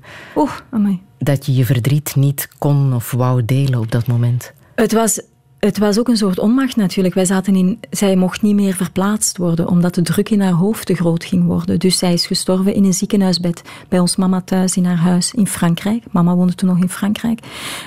dat 1.18 1.46
je 1.46 1.54
je 1.54 1.64
verdriet 1.64 2.16
niet 2.16 2.48
kon 2.58 2.94
of 2.94 3.10
wou 3.10 3.44
delen 3.44 3.80
op 3.80 3.90
dat 3.90 4.06
moment? 4.06 4.52
Het 4.74 4.92
was, 4.92 5.20
het 5.66 5.78
was 5.78 5.98
ook 5.98 6.08
een 6.08 6.16
soort 6.16 6.38
onmacht 6.38 6.76
natuurlijk. 6.76 7.14
Wij 7.14 7.24
zaten 7.24 7.56
in, 7.56 7.80
zij 7.90 8.16
mocht 8.16 8.42
niet 8.42 8.54
meer 8.54 8.74
verplaatst 8.74 9.36
worden, 9.36 9.68
omdat 9.68 9.94
de 9.94 10.02
druk 10.02 10.30
in 10.30 10.40
haar 10.40 10.52
hoofd 10.52 10.86
te 10.86 10.94
groot 10.94 11.24
ging 11.24 11.44
worden. 11.44 11.78
Dus 11.78 11.98
zij 11.98 12.12
is 12.12 12.26
gestorven 12.26 12.74
in 12.74 12.84
een 12.84 12.94
ziekenhuisbed 12.94 13.62
bij 13.88 13.98
ons 13.98 14.16
mama 14.16 14.40
thuis 14.40 14.76
in 14.76 14.84
haar 14.84 14.96
huis 14.96 15.34
in 15.34 15.46
Frankrijk. 15.46 16.04
Mama 16.10 16.34
woonde 16.34 16.54
toen 16.54 16.68
nog 16.68 16.78
in 16.78 16.88
Frankrijk. 16.88 17.40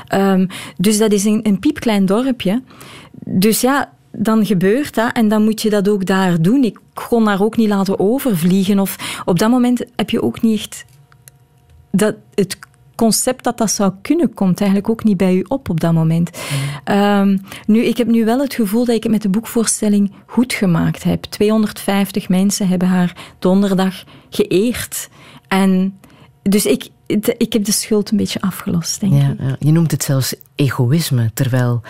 Ehm, 0.08 0.48
dus 0.78 0.98
dat 0.98 1.12
is 1.12 1.24
een, 1.24 1.40
een 1.44 1.60
piepklein 1.60 2.06
dorpje. 2.06 2.62
Dus 3.26 3.62
ja, 3.62 3.94
dan 4.12 4.46
gebeurt 4.46 4.96
dat 4.96 5.12
en 5.12 5.28
dan 5.28 5.44
moet 5.44 5.62
je 5.62 5.70
dat 5.70 5.90
ook 5.90 6.06
daar 6.06 6.42
doen. 6.42 6.64
Ik 6.64 6.80
kon 6.94 7.28
haar 7.28 7.42
ook 7.42 7.58
niet 7.58 7.70
laten 7.70 8.00
overvliegen. 8.00 8.80
Of 8.80 9.22
op 9.26 9.40
dat 9.40 9.50
moment 9.50 9.86
heb 9.96 10.10
je 10.10 10.22
ook 10.22 10.42
niet 10.42 10.60
echt 10.60 10.86
dat 11.92 12.16
het 12.36 12.58
concept 12.96 13.44
dat 13.44 13.58
dat 13.58 13.72
zou 13.72 13.92
kunnen, 14.02 14.34
komt 14.34 14.60
eigenlijk 14.60 14.90
ook 14.90 15.04
niet 15.04 15.18
bij 15.18 15.36
u 15.36 15.46
op 15.48 15.70
op 15.70 15.80
dat 15.80 15.94
moment. 15.94 16.30
Ehm, 16.84 17.38
nu, 17.66 17.84
ik 17.84 17.98
heb 17.98 18.08
nu 18.08 18.26
wel 18.26 18.40
het 18.40 18.54
gevoel 18.54 18.86
dat 18.86 18.96
ik 18.96 19.04
het 19.04 19.12
met 19.12 19.22
de 19.22 19.30
boekvoorstelling 19.30 20.12
goed 20.26 20.54
gemaakt 20.54 21.04
heb. 21.04 21.24
250 21.24 22.30
mensen 22.30 22.68
hebben 22.68 22.88
haar 22.88 23.16
donderdag 23.40 24.04
geëerd. 24.30 25.10
En 25.48 26.00
dus 26.42 26.66
ik, 26.66 26.90
ik 27.38 27.54
heb 27.54 27.64
de 27.66 27.72
schuld 27.72 28.12
een 28.12 28.18
beetje 28.18 28.42
afgelost, 28.42 29.00
denk 29.00 29.14
Ja, 29.14 29.30
ik. 29.30 29.40
ja. 29.40 29.56
Je 29.60 29.72
noemt 29.72 29.92
het 29.92 30.04
zelfs 30.04 30.36
egoïsme, 30.56 31.32
terwijl 31.34 31.82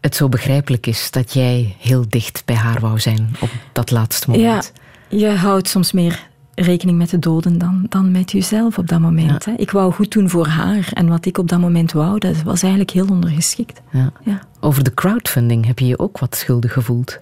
het 0.00 0.16
zo 0.16 0.28
begrijpelijk 0.28 0.86
is 0.86 1.10
dat 1.10 1.32
jij 1.32 1.76
heel 1.78 2.04
dicht 2.08 2.42
bij 2.44 2.56
haar 2.56 2.80
wou 2.80 2.98
zijn 3.00 3.36
op 3.40 3.50
dat 3.72 3.90
laatste 3.90 4.30
moment. 4.30 4.72
Ja, 5.08 5.18
je 5.18 5.28
houdt 5.28 5.68
soms 5.68 5.92
meer 5.92 6.30
rekening 6.54 6.98
met 6.98 7.10
de 7.10 7.18
doden 7.18 7.58
dan, 7.58 7.86
dan 7.88 8.10
met 8.10 8.32
jezelf 8.32 8.78
op 8.78 8.88
dat 8.88 9.00
moment. 9.00 9.44
Hè. 9.44 9.52
Ik 9.56 9.70
wou 9.70 9.92
goed 9.92 10.10
doen 10.12 10.28
voor 10.28 10.46
haar. 10.46 10.88
En 10.92 11.08
wat 11.08 11.26
ik 11.26 11.38
op 11.38 11.48
dat 11.48 11.60
moment 11.60 11.92
wou, 11.92 12.18
dat 12.18 12.42
was 12.42 12.62
eigenlijk 12.62 12.92
heel 12.92 13.06
ondergeschikt. 13.08 13.80
Ja. 13.90 14.12
Ja. 14.24 14.40
Over 14.60 14.84
de 14.84 14.94
crowdfunding 14.94 15.66
heb 15.66 15.78
je 15.78 15.86
je 15.86 15.98
ook 15.98 16.18
wat 16.18 16.36
schuldig 16.36 16.72
gevoeld. 16.72 17.18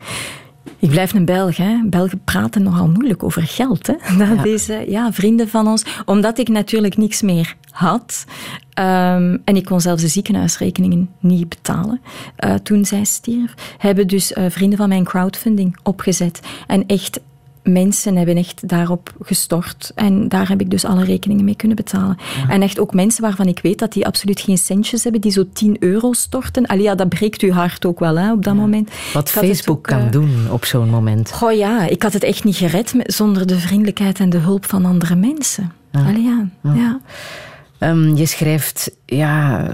Ik 0.79 0.91
blijf 0.91 1.13
een 1.15 1.25
Belg. 1.25 1.57
Hè. 1.57 1.81
Belgen 1.85 2.21
praten 2.25 2.63
nogal 2.63 2.89
moeilijk 2.89 3.23
over 3.23 3.43
geld. 3.43 3.87
Hè. 3.87 3.95
Dat 4.37 4.47
is, 4.47 4.69
eh, 4.69 4.89
ja, 4.89 5.13
vrienden 5.13 5.49
van 5.49 5.67
ons. 5.69 5.85
Omdat 6.05 6.39
ik 6.39 6.49
natuurlijk 6.49 6.97
niks 6.97 7.23
meer 7.23 7.57
had. 7.71 8.25
ehm, 8.75 9.37
en 9.45 9.57
ik 9.57 9.65
kon 9.65 9.81
zelfs 9.81 10.03
de 10.03 10.09
ziekenhuisrekeningen 10.09 11.11
niet 11.19 11.49
betalen 11.49 12.01
eh, 12.37 12.55
toen 12.55 12.85
zij 12.85 13.05
stierf. 13.05 13.55
Hebben 13.79 14.07
dus 14.07 14.33
eh, 14.33 14.45
vrienden 14.49 14.79
van 14.79 14.89
mijn 14.89 15.05
crowdfunding 15.05 15.77
opgezet. 15.83 16.41
En 16.67 16.87
echt 16.87 17.21
mensen 17.63 18.17
hebben 18.17 18.37
echt 18.37 18.69
daarop 18.69 19.13
gestort. 19.23 19.93
En 19.95 20.29
daar 20.29 20.49
heb 20.49 20.61
ik 20.61 20.71
dus 20.71 20.85
alle 20.85 21.05
rekeningen 21.05 21.45
mee 21.45 21.57
kunnen 21.57 21.77
betalen. 21.77 22.17
En 22.49 22.63
echt 22.63 22.79
ook 22.79 22.95
mensen 22.95 23.23
waarvan 23.23 23.47
ik 23.47 23.59
weet 23.63 23.79
dat 23.79 23.93
die 23.93 24.07
absoluut 24.07 24.41
geen 24.41 24.59
centjes 24.59 25.03
hebben, 25.03 25.21
die 25.21 25.33
zo 25.33 25.45
10 25.53 25.77
euro 25.79 26.13
storten. 26.13 26.67
Allee, 26.67 26.83
ja, 26.83 26.95
dat 26.95 27.09
breekt 27.09 27.43
uw 27.43 27.53
hart 27.53 27.87
ook 27.87 27.99
wel 27.99 28.19
hè, 28.19 28.33
op 28.33 28.45
dat 28.45 28.55
moment. 28.55 28.91
Wat 29.13 29.31
Facebook 29.31 29.77
ook, 29.77 29.83
kan 29.83 30.01
eh, 30.01 30.11
doen 30.11 30.47
op 30.51 30.65
zo'n 30.65 30.91
moment. 30.91 31.33
Goh 31.33 31.53
ja, 31.53 31.87
ik 31.87 32.03
had 32.03 32.13
het 32.13 32.23
echt 32.23 32.45
niet 32.45 32.57
gered 32.57 32.95
zonder 32.97 33.47
de 33.47 33.59
vriendelijkheid 33.59 34.19
en 34.19 34.31
de 34.31 34.39
hulp 34.39 34.67
van 34.67 34.85
andere 34.85 35.15
mensen. 35.15 35.73
Allee, 35.93 36.23
ja. 36.23 36.49
ja. 36.63 37.01
Ehm, 37.81 38.17
je 38.17 38.27
schrijft 38.27 38.91
ja, 39.07 39.67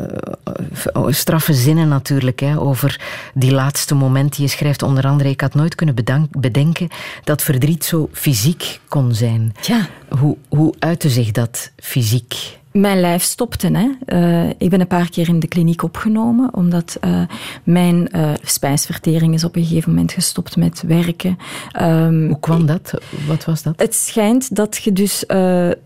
eh, 0.92 1.04
straffe 1.08 1.54
zinnen 1.54 1.88
natuurlijk 1.88 2.40
hè, 2.40 2.60
over 2.60 3.00
die 3.34 3.52
laatste 3.52 3.94
momenten. 3.94 4.42
Je 4.42 4.48
schrijft 4.48 4.82
onder 4.82 5.06
andere: 5.06 5.28
Ik 5.28 5.40
had 5.40 5.54
nooit 5.54 5.74
kunnen 5.74 5.94
bedenken 6.30 6.88
dat 7.24 7.42
verdriet 7.42 7.84
zo 7.84 8.08
fysiek 8.12 8.80
kon 8.88 9.14
zijn. 9.14 9.54
Ja. 9.62 9.88
Hoe, 10.18 10.36
hoe 10.48 10.74
uitte 10.78 11.10
zich 11.10 11.30
dat 11.30 11.72
fysiek? 11.76 12.58
Mijn 12.76 13.00
lijf 13.00 13.22
stopte. 13.22 13.70
Hè. 13.72 13.88
Eh, 14.04 14.48
ik 14.58 14.70
ben 14.70 14.80
een 14.80 14.86
paar 14.86 15.10
keer 15.10 15.28
in 15.28 15.40
de 15.40 15.48
kliniek 15.48 15.82
opgenomen, 15.82 16.54
omdat 16.54 16.96
eh, 17.00 17.22
mijn 17.64 18.08
eh, 18.08 18.30
spijsvertering 18.42 19.34
is 19.34 19.44
op 19.44 19.56
een 19.56 19.64
gegeven 19.64 19.90
moment 19.90 20.12
gestopt 20.12 20.56
met 20.56 20.82
werken. 20.86 21.38
Ehm, 21.70 22.26
Hoe 22.26 22.40
kwam 22.40 22.66
dat? 22.66 22.94
Wat 23.26 23.44
was 23.44 23.62
dat? 23.62 23.74
Het 23.76 23.94
schijnt 23.94 24.56
dat, 24.56 24.76
je 24.76 24.92
dus, 24.92 25.24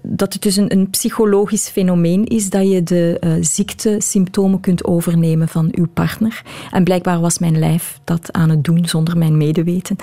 dat 0.02 0.32
het 0.32 0.42
dus 0.42 0.56
een, 0.56 0.72
een 0.72 0.90
psychologisch 0.90 1.68
fenomeen 1.68 2.24
is 2.24 2.50
dat 2.50 2.70
je 2.70 2.82
de 2.82 3.36
ziektesymptomen 3.40 4.60
kunt 4.60 4.84
overnemen 4.84 5.48
van 5.48 5.68
uw 5.72 5.86
partner. 5.94 6.42
En 6.70 6.84
blijkbaar 6.84 7.20
was 7.20 7.38
mijn 7.38 7.58
lijf 7.58 8.00
dat 8.04 8.32
aan 8.32 8.50
het 8.50 8.64
doen 8.64 8.86
zonder 8.86 9.18
mijn 9.18 9.36
medeweten. 9.36 9.96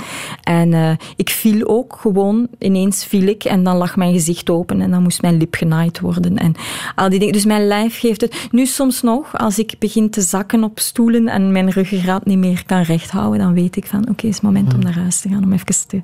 En 0.43 0.97
ik 1.15 1.29
viel 1.29 1.67
ook 1.67 1.97
gewoon, 2.01 2.47
ineens 2.59 3.05
viel 3.05 3.27
ik 3.27 3.43
en 3.43 3.63
dan 3.63 3.77
lag 3.77 3.95
mijn 3.95 4.13
gezicht 4.13 4.49
open 4.49 4.81
en 4.81 4.91
dan 4.91 5.03
moest 5.03 5.21
mijn 5.21 5.37
lip 5.37 5.55
genaaid 5.55 5.99
worden. 5.99 6.37
En 6.37 6.55
al 6.95 7.09
die 7.09 7.19
dingen. 7.19 7.33
Dus 7.33 7.45
mijn 7.45 7.67
lijf 7.67 7.99
geeft 7.99 8.21
het. 8.21 8.47
Nu 8.51 8.65
soms 8.65 9.01
nog, 9.01 9.37
als 9.37 9.59
ik 9.59 9.75
begin 9.79 10.09
te 10.09 10.21
zakken 10.21 10.63
op 10.63 10.79
stoelen 10.79 11.27
en 11.27 11.51
mijn 11.51 11.69
ruggengraat 11.69 12.25
niet 12.25 12.37
meer 12.37 12.63
kan 12.65 12.81
recht 12.81 13.11
houden, 13.11 13.39
dan 13.39 13.53
weet 13.53 13.75
ik 13.75 13.85
van 13.85 14.01
oké, 14.01 14.11
het 14.11 14.23
is 14.23 14.33
het 14.33 14.43
moment 14.43 14.73
om 14.73 14.79
naar 14.79 14.97
huis 14.97 15.19
te 15.19 15.29
gaan, 15.29 15.43
om 15.43 15.53
even 15.53 15.87
te 15.87 16.01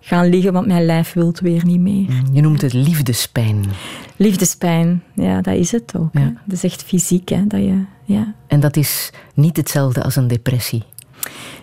gaan 0.00 0.28
liggen, 0.28 0.52
want 0.52 0.66
mijn 0.66 0.86
lijf 0.86 1.12
wil 1.12 1.26
het 1.26 1.40
weer 1.40 1.64
niet 1.64 1.80
meer. 1.80 2.06
Je 2.32 2.40
noemt 2.40 2.60
het 2.60 2.72
liefdespijn. 2.72 3.64
Liefdespijn, 4.16 5.02
ja, 5.14 5.40
dat 5.40 5.54
is 5.54 5.72
het 5.72 5.92
ook. 5.96 6.12
Dat 6.12 6.32
is 6.52 6.64
echt 6.64 6.82
fysiek, 6.82 7.28
hè, 7.28 7.46
dat 7.46 7.60
je, 7.60 7.84
ja. 8.04 8.34
En 8.46 8.60
dat 8.60 8.76
is 8.76 9.10
niet 9.34 9.56
hetzelfde 9.56 10.02
als 10.02 10.16
een 10.16 10.28
depressie. 10.28 10.82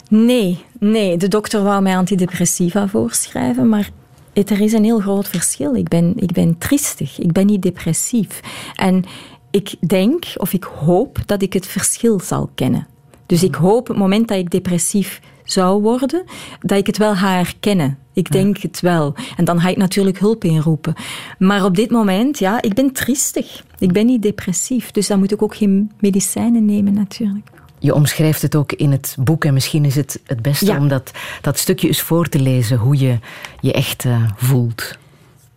Nee, 0.10 0.64
nee, 0.80 1.18
de 1.18 1.28
dokter 1.28 1.64
wou 1.64 1.82
mij 1.82 1.98
antidepressiva 1.98 2.88
voorschrijven, 2.88 3.70
maar 3.70 3.90
het, 4.36 4.50
er 4.50 4.62
is 4.62 4.74
een 4.74 4.84
heel 4.84 5.00
groot 5.00 5.28
verschil. 5.28 5.76
Ik 5.76 5.88
ben, 5.88 6.14
ik 6.16 6.32
ben 6.32 6.58
triestig, 6.58 7.20
ik 7.20 7.32
ben 7.32 7.46
niet 7.46 7.62
depressief. 7.62 8.40
En 8.76 9.04
ik 9.52 9.76
denk, 9.88 10.26
of 10.38 10.54
ik 10.54 10.64
hoop, 10.64 11.20
dat 11.26 11.42
ik 11.42 11.54
het 11.54 11.68
verschil 11.68 12.20
zal 12.20 12.50
kennen. 12.56 12.88
Dus 13.26 13.44
ik 13.44 13.56
hoop, 13.56 13.88
het 13.88 13.98
moment 13.98 14.28
dat 14.28 14.38
ik 14.38 14.52
depressief 14.52 15.22
zou 15.44 15.82
worden, 15.82 16.24
dat 16.60 16.78
ik 16.78 16.88
het 16.88 16.98
wel 16.98 17.16
ga 17.16 17.36
herkennen. 17.36 17.98
Ik 18.14 18.32
denk 18.32 18.58
het 18.58 18.80
wel. 18.80 19.14
En 19.38 19.46
dan 19.46 19.60
ga 19.60 19.70
ik 19.70 19.78
natuurlijk 19.78 20.20
hulp 20.20 20.44
inroepen. 20.44 20.94
Maar 21.38 21.66
op 21.66 21.76
dit 21.76 21.92
moment, 21.92 22.40
ja, 22.40 22.62
ik 22.62 22.74
ben 22.74 22.92
triestig. 22.92 23.64
Ik 23.80 23.92
ben 23.92 24.06
niet 24.06 24.22
depressief. 24.22 24.92
Dus 24.92 25.08
dan 25.08 25.20
moet 25.20 25.32
ik 25.32 25.42
ook 25.42 25.56
geen 25.56 25.92
medicijnen 26.00 26.66
nemen, 26.66 26.94
natuurlijk. 26.94 27.50
Je 27.80 27.94
omschrijft 27.94 28.42
het 28.42 28.56
ook 28.56 28.72
in 28.72 28.92
het 28.92 29.16
boek 29.20 29.46
en 29.46 29.54
misschien 29.54 29.86
is 29.86 29.96
het 29.96 30.20
het 30.26 30.42
beste 30.42 30.66
Ja. 30.66 30.78
om 30.78 30.88
dat, 30.88 31.12
dat 31.42 31.58
stukje 31.58 31.88
eens 31.88 32.02
voor 32.02 32.28
te 32.28 32.40
lezen, 32.40 32.78
hoe 32.78 32.98
je 32.98 33.20
je 33.60 33.74
echt 33.74 34.06
eh, 34.06 34.24
voelt. 34.36 34.98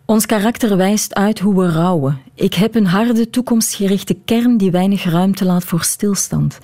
Ons 0.04 0.26
karakter 0.26 0.76
wijst 0.76 1.14
uit 1.14 1.38
hoe 1.38 1.54
we 1.54 1.72
rouwen. 1.72 2.20
Ik 2.34 2.54
heb 2.54 2.74
een 2.74 2.86
harde, 2.86 3.30
toekomstgerichte 3.30 4.16
kern 4.24 4.56
die 4.56 4.70
weinig 4.70 5.04
ruimte 5.04 5.44
laat 5.44 5.64
voor 5.64 5.82
stilstand. 5.82 6.58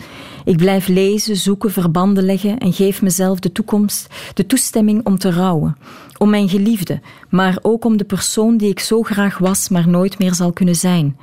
Ik 0.44 0.56
blijf 0.56 0.88
lezen, 0.88 1.36
zoeken, 1.36 1.72
verbanden 1.72 2.24
leggen 2.24 2.58
en 2.58 2.72
geef 2.72 3.02
mezelf 3.02 3.38
de 3.38 3.52
toekomst, 3.52 4.14
de 4.34 4.46
toestemming 4.46 5.06
om 5.06 5.18
te 5.18 5.30
rouwen. 5.30 5.76
Om 6.18 6.30
mijn 6.30 6.48
geliefde, 6.48 7.00
maar 7.28 7.58
ook 7.62 7.84
om 7.84 7.96
de 7.96 8.04
persoon 8.04 8.56
die 8.56 8.70
ik 8.70 8.80
zo 8.80 9.02
graag 9.02 9.38
was, 9.38 9.68
maar 9.68 9.88
nooit 9.88 10.18
meer 10.18 10.34
zal 10.34 10.52
kunnen 10.52 10.76
zijn. 10.76 11.16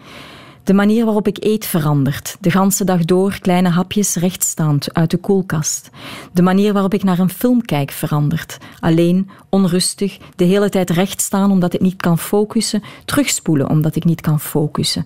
De 0.63 0.73
manier 0.73 1.05
waarop 1.05 1.27
ik 1.27 1.37
eet 1.43 1.65
verandert. 1.65 2.37
De 2.39 2.51
ganse 2.51 2.83
dag 2.83 3.05
door 3.05 3.37
kleine 3.41 3.69
hapjes 3.69 4.15
rechtstaand 4.15 4.93
uit 4.93 5.11
de 5.11 5.17
koelkast. 5.17 5.89
De 6.33 6.41
manier 6.41 6.73
waarop 6.73 6.93
ik 6.93 7.03
naar 7.03 7.19
een 7.19 7.29
film 7.29 7.61
kijk 7.61 7.91
verandert. 7.91 8.57
Alleen, 8.79 9.29
onrustig, 9.49 10.17
de 10.35 10.43
hele 10.43 10.69
tijd 10.69 10.89
recht 10.89 11.21
staan 11.21 11.51
omdat 11.51 11.73
ik 11.73 11.81
niet 11.81 12.01
kan 12.01 12.17
focussen. 12.17 12.83
Terugspoelen 13.05 13.69
omdat 13.69 13.95
ik 13.95 14.03
niet 14.03 14.21
kan 14.21 14.39
focussen. 14.39 15.05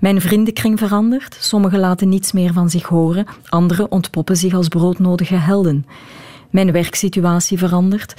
Mijn 0.00 0.20
vriendenkring 0.20 0.78
verandert. 0.78 1.36
Sommigen 1.40 1.78
laten 1.78 2.08
niets 2.08 2.32
meer 2.32 2.52
van 2.52 2.70
zich 2.70 2.86
horen. 2.86 3.26
Anderen 3.48 3.90
ontpoppen 3.90 4.36
zich 4.36 4.54
als 4.54 4.68
broodnodige 4.68 5.34
helden. 5.34 5.86
Mijn 6.50 6.72
werksituatie 6.72 7.58
verandert. 7.58 8.14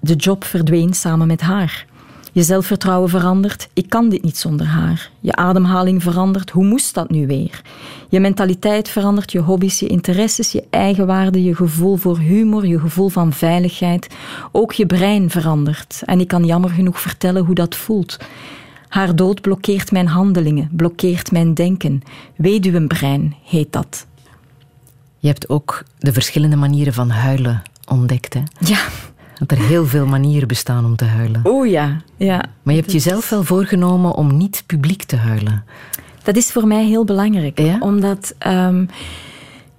De 0.00 0.14
job 0.14 0.44
verdween 0.44 0.94
samen 0.94 1.26
met 1.26 1.40
haar. 1.40 1.86
Je 2.32 2.42
zelfvertrouwen 2.42 3.08
verandert. 3.08 3.68
Ik 3.72 3.88
kan 3.88 4.08
dit 4.08 4.22
niet 4.22 4.36
zonder 4.38 4.66
haar. 4.66 5.10
Je 5.20 5.34
ademhaling 5.34 6.02
verandert. 6.02 6.50
Hoe 6.50 6.64
moest 6.64 6.94
dat 6.94 7.10
nu 7.10 7.26
weer? 7.26 7.62
Je 8.08 8.20
mentaliteit 8.20 8.88
verandert. 8.88 9.32
Je 9.32 9.38
hobby's, 9.38 9.80
je 9.80 9.86
interesses, 9.86 10.52
je 10.52 10.64
eigenwaarde, 10.70 11.42
je 11.42 11.54
gevoel 11.54 11.96
voor 11.96 12.18
humor, 12.18 12.66
je 12.66 12.80
gevoel 12.80 13.08
van 13.08 13.32
veiligheid. 13.32 14.08
Ook 14.52 14.72
je 14.72 14.86
brein 14.86 15.30
verandert. 15.30 16.02
En 16.04 16.20
ik 16.20 16.28
kan 16.28 16.44
jammer 16.44 16.70
genoeg 16.70 17.00
vertellen 17.00 17.44
hoe 17.44 17.54
dat 17.54 17.76
voelt. 17.76 18.18
Haar 18.88 19.16
dood 19.16 19.40
blokkeert 19.40 19.92
mijn 19.92 20.06
handelingen, 20.06 20.68
blokkeert 20.72 21.32
mijn 21.32 21.54
denken. 21.54 22.02
Weduwenbrein 22.36 23.34
heet 23.44 23.72
dat. 23.72 24.06
Je 25.18 25.28
hebt 25.28 25.48
ook 25.48 25.84
de 25.98 26.12
verschillende 26.12 26.56
manieren 26.56 26.92
van 26.92 27.10
huilen 27.10 27.62
ontdekt. 27.86 28.34
Hè? 28.34 28.42
Ja. 28.58 28.78
Dat 29.40 29.58
er 29.58 29.64
heel 29.64 29.86
veel 29.86 30.06
manieren 30.06 30.48
bestaan 30.48 30.84
om 30.84 30.96
te 30.96 31.04
huilen. 31.04 31.42
Oeh 31.46 31.70
ja, 31.70 32.00
ja. 32.16 32.44
Maar 32.62 32.74
je 32.74 32.80
hebt 32.80 32.92
jezelf 32.92 33.30
wel 33.30 33.44
voorgenomen 33.44 34.14
om 34.14 34.36
niet 34.36 34.62
publiek 34.66 35.02
te 35.02 35.16
huilen. 35.16 35.64
Dat 36.22 36.36
is 36.36 36.52
voor 36.52 36.66
mij 36.66 36.84
heel 36.84 37.04
belangrijk. 37.04 37.58
Ja? 37.58 37.76
Omdat 37.80 38.34
ehm, 38.38 38.84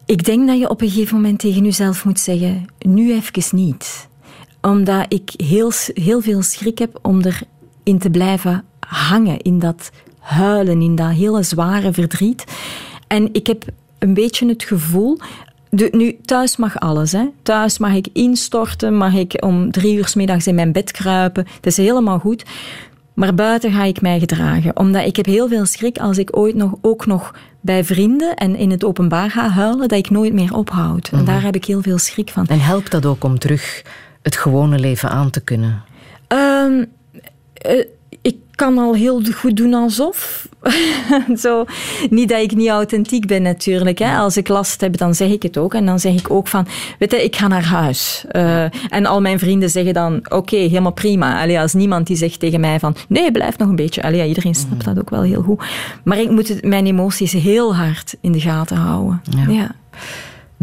ik 0.06 0.26
denk 0.26 0.48
dat 0.48 0.60
je 0.60 0.70
op 0.70 0.82
een 0.82 0.90
gegeven 0.90 1.16
moment 1.16 1.40
tegen 1.40 1.64
jezelf 1.64 2.06
moet 2.06 2.20
zeggen: 2.20 2.66
nu 2.80 3.14
even 3.14 3.58
niet. 3.58 4.08
Omdat 4.62 5.06
ik 5.08 5.32
heel, 5.36 5.72
heel 5.94 6.22
veel 6.22 6.42
schrik 6.42 6.78
heb 6.78 7.00
om 7.02 7.22
erin 7.22 8.00
te 8.00 8.10
blijven 8.10 8.64
hangen. 8.80 9.42
In 9.42 9.60
dat 9.60 9.92
huilen, 10.20 10.82
in 10.82 10.96
dat 10.96 11.12
hele 11.12 11.44
zware 11.44 11.94
verdriet. 11.94 12.44
En 13.08 13.30
ik 13.32 13.48
heb 13.48 13.66
een 14.00 14.14
beetje 14.14 14.48
het 14.48 14.64
gevoel. 14.64 15.18
De, 15.73 15.88
nu, 15.91 16.18
thuis 16.26 16.57
mag 16.57 16.80
alles. 16.80 17.11
Hè. 17.11 17.26
Thuis 17.43 17.77
mag 17.77 17.93
ik 17.93 18.07
instorten, 18.14 18.98
mag 18.98 19.14
ik 19.14 19.43
om 19.43 19.72
drie 19.72 19.98
uur 19.98 20.07
's 20.07 20.15
middags 20.15 20.48
in 20.48 20.56
mijn 20.56 20.72
bed 20.72 20.91
kruipen. 20.91 21.43
Dat 21.43 21.65
is 21.65 21.77
helemaal 21.77 22.19
goed. 22.19 22.45
Maar 23.14 23.34
buiten 23.34 23.72
ga 23.72 23.84
ik 23.84 24.02
mij 24.02 24.19
gedragen. 24.19 24.77
Omdat 24.77 25.06
ik 25.06 25.15
heb 25.15 25.26
heel 25.26 25.48
veel 25.48 25.65
schrik 25.65 25.98
als 25.98 26.18
ik 26.18 26.38
ooit 26.38 26.56
nog, 26.56 26.73
ook 26.81 27.06
nog 27.06 27.35
bij 27.61 27.84
vrienden 27.84 28.35
en 28.35 28.56
in 28.56 28.72
het 28.72 28.84
openbaar 28.84 29.31
ga 29.31 29.49
huilen, 29.49 29.88
dat 29.88 29.98
ik 29.98 30.10
nooit 30.10 30.34
meer 30.34 30.56
ophoud. 30.56 31.10
En 31.14 31.26
daar 31.26 31.41
heb 31.41 31.56
ik 31.56 31.65
heel 31.65 31.81
veel 31.81 31.98
schrik 31.98 32.30
van. 32.30 32.48
En 32.48 32.60
helpt 32.60 32.91
dat 32.91 33.06
ook 33.06 33.23
om 33.23 33.39
terug 33.39 33.84
het 34.22 34.35
gewone 34.35 34.80
leven 34.80 35.10
aan 35.10 35.30
te 35.30 35.41
kunnen? 35.41 35.84
Ehm, 36.27 36.85
eh, 37.53 37.85
kan 38.62 38.78
al 38.78 38.94
heel 38.96 39.22
goed 39.36 39.58
doen 39.58 39.74
alsof. 39.74 40.48
Zo, 41.44 41.66
niet 42.10 42.30
dat 42.30 42.42
ik 42.42 42.56
niet 42.56 42.70
authentiek 42.70 43.26
ben 43.28 43.42
natuurlijk. 43.42 43.98
Hè. 44.00 44.16
Als 44.18 44.38
ik 44.38 44.48
last 44.48 44.82
heb, 44.82 44.98
dan 44.98 45.16
zeg 45.16 45.30
ik 45.30 45.44
het 45.44 45.58
ook. 45.58 45.74
En 45.74 45.86
dan 45.86 46.00
zeg 46.00 46.14
ik 46.14 46.30
ook 46.32 46.48
van, 46.48 46.68
weet 47.00 47.12
je, 47.12 47.24
ik 47.24 47.36
ga 47.36 47.48
naar 47.48 47.66
huis. 47.66 48.26
Eh, 48.30 48.64
en 48.90 49.06
al 49.06 49.22
mijn 49.22 49.40
vrienden 49.40 49.70
zeggen 49.70 49.94
dan, 49.94 50.20
oké, 50.30 50.56
helemaal 50.56 50.92
prima. 50.94 51.42
Allee, 51.42 51.60
als 51.60 51.74
niemand 51.74 52.08
die 52.08 52.16
zegt 52.16 52.40
tegen 52.40 52.60
mij 52.60 52.80
van, 52.80 52.96
nee, 53.08 53.32
blijf 53.32 53.58
nog 53.58 53.70
een 53.70 53.76
beetje. 53.76 54.04
Allee, 54.04 54.28
iedereen 54.28 54.56
snapt 54.56 54.86
dat 54.86 55.00
ook 55.00 55.10
wel 55.10 55.22
heel 55.22 55.42
goed. 55.42 55.64
Maar 56.04 56.20
ik 56.20 56.30
moet 56.30 56.48
het- 56.48 56.64
mijn 56.66 56.86
emoties 56.86 57.32
heel 57.32 57.76
hard 57.76 58.16
in 58.22 58.32
de 58.32 58.40
gaten 58.42 58.78
houden. 58.78 59.22
Ja. 59.48 59.54
ja. 59.54 59.72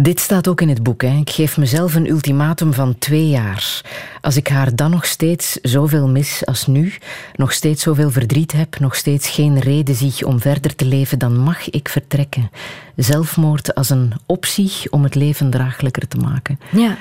Dit 0.01 0.21
staat 0.21 0.49
ook 0.49 0.61
in 0.61 0.69
het 0.69 0.83
boek. 0.83 1.03
Hè. 1.03 1.17
Ik 1.17 1.31
geef 1.31 1.57
mezelf 1.57 1.95
een 1.95 2.09
ultimatum 2.09 2.73
van 2.73 2.99
twee 2.99 3.29
jaar. 3.29 3.83
Als 4.21 4.37
ik 4.37 4.49
haar 4.49 4.77
dan 4.77 4.91
nog 4.91 5.07
steeds 5.07 5.59
zoveel 5.63 6.09
mis 6.09 6.47
als 6.47 6.67
nu, 6.67 6.93
nog 7.35 7.53
steeds 7.53 7.83
zoveel 7.83 8.11
verdriet 8.11 8.53
heb, 8.53 8.79
nog 8.79 8.95
steeds 8.95 9.29
geen 9.29 9.59
reden 9.59 9.95
zie 9.95 10.27
om 10.27 10.41
verder 10.41 10.75
te 10.75 10.85
leven, 10.85 11.19
dan 11.19 11.39
mag 11.39 11.71
ik 11.71 11.89
vertrekken. 11.89 12.51
Zelfmoord 12.97 13.75
als 13.75 13.91
een 13.91 14.13
optie 14.27 14.73
om 14.91 15.03
het 15.03 15.15
leven 15.15 15.51
draaglijker 15.51 16.09
te 16.09 16.17
maken. 16.17 16.61
Ja. 16.71 16.97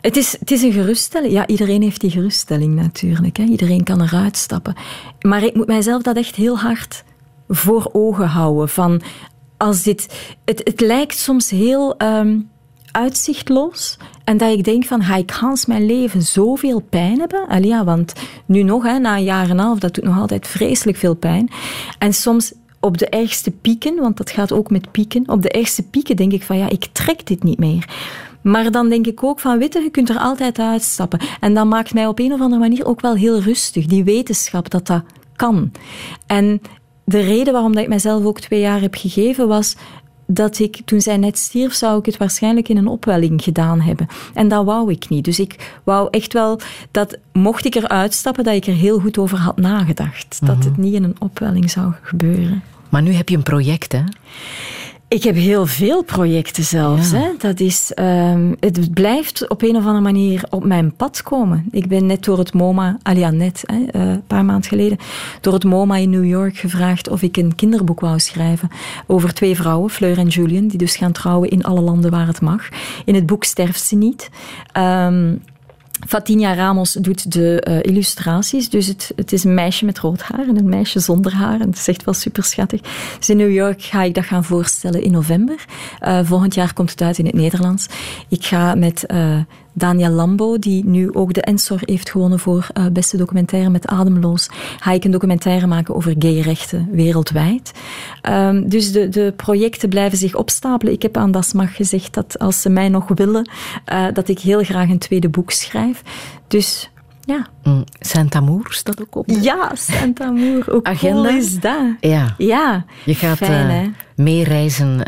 Het 0.00 0.16
is, 0.16 0.36
het 0.40 0.50
is 0.50 0.62
een 0.62 0.72
geruststelling. 0.72 1.32
Ja, 1.32 1.46
iedereen 1.46 1.82
heeft 1.82 2.00
die 2.00 2.10
geruststelling 2.10 2.74
natuurlijk. 2.74 3.36
Hè. 3.36 3.44
Iedereen 3.44 3.82
kan 3.82 4.02
eruit 4.02 4.36
stappen. 4.36 4.74
Maar 5.20 5.44
ik 5.44 5.54
moet 5.54 5.66
mijzelf 5.66 6.02
dat 6.02 6.16
echt 6.16 6.34
heel 6.34 6.58
hard 6.58 7.04
voor 7.48 7.88
ogen 7.92 8.26
houden. 8.26 8.68
Van 8.68 9.02
als 9.56 9.82
dit, 9.82 10.28
het, 10.44 10.60
het 10.64 10.80
lijkt 10.80 11.18
soms 11.18 11.50
heel 11.50 11.96
ehm, 11.96 12.38
uitzichtloos. 12.90 13.96
En 14.24 14.36
dat 14.36 14.52
ik 14.52 14.64
denk 14.64 14.84
van, 14.84 15.02
ga 15.02 15.16
ik 15.16 15.30
Hans 15.30 15.66
mijn 15.66 15.86
leven 15.86 16.22
zoveel 16.22 16.80
pijn 16.80 17.18
hebben? 17.18 17.48
Allee, 17.48 17.68
ja, 17.68 17.84
want 17.84 18.12
nu 18.46 18.62
nog, 18.62 18.82
hè, 18.82 18.98
na 18.98 19.16
een 19.16 19.24
jaar 19.24 19.44
en 19.44 19.50
een 19.50 19.58
half, 19.58 19.78
dat 19.78 19.94
doet 19.94 20.04
nog 20.04 20.18
altijd 20.18 20.46
vreselijk 20.46 20.98
veel 20.98 21.14
pijn. 21.14 21.50
En 21.98 22.12
soms 22.12 22.52
op 22.80 22.98
de 22.98 23.08
ergste 23.08 23.50
pieken, 23.50 23.96
want 23.96 24.16
dat 24.16 24.30
gaat 24.30 24.52
ook 24.52 24.70
met 24.70 24.90
pieken, 24.90 25.28
op 25.28 25.42
de 25.42 25.48
ergste 25.48 25.82
pieken 25.82 26.16
denk 26.16 26.32
ik 26.32 26.42
van, 26.42 26.58
ja, 26.58 26.68
ik 26.68 26.86
trek 26.92 27.26
dit 27.26 27.42
niet 27.42 27.58
meer. 27.58 27.88
Maar 28.42 28.70
dan 28.70 28.88
denk 28.88 29.06
ik 29.06 29.24
ook 29.24 29.40
van, 29.40 29.58
weet 29.58 29.72
je, 29.72 29.80
je 29.80 29.90
kunt 29.90 30.08
er 30.08 30.18
altijd 30.18 30.58
uitstappen. 30.58 31.20
En 31.40 31.54
dat 31.54 31.66
maakt 31.66 31.94
mij 31.94 32.06
op 32.06 32.18
een 32.18 32.32
of 32.32 32.40
andere 32.40 32.60
manier 32.60 32.86
ook 32.86 33.00
wel 33.00 33.14
heel 33.14 33.40
rustig, 33.40 33.86
die 33.86 34.04
wetenschap 34.04 34.70
dat 34.70 34.86
dat 34.86 35.02
kan. 35.36 35.72
En 36.26 36.60
de 37.06 37.20
reden 37.20 37.52
waarom 37.52 37.74
dat 37.74 37.82
ik 37.82 37.88
mezelf 37.88 38.24
ook 38.24 38.40
twee 38.40 38.60
jaar 38.60 38.80
heb 38.80 38.94
gegeven 38.94 39.48
was 39.48 39.76
dat 40.26 40.58
ik, 40.58 40.80
toen 40.84 41.00
zij 41.00 41.16
net 41.16 41.38
stierf, 41.38 41.74
zou 41.74 41.98
ik 41.98 42.06
het 42.06 42.16
waarschijnlijk 42.16 42.68
in 42.68 42.76
een 42.76 42.86
opwelling 42.86 43.42
gedaan 43.42 43.80
hebben. 43.80 44.06
En 44.34 44.48
dat 44.48 44.64
wou 44.64 44.90
ik 44.92 45.08
niet. 45.08 45.24
Dus 45.24 45.40
ik 45.40 45.78
wou 45.84 46.08
echt 46.10 46.32
wel 46.32 46.60
dat, 46.90 47.18
mocht 47.32 47.64
ik 47.64 47.74
eruit 47.74 48.14
stappen, 48.14 48.44
dat 48.44 48.54
ik 48.54 48.66
er 48.66 48.74
heel 48.74 48.98
goed 48.98 49.18
over 49.18 49.38
had 49.38 49.56
nagedacht. 49.56 50.46
Dat 50.46 50.64
het 50.64 50.76
niet 50.76 50.94
in 50.94 51.04
een 51.04 51.16
opwelling 51.18 51.70
zou 51.70 51.92
gebeuren. 52.02 52.62
Maar 52.88 53.02
nu 53.02 53.12
heb 53.12 53.28
je 53.28 53.36
een 53.36 53.42
project, 53.42 53.92
hè? 53.92 54.02
Ik 55.16 55.22
heb 55.22 55.34
heel 55.34 55.66
veel 55.66 56.02
projecten 56.02 56.64
zelfs. 56.64 57.10
Ja. 57.10 57.18
Hè. 57.18 57.28
Dat 57.38 57.60
is, 57.60 57.92
ehm, 57.94 58.54
het 58.60 58.94
blijft 58.94 59.48
op 59.48 59.62
een 59.62 59.76
of 59.76 59.84
andere 59.84 60.00
manier 60.00 60.44
op 60.50 60.64
mijn 60.64 60.92
pad 60.92 61.22
komen. 61.22 61.64
Ik 61.70 61.88
ben 61.88 62.06
net 62.06 62.24
door 62.24 62.38
het 62.38 62.52
MoMA, 62.52 62.98
al 63.02 63.16
ja, 63.16 63.30
net, 63.30 63.62
hè, 63.66 63.84
eh, 63.90 64.00
een 64.00 64.26
paar 64.26 64.44
maanden 64.44 64.68
geleden, 64.68 64.98
door 65.40 65.52
het 65.52 65.64
MoMA 65.64 65.96
in 65.96 66.10
New 66.10 66.24
York 66.24 66.56
gevraagd 66.56 67.08
of 67.08 67.22
ik 67.22 67.36
een 67.36 67.54
kinderboek 67.54 68.00
wou 68.00 68.18
schrijven 68.18 68.68
over 69.06 69.34
twee 69.34 69.56
vrouwen, 69.56 69.90
Fleur 69.90 70.18
en 70.18 70.28
Julian, 70.28 70.66
die 70.66 70.78
dus 70.78 70.96
gaan 70.96 71.12
trouwen 71.12 71.50
in 71.50 71.64
alle 71.64 71.80
landen 71.80 72.10
waar 72.10 72.26
het 72.26 72.40
mag. 72.40 72.68
In 73.04 73.14
het 73.14 73.26
boek 73.26 73.44
sterft 73.44 73.82
ze 73.82 73.96
niet. 73.96 74.30
Ehm, 74.72 75.34
Fatinia 76.06 76.54
Ramos 76.54 76.92
doet 76.92 77.32
de 77.32 77.60
eh, 77.60 77.82
illustraties. 77.82 78.68
Dus 78.68 78.86
het, 78.86 79.12
het 79.16 79.32
is 79.32 79.44
een 79.44 79.54
meisje 79.54 79.84
met 79.84 79.98
rood 79.98 80.22
haar 80.22 80.48
en 80.48 80.56
een 80.56 80.68
meisje 80.68 81.00
zonder 81.00 81.34
haar. 81.34 81.60
En 81.60 81.68
het 81.68 81.78
is 81.78 81.88
echt 81.88 82.04
wel 82.04 82.14
super 82.14 82.44
schattig. 82.44 82.80
Dus 83.18 83.28
in 83.28 83.36
New 83.36 83.52
York 83.52 83.82
ga 83.82 84.02
ik 84.02 84.14
dat 84.14 84.24
gaan 84.24 84.44
voorstellen 84.44 85.02
in 85.02 85.12
november. 85.12 85.64
Eh, 85.98 86.20
volgend 86.24 86.54
jaar 86.54 86.72
komt 86.72 86.90
het 86.90 87.02
uit 87.02 87.18
in 87.18 87.26
het 87.26 87.34
Nederlands. 87.34 87.86
Ik 88.28 88.44
ga 88.44 88.74
met 88.74 89.06
eh, 89.06 89.38
Daniel 89.78 90.10
Lambo, 90.10 90.58
die 90.58 90.84
nu 90.84 91.12
ook 91.12 91.32
de 91.32 91.40
Ensor 91.40 91.80
heeft 91.84 92.10
gewonnen 92.10 92.38
voor 92.38 92.66
eh, 92.72 92.86
beste 92.92 93.16
documentaire 93.16 93.70
met 93.70 93.86
Ademloos, 93.86 94.48
ga 94.80 94.92
ik 94.92 95.04
een 95.04 95.10
documentaire 95.10 95.66
maken 95.66 95.94
over 95.94 96.14
gayrechten 96.18 96.88
wereldwijd. 96.90 97.72
Ehm, 98.22 98.68
dus 98.68 98.92
de, 98.92 99.08
de 99.08 99.32
projecten 99.36 99.88
blijven 99.88 100.18
zich 100.18 100.34
opstapelen. 100.34 100.92
Ik 100.92 101.02
heb 101.02 101.16
aan 101.16 101.30
Dasmag 101.30 101.76
gezegd 101.76 102.14
dat 102.14 102.38
als 102.38 102.62
ze 102.62 102.68
mij 102.68 102.88
nog 102.88 103.08
willen, 103.14 103.50
eh, 103.84 104.06
dat 104.12 104.28
ik 104.28 104.38
heel 104.38 104.62
graag 104.62 104.88
een 104.88 104.98
tweede 104.98 105.28
boek 105.28 105.50
schrijf. 105.50 106.02
Dus 106.48 106.90
ja. 107.20 107.46
Mm, 107.62 107.84
Saint-Amour 108.00 108.66
staat 108.68 109.00
ook 109.00 109.16
op. 109.16 109.30
Ja, 109.40 109.70
Saint-Amour. 109.74 110.64
Hoe 110.70 110.84
Agenda? 110.84 111.22
cool 111.22 111.36
is 111.36 111.60
dat? 111.60 111.86
Ja. 112.00 112.34
Ja. 112.38 112.84
Je 113.04 113.14
gaat 113.14 113.36
Fijn, 113.36 113.70
hè? 113.70 113.90
meereizen 114.14 115.02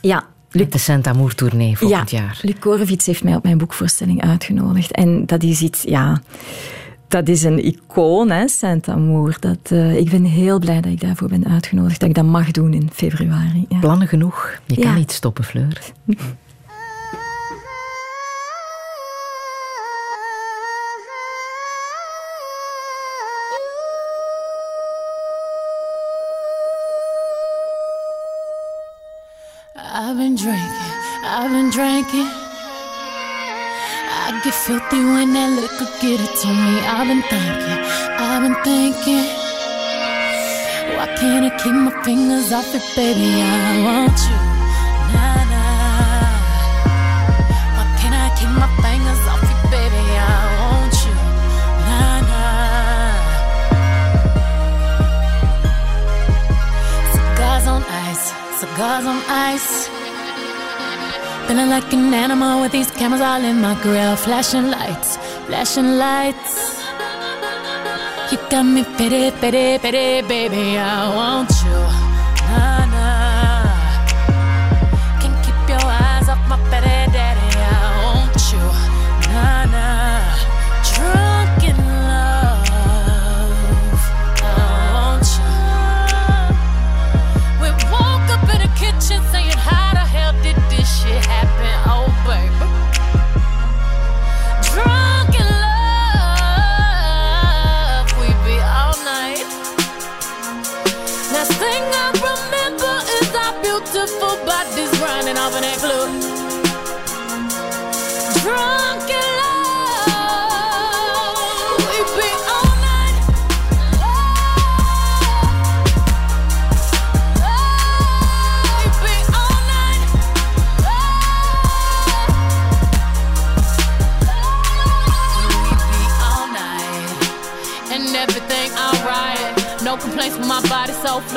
Ja. 0.00 0.24
Met 0.52 0.72
de 0.72 0.78
Saint-Amour-tournee 0.78 1.78
volgend 1.78 2.10
ja, 2.10 2.18
jaar. 2.18 2.38
Luc 2.42 2.58
Korevits 2.58 3.06
heeft 3.06 3.24
mij 3.24 3.34
op 3.34 3.42
mijn 3.42 3.58
boekvoorstelling 3.58 4.22
uitgenodigd. 4.22 4.92
En 4.92 5.26
dat 5.26 5.42
is 5.42 5.60
iets, 5.60 5.82
ja... 5.82 6.20
Dat 7.08 7.28
is 7.28 7.42
een 7.42 7.64
icoon, 7.64 8.30
hè, 8.30 8.48
Saint-Amour. 8.48 9.36
Dat, 9.40 9.58
eh, 9.62 9.96
ik 9.96 10.10
ben 10.10 10.24
heel 10.24 10.58
blij 10.58 10.80
dat 10.80 10.92
ik 10.92 11.00
daarvoor 11.00 11.28
ben 11.28 11.46
uitgenodigd. 11.46 12.00
Dat 12.00 12.08
ik 12.08 12.14
dat 12.14 12.24
mag 12.24 12.50
doen 12.50 12.74
in 12.74 12.90
februari. 12.92 13.66
Ja. 13.68 13.78
Plannen 13.78 14.08
genoeg. 14.08 14.58
Je 14.66 14.80
kan 14.80 14.94
niet 14.94 15.12
stoppen, 15.12 15.44
Fleur. 15.44 15.80
drinking, 30.38 30.70
I've 31.24 31.50
been 31.50 31.70
drinking. 31.70 32.30
I 34.06 34.40
get 34.44 34.54
filthy 34.54 35.02
when 35.02 35.32
that 35.34 35.50
liquor 35.58 35.90
get 36.00 36.20
it 36.22 36.32
to 36.42 36.48
me. 36.48 36.78
I've 36.86 37.08
been 37.10 37.22
thinking, 37.26 37.80
I've 38.22 38.42
been 38.46 38.54
thinking. 38.62 39.26
Why 40.94 41.06
can't 41.18 41.44
I 41.44 41.50
keep 41.58 41.74
my 41.74 41.90
fingers 42.04 42.52
off 42.52 42.72
it, 42.72 42.86
baby? 42.94 43.42
I 43.42 43.82
want 43.82 44.18
you. 44.30 44.38
Nah. 45.10 45.42
Why 47.74 47.84
can't 47.98 48.14
I 48.14 48.30
keep 48.38 48.52
my 48.62 48.70
fingers 48.78 49.22
off 49.26 49.42
baby? 49.74 50.02
I 50.14 50.30
want 50.62 50.94
you. 51.04 51.14
On 57.68 57.82
ice, 57.82 58.32
on 58.80 59.22
ice. 59.28 59.97
Feeling 61.48 61.70
like 61.70 61.90
an 61.94 62.12
animal 62.12 62.60
with 62.60 62.72
these 62.72 62.90
cameras 62.90 63.22
all 63.22 63.42
in 63.42 63.62
my 63.62 63.74
grill. 63.82 64.16
Flashing 64.16 64.68
lights, 64.70 65.16
flashing 65.46 65.96
lights. 65.96 66.76
You 68.30 68.36
got 68.50 68.64
me 68.64 68.84
pity, 68.98 69.30
pity, 69.40 69.78
pity, 69.78 70.28
baby. 70.28 70.76
I 70.76 71.08
want 71.16 71.50
you. 71.64 71.87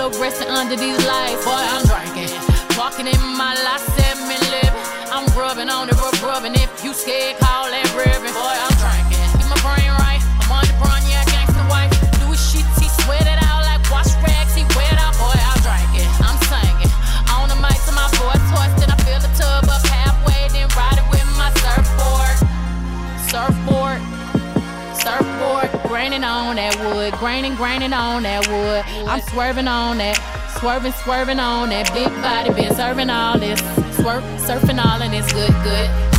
Body, 0.10 0.20
resting 0.20 0.48
under 0.48 0.76
these 0.76 0.98
lights. 1.06 1.46
Boy, 1.46 1.52
I'm 1.52 1.86
drinking, 1.86 2.34
walking 2.78 3.08
in 3.08 3.22
my 3.38 3.54
last 3.66 3.86
seven 3.98 4.28
living. 4.28 4.70
I'm 5.12 5.26
rubbing 5.38 5.70
on 5.70 5.90
it, 5.90 5.96
rub 5.96 6.22
rubbing. 6.24 6.56
If 6.56 6.84
you 6.84 6.94
scared, 6.94 7.41
graining 26.02 26.24
on 26.24 26.56
that 26.56 26.76
wood, 26.80 27.14
graining, 27.20 27.54
graining 27.54 27.94
on 27.94 28.24
that 28.24 28.48
wood. 28.48 29.08
I'm 29.08 29.22
swerving 29.22 29.68
on 29.68 30.00
that, 30.00 30.18
swerving, 30.58 30.94
swerving 30.94 31.40
on 31.40 31.70
that 31.70 31.94
big 31.94 32.10
body, 32.24 32.50
been 32.60 32.74
serving 32.74 33.12
all 33.12 33.38
this, 33.38 33.62
swerp, 34.00 34.24
surfing 34.40 34.84
all 34.84 35.00
and 35.00 35.14
it's 35.14 35.32
good, 35.32 35.54
good. 35.64 36.11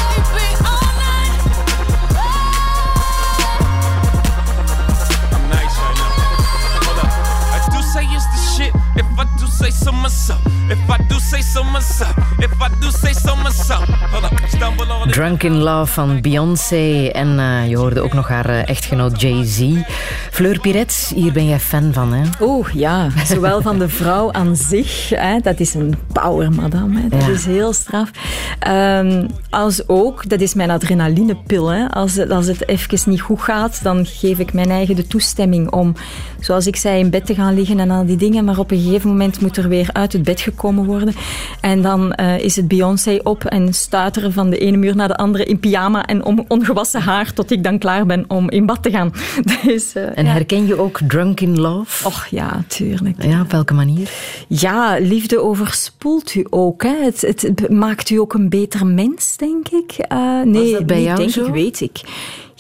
We 0.06 0.16
be 0.36 0.48
all 0.70 0.90
night. 1.06 1.42
I'm 5.34 5.46
nice 5.50 5.76
right 5.82 5.98
now. 5.98 6.12
Hold 6.86 7.00
up. 7.00 7.12
I 7.56 7.58
do 7.72 7.80
say 7.94 8.04
it's 8.16 8.28
the 8.34 8.42
shit. 8.54 8.74
If 8.96 9.08
I 9.18 9.22
do 9.40 9.46
say 9.48 9.72
so 9.72 9.92
myself. 9.92 10.42
If 10.70 10.90
I 10.90 10.98
do 11.12 11.18
say 11.20 11.42
so 11.42 11.64
myself. 11.64 12.14
If 12.40 12.52
I 12.62 12.68
do 12.80 12.90
say 12.90 13.14
so 13.14 13.36
myself. 13.36 13.86
Hold 14.12 14.24
up. 14.24 14.40
Stumble 14.48 14.92
on 14.92 15.08
it. 15.08 15.14
Drunk 15.14 15.44
in 15.44 15.54
Love 15.58 15.92
van 15.94 16.22
Beyoncé. 16.22 17.06
En 17.14 17.40
eh, 17.40 17.70
je 17.70 17.78
hoorde 17.78 18.02
ook 18.02 18.14
nog 18.14 18.28
haar 18.28 18.46
eh, 18.50 18.70
echtgenoot 18.70 19.22
Jay-Z. 19.22 19.62
Fleur 20.32 20.60
Piret, 20.60 21.12
hier 21.16 21.32
ben 21.32 21.46
jij 21.48 21.60
fan 21.60 21.94
van, 21.94 22.14
hè? 22.14 22.24
Oeh, 22.42 22.68
ja. 22.74 23.08
Zowel 23.26 23.62
van 23.62 23.80
de 23.80 23.90
vrouw 23.90 24.32
aan 24.32 24.56
zich, 24.56 25.10
hè, 25.10 25.40
dat 25.40 25.60
is 25.60 25.74
een 25.74 25.94
power, 26.14 26.52
madame. 26.52 27.02
Hè, 27.02 27.08
dat 27.08 27.22
Ja. 27.22 27.28
is 27.30 27.46
heel 27.46 27.74
straf. 27.74 28.10
Ehm, 28.60 29.28
als 29.50 29.88
ook, 29.88 30.30
dat 30.30 30.42
is 30.42 30.54
mijn 30.54 30.70
adrenalinepil. 30.72 31.68
Hè. 31.68 31.88
Als, 31.90 32.16
het- 32.16 32.32
als 32.32 32.46
het 32.48 32.68
even 32.68 33.10
niet 33.10 33.22
goed 33.22 33.42
gaat, 33.42 33.84
dan 33.84 34.06
geef 34.06 34.40
ik 34.40 34.54
mijn 34.54 34.70
eigen 34.70 34.96
de 34.96 35.08
toestemming 35.08 35.72
om, 35.72 35.94
zoals 36.40 36.68
ik 36.68 36.76
zei, 36.76 37.00
in 37.00 37.10
bed 37.10 37.26
te 37.26 37.36
gaan 37.36 37.54
liggen 37.54 37.80
en 37.80 37.92
al 37.92 38.06
die 38.06 38.18
dingen. 38.18 38.46
Maar 38.46 38.58
op 38.58 38.72
een 38.72 38.82
gegeven 38.82 39.10
moment 39.10 39.42
moet 39.42 39.58
er 39.58 39.68
weer 39.70 39.90
uit 39.94 40.14
het 40.14 40.24
bed 40.24 40.42
gekomen 40.42 40.86
worden. 40.86 41.01
En 41.62 41.82
dan 41.82 42.14
eh, 42.14 42.40
is 42.40 42.56
het 42.56 42.68
Beyoncé 42.68 43.20
op 43.24 43.46
en 43.46 43.74
stuiteren 43.74 44.34
van 44.34 44.50
de 44.50 44.58
ene 44.58 44.78
muur 44.78 44.96
naar 44.96 45.08
de 45.08 45.16
andere 45.16 45.44
in 45.46 45.60
pyjama 45.60 46.06
en 46.06 46.24
om, 46.24 46.46
ongewassen 46.48 47.02
haar 47.02 47.34
tot 47.34 47.52
ik 47.52 47.64
dan 47.64 47.78
klaar 47.78 48.06
ben 48.06 48.26
om 48.28 48.50
in 48.50 48.66
bad 48.66 48.84
te 48.84 48.90
gaan. 48.90 49.14
Dus, 49.66 49.94
eh, 49.94 50.18
En 50.18 50.26
herken 50.26 50.68
je 50.68 50.80
ook 50.80 51.00
Drunk 51.08 51.40
in 51.40 51.60
Love? 51.60 52.08
Och 52.08 52.26
ja, 52.26 52.64
tuurlijk. 52.68 53.24
Ja, 53.24 53.42
op 53.42 53.52
welke 53.52 53.74
manier? 53.74 54.12
Ja, 54.48 54.98
liefde 55.00 55.42
overspoelt 55.42 56.36
u 56.36 56.46
ook. 56.50 56.84
Hè. 56.84 56.96
Het, 57.04 57.22
het 57.22 57.70
maakt 57.70 58.10
u 58.10 58.16
ook 58.16 58.34
een 58.34 58.50
beter 58.50 58.86
mens, 58.86 59.38
denk 59.38 59.68
ik. 59.68 59.92
Eh, 59.98 60.42
nee, 60.44 60.72
dat 60.72 60.86
bij 60.86 61.04
jou 61.04 61.18
denk 61.18 61.30
zo? 61.30 61.46
ik, 61.46 61.54
weet 61.54 61.82
ik. 61.82 62.02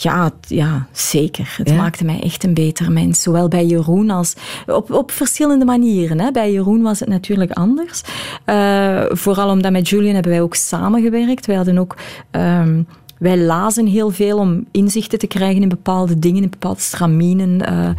Ja, 0.03 0.32
ja 0.48 0.88
zeker. 0.91 1.53
Het 1.57 1.69
Ja? 1.69 1.76
maakte 1.76 2.06
mij 2.06 2.19
echt 2.22 2.44
een 2.44 2.53
beter 2.53 2.91
mens. 2.91 3.22
Zowel 3.22 3.48
bij 3.48 3.65
Jeroen 3.65 4.10
als... 4.10 4.34
Op, 4.68 4.91
op 4.91 5.11
verschillende 5.11 5.65
manieren. 5.65 6.19
Hè. 6.19 6.32
Bij 6.32 6.52
Jeroen 6.52 6.82
was 6.82 6.99
het 6.99 7.10
natuurlijk 7.10 7.52
anders. 7.52 8.02
Eh, 8.45 9.03
vooral 9.10 9.49
omdat 9.49 9.72
met 9.72 9.90
Julian 9.90 10.14
hebben 10.14 10.32
wij 10.32 10.41
ook 10.41 10.56
samengewerkt. 10.56 11.45
Wij 11.45 11.56
hadden 11.56 11.78
ook... 11.78 11.95
ehm, 12.32 12.82
wij 13.19 13.38
lazen 13.38 13.86
heel 13.86 14.10
veel 14.10 14.38
om 14.38 14.65
inzichten 14.72 15.19
te 15.19 15.28
krijgen 15.28 15.61
in 15.61 15.69
bepaalde 15.69 16.19
dingen, 16.19 16.44
in 16.44 16.49
bepaalde 16.49 16.80
straminen. 16.82 17.61
eh. 17.65 17.90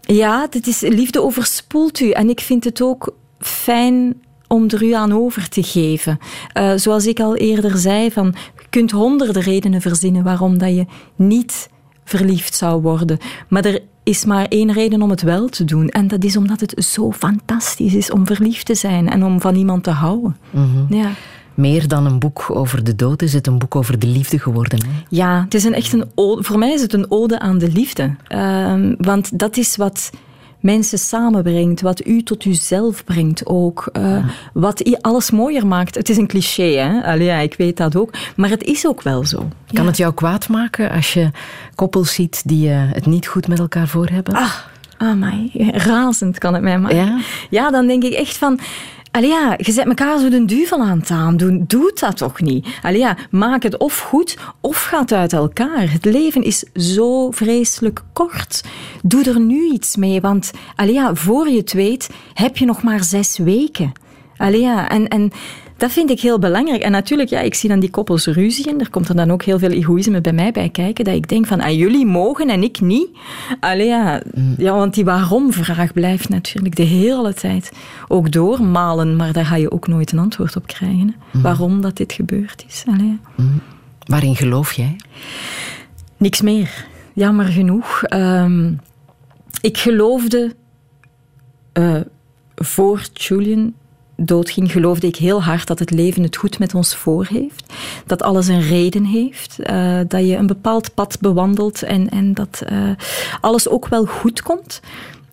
Ja, 0.00 0.46
dit 0.50 0.66
is, 0.66 0.80
liefde 0.80 1.22
overspoelt 1.22 2.00
u. 2.00 2.10
En 2.10 2.28
ik 2.28 2.40
vind 2.40 2.64
het 2.64 2.82
ook 2.82 3.14
fijn 3.38 4.22
om 4.48 4.64
er 4.68 4.82
u 4.82 4.92
aan 4.92 5.12
over 5.12 5.48
te 5.48 5.62
geven. 5.62 6.18
Eh, 6.52 6.72
zoals 6.76 7.06
ik 7.06 7.20
al 7.20 7.36
eerder 7.36 7.76
zei, 7.78 8.10
van, 8.10 8.34
kunt 8.74 8.90
honderden 8.90 9.42
redenen 9.42 9.80
verzinnen 9.80 10.22
waarom 10.22 10.58
dat 10.58 10.74
je 10.74 10.86
niet 11.16 11.68
verliefd 12.04 12.54
zou 12.54 12.82
worden. 12.82 13.18
Maar 13.48 13.64
er 13.64 13.82
is 14.02 14.24
maar 14.24 14.46
één 14.48 14.72
reden 14.72 15.02
om 15.02 15.10
het 15.10 15.22
wel 15.22 15.48
te 15.48 15.64
doen. 15.64 15.88
En 15.88 16.08
dat 16.08 16.24
is 16.24 16.36
omdat 16.36 16.60
het 16.60 16.84
zo 16.84 17.12
fantastisch 17.12 17.94
is 17.94 18.10
om 18.10 18.26
verliefd 18.26 18.66
te 18.66 18.74
zijn 18.74 19.10
en 19.10 19.24
om 19.24 19.40
van 19.40 19.54
iemand 19.54 19.84
te 19.84 19.90
houden. 19.90 20.36
Ja. 20.88 21.10
Meer 21.54 21.88
dan 21.88 22.06
een 22.06 22.18
boek 22.18 22.46
over 22.48 22.84
de 22.84 22.96
dood 22.96 23.22
is 23.22 23.32
het 23.32 23.46
een 23.46 23.58
boek 23.58 23.76
over 23.76 23.98
de 23.98 24.06
liefde 24.06 24.38
geworden. 24.38 24.84
Hè? 24.84 24.90
Ja, 25.08 25.42
het 25.44 25.54
is 25.54 25.64
een, 25.64 25.74
echt 25.74 25.92
een 25.92 26.10
ode, 26.14 26.42
voor 26.42 26.58
mij 26.58 26.72
is 26.72 26.82
het 26.82 26.92
een 26.92 27.10
ode 27.10 27.38
aan 27.38 27.58
de 27.58 27.72
liefde. 27.72 28.16
Ehm, 28.26 28.94
want 28.98 29.38
dat 29.38 29.56
is 29.56 29.76
wat 29.76 30.10
mensen 30.64 30.98
samenbrengt, 30.98 31.80
wat 31.80 32.06
u 32.06 32.22
tot 32.22 32.44
uzelf 32.44 33.04
brengt 33.04 33.46
ook. 33.46 33.88
eh, 33.92 34.24
Wat 34.52 34.98
alles 35.02 35.30
mooier 35.30 35.66
maakt. 35.66 35.94
Het 35.94 36.08
is 36.08 36.16
een 36.16 36.26
cliché, 36.26 36.62
hè? 36.62 37.02
Allee, 37.02 37.26
ja, 37.26 37.36
ik 37.38 37.54
weet 37.54 37.76
dat 37.76 37.96
ook. 37.96 38.10
Maar 38.36 38.50
het 38.50 38.62
is 38.62 38.86
ook 38.86 39.02
wel 39.02 39.24
zo. 39.24 39.48
Kan 39.72 39.86
het 39.86 39.96
jou 39.96 40.14
kwaad 40.14 40.48
maken 40.48 40.90
als 40.90 41.12
je 41.12 41.30
koppels 41.74 42.14
ziet 42.14 42.42
die 42.48 42.70
eh, 42.70 42.76
het 42.92 43.06
niet 43.06 43.26
goed 43.26 43.48
met 43.48 43.58
elkaar 43.58 43.88
voor 43.88 44.06
hebben? 44.08 44.34
Ah, 44.34 44.52
Amai, 44.96 45.50
razend 45.72 46.38
kan 46.38 46.54
het 46.54 46.62
mij 46.62 46.78
maken. 46.78 46.96
Ja? 46.96 47.18
Ja, 47.50 47.70
dan 47.70 47.86
denk 47.86 48.02
ik 48.02 48.12
echt 48.12 48.36
van... 48.36 48.58
Allee 49.14 49.54
je 49.56 49.72
zet 49.72 49.86
elkaar 49.86 50.18
zo 50.18 50.28
de 50.28 50.44
duvel 50.44 50.80
aan 50.80 50.98
het 50.98 51.10
aandoen. 51.10 51.64
Doe 51.66 51.90
dat 51.94 52.16
toch 52.16 52.40
niet? 52.40 52.66
Allee 52.82 53.06
maak 53.30 53.62
het 53.62 53.76
of 53.76 53.98
goed, 53.98 54.38
of 54.60 54.82
gaat 54.82 55.12
uit 55.12 55.32
elkaar. 55.32 55.92
Het 55.92 56.04
leven 56.04 56.42
is 56.42 56.64
zo 56.74 57.30
vreselijk 57.30 58.02
kort. 58.12 58.64
Doe 59.02 59.24
er 59.24 59.40
nu 59.40 59.70
iets 59.70 59.96
mee, 59.96 60.20
want 60.20 60.50
allee 60.76 61.00
voor 61.12 61.48
je 61.48 61.56
het 61.56 61.72
weet, 61.72 62.10
heb 62.34 62.56
je 62.56 62.64
nog 62.64 62.82
maar 62.82 63.04
zes 63.04 63.38
weken. 63.38 63.92
Allee 64.36 64.66
en... 64.68 65.08
en 65.08 65.32
dat 65.76 65.92
vind 65.92 66.10
ik 66.10 66.20
heel 66.20 66.38
belangrijk. 66.38 66.82
En 66.82 66.90
natuurlijk, 66.90 67.30
ja, 67.30 67.40
ik 67.40 67.54
zie 67.54 67.68
dan 67.68 67.80
die 67.80 67.90
koppels 67.90 68.26
ruzien. 68.26 68.80
Er 68.80 68.90
komt 68.90 69.08
er 69.08 69.16
dan 69.16 69.30
ook 69.30 69.42
heel 69.42 69.58
veel 69.58 69.70
egoïsme 69.70 70.20
bij 70.20 70.32
mij 70.32 70.52
bij 70.52 70.68
kijken. 70.68 71.04
Dat 71.04 71.14
ik 71.14 71.28
denk 71.28 71.46
van, 71.46 71.60
ah, 71.60 71.78
jullie 71.78 72.06
mogen 72.06 72.48
en 72.48 72.62
ik 72.62 72.80
niet. 72.80 73.08
Allee, 73.60 73.86
ja, 73.86 74.22
ja, 74.56 74.74
want 74.74 74.94
die 74.94 75.04
waarom-vraag 75.04 75.92
blijft 75.92 76.28
natuurlijk 76.28 76.76
de 76.76 76.82
hele 76.82 77.34
tijd 77.34 77.72
ook 78.08 78.32
doormalen. 78.32 79.16
Maar 79.16 79.32
daar 79.32 79.46
ga 79.46 79.56
je 79.56 79.70
ook 79.70 79.86
nooit 79.86 80.12
een 80.12 80.18
antwoord 80.18 80.56
op 80.56 80.66
krijgen. 80.66 81.14
Hè. 81.30 81.40
Waarom 81.40 81.80
dat 81.80 81.96
dit 81.96 82.12
gebeurd 82.12 82.64
is. 82.68 82.84
Allee. 82.86 83.18
Waarin 84.04 84.36
geloof 84.36 84.72
jij? 84.72 84.96
Niks 86.16 86.40
meer. 86.40 86.86
Jammer 87.12 87.46
genoeg. 87.46 88.02
Ehm, 88.02 88.72
ik 89.60 89.78
geloofde 89.78 90.54
eh, 91.72 92.00
voor 92.54 93.06
Julian 93.12 93.74
doodging, 94.16 94.72
geloofde 94.72 95.06
ik 95.06 95.16
heel 95.16 95.42
hard 95.42 95.66
dat 95.66 95.78
het 95.78 95.90
leven 95.90 96.22
het 96.22 96.36
goed 96.36 96.58
met 96.58 96.74
ons 96.74 96.96
voor 96.96 97.26
heeft. 97.30 97.72
Dat 98.06 98.22
alles 98.22 98.46
een 98.46 98.62
reden 98.62 99.04
heeft. 99.04 99.58
eh, 99.58 99.98
dat 100.08 100.26
je 100.26 100.36
een 100.36 100.46
bepaald 100.46 100.94
pad 100.94 101.20
bewandelt 101.20 101.82
en, 101.82 102.08
en 102.08 102.34
dat 102.34 102.62
eh, 102.66 102.78
alles 103.40 103.68
ook 103.68 103.88
wel 103.88 104.04
goed 104.06 104.42
komt. 104.42 104.80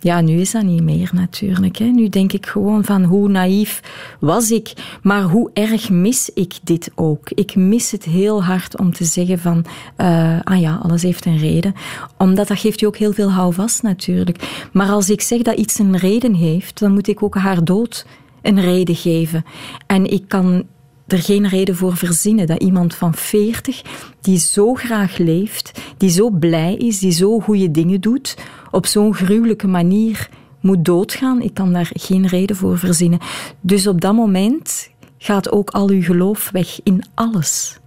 Ja, 0.04 0.22
nu 0.22 0.40
is 0.40 0.52
dat 0.52 0.64
niet 0.64 0.84
meer 0.84 1.10
natuurlijk. 1.14 1.78
Hè. 1.78 1.86
Nu 1.86 2.10
denk 2.10 2.34
ik 2.34 2.46
gewoon 2.46 2.84
van 2.84 3.04
hoe 3.04 3.30
naïef 3.30 3.82
was 4.20 4.52
ik, 4.52 4.74
maar 5.02 5.22
hoe 5.22 5.50
erg 5.54 5.90
mis 5.90 6.30
ik 6.34 6.54
dit 6.64 6.92
ook. 6.96 7.30
Ik 7.30 7.56
mis 7.56 7.92
het 7.92 8.04
heel 8.04 8.44
hard 8.44 8.78
om 8.80 8.94
te 8.94 9.04
zeggen 9.06 9.40
van, 9.40 9.66
eh, 9.96 10.40
ah 10.44 10.60
ja, 10.60 10.80
alles 10.84 11.02
heeft 11.02 11.26
een 11.26 11.38
reden. 11.38 11.74
Omdat 12.18 12.48
dat 12.48 12.60
geeft 12.60 12.80
je 12.80 12.88
ook 12.88 12.98
heel 12.98 13.14
veel 13.14 13.32
houvast 13.32 13.84
natuurlijk. 13.84 14.68
Maar 14.72 14.90
als 14.90 15.10
ik 15.10 15.22
zeg 15.22 15.42
dat 15.42 15.58
iets 15.58 15.80
een 15.80 15.98
reden 15.98 16.34
heeft, 16.34 16.80
dan 16.80 16.92
moet 16.92 17.08
ik 17.08 17.24
ook 17.24 17.36
haar 17.36 17.64
dood 17.64 18.06
een 18.42 18.62
reden 18.62 18.96
geven. 18.96 19.46
En 19.88 20.12
ik 20.12 20.24
kan 20.28 20.66
er 21.08 21.22
geen 21.22 21.48
reden 21.48 21.76
voor 21.76 21.98
verzinnen 21.98 22.48
dat 22.48 22.62
iemand 22.62 22.96
van 22.96 23.14
40, 23.14 23.82
die 24.22 24.40
zo 24.40 24.74
graag 24.74 25.18
leeft, 25.18 25.82
die 25.98 26.10
zo 26.10 26.30
blij 26.30 26.76
is, 26.76 27.00
die 27.00 27.12
zo 27.12 27.40
goede 27.40 27.72
dingen 27.72 28.02
doet, 28.02 28.38
op 28.72 28.86
zo'n 28.86 29.14
gruwelijke 29.14 29.68
manier 29.68 30.30
moet 30.60 30.86
doodgaan. 30.86 31.42
Ik 31.42 31.54
kan 31.54 31.74
daar 31.74 31.90
geen 31.94 32.28
reden 32.28 32.56
voor 32.56 32.78
verzinnen. 32.78 33.20
Dus 33.62 33.88
op 33.88 34.02
dat 34.02 34.14
moment 34.14 34.90
gaat 35.18 35.52
ook 35.52 35.70
al 35.70 35.90
uw 35.90 36.02
geloof 36.02 36.50
weg 36.52 36.80
in 36.84 37.04
alles. 37.14 37.80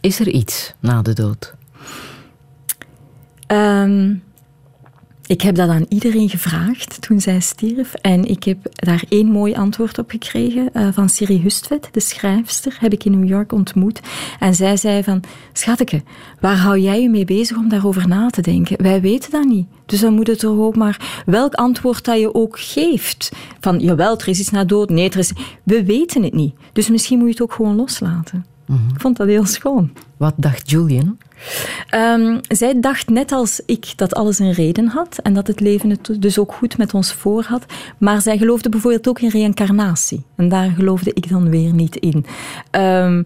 Is 0.00 0.20
er 0.20 0.28
iets 0.28 0.74
na 0.80 1.02
de 1.02 1.12
dood? 1.12 1.54
Ehm, 3.46 4.14
ik 5.26 5.40
heb 5.40 5.54
dat 5.54 5.68
aan 5.68 5.86
iedereen 5.88 6.28
gevraagd 6.28 7.00
toen 7.00 7.20
zij 7.20 7.40
stierf. 7.40 7.94
En 7.94 8.24
ik 8.24 8.44
heb 8.44 8.58
daar 8.72 9.04
één 9.08 9.26
mooi 9.26 9.54
antwoord 9.54 9.98
op 9.98 10.10
gekregen 10.10 10.72
eh, 10.72 10.88
van 10.92 11.08
Siri 11.08 11.40
Hustvedt, 11.42 11.88
de 11.92 12.00
schrijfster, 12.00 12.76
heb 12.80 12.92
ik 12.92 13.04
in 13.04 13.20
New 13.20 13.28
York 13.28 13.52
ontmoet. 13.52 14.00
En 14.38 14.54
zij 14.54 14.76
zei 14.76 15.02
van, 15.02 15.22
schateke, 15.52 16.02
waar 16.40 16.56
hou 16.56 16.78
jij 16.78 17.02
je 17.02 17.10
mee 17.10 17.24
bezig 17.24 17.56
om 17.56 17.68
daarover 17.68 18.08
na 18.08 18.30
te 18.30 18.42
denken? 18.42 18.82
Wij 18.82 19.00
weten 19.00 19.30
dat 19.30 19.44
niet. 19.44 19.66
Dus 19.86 20.00
dan 20.00 20.14
moet 20.14 20.26
het 20.26 20.42
er 20.42 20.60
ook 20.60 20.76
maar, 20.76 21.22
welk 21.26 21.54
antwoord 21.54 22.04
dat 22.04 22.20
je 22.20 22.34
ook 22.34 22.58
geeft. 22.58 23.32
Van, 23.60 23.78
jawel, 23.78 24.18
er 24.18 24.28
is 24.28 24.40
iets 24.40 24.50
na 24.50 24.64
dood. 24.64 24.90
Nee, 24.90 25.10
er 25.10 25.18
is... 25.18 25.32
We 25.62 25.84
weten 25.84 26.22
het 26.22 26.34
niet. 26.34 26.54
Dus 26.72 26.88
misschien 26.88 27.18
moet 27.18 27.26
je 27.26 27.32
het 27.32 27.42
ook 27.42 27.52
gewoon 27.52 27.76
loslaten. 27.76 28.44
Ik 28.68 29.00
vond 29.00 29.16
dat 29.16 29.26
heel 29.26 29.46
schoon. 29.46 29.90
Wat 30.24 30.34
dacht 30.36 30.70
Julian? 30.70 31.18
Ehm, 31.88 32.38
zij 32.48 32.80
dacht 32.80 33.08
net 33.08 33.32
als 33.32 33.60
ik 33.66 33.92
dat 33.96 34.14
alles 34.14 34.38
een 34.38 34.52
reden 34.52 34.86
had 34.86 35.18
en 35.22 35.34
dat 35.34 35.46
het 35.46 35.60
leven 35.60 35.90
het 35.90 36.16
dus 36.18 36.38
ook 36.38 36.52
goed 36.52 36.78
met 36.78 36.94
ons 36.94 37.12
voor 37.12 37.42
had. 37.42 37.64
Maar 37.98 38.20
zij 38.20 38.38
geloofde 38.38 38.68
bijvoorbeeld 38.68 39.08
ook 39.08 39.20
in 39.20 39.28
reïncarnatie. 39.28 40.22
En 40.36 40.48
daar 40.48 40.70
geloofde 40.70 41.10
ik 41.14 41.28
dan 41.28 41.50
weer 41.50 41.72
niet 41.72 41.96
in. 41.96 42.26
Ehm, 42.70 43.22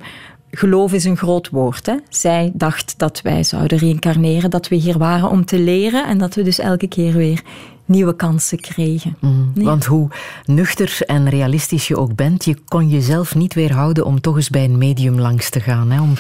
geloof 0.51 0.93
is 0.93 1.05
een 1.05 1.17
groot 1.17 1.49
woord. 1.49 1.87
Hè? 1.87 1.95
Zij 2.09 2.51
dacht 2.55 2.95
dat 2.97 3.21
wij 3.23 3.45
zouden 3.45 3.79
reïncarneren, 3.79 4.51
dat 4.51 4.69
we 4.69 4.77
hier 4.77 4.99
waren 4.99 5.31
om 5.31 5.45
te 5.45 5.59
leren 5.59 6.07
en 6.07 6.19
dat 6.19 6.35
we 6.35 6.43
dus 6.43 6.59
elke 6.59 6.89
keer 6.89 7.13
weer 7.13 7.43
nieuwe 7.89 8.17
kansen 8.17 8.61
kregen. 8.61 9.17
Nee. 9.55 9.65
Want 9.65 9.85
hoe 9.85 10.09
nuchter 10.45 10.99
en 11.07 11.29
realistisch 11.29 11.89
je 11.89 11.97
ook 11.97 12.15
bent, 12.15 12.45
je 12.45 12.57
kon 12.65 12.89
jezelf 12.89 13.35
niet 13.35 13.55
weerhouden 13.55 14.05
om 14.05 14.21
toch 14.21 14.37
eens 14.37 14.51
bij 14.51 14.65
een 14.65 14.79
medium 14.79 15.21
langs 15.21 15.51
te 15.51 15.61
gaan. 15.61 15.91
Hè? 15.91 16.01
Om 16.01 16.13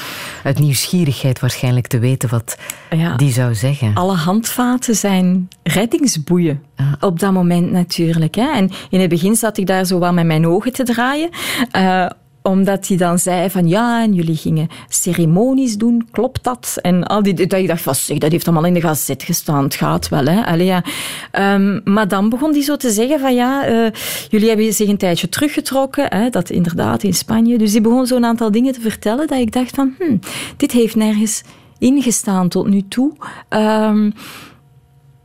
uit 0.44 0.58
nieuwsgierigheid 0.58 1.40
waarschijnlijk 1.40 1.86
te 1.86 1.98
weten 1.98 2.28
wat 2.28 2.58
Ja. 2.90 3.16
die 3.16 3.32
zou 3.32 3.54
zeggen. 3.54 3.94
Alle 3.94 4.14
handvaten 4.16 4.94
zijn 4.96 5.48
reddingsboeien. 5.62 6.62
Op 7.00 7.20
dat 7.20 7.32
moment 7.32 7.70
natuurlijk. 7.70 8.34
Hè. 8.34 8.50
En 8.52 8.70
in 8.90 9.00
het 9.00 9.08
begin 9.08 9.36
zat 9.36 9.58
ik 9.58 9.66
daar 9.66 9.84
zo 9.84 9.98
wel 9.98 10.12
met 10.12 10.26
mijn 10.26 10.46
ogen 10.46 10.72
te 10.72 10.82
draaien. 10.82 11.30
eh, 11.70 12.06
omdat 12.42 12.88
hij 12.88 12.96
dan 12.96 13.18
zei 13.18 13.50
van 13.50 13.68
ja, 13.68 14.02
en 14.02 14.12
jullie 14.14 14.36
gingen 14.36 14.68
ceremonies 14.88 15.76
doen, 15.76 16.08
klopt 16.10 16.44
dat? 16.44 16.78
En 16.82 17.04
al 17.04 17.22
die, 17.22 17.34
dat 17.34 17.52
ik 17.52 17.66
dacht 17.66 17.82
van 17.82 17.94
zeg, 17.94 18.18
dat 18.18 18.30
heeft 18.30 18.46
allemaal 18.46 18.64
in 18.64 18.74
de 18.74 18.80
gazet 18.80 19.22
gestaan, 19.22 19.64
het 19.64 19.74
gaat 19.74 20.08
wel. 20.08 20.24
Hè. 20.24 20.44
Allee, 20.44 20.66
ja. 20.66 20.84
Ehm, 21.30 21.80
maar 21.84 22.08
dan 22.08 22.28
begon 22.28 22.52
hij 22.52 22.62
zo 22.62 22.76
te 22.76 22.90
zeggen 22.90 23.20
van 23.20 23.34
ja, 23.34 23.66
eh, 23.66 23.90
jullie 24.28 24.48
hebben 24.48 24.72
zich 24.72 24.88
een 24.88 24.96
tijdje 24.96 25.28
teruggetrokken, 25.28 26.06
hè, 26.08 26.30
dat 26.30 26.50
inderdaad 26.50 27.02
in 27.02 27.14
Spanje. 27.14 27.58
Dus 27.58 27.72
die 27.72 27.80
begon 27.80 28.06
zo'n 28.06 28.24
aantal 28.24 28.50
dingen 28.50 28.72
te 28.72 28.80
vertellen 28.80 29.26
dat 29.26 29.38
ik 29.38 29.52
dacht 29.52 29.74
van 29.74 29.94
hm, 29.98 30.16
dit 30.56 30.72
heeft 30.72 30.96
nergens 30.96 31.42
ingestaan 31.78 32.48
tot 32.48 32.68
nu 32.68 32.88
toe. 32.88 33.12
Ehm, 33.48 34.10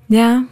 ja, 0.05 0.45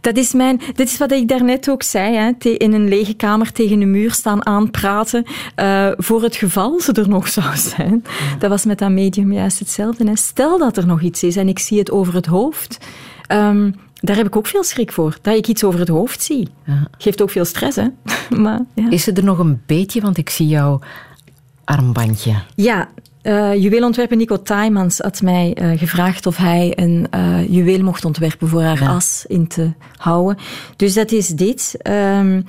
dat 0.00 0.16
is, 0.16 0.32
mijn, 0.32 0.60
dit 0.74 0.88
is 0.88 0.96
wat 0.98 1.12
ik 1.12 1.28
daarnet 1.28 1.70
ook 1.70 1.82
zei. 1.82 2.14
Hè. 2.16 2.34
Te- 2.38 2.56
In 2.56 2.72
een 2.72 2.88
lege 2.88 3.14
kamer 3.14 3.52
tegen 3.52 3.78
de 3.78 3.84
muur 3.86 4.12
staan 4.12 4.46
aanpraten. 4.46 5.24
eh, 5.54 5.88
voor 5.96 6.22
het 6.22 6.36
geval 6.36 6.80
ze 6.80 6.92
er 6.92 7.08
nog 7.08 7.28
zou 7.28 7.56
zijn. 7.56 8.04
Dat 8.38 8.50
was 8.50 8.64
met 8.64 8.78
dat 8.78 8.90
medium 8.90 9.32
juist 9.32 9.58
hetzelfde. 9.58 10.06
Hè. 10.08 10.16
Stel 10.16 10.58
dat 10.58 10.76
er 10.76 10.86
nog 10.86 11.00
iets 11.00 11.22
is 11.22 11.36
en 11.36 11.48
ik 11.48 11.58
zie 11.58 11.78
het 11.78 11.90
over 11.90 12.14
het 12.14 12.26
hoofd. 12.26 12.78
ehm, 13.26 13.70
daar 14.00 14.16
heb 14.16 14.26
ik 14.26 14.36
ook 14.36 14.46
veel 14.46 14.64
schrik 14.64 14.92
voor. 14.92 15.16
Dat 15.22 15.36
ik 15.36 15.46
iets 15.48 15.64
over 15.64 15.80
het 15.80 15.88
hoofd 15.88 16.22
zie. 16.22 16.48
Geeft 16.98 17.22
ook 17.22 17.30
veel 17.30 17.44
stress, 17.44 17.76
hè. 17.76 17.86
maar, 18.42 18.60
ja. 18.74 18.90
Is 18.90 19.06
het 19.06 19.18
er 19.18 19.24
nog 19.24 19.38
een 19.38 19.62
beetje, 19.66 20.00
want 20.00 20.16
ik 20.18 20.30
zie 20.30 20.46
jouw 20.48 20.80
armbandje. 21.64 22.34
Ja, 22.54 22.88
juweelontwerper 23.60 24.16
Nico 24.16 24.42
Taimans 24.42 24.98
had 24.98 25.22
mij 25.22 25.54
eh, 25.54 25.78
gevraagd 25.78 26.26
of 26.26 26.36
hij 26.36 26.72
een 26.76 27.06
eh, 27.10 27.48
juweel 27.50 27.82
mocht 27.82 28.04
ontwerpen 28.04 28.48
voor 28.48 28.62
haar 28.62 28.88
as 28.88 29.24
in 29.28 29.46
te 29.46 29.70
houden. 29.96 30.36
Dus 30.76 30.94
dat 30.94 31.12
is 31.12 31.28
dit. 31.28 31.74
Ehm, 31.82 32.42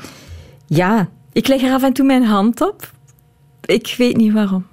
ja, 0.66 1.08
ik 1.34 1.48
leg 1.48 1.62
er 1.62 1.74
af 1.74 1.84
en 1.84 1.94
toe 1.94 2.06
mijn 2.06 2.24
hand 2.24 2.62
op. 2.62 2.92
Ik 3.66 3.96
weet 3.98 4.18
niet 4.18 4.34
waarom. 4.34 4.66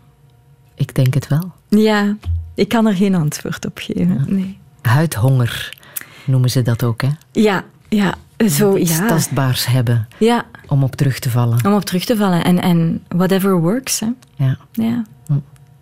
Ik 0.75 0.95
denk 0.95 1.15
het 1.15 1.29
wel. 1.29 1.53
Ja, 1.69 2.17
ik 2.55 2.69
kan 2.69 2.87
er 2.87 2.95
geen 2.95 3.15
antwoord 3.15 3.67
op 3.67 3.79
geven. 3.79 4.25
Nee. 4.29 4.59
Huidhonger 4.83 5.79
noemen 6.25 6.51
ze 6.51 6.63
dat 6.63 6.83
ook, 6.83 7.03
hè? 7.03 7.09
Ja, 7.33 7.65
ja, 7.89 8.15
zo, 8.49 8.77
Iets 8.77 8.99
ja. 8.99 9.07
tastbaars 9.07 9.67
hebben 9.67 10.09
Ja, 10.19 10.45
om 10.67 10.83
op 10.83 10.97
terug 10.97 11.19
te 11.19 11.31
vallen. 11.31 11.65
om 11.67 11.75
op 11.75 11.85
terug 11.85 12.05
te 12.05 12.17
vallen. 12.17 12.45
En, 12.45 12.61
en 12.61 13.03
whatever 13.09 13.61
works, 13.61 14.01
hè. 14.01 14.09
Ja. 14.37 14.57
Ja. 14.73 15.05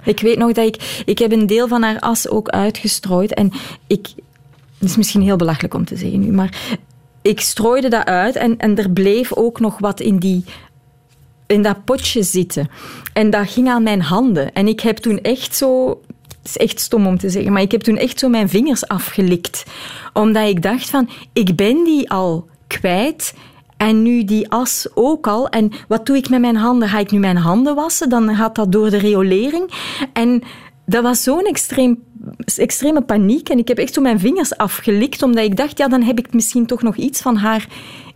Ik 0.04 0.20
weet 0.20 0.38
nog 0.38 0.52
dat 0.52 0.66
ik... 0.66 1.02
Ik 1.04 1.18
heb 1.18 1.32
een 1.32 1.46
deel 1.46 1.68
van 1.68 1.82
haar 1.82 1.98
as 2.00 2.28
ook 2.28 2.48
uitgestrooid. 2.48 3.34
En 3.34 3.52
ik... 3.86 4.08
Het 4.78 4.90
is 4.90 4.96
misschien 4.96 5.22
heel 5.22 5.36
belachelijk 5.36 5.74
om 5.74 5.84
te 5.84 5.96
zeggen 5.96 6.20
nu, 6.20 6.32
maar... 6.32 6.80
Ik 7.22 7.40
strooide 7.40 7.88
dat 7.88 8.04
uit 8.04 8.36
en, 8.36 8.58
en 8.58 8.78
er 8.78 8.90
bleef 8.90 9.32
ook 9.32 9.60
nog 9.60 9.78
wat 9.78 10.00
in 10.00 10.18
die... 10.18 10.44
In 11.46 11.62
dat 11.62 11.84
potje 11.84 12.22
zitten. 12.22 12.70
En 13.12 13.30
dat 13.30 13.50
ging 13.50 13.68
aan 13.68 13.82
mijn 13.82 14.02
handen. 14.02 14.52
En 14.52 14.68
ik 14.68 14.80
heb 14.80 14.96
toen 14.96 15.20
echt 15.20 15.56
zo... 15.56 16.00
Het 16.26 16.50
is 16.50 16.56
echt 16.56 16.80
stom 16.80 17.06
om 17.06 17.18
te 17.18 17.30
zeggen, 17.30 17.52
maar 17.52 17.62
ik 17.62 17.72
heb 17.72 17.80
toen 17.80 17.96
echt 17.96 18.18
zo 18.18 18.28
mijn 18.28 18.48
vingers 18.48 18.88
afgelikt. 18.88 19.64
Omdat 20.12 20.48
ik 20.48 20.62
dacht 20.62 20.90
van, 20.90 21.08
ik 21.32 21.56
ben 21.56 21.84
die 21.84 22.10
al 22.10 22.48
kwijt... 22.66 23.34
En 23.88 24.02
nu 24.02 24.24
die 24.24 24.50
as 24.50 24.86
ook 24.94 25.26
al. 25.26 25.48
En 25.48 25.70
wat 25.88 26.06
doe 26.06 26.16
ik 26.16 26.28
met 26.28 26.40
mijn 26.40 26.56
handen? 26.56 26.88
Ga 26.88 26.98
ik 26.98 27.10
nu 27.10 27.18
mijn 27.18 27.36
handen 27.36 27.74
wassen? 27.74 28.08
Dan 28.08 28.36
gaat 28.36 28.54
dat 28.54 28.72
door 28.72 28.90
de 28.90 28.96
riolering. 28.98 29.70
En 30.12 30.42
dat 30.86 31.02
was 31.02 31.22
zo'n 31.22 31.44
extreem, 31.44 32.02
extreme 32.56 33.00
paniek. 33.00 33.48
En 33.48 33.58
ik 33.58 33.68
heb 33.68 33.78
echt 33.78 33.94
zo 33.94 34.00
mijn 34.00 34.20
vingers 34.20 34.56
afgelikt, 34.56 35.22
omdat 35.22 35.44
ik 35.44 35.56
dacht, 35.56 35.78
ja, 35.78 35.88
dan 35.88 36.02
heb 36.02 36.18
ik 36.18 36.32
misschien 36.34 36.66
toch 36.66 36.82
nog 36.82 36.96
iets 36.96 37.20
van 37.20 37.36
haar 37.36 37.66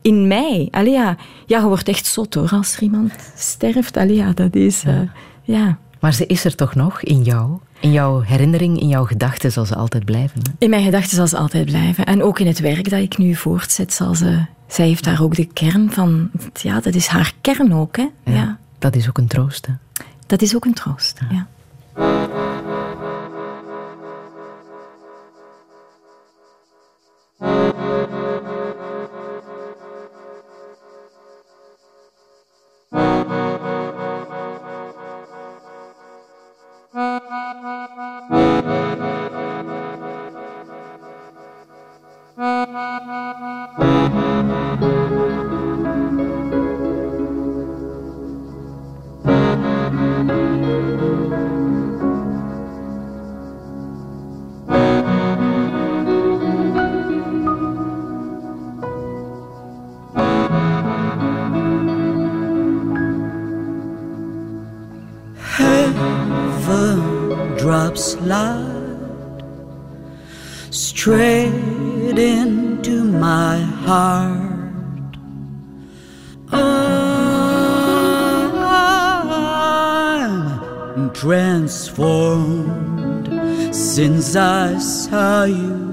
in 0.02 0.26
mij. 0.26 0.68
Allee, 0.70 0.92
ja. 0.92 1.16
je 1.46 1.62
wordt 1.62 1.88
echt 1.88 2.06
zot 2.06 2.34
hoor, 2.34 2.50
als 2.50 2.76
er 2.76 2.82
iemand 2.82 3.12
sterft. 3.36 3.96
Allee, 3.96 4.34
dat 4.34 4.54
is... 4.54 4.82
eh, 4.84 5.00
ja. 5.42 5.78
Maar 6.00 6.14
ze 6.14 6.26
is 6.26 6.44
er 6.44 6.54
toch 6.54 6.74
nog 6.74 7.02
in 7.02 7.22
jou? 7.22 7.58
In 7.80 7.92
jouw 7.92 8.20
herinnering, 8.20 8.80
in 8.80 8.88
jouw 8.88 9.04
gedachten 9.04 9.52
zal 9.52 9.64
ze 9.64 9.74
altijd 9.74 10.04
blijven. 10.04 10.40
hè? 10.42 10.50
In 10.58 10.70
mijn 10.70 10.84
gedachten 10.84 11.16
zal 11.16 11.26
ze 11.26 11.36
altijd 11.36 11.64
blijven. 11.64 12.04
En 12.06 12.22
ook 12.22 12.38
in 12.38 12.46
het 12.46 12.58
werk 12.60 12.90
dat 12.90 13.00
ik 13.00 13.18
nu 13.18 13.34
voortzet, 13.34 13.92
zal 13.92 14.14
ze... 14.14 14.44
Zij 14.66 14.86
heeft 14.86 15.04
daar 15.04 15.22
ook 15.22 15.34
de 15.34 15.44
kern 15.44 15.92
van... 15.92 16.30
Ja, 16.52 16.80
dat 16.80 16.94
is 16.94 17.06
haar 17.06 17.32
kern 17.40 17.72
ook, 17.74 17.96
hè. 17.96 18.06
Ja. 18.24 18.58
Dat 18.78 18.96
is 18.96 19.08
ook 19.08 19.18
een 19.18 19.26
troost. 19.26 19.66
Hè? 19.66 19.72
Dat 20.26 20.42
is 20.42 20.54
ook 20.56 20.64
een 20.64 20.74
troost, 20.74 21.20
ja. 21.30 21.46
Drops 67.66 68.14
light 68.18 69.42
straight 70.70 72.16
into 72.16 73.02
my 73.02 73.58
heart. 73.58 75.16
I'm 80.92 81.10
transformed 81.12 82.14
since 83.74 84.36
I 84.36 84.78
saw 84.78 85.42
you. 85.46 85.86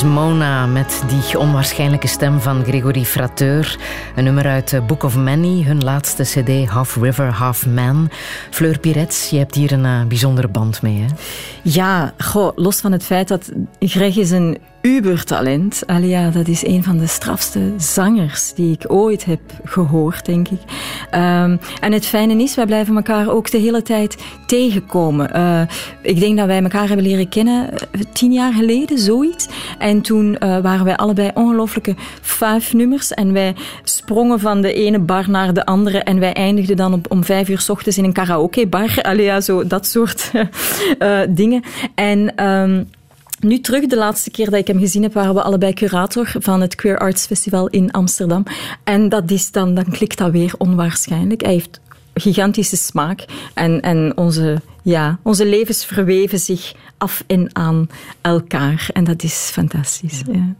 Desmona 0.00 0.66
met 0.66 1.02
die 1.08 1.38
onwaarschijnlijke 1.38 2.06
stem 2.06 2.40
van 2.40 2.64
Gregory 2.64 3.04
Frateur. 3.04 3.78
Een 4.16 4.24
nummer 4.24 4.46
uit 4.46 4.72
eh, 4.72 4.86
Book 4.86 5.02
of 5.02 5.16
Many, 5.16 5.62
hun 5.62 5.84
laatste 5.84 6.22
cd 6.22 6.68
Half 6.68 6.96
River, 6.96 7.32
Half 7.32 7.66
Man. 7.66 8.10
Fleur 8.50 8.78
Pirets, 8.78 9.30
je 9.30 9.38
hebt 9.38 9.54
hier 9.54 9.72
een 9.72 9.84
eh, 9.84 10.04
bijzondere 10.04 10.48
band 10.48 10.82
mee, 10.82 10.98
hè? 10.98 11.06
Ja, 11.62 12.14
goh, 12.18 12.52
los 12.56 12.80
van 12.80 12.92
het 12.92 13.04
feit 13.04 13.28
dat 13.28 13.50
Greg 13.80 14.16
is 14.16 14.30
een 14.30 14.58
ubertalent. 14.82 15.82
Ja, 16.00 16.30
dat 16.30 16.48
is 16.48 16.66
een 16.66 16.82
van 16.82 16.98
de 16.98 17.06
strafste 17.06 17.72
zangers 17.76 18.54
die 18.54 18.72
ik 18.72 18.92
ooit 18.92 19.24
heb 19.24 19.40
gehoord, 19.64 20.26
denk 20.26 20.48
ik. 20.48 20.60
Ehm, 21.10 21.56
en 21.80 21.92
het 21.92 22.06
fijne 22.06 22.42
is, 22.42 22.54
wij 22.54 22.66
blijven 22.66 22.96
elkaar 22.96 23.30
ook 23.30 23.50
de 23.50 23.58
hele 23.58 23.82
tijd 23.82 24.16
tegenkomen. 24.46 25.32
Eh, 25.32 25.62
ik 26.02 26.20
denk 26.20 26.36
dat 26.36 26.46
wij 26.46 26.62
elkaar 26.62 26.86
hebben 26.86 27.06
leren 27.06 27.28
kennen 27.28 27.70
tien 28.12 28.32
jaar 28.32 28.52
geleden, 28.52 28.98
zoiets. 28.98 29.48
En 29.80 30.00
toen 30.00 30.38
eh, 30.38 30.58
waren 30.58 30.84
wij 30.84 30.96
allebei 30.96 31.30
ongelooflijke 31.34 31.94
nummers. 32.72 33.14
En 33.14 33.32
wij 33.32 33.54
sprongen 33.82 34.40
van 34.40 34.60
de 34.60 34.72
ene 34.72 34.98
bar 34.98 35.30
naar 35.30 35.54
de 35.54 35.66
andere. 35.66 35.98
En 35.98 36.20
wij 36.20 36.32
eindigden 36.32 36.76
dan 36.76 36.92
op, 36.92 37.10
om 37.10 37.24
vijf 37.24 37.48
uur 37.48 37.60
s 37.60 37.68
ochtends 37.68 37.98
in 37.98 38.04
een 38.04 38.12
karaokebar. 38.12 38.98
Allee, 39.02 39.24
ja, 39.24 39.40
zo, 39.40 39.66
dat 39.66 39.86
soort 39.86 40.30
eh, 40.98 41.20
dingen. 41.28 41.62
En... 41.94 42.36
ehm, 42.36 42.82
nu 43.40 43.60
terug, 43.60 43.86
de 43.86 43.96
laatste 43.96 44.30
keer 44.30 44.50
dat 44.50 44.60
ik 44.60 44.66
hem 44.66 44.78
gezien 44.78 45.02
heb, 45.02 45.12
waren 45.12 45.34
we 45.34 45.42
allebei 45.42 45.72
curator 45.72 46.32
van 46.38 46.60
het 46.60 46.74
Queer 46.74 46.98
Arts 46.98 47.26
Festival 47.26 47.68
in 47.68 47.90
Amsterdam. 47.90 48.42
En 48.84 49.08
dat 49.08 49.30
is 49.30 49.50
dan, 49.50 49.74
dan 49.74 49.84
klikt 49.84 50.18
dat 50.18 50.30
weer 50.30 50.52
onwaarschijnlijk. 50.58 51.42
Hij 51.42 51.52
heeft 51.52 51.80
gigantische 52.20 52.76
smaak 52.76 53.24
en, 53.54 53.80
en 53.80 54.12
onze, 54.16 54.60
ja, 54.82 55.18
onze 55.22 55.46
levens 55.46 55.84
verweven 55.84 56.38
zich 56.38 56.74
af 56.98 57.24
en 57.26 57.50
aan 57.52 57.88
elkaar. 58.20 58.88
En 58.92 59.04
dat 59.04 59.22
is 59.22 59.34
fantastisch. 59.52 60.22
Ja. 60.32 60.54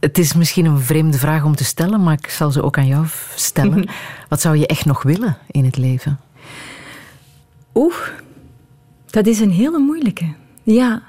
Het 0.00 0.18
is 0.18 0.34
misschien 0.34 0.64
een 0.64 0.80
vreemde 0.80 1.18
vraag 1.18 1.44
om 1.44 1.54
te 1.54 1.64
stellen, 1.64 2.02
maar 2.02 2.18
ik 2.22 2.30
zal 2.30 2.50
ze 2.50 2.62
ook 2.62 2.78
aan 2.78 2.86
jou 2.86 3.06
stellen. 3.34 3.88
Wat 4.28 4.40
zou 4.40 4.56
je 4.56 4.66
echt 4.66 4.84
nog 4.84 5.02
willen 5.02 5.38
in 5.50 5.64
het 5.64 5.76
leven? 5.76 6.20
Oeh, 7.74 7.96
dat 9.06 9.26
is 9.26 9.40
een 9.40 9.50
hele 9.50 9.78
moeilijke. 9.78 10.32
Ja. 10.62 11.02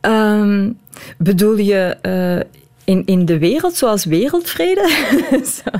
Ehm, 0.00 0.72
bedoel 1.18 1.56
je 1.56 1.96
eh, 2.02 2.60
in, 2.86 3.02
in 3.04 3.24
de 3.24 3.38
wereld, 3.38 3.74
zoals 3.74 4.04
wereldvrede? 4.04 4.88
Zo. 5.54 5.70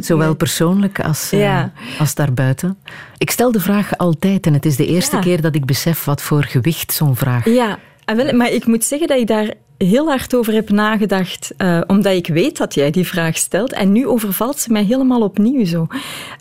Zowel 0.00 0.34
persoonlijk 0.34 1.00
als, 1.00 1.32
eh, 1.32 1.62
als 1.98 2.14
daarbuiten. 2.14 2.78
Ik 3.18 3.30
stel 3.30 3.52
de 3.52 3.60
vraag 3.60 3.98
altijd 3.98 4.46
en 4.46 4.52
het 4.52 4.66
is 4.66 4.76
de 4.76 4.86
eerste 4.86 5.16
Ja. 5.16 5.22
keer 5.22 5.40
dat 5.40 5.54
ik 5.54 5.64
besef 5.64 6.04
wat 6.04 6.22
voor 6.22 6.44
gewicht 6.44 6.92
zo'n 6.92 7.16
vraag 7.16 7.44
Ja, 7.44 7.78
ah, 8.04 8.16
wel, 8.16 8.32
maar 8.32 8.50
ik 8.52 8.66
moet 8.66 8.84
zeggen 8.84 9.08
dat 9.08 9.18
ik 9.18 9.26
daar 9.26 9.54
heel 9.78 10.06
hard 10.08 10.34
over 10.34 10.52
heb 10.52 10.70
nagedacht, 10.70 11.52
eh, 11.56 11.80
omdat 11.86 12.12
ik 12.12 12.26
weet 12.26 12.56
dat 12.56 12.74
jij 12.74 12.90
die 12.90 13.06
vraag 13.06 13.36
stelt. 13.36 13.72
En 13.72 13.92
nu 13.92 14.06
overvalt 14.06 14.58
ze 14.58 14.72
mij 14.72 14.84
helemaal 14.84 15.22
opnieuw 15.22 15.64
zo. 15.64 15.86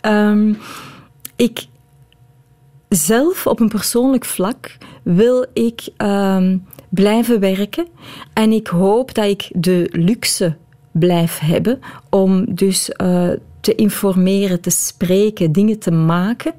Ehm, 0.02 0.54
ik 1.36 1.66
zelf 2.90 3.48
op 3.48 3.60
een 3.60 3.70
persoonlijk 3.70 4.26
vlak 4.26 4.78
wil 5.04 5.46
ik 5.54 5.82
ehm, 5.98 6.58
blijven 6.96 7.40
werken. 7.40 7.88
En 8.34 8.52
ik 8.52 8.68
hoop 8.68 9.14
dat 9.14 9.26
ik 9.26 9.50
de 9.54 9.88
luxe 9.92 10.56
blijf 10.92 11.40
hebben 11.40 11.80
om 12.10 12.56
dus 12.56 12.92
eh, 12.92 13.30
te 13.60 13.76
informeren, 13.76 14.62
te 14.62 14.70
spreken, 14.70 15.52
dingen 15.52 15.80
te 15.80 15.92
maken. 15.92 16.54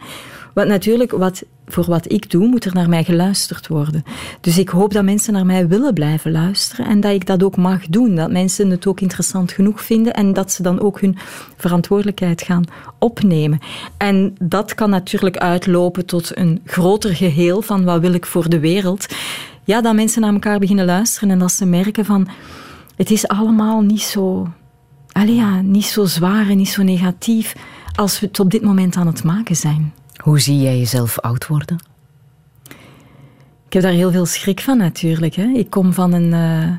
Want 0.55 0.69
natuurlijk, 0.69 1.11
wat, 1.11 1.43
voor 1.67 1.85
wat 1.85 2.13
ik 2.13 2.31
doe, 2.31 2.47
moet 2.47 2.65
er 2.65 2.75
naar 2.75 2.89
mij 2.89 3.05
geluisterd 3.05 3.69
worden. 3.69 4.05
Dus 4.41 4.59
ik 4.59 4.69
hoop 4.69 4.93
dat 4.93 5.05
mensen 5.05 5.33
naar 5.33 5.47
mij 5.47 5.69
willen 5.69 5.95
blijven 5.95 6.31
luisteren 6.31 6.87
en 6.87 7.01
dat 7.01 7.13
ik 7.13 7.27
dat 7.27 7.43
ook 7.43 7.57
mag 7.57 7.87
doen. 7.87 8.15
Dat 8.15 8.31
mensen 8.31 8.71
het 8.71 8.87
ook 8.87 9.01
interessant 9.01 9.53
genoeg 9.53 9.83
vinden 9.83 10.15
en 10.15 10.33
dat 10.33 10.53
ze 10.53 10.63
dan 10.63 10.81
ook 10.81 11.01
hun 11.01 11.19
verantwoordelijkheid 11.57 12.43
gaan 12.43 12.65
opnemen. 12.99 13.59
En 13.97 14.35
dat 14.43 14.75
kan 14.75 14.91
natuurlijk 14.91 15.37
uitlopen 15.37 16.07
tot 16.07 16.37
een 16.37 16.61
groter 16.65 17.15
geheel 17.15 17.63
van 17.63 17.85
wat 17.85 18.01
wil 18.01 18.13
ik 18.13 18.27
voor 18.27 18.49
de 18.49 18.61
wereld. 18.61 19.07
Ja, 19.67 19.81
dat 19.81 19.95
mensen 19.95 20.21
naar 20.21 20.33
elkaar 20.33 20.59
beginnen 20.59 20.85
luisteren 20.85 21.31
en 21.31 21.39
dat 21.39 21.53
ze 21.53 21.67
merken 21.67 22.05
van 22.05 22.29
het 22.97 23.11
is 23.11 23.29
allemaal 23.29 23.81
niet 23.81 24.03
zo, 24.03 24.49
allee 25.13 25.35
ja, 25.35 25.61
niet 25.61 25.85
zo 25.85 26.05
zwaar 26.05 26.49
en 26.49 26.57
niet 26.57 26.69
zo 26.69 26.83
negatief 26.83 27.55
als 27.95 28.21
we 28.21 28.27
het 28.27 28.41
op 28.41 28.51
dit 28.51 28.63
moment 28.63 28.97
aan 28.97 29.07
het 29.07 29.25
maken 29.25 29.57
zijn. 29.57 29.93
Hoe 30.17 30.41
zie 30.41 30.61
jij 30.61 30.79
jezelf 30.79 31.19
oud 31.19 31.47
worden? 31.47 31.79
Ik 33.67 33.73
heb 33.73 33.83
daar 33.83 33.93
heel 33.93 34.11
veel 34.11 34.27
schrik 34.27 34.61
van 34.61 34.79
natuurlijk. 34.79 35.35
Hè. 35.35 35.45
Ik, 35.45 35.71
kom 35.71 35.93
van 35.93 36.13
een, 36.13 36.33
eh, 36.33 36.73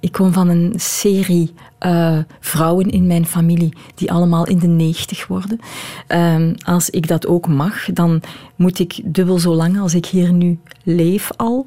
ik 0.00 0.12
kom 0.12 0.32
van 0.32 0.48
een 0.48 0.72
serie 0.76 1.54
eh, 1.78 2.18
vrouwen 2.40 2.90
in 2.90 3.06
mijn 3.06 3.26
familie 3.26 3.76
die 3.94 4.12
allemaal 4.12 4.46
in 4.46 4.58
de 4.58 4.66
negentig 4.66 5.26
worden. 5.26 5.58
Ehm, 6.06 6.54
als 6.64 6.90
ik 6.90 7.08
dat 7.08 7.26
ook 7.26 7.48
mag, 7.48 7.84
dan 7.92 8.22
moet 8.56 8.78
ik 8.78 9.00
dubbel 9.04 9.38
zo 9.38 9.54
lang 9.54 9.80
als 9.80 9.94
ik 9.94 10.06
hier 10.06 10.32
nu 10.32 10.58
leef 10.82 11.30
al, 11.36 11.66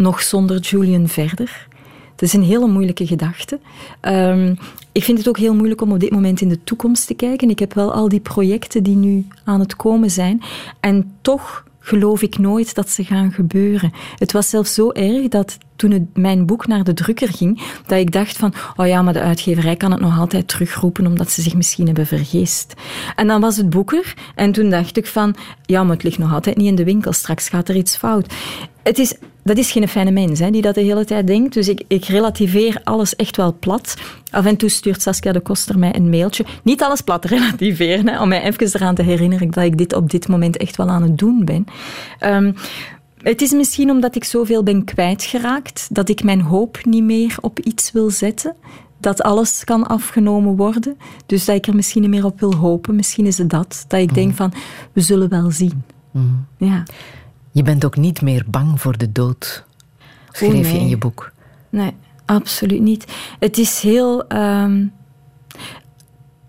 nog 0.00 0.22
zonder 0.22 0.58
Julian 0.58 1.08
verder. 1.08 1.68
Het 2.10 2.22
is 2.22 2.32
een 2.32 2.42
hele 2.42 2.66
moeilijke 2.66 3.06
gedachte. 3.06 3.58
Ehm, 4.00 4.54
ik 4.92 5.04
vind 5.04 5.18
het 5.18 5.28
ook 5.28 5.38
heel 5.38 5.54
moeilijk 5.54 5.80
om 5.80 5.92
op 5.92 6.00
dit 6.00 6.10
moment 6.10 6.40
in 6.40 6.48
de 6.48 6.64
toekomst 6.64 7.06
te 7.06 7.14
kijken. 7.14 7.50
Ik 7.50 7.58
heb 7.58 7.74
wel 7.74 7.92
al 7.92 8.08
die 8.08 8.20
projecten 8.20 8.82
die 8.82 8.96
nu 8.96 9.26
aan 9.44 9.60
het 9.60 9.76
komen 9.76 10.10
zijn. 10.10 10.42
En 10.80 11.12
toch 11.20 11.64
geloof 11.80 12.22
ik 12.22 12.38
nooit 12.38 12.74
dat 12.74 12.88
ze 12.88 13.04
gaan 13.04 13.32
gebeuren. 13.32 13.92
Het 14.18 14.32
was 14.32 14.48
zelfs 14.48 14.74
zo 14.74 14.90
erg 14.90 15.28
dat 15.28 15.58
toen 15.76 16.10
mijn 16.14 16.46
boek 16.46 16.66
naar 16.66 16.84
de 16.84 16.92
drukker 16.92 17.28
ging, 17.28 17.62
dat 17.86 17.98
ik 17.98 18.12
dacht 18.12 18.36
van, 18.36 18.54
oh 18.76 18.86
ja, 18.86 19.02
maar 19.02 19.12
de 19.12 19.20
uitgeverij 19.20 19.76
kan 19.76 19.90
het 19.90 20.00
nog 20.00 20.18
altijd 20.18 20.48
terugroepen 20.48 21.06
omdat 21.06 21.30
ze 21.30 21.42
zich 21.42 21.54
misschien 21.54 21.86
hebben 21.86 22.06
vergist. 22.06 22.74
En 23.16 23.26
dan 23.26 23.40
was 23.40 23.56
het 23.56 23.70
boek 23.70 23.92
er 23.92 24.14
en 24.34 24.52
toen 24.52 24.70
dacht 24.70 24.96
ik 24.96 25.06
van, 25.06 25.34
ja, 25.64 25.82
maar 25.82 25.94
het 25.94 26.04
ligt 26.04 26.18
nog 26.18 26.32
altijd 26.32 26.56
niet 26.56 26.66
in 26.66 26.74
de 26.74 26.84
winkel, 26.84 27.12
straks 27.12 27.48
gaat 27.48 27.68
er 27.68 27.76
iets 27.76 27.96
fout. 27.96 28.34
Het 28.82 28.98
is, 28.98 29.14
dat 29.42 29.58
is 29.58 29.70
geen 29.70 29.88
fijne 29.88 30.10
mens 30.10 30.38
hè, 30.38 30.50
die 30.50 30.62
dat 30.62 30.74
de 30.74 30.80
hele 30.80 31.04
tijd 31.04 31.26
denkt, 31.26 31.54
dus 31.54 31.68
ik, 31.68 31.82
ik 31.88 32.04
relativeer 32.04 32.80
alles 32.84 33.16
echt 33.16 33.36
wel 33.36 33.56
plat. 33.58 33.96
Af 34.30 34.46
en 34.46 34.56
toe 34.56 34.68
stuurt 34.68 35.02
Saskia 35.02 35.32
de 35.32 35.40
Koster 35.40 35.78
mij 35.78 35.94
een 35.94 36.10
mailtje. 36.10 36.44
Niet 36.62 36.82
alles 36.82 37.00
plat 37.00 37.24
relativeren, 37.34 38.08
hè, 38.08 38.20
om 38.20 38.28
mij 38.28 38.42
even 38.42 38.66
eraan 38.72 38.94
te 38.94 39.02
herinneren 39.02 39.50
dat 39.50 39.64
ik 39.64 39.78
dit 39.78 39.94
op 39.94 40.10
dit 40.10 40.28
moment 40.28 40.56
echt 40.56 40.76
wel 40.76 40.88
aan 40.88 41.02
het 41.02 41.18
doen 41.18 41.44
ben. 41.44 41.64
Ehm, 42.18 42.52
het 43.22 43.42
is 43.42 43.50
misschien 43.50 43.90
omdat 43.90 44.16
ik 44.16 44.24
zoveel 44.24 44.62
ben 44.62 44.84
kwijtgeraakt, 44.84 45.88
dat 45.90 46.08
ik 46.08 46.22
mijn 46.22 46.40
hoop 46.40 46.84
niet 46.84 47.04
meer 47.04 47.36
op 47.40 47.58
iets 47.58 47.92
wil 47.92 48.10
zetten. 48.10 48.54
Dat 48.98 49.22
alles 49.22 49.64
kan 49.64 49.86
afgenomen 49.86 50.56
worden. 50.56 50.96
Dus 51.26 51.44
dat 51.44 51.56
ik 51.56 51.66
er 51.66 51.74
misschien 51.74 52.00
niet 52.00 52.10
meer 52.10 52.24
op 52.24 52.40
wil 52.40 52.54
hopen. 52.54 52.96
Misschien 52.96 53.26
is 53.26 53.38
het 53.38 53.50
dat. 53.50 53.84
Dat 53.88 54.00
ik 54.00 54.14
denk 54.14 54.34
van, 54.34 54.52
we 54.92 55.00
zullen 55.00 55.28
wel 55.28 55.50
zien. 55.50 55.82
Ja. 56.56 56.82
Je 57.50 57.62
bent 57.62 57.84
ook 57.84 57.96
niet 57.96 58.22
meer 58.22 58.44
bang 58.46 58.80
voor 58.80 58.98
de 58.98 59.12
dood, 59.12 59.64
schreef 60.30 60.66
Oh, 60.66 60.72
je 60.72 60.78
in 60.78 60.88
je 60.88 60.98
boek. 60.98 61.32
Nee, 61.68 61.92
absoluut 62.24 62.80
niet. 62.80 63.04
Het 63.38 63.58
is 63.58 63.80
heel. 63.80 64.26
ehm, 64.26 64.86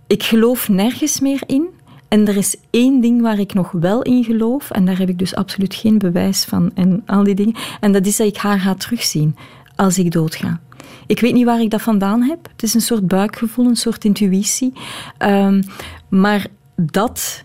ik 0.07 0.23
geloof 0.23 0.69
nergens 0.69 1.19
meer 1.19 1.43
in. 1.45 1.67
En 2.07 2.27
er 2.27 2.37
is 2.37 2.55
één 2.69 3.01
ding 3.01 3.21
waar 3.21 3.39
ik 3.39 3.53
nog 3.53 3.71
wel 3.71 4.01
in 4.01 4.23
geloof, 4.23 4.71
en 4.71 4.85
daar 4.85 4.97
heb 4.97 5.09
ik 5.09 5.17
dus 5.19 5.35
absoluut 5.35 5.73
geen 5.75 5.97
bewijs 5.97 6.43
van 6.43 6.71
en 6.75 7.03
al 7.05 7.23
die 7.23 7.35
dingen. 7.35 7.55
En 7.79 7.91
dat 7.91 8.05
is 8.05 8.17
dat 8.17 8.27
ik 8.27 8.37
haar 8.37 8.59
ga 8.59 8.73
terugzien 8.73 9.35
als 9.75 9.97
ik 9.97 10.11
doodga. 10.11 10.59
Ik 11.07 11.19
weet 11.19 11.33
niet 11.33 11.45
waar 11.45 11.61
ik 11.61 11.69
dat 11.69 11.81
vandaan 11.81 12.21
heb. 12.21 12.47
Het 12.51 12.63
is 12.63 12.73
een 12.73 12.81
soort 12.81 13.07
buikgevoel, 13.07 13.65
een 13.65 13.75
soort 13.75 14.05
intuïtie. 14.05 14.73
Ehm, 15.17 15.61
maar 16.09 16.47
dat 16.75 17.43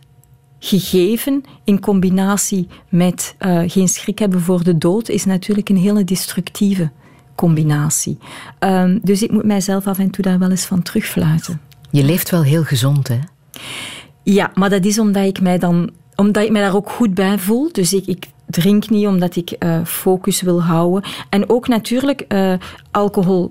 gegeven 0.66 1.42
in 1.64 1.80
combinatie 1.80 2.68
met 2.88 3.34
eh, 3.38 3.62
geen 3.66 3.88
schrik 3.88 4.18
hebben 4.18 4.40
voor 4.40 4.64
de 4.64 4.78
dood 4.78 5.08
is 5.08 5.24
natuurlijk 5.24 5.68
een 5.68 5.76
hele 5.76 6.04
destructieve 6.04 6.90
combinatie. 7.34 8.18
Ehm, 8.58 8.98
dus 9.02 9.22
ik 9.22 9.30
moet 9.30 9.44
mijzelf 9.44 9.86
af 9.86 9.98
en 9.98 10.10
toe 10.10 10.24
daar 10.24 10.38
wel 10.38 10.50
eens 10.50 10.66
van 10.66 10.82
terugfluiten. 10.82 11.60
Je 11.90 12.04
leeft 12.04 12.30
wel 12.30 12.42
heel 12.42 12.64
gezond, 12.64 13.08
hè? 13.08 13.18
Ja, 14.22 14.50
maar 14.54 14.70
dat 14.70 14.84
is 14.84 14.98
omdat 14.98 15.24
ik 15.24 15.40
mij 15.40 15.58
dan 15.58 15.90
omdat 16.16 16.42
ik 16.42 16.50
mij 16.50 16.60
daar 16.60 16.74
ook 16.74 16.90
goed 16.90 17.14
bij 17.14 17.38
voel. 17.38 17.68
Dus 17.72 17.92
ik, 17.92 18.06
ik 18.06 18.26
drink 18.46 18.90
niet 18.90 19.06
omdat 19.06 19.36
ik 19.36 19.50
eh, 19.50 19.84
focus 19.84 20.40
wil 20.40 20.62
houden. 20.62 21.10
En 21.28 21.48
ook 21.48 21.68
natuurlijk, 21.68 22.20
eh, 22.20 22.54
alcohol 22.90 23.50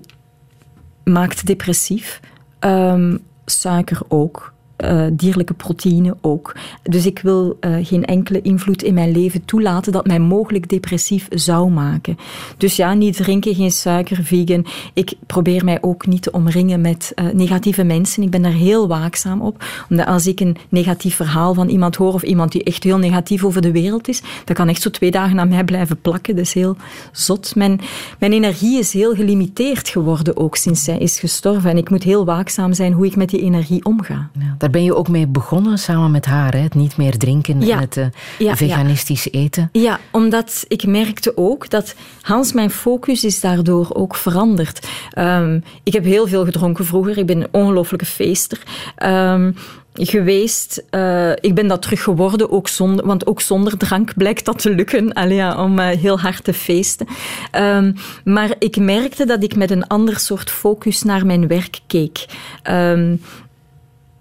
maakt 1.04 1.46
depressief. 1.46 2.20
Ehm, 2.58 3.16
suiker 3.44 4.00
ook. 4.08 4.54
Eh, 4.76 5.06
dierlijke 5.12 5.54
proteïne 5.54 6.16
ook. 6.20 6.56
Dus 6.82 7.06
ik 7.06 7.18
wil 7.18 7.56
eh, 7.60 7.74
geen 7.82 8.04
enkele 8.04 8.42
invloed 8.42 8.82
in 8.82 8.94
mijn 8.94 9.12
leven 9.12 9.44
toelaten 9.44 9.92
dat 9.92 10.06
mij 10.06 10.18
mogelijk 10.18 10.68
depressief 10.68 11.26
zou 11.30 11.70
maken. 11.70 12.18
Dus 12.56 12.76
ja, 12.76 12.94
niet 12.94 13.16
drinken, 13.16 13.54
geen 13.54 13.70
suiker, 13.70 14.22
vegan. 14.22 14.66
Ik 14.94 15.14
probeer 15.26 15.64
mij 15.64 15.78
ook 15.80 16.06
niet 16.06 16.22
te 16.22 16.30
omringen 16.30 16.80
met 16.80 17.12
eh, 17.14 17.24
negatieve 17.32 17.84
mensen. 17.84 18.22
Ik 18.22 18.30
ben 18.30 18.42
daar 18.42 18.52
heel 18.52 18.88
waakzaam 18.88 19.40
op. 19.40 19.64
Omdat 19.90 20.06
als 20.06 20.26
ik 20.26 20.40
een 20.40 20.56
negatief 20.68 21.16
verhaal 21.16 21.54
van 21.54 21.68
iemand 21.68 21.96
hoor 21.96 22.12
of 22.12 22.22
iemand 22.22 22.52
die 22.52 22.64
echt 22.64 22.84
heel 22.84 22.98
negatief 22.98 23.44
over 23.44 23.62
de 23.62 23.72
wereld 23.72 24.08
is, 24.08 24.22
dat 24.44 24.56
kan 24.56 24.68
echt 24.68 24.82
zo 24.82 24.90
twee 24.90 25.10
dagen 25.10 25.40
aan 25.40 25.48
mij 25.48 25.64
blijven 25.64 26.00
plakken. 26.00 26.36
Dat 26.36 26.44
is 26.44 26.54
heel 26.54 26.76
zot. 27.12 27.54
Mijn, 27.54 27.80
mijn 28.18 28.32
energie 28.32 28.78
is 28.78 28.92
heel 28.92 29.14
gelimiteerd 29.14 29.88
geworden 29.88 30.36
ook 30.36 30.56
sinds 30.56 30.84
zij 30.84 30.98
is 30.98 31.18
gestorven. 31.18 31.70
En 31.70 31.76
ik 31.76 31.90
moet 31.90 32.02
heel 32.02 32.24
waakzaam 32.24 32.72
zijn 32.72 32.92
hoe 32.92 33.06
ik 33.06 33.16
met 33.16 33.28
die 33.28 33.40
energie 33.40 33.84
omga. 33.84 34.30
Ja, 34.38 34.65
daar 34.66 34.74
ben 34.74 34.84
je 34.84 34.96
ook 34.96 35.08
mee 35.08 35.26
begonnen 35.26 35.78
samen 35.78 36.10
met 36.10 36.24
haar, 36.24 36.52
hè? 36.52 36.58
het 36.58 36.74
niet 36.74 36.96
meer 36.96 37.18
drinken 37.18 37.60
Ja. 37.60 37.74
en 37.74 37.80
het 37.80 37.96
eh, 37.96 38.06
Ja, 38.38 38.56
veganistisch 38.56 39.30
eten. 39.30 39.68
Ja, 39.72 40.00
omdat 40.10 40.64
ik 40.68 40.86
merkte 40.86 41.32
ook 41.36 41.70
dat 41.70 41.94
Hans, 42.20 42.52
mijn 42.52 42.70
focus 42.70 43.24
is 43.24 43.40
daardoor 43.40 43.88
ook 43.94 44.16
veranderd. 44.16 44.88
Ehm, 45.10 45.60
ik 45.82 45.92
heb 45.92 46.04
heel 46.04 46.26
veel 46.26 46.44
gedronken 46.44 46.84
vroeger. 46.84 47.18
Ik 47.18 47.26
ben 47.26 47.40
een 47.40 47.48
ongelofelijke 47.50 48.06
feester. 48.06 48.62
Ehm, 48.96 49.52
geweest. 49.94 50.84
Eh, 50.90 51.30
ik 51.30 51.54
ben 51.54 51.66
dat 51.66 51.82
terug 51.82 52.02
geworden, 52.02 52.50
ook 52.50 52.68
zonder, 52.68 53.06
want 53.06 53.26
ook 53.26 53.40
zonder 53.40 53.76
drank 53.78 54.14
blijkt 54.16 54.44
dat 54.44 54.58
te 54.58 54.70
lukken 54.70 55.12
allee, 55.12 55.36
ja, 55.36 55.62
om 55.62 55.78
eh, 55.78 55.98
heel 55.98 56.20
hard 56.20 56.44
te 56.44 56.52
feesten. 56.52 57.06
Ehm, 57.50 57.92
maar 58.24 58.50
ik 58.58 58.76
merkte 58.76 59.24
dat 59.26 59.42
ik 59.42 59.56
met 59.56 59.70
een 59.70 59.86
ander 59.86 60.18
soort 60.18 60.50
focus 60.50 61.02
naar 61.02 61.26
mijn 61.26 61.48
werk 61.48 61.80
keek. 61.86 62.26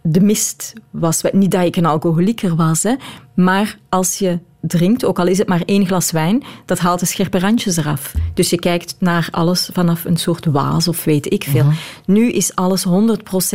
De 0.07 0.21
mist 0.21 0.73
was, 0.89 1.21
niet 1.31 1.51
dat 1.51 1.65
ik 1.65 1.75
een 1.75 1.85
alcoholieker 1.85 2.55
was, 2.55 2.83
hè, 2.83 2.95
maar 3.33 3.77
als 3.89 4.17
je 4.17 4.39
drinkt, 4.61 5.05
ook 5.05 5.19
al 5.19 5.27
is 5.27 5.37
het 5.37 5.47
maar 5.47 5.61
één 5.65 5.85
glas 5.85 6.11
wijn, 6.11 6.43
dat 6.65 6.79
haalt 6.79 6.99
de 6.99 7.05
scherpe 7.05 7.39
randjes 7.39 7.77
eraf. 7.77 8.13
Dus 8.33 8.49
je 8.49 8.59
kijkt 8.59 8.95
naar 8.99 9.27
alles 9.31 9.69
vanaf 9.73 10.05
een 10.05 10.17
soort 10.17 10.45
waas 10.45 10.87
of 10.87 11.03
weet 11.03 11.33
ik 11.33 11.43
veel. 11.43 11.65
Nu 12.05 12.31
is 12.31 12.55
alles 12.55 12.85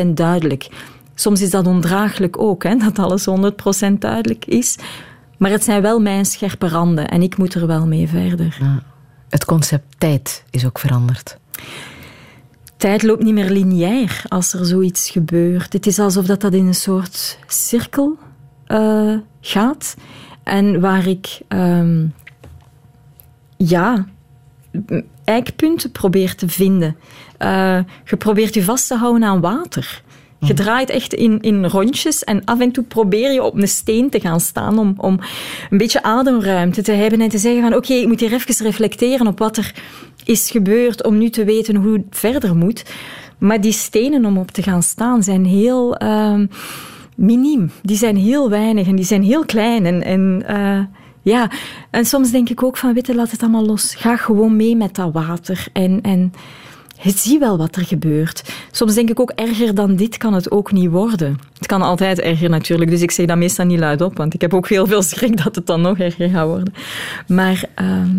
100% 0.03 0.07
duidelijk. 0.07 0.69
Soms 1.15 1.41
is 1.41 1.51
dat 1.51 1.67
ondraaglijk 1.67 2.41
ook, 2.41 2.63
hè, 2.63 2.77
dat 2.77 2.99
alles 2.99 3.25
100% 3.25 4.01
duidelijk 4.01 4.45
is. 4.45 4.77
Maar 5.37 5.51
het 5.51 5.65
zijn 5.65 5.83
wel 5.83 6.01
mijn 6.01 6.25
scherpe 6.25 6.69
randen 6.69 7.09
en 7.09 7.23
ik 7.23 7.37
moet 7.37 7.55
er 7.55 7.67
wel 7.67 7.87
mee 7.87 8.09
verder. 8.09 8.59
Het 9.29 9.45
concept 9.45 9.95
tijd 9.99 10.45
is 10.51 10.67
ook 10.67 10.79
veranderd. 10.79 11.39
Tijd 12.81 13.03
loopt 13.03 13.23
niet 13.23 13.35
meer 13.35 13.51
lineair 13.51 14.23
als 14.29 14.53
er 14.53 14.67
zoiets 14.67 15.11
gebeurt. 15.11 15.73
Het 15.73 15.87
is 15.87 15.99
alsof 15.99 16.27
dat, 16.27 16.41
dat 16.41 16.55
in 16.55 16.67
een 16.67 16.75
soort 16.75 17.39
cirkel 17.47 18.19
eh, 18.67 19.15
gaat. 19.41 19.97
En 20.43 20.81
waar 20.81 21.07
ik 21.07 21.41
ehm, 21.49 22.07
ja, 23.57 24.07
eikpunten 25.25 25.91
probeer 25.93 26.35
te 26.35 26.49
vinden. 26.49 26.97
Eh, 27.39 27.79
je 28.05 28.17
probeert 28.17 28.55
je 28.55 28.65
vast 28.65 28.87
te 28.87 28.97
houden 28.97 29.25
aan 29.25 29.41
water. 29.41 30.03
Je 30.41 30.55
draait 30.55 30.91
echt 30.91 31.15
in, 31.15 31.41
in 31.41 31.67
rondjes 31.67 32.25
en 32.25 32.45
af 32.45 32.61
en 32.61 32.71
toe 32.71 32.85
probeer 32.85 33.33
je 33.33 33.43
op 33.43 33.55
een 33.55 33.69
steen 33.69 34.11
te 34.11 34.21
gaan 34.21 34.41
staan 34.41 34.79
om, 34.79 34.95
om 34.97 35.21
een 35.71 35.79
beetje 35.79 36.03
ademruimte 36.03 36.83
te 36.83 36.93
hebben 36.93 37.21
en 37.21 37.29
te 37.29 37.39
zeggen 37.39 37.63
van 37.63 37.75
oké, 37.75 37.93
ik 37.93 38.07
moet 38.07 38.21
hier 38.21 38.33
even 38.33 38.65
reflecteren 38.65 39.27
op 39.27 39.39
wat 39.39 39.57
er 39.57 39.75
is 40.25 40.51
gebeurd 40.51 41.05
om 41.05 41.19
nu 41.19 41.29
te 41.29 41.45
weten 41.45 41.75
hoe 41.77 41.93
het 41.93 42.05
verder 42.11 42.57
moet. 42.57 42.85
Maar 43.39 43.61
die 43.61 43.73
stenen 43.73 44.25
om 44.25 44.39
op 44.39 44.51
te 44.51 44.63
gaan 44.63 44.83
staan 44.83 45.23
zijn 45.23 45.45
heel 45.45 45.97
ehm, 45.97 46.47
miniem. 47.15 47.71
Die 47.83 47.97
zijn 47.97 48.17
heel 48.17 48.51
weinig 48.51 48.87
en 48.87 48.97
die 48.97 49.05
zijn 49.05 49.23
heel 49.23 49.45
klein. 49.45 49.87
En, 49.87 50.03
en, 50.03 50.43
eh, 50.47 50.81
ja. 51.23 51.51
en 51.91 52.05
soms 52.05 52.31
denk 52.31 52.49
ik 52.49 52.63
ook 52.63 52.77
van, 52.77 52.95
weet 52.95 53.07
je, 53.07 53.15
laat 53.15 53.31
het 53.31 53.43
allemaal 53.43 53.67
los. 53.67 53.95
Ga 53.95 54.17
gewoon 54.17 54.57
mee 54.57 54.77
met 54.77 54.95
dat 54.95 55.13
water. 55.13 55.67
En, 55.73 56.01
en 56.03 56.33
zie 57.03 57.39
wel 57.39 57.57
wat 57.59 57.77
er 57.77 57.85
gebeurt. 57.85 58.53
Soms 58.71 58.95
denk 58.95 59.11
ik 59.11 59.21
ook, 59.21 59.31
erger 59.31 59.75
dan 59.75 59.97
dit 59.97 60.17
kan 60.17 60.35
het 60.35 60.51
ook 60.51 60.73
niet 60.73 60.91
worden. 60.91 61.39
Het 61.59 61.67
kan 61.67 61.83
altijd 61.83 62.21
erger 62.21 62.51
natuurlijk, 62.51 62.91
dus 62.91 63.03
ik 63.03 63.11
zeg 63.11 63.27
dat 63.27 63.37
meestal 63.37 63.65
niet 63.67 63.79
luid 63.79 64.01
op, 64.01 64.17
want 64.17 64.35
ik 64.35 64.41
heb 64.41 64.55
ook 64.55 64.69
heel 64.69 64.87
veel 64.87 65.03
schrik 65.03 65.45
dat 65.45 65.55
het 65.55 65.67
dan 65.67 65.81
nog 65.81 65.99
erger 65.99 66.31
gaat 66.31 66.47
worden. 66.47 66.75
Maar... 67.27 67.65
ehm, 67.75 68.11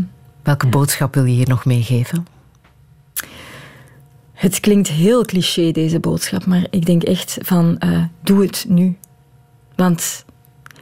Welke 0.43 0.67
boodschap 0.67 1.13
wil 1.13 1.25
je 1.25 1.33
hier 1.33 1.49
nog 1.49 1.65
meegeven? 1.65 2.27
Het 4.33 4.59
klinkt 4.59 4.87
heel 4.87 5.25
cliché, 5.25 5.71
deze 5.71 5.99
boodschap, 5.99 6.45
maar 6.45 6.65
ik 6.69 6.85
denk 6.85 7.03
echt 7.03 7.37
van, 7.41 7.77
eh, 7.79 8.03
doe 8.23 8.41
het 8.41 8.65
nu. 8.67 8.97
Want 9.75 10.25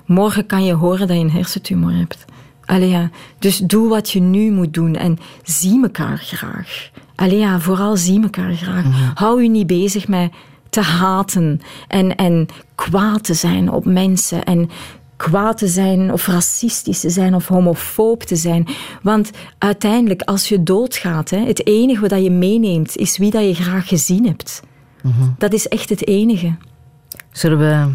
morgen 0.05 0.45
kan 0.45 0.65
je 0.65 0.73
horen 0.73 1.07
dat 1.07 1.17
je 1.17 1.23
een 1.23 1.31
hersentumor 1.31 1.93
hebt. 1.93 2.26
Allee 2.65 2.89
ja, 2.89 3.09
dus 3.39 3.57
doe 3.57 3.89
wat 3.89 4.09
je 4.09 4.19
nu 4.19 4.51
moet 4.51 4.73
doen 4.73 4.95
en 4.95 5.17
zie 5.43 5.81
elkaar 5.84 6.17
graag. 6.17 6.89
Allee 7.19 7.37
ja, 7.37 7.59
vooral 7.59 7.97
zie 7.97 8.21
elkaar 8.23 8.53
graag. 8.53 8.85
Hou 9.13 9.43
je 9.43 9.49
niet 9.49 9.67
bezig 9.67 10.07
met 10.07 10.31
te 10.69 10.81
haten 10.81 11.61
en, 11.87 12.15
en 12.15 12.47
kwaad 12.75 13.23
te 13.23 13.33
zijn 13.33 13.71
op 13.71 13.85
mensen 13.85 14.43
en 14.43 14.69
kwaad 15.15 15.57
te 15.57 15.67
zijn 15.67 16.13
of 16.13 16.27
racistisch 16.27 16.99
te 16.99 17.09
zijn 17.09 17.35
of 17.35 17.47
homofoob 17.47 18.23
te 18.23 18.35
zijn. 18.35 18.67
Want 19.01 19.31
uiteindelijk, 19.57 20.21
als 20.21 20.49
je 20.49 20.63
doodgaat, 20.63 21.29
hè, 21.29 21.37
het 21.37 21.67
enige 21.67 22.07
wat 22.07 22.23
je 22.23 22.31
meeneemt 22.31 22.95
is 22.97 23.17
wie 23.17 23.31
dat 23.31 23.43
je 23.43 23.53
graag 23.63 23.87
gezien 23.87 24.25
hebt. 24.27 24.61
Dat 25.37 25.53
is 25.53 25.67
echt 25.67 25.89
het 25.89 26.07
enige. 26.07 26.55
Zullen 27.31 27.57
we 27.59 27.93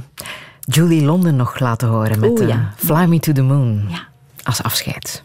Julie 0.60 1.04
London 1.04 1.36
nog 1.36 1.58
laten 1.58 1.88
horen 1.88 2.20
met 2.20 2.38
ja. 2.38 2.46
eh, 2.48 2.58
Fly 2.76 3.04
Me 3.04 3.18
to 3.18 3.32
the 3.32 3.42
Moon 3.42 3.84
Ja. 3.88 4.06
als 4.42 4.62
afscheid? 4.62 5.22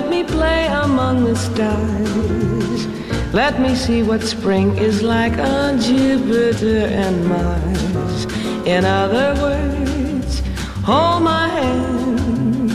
Let 0.00 0.08
me 0.08 0.24
play 0.24 0.66
among 0.66 1.24
the 1.24 1.36
stars. 1.36 2.86
Let 3.34 3.60
me 3.60 3.74
see 3.74 4.02
what 4.02 4.22
spring 4.22 4.68
is 4.78 5.02
like 5.02 5.36
on 5.38 5.78
Jupiter 5.78 6.86
and 7.04 7.16
Mars. 7.26 8.24
In 8.64 8.86
other 8.86 9.28
words, 9.42 10.40
hold 10.88 11.22
my 11.22 11.48
hand. 11.48 12.70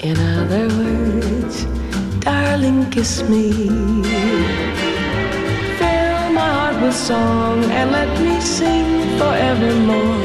In 0.00 0.16
other 0.38 0.68
words, 0.80 1.56
darling, 2.24 2.90
kiss 2.90 3.22
me. 3.28 3.52
Fill 5.80 6.20
my 6.40 6.50
heart 6.58 6.76
with 6.82 6.96
song 6.96 7.62
and 7.78 7.92
let 7.92 8.10
me 8.22 8.40
sing 8.40 8.88
forevermore. 9.18 10.24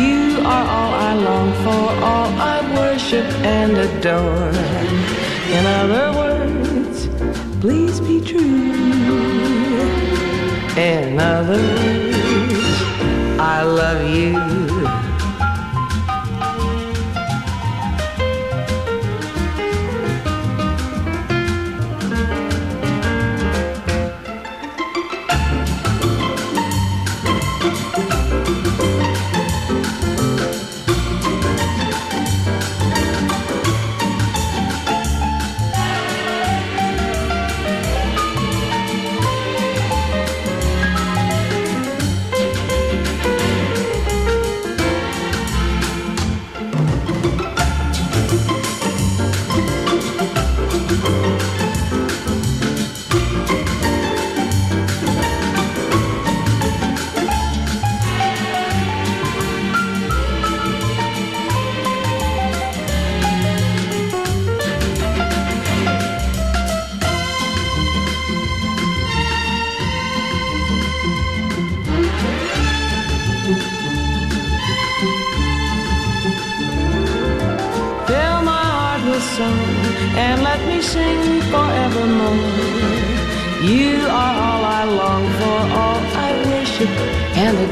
You 0.00 0.15
are 0.54 0.66
all 0.76 0.92
I 1.08 1.14
long 1.28 1.50
for, 1.64 1.84
all 2.10 2.30
I 2.54 2.56
worship 2.78 3.26
and 3.56 3.72
adore. 3.86 4.52
In 5.56 5.64
other 5.80 6.06
words, 6.22 7.08
please 7.60 8.00
be 8.00 8.20
true. 8.20 8.66
In 10.76 11.18
other 11.18 11.62
words, 11.78 12.82
I 13.40 13.62
love 13.62 14.00
you. 14.16 14.75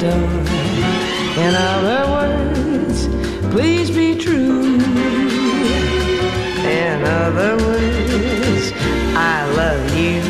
In 0.05 1.55
other 1.55 2.07
words, 2.11 3.09
please 3.51 3.91
be 3.91 4.17
true. 4.17 4.79
In 6.65 7.03
other 7.03 7.57
words, 7.57 8.73
I 9.17 9.45
love 9.57 9.97
you. 9.97 10.21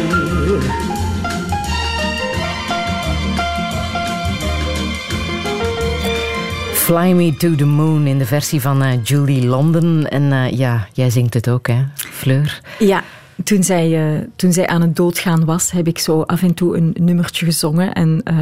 Fly 6.75 7.13
Me 7.13 7.37
to 7.37 7.55
the 7.55 7.65
Moon 7.65 8.07
in 8.07 8.19
de 8.19 8.27
versie 8.27 8.61
van 8.61 8.83
eh, 8.83 9.05
Julie 9.05 9.47
London. 9.47 10.07
En 10.07 10.33
eh, 10.33 10.51
ja, 10.51 10.87
jij 10.93 11.11
zingt 11.11 11.35
het 11.35 11.49
ook, 11.49 11.67
hè, 11.67 11.85
Fleur? 11.95 12.61
Ja, 12.79 13.03
toen 13.45 13.63
zij, 13.63 14.15
eh, 14.15 14.21
toen 14.37 14.53
zij 14.53 14.67
aan 14.67 14.81
het 14.81 14.97
doodgaan 14.97 15.45
was, 15.45 15.71
heb 15.71 15.87
ik 15.87 15.99
zo 15.99 16.23
af 16.23 16.43
en 16.43 16.55
toe 16.55 16.77
een 16.77 16.95
nummertje 17.01 17.45
gezongen. 17.45 17.93
En 17.93 18.21
eh, 18.25 18.37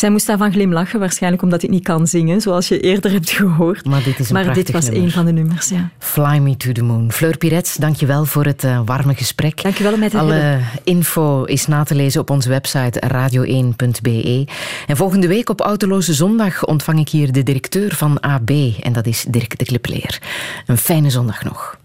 zij 0.00 0.10
moest 0.10 0.26
daarvan 0.26 0.52
glimlachen, 0.52 1.00
waarschijnlijk 1.00 1.42
omdat 1.42 1.62
ik 1.62 1.70
niet 1.70 1.82
kan 1.84 2.06
zingen, 2.06 2.40
zoals 2.40 2.68
je 2.68 2.80
eerder 2.80 3.10
hebt 3.10 3.30
gehoord. 3.30 3.84
Maar 3.84 4.02
dit 4.02 4.18
is 4.18 4.28
een 4.30 4.34
Maar 4.34 4.54
dit 4.54 4.70
was 4.70 4.84
nummer. 4.84 5.02
een 5.02 5.10
van 5.10 5.24
de 5.24 5.32
nummers, 5.32 5.68
ja. 5.68 5.90
Fly 5.98 6.38
Me 6.38 6.56
to 6.56 6.72
the 6.72 6.82
Moon. 6.82 7.12
Fleur 7.12 7.36
Pirets, 7.36 7.76
dankjewel 7.76 8.24
voor 8.24 8.44
het 8.44 8.64
eh, 8.64 8.80
warme 8.84 9.14
gesprek. 9.14 9.62
Dankjewel 9.62 9.92
om 9.92 9.98
mij 9.98 10.08
te 10.08 10.18
Alle 10.18 10.32
hebben. 10.32 10.66
info 10.84 11.44
is 11.44 11.66
na 11.66 11.82
te 11.82 11.94
lezen 11.94 12.20
op 12.20 12.30
onze 12.30 12.48
website 12.48 13.02
radio1.be. 13.12 14.46
En 14.86 14.96
volgende 14.96 15.26
week 15.26 15.48
op 15.48 15.60
Autoloze 15.60 16.14
Zondag 16.14 16.64
ontvang 16.64 16.98
ik 16.98 17.08
hier 17.08 17.32
de 17.32 17.42
directeur 17.42 17.94
van 17.94 18.20
AB. 18.20 18.50
En 18.80 18.92
dat 18.92 19.06
is 19.06 19.24
Dirk 19.28 19.58
de 19.58 19.64
Klipleer. 19.64 20.18
Een 20.66 20.78
fijne 20.78 21.10
zondag 21.10 21.44
nog. 21.44 21.78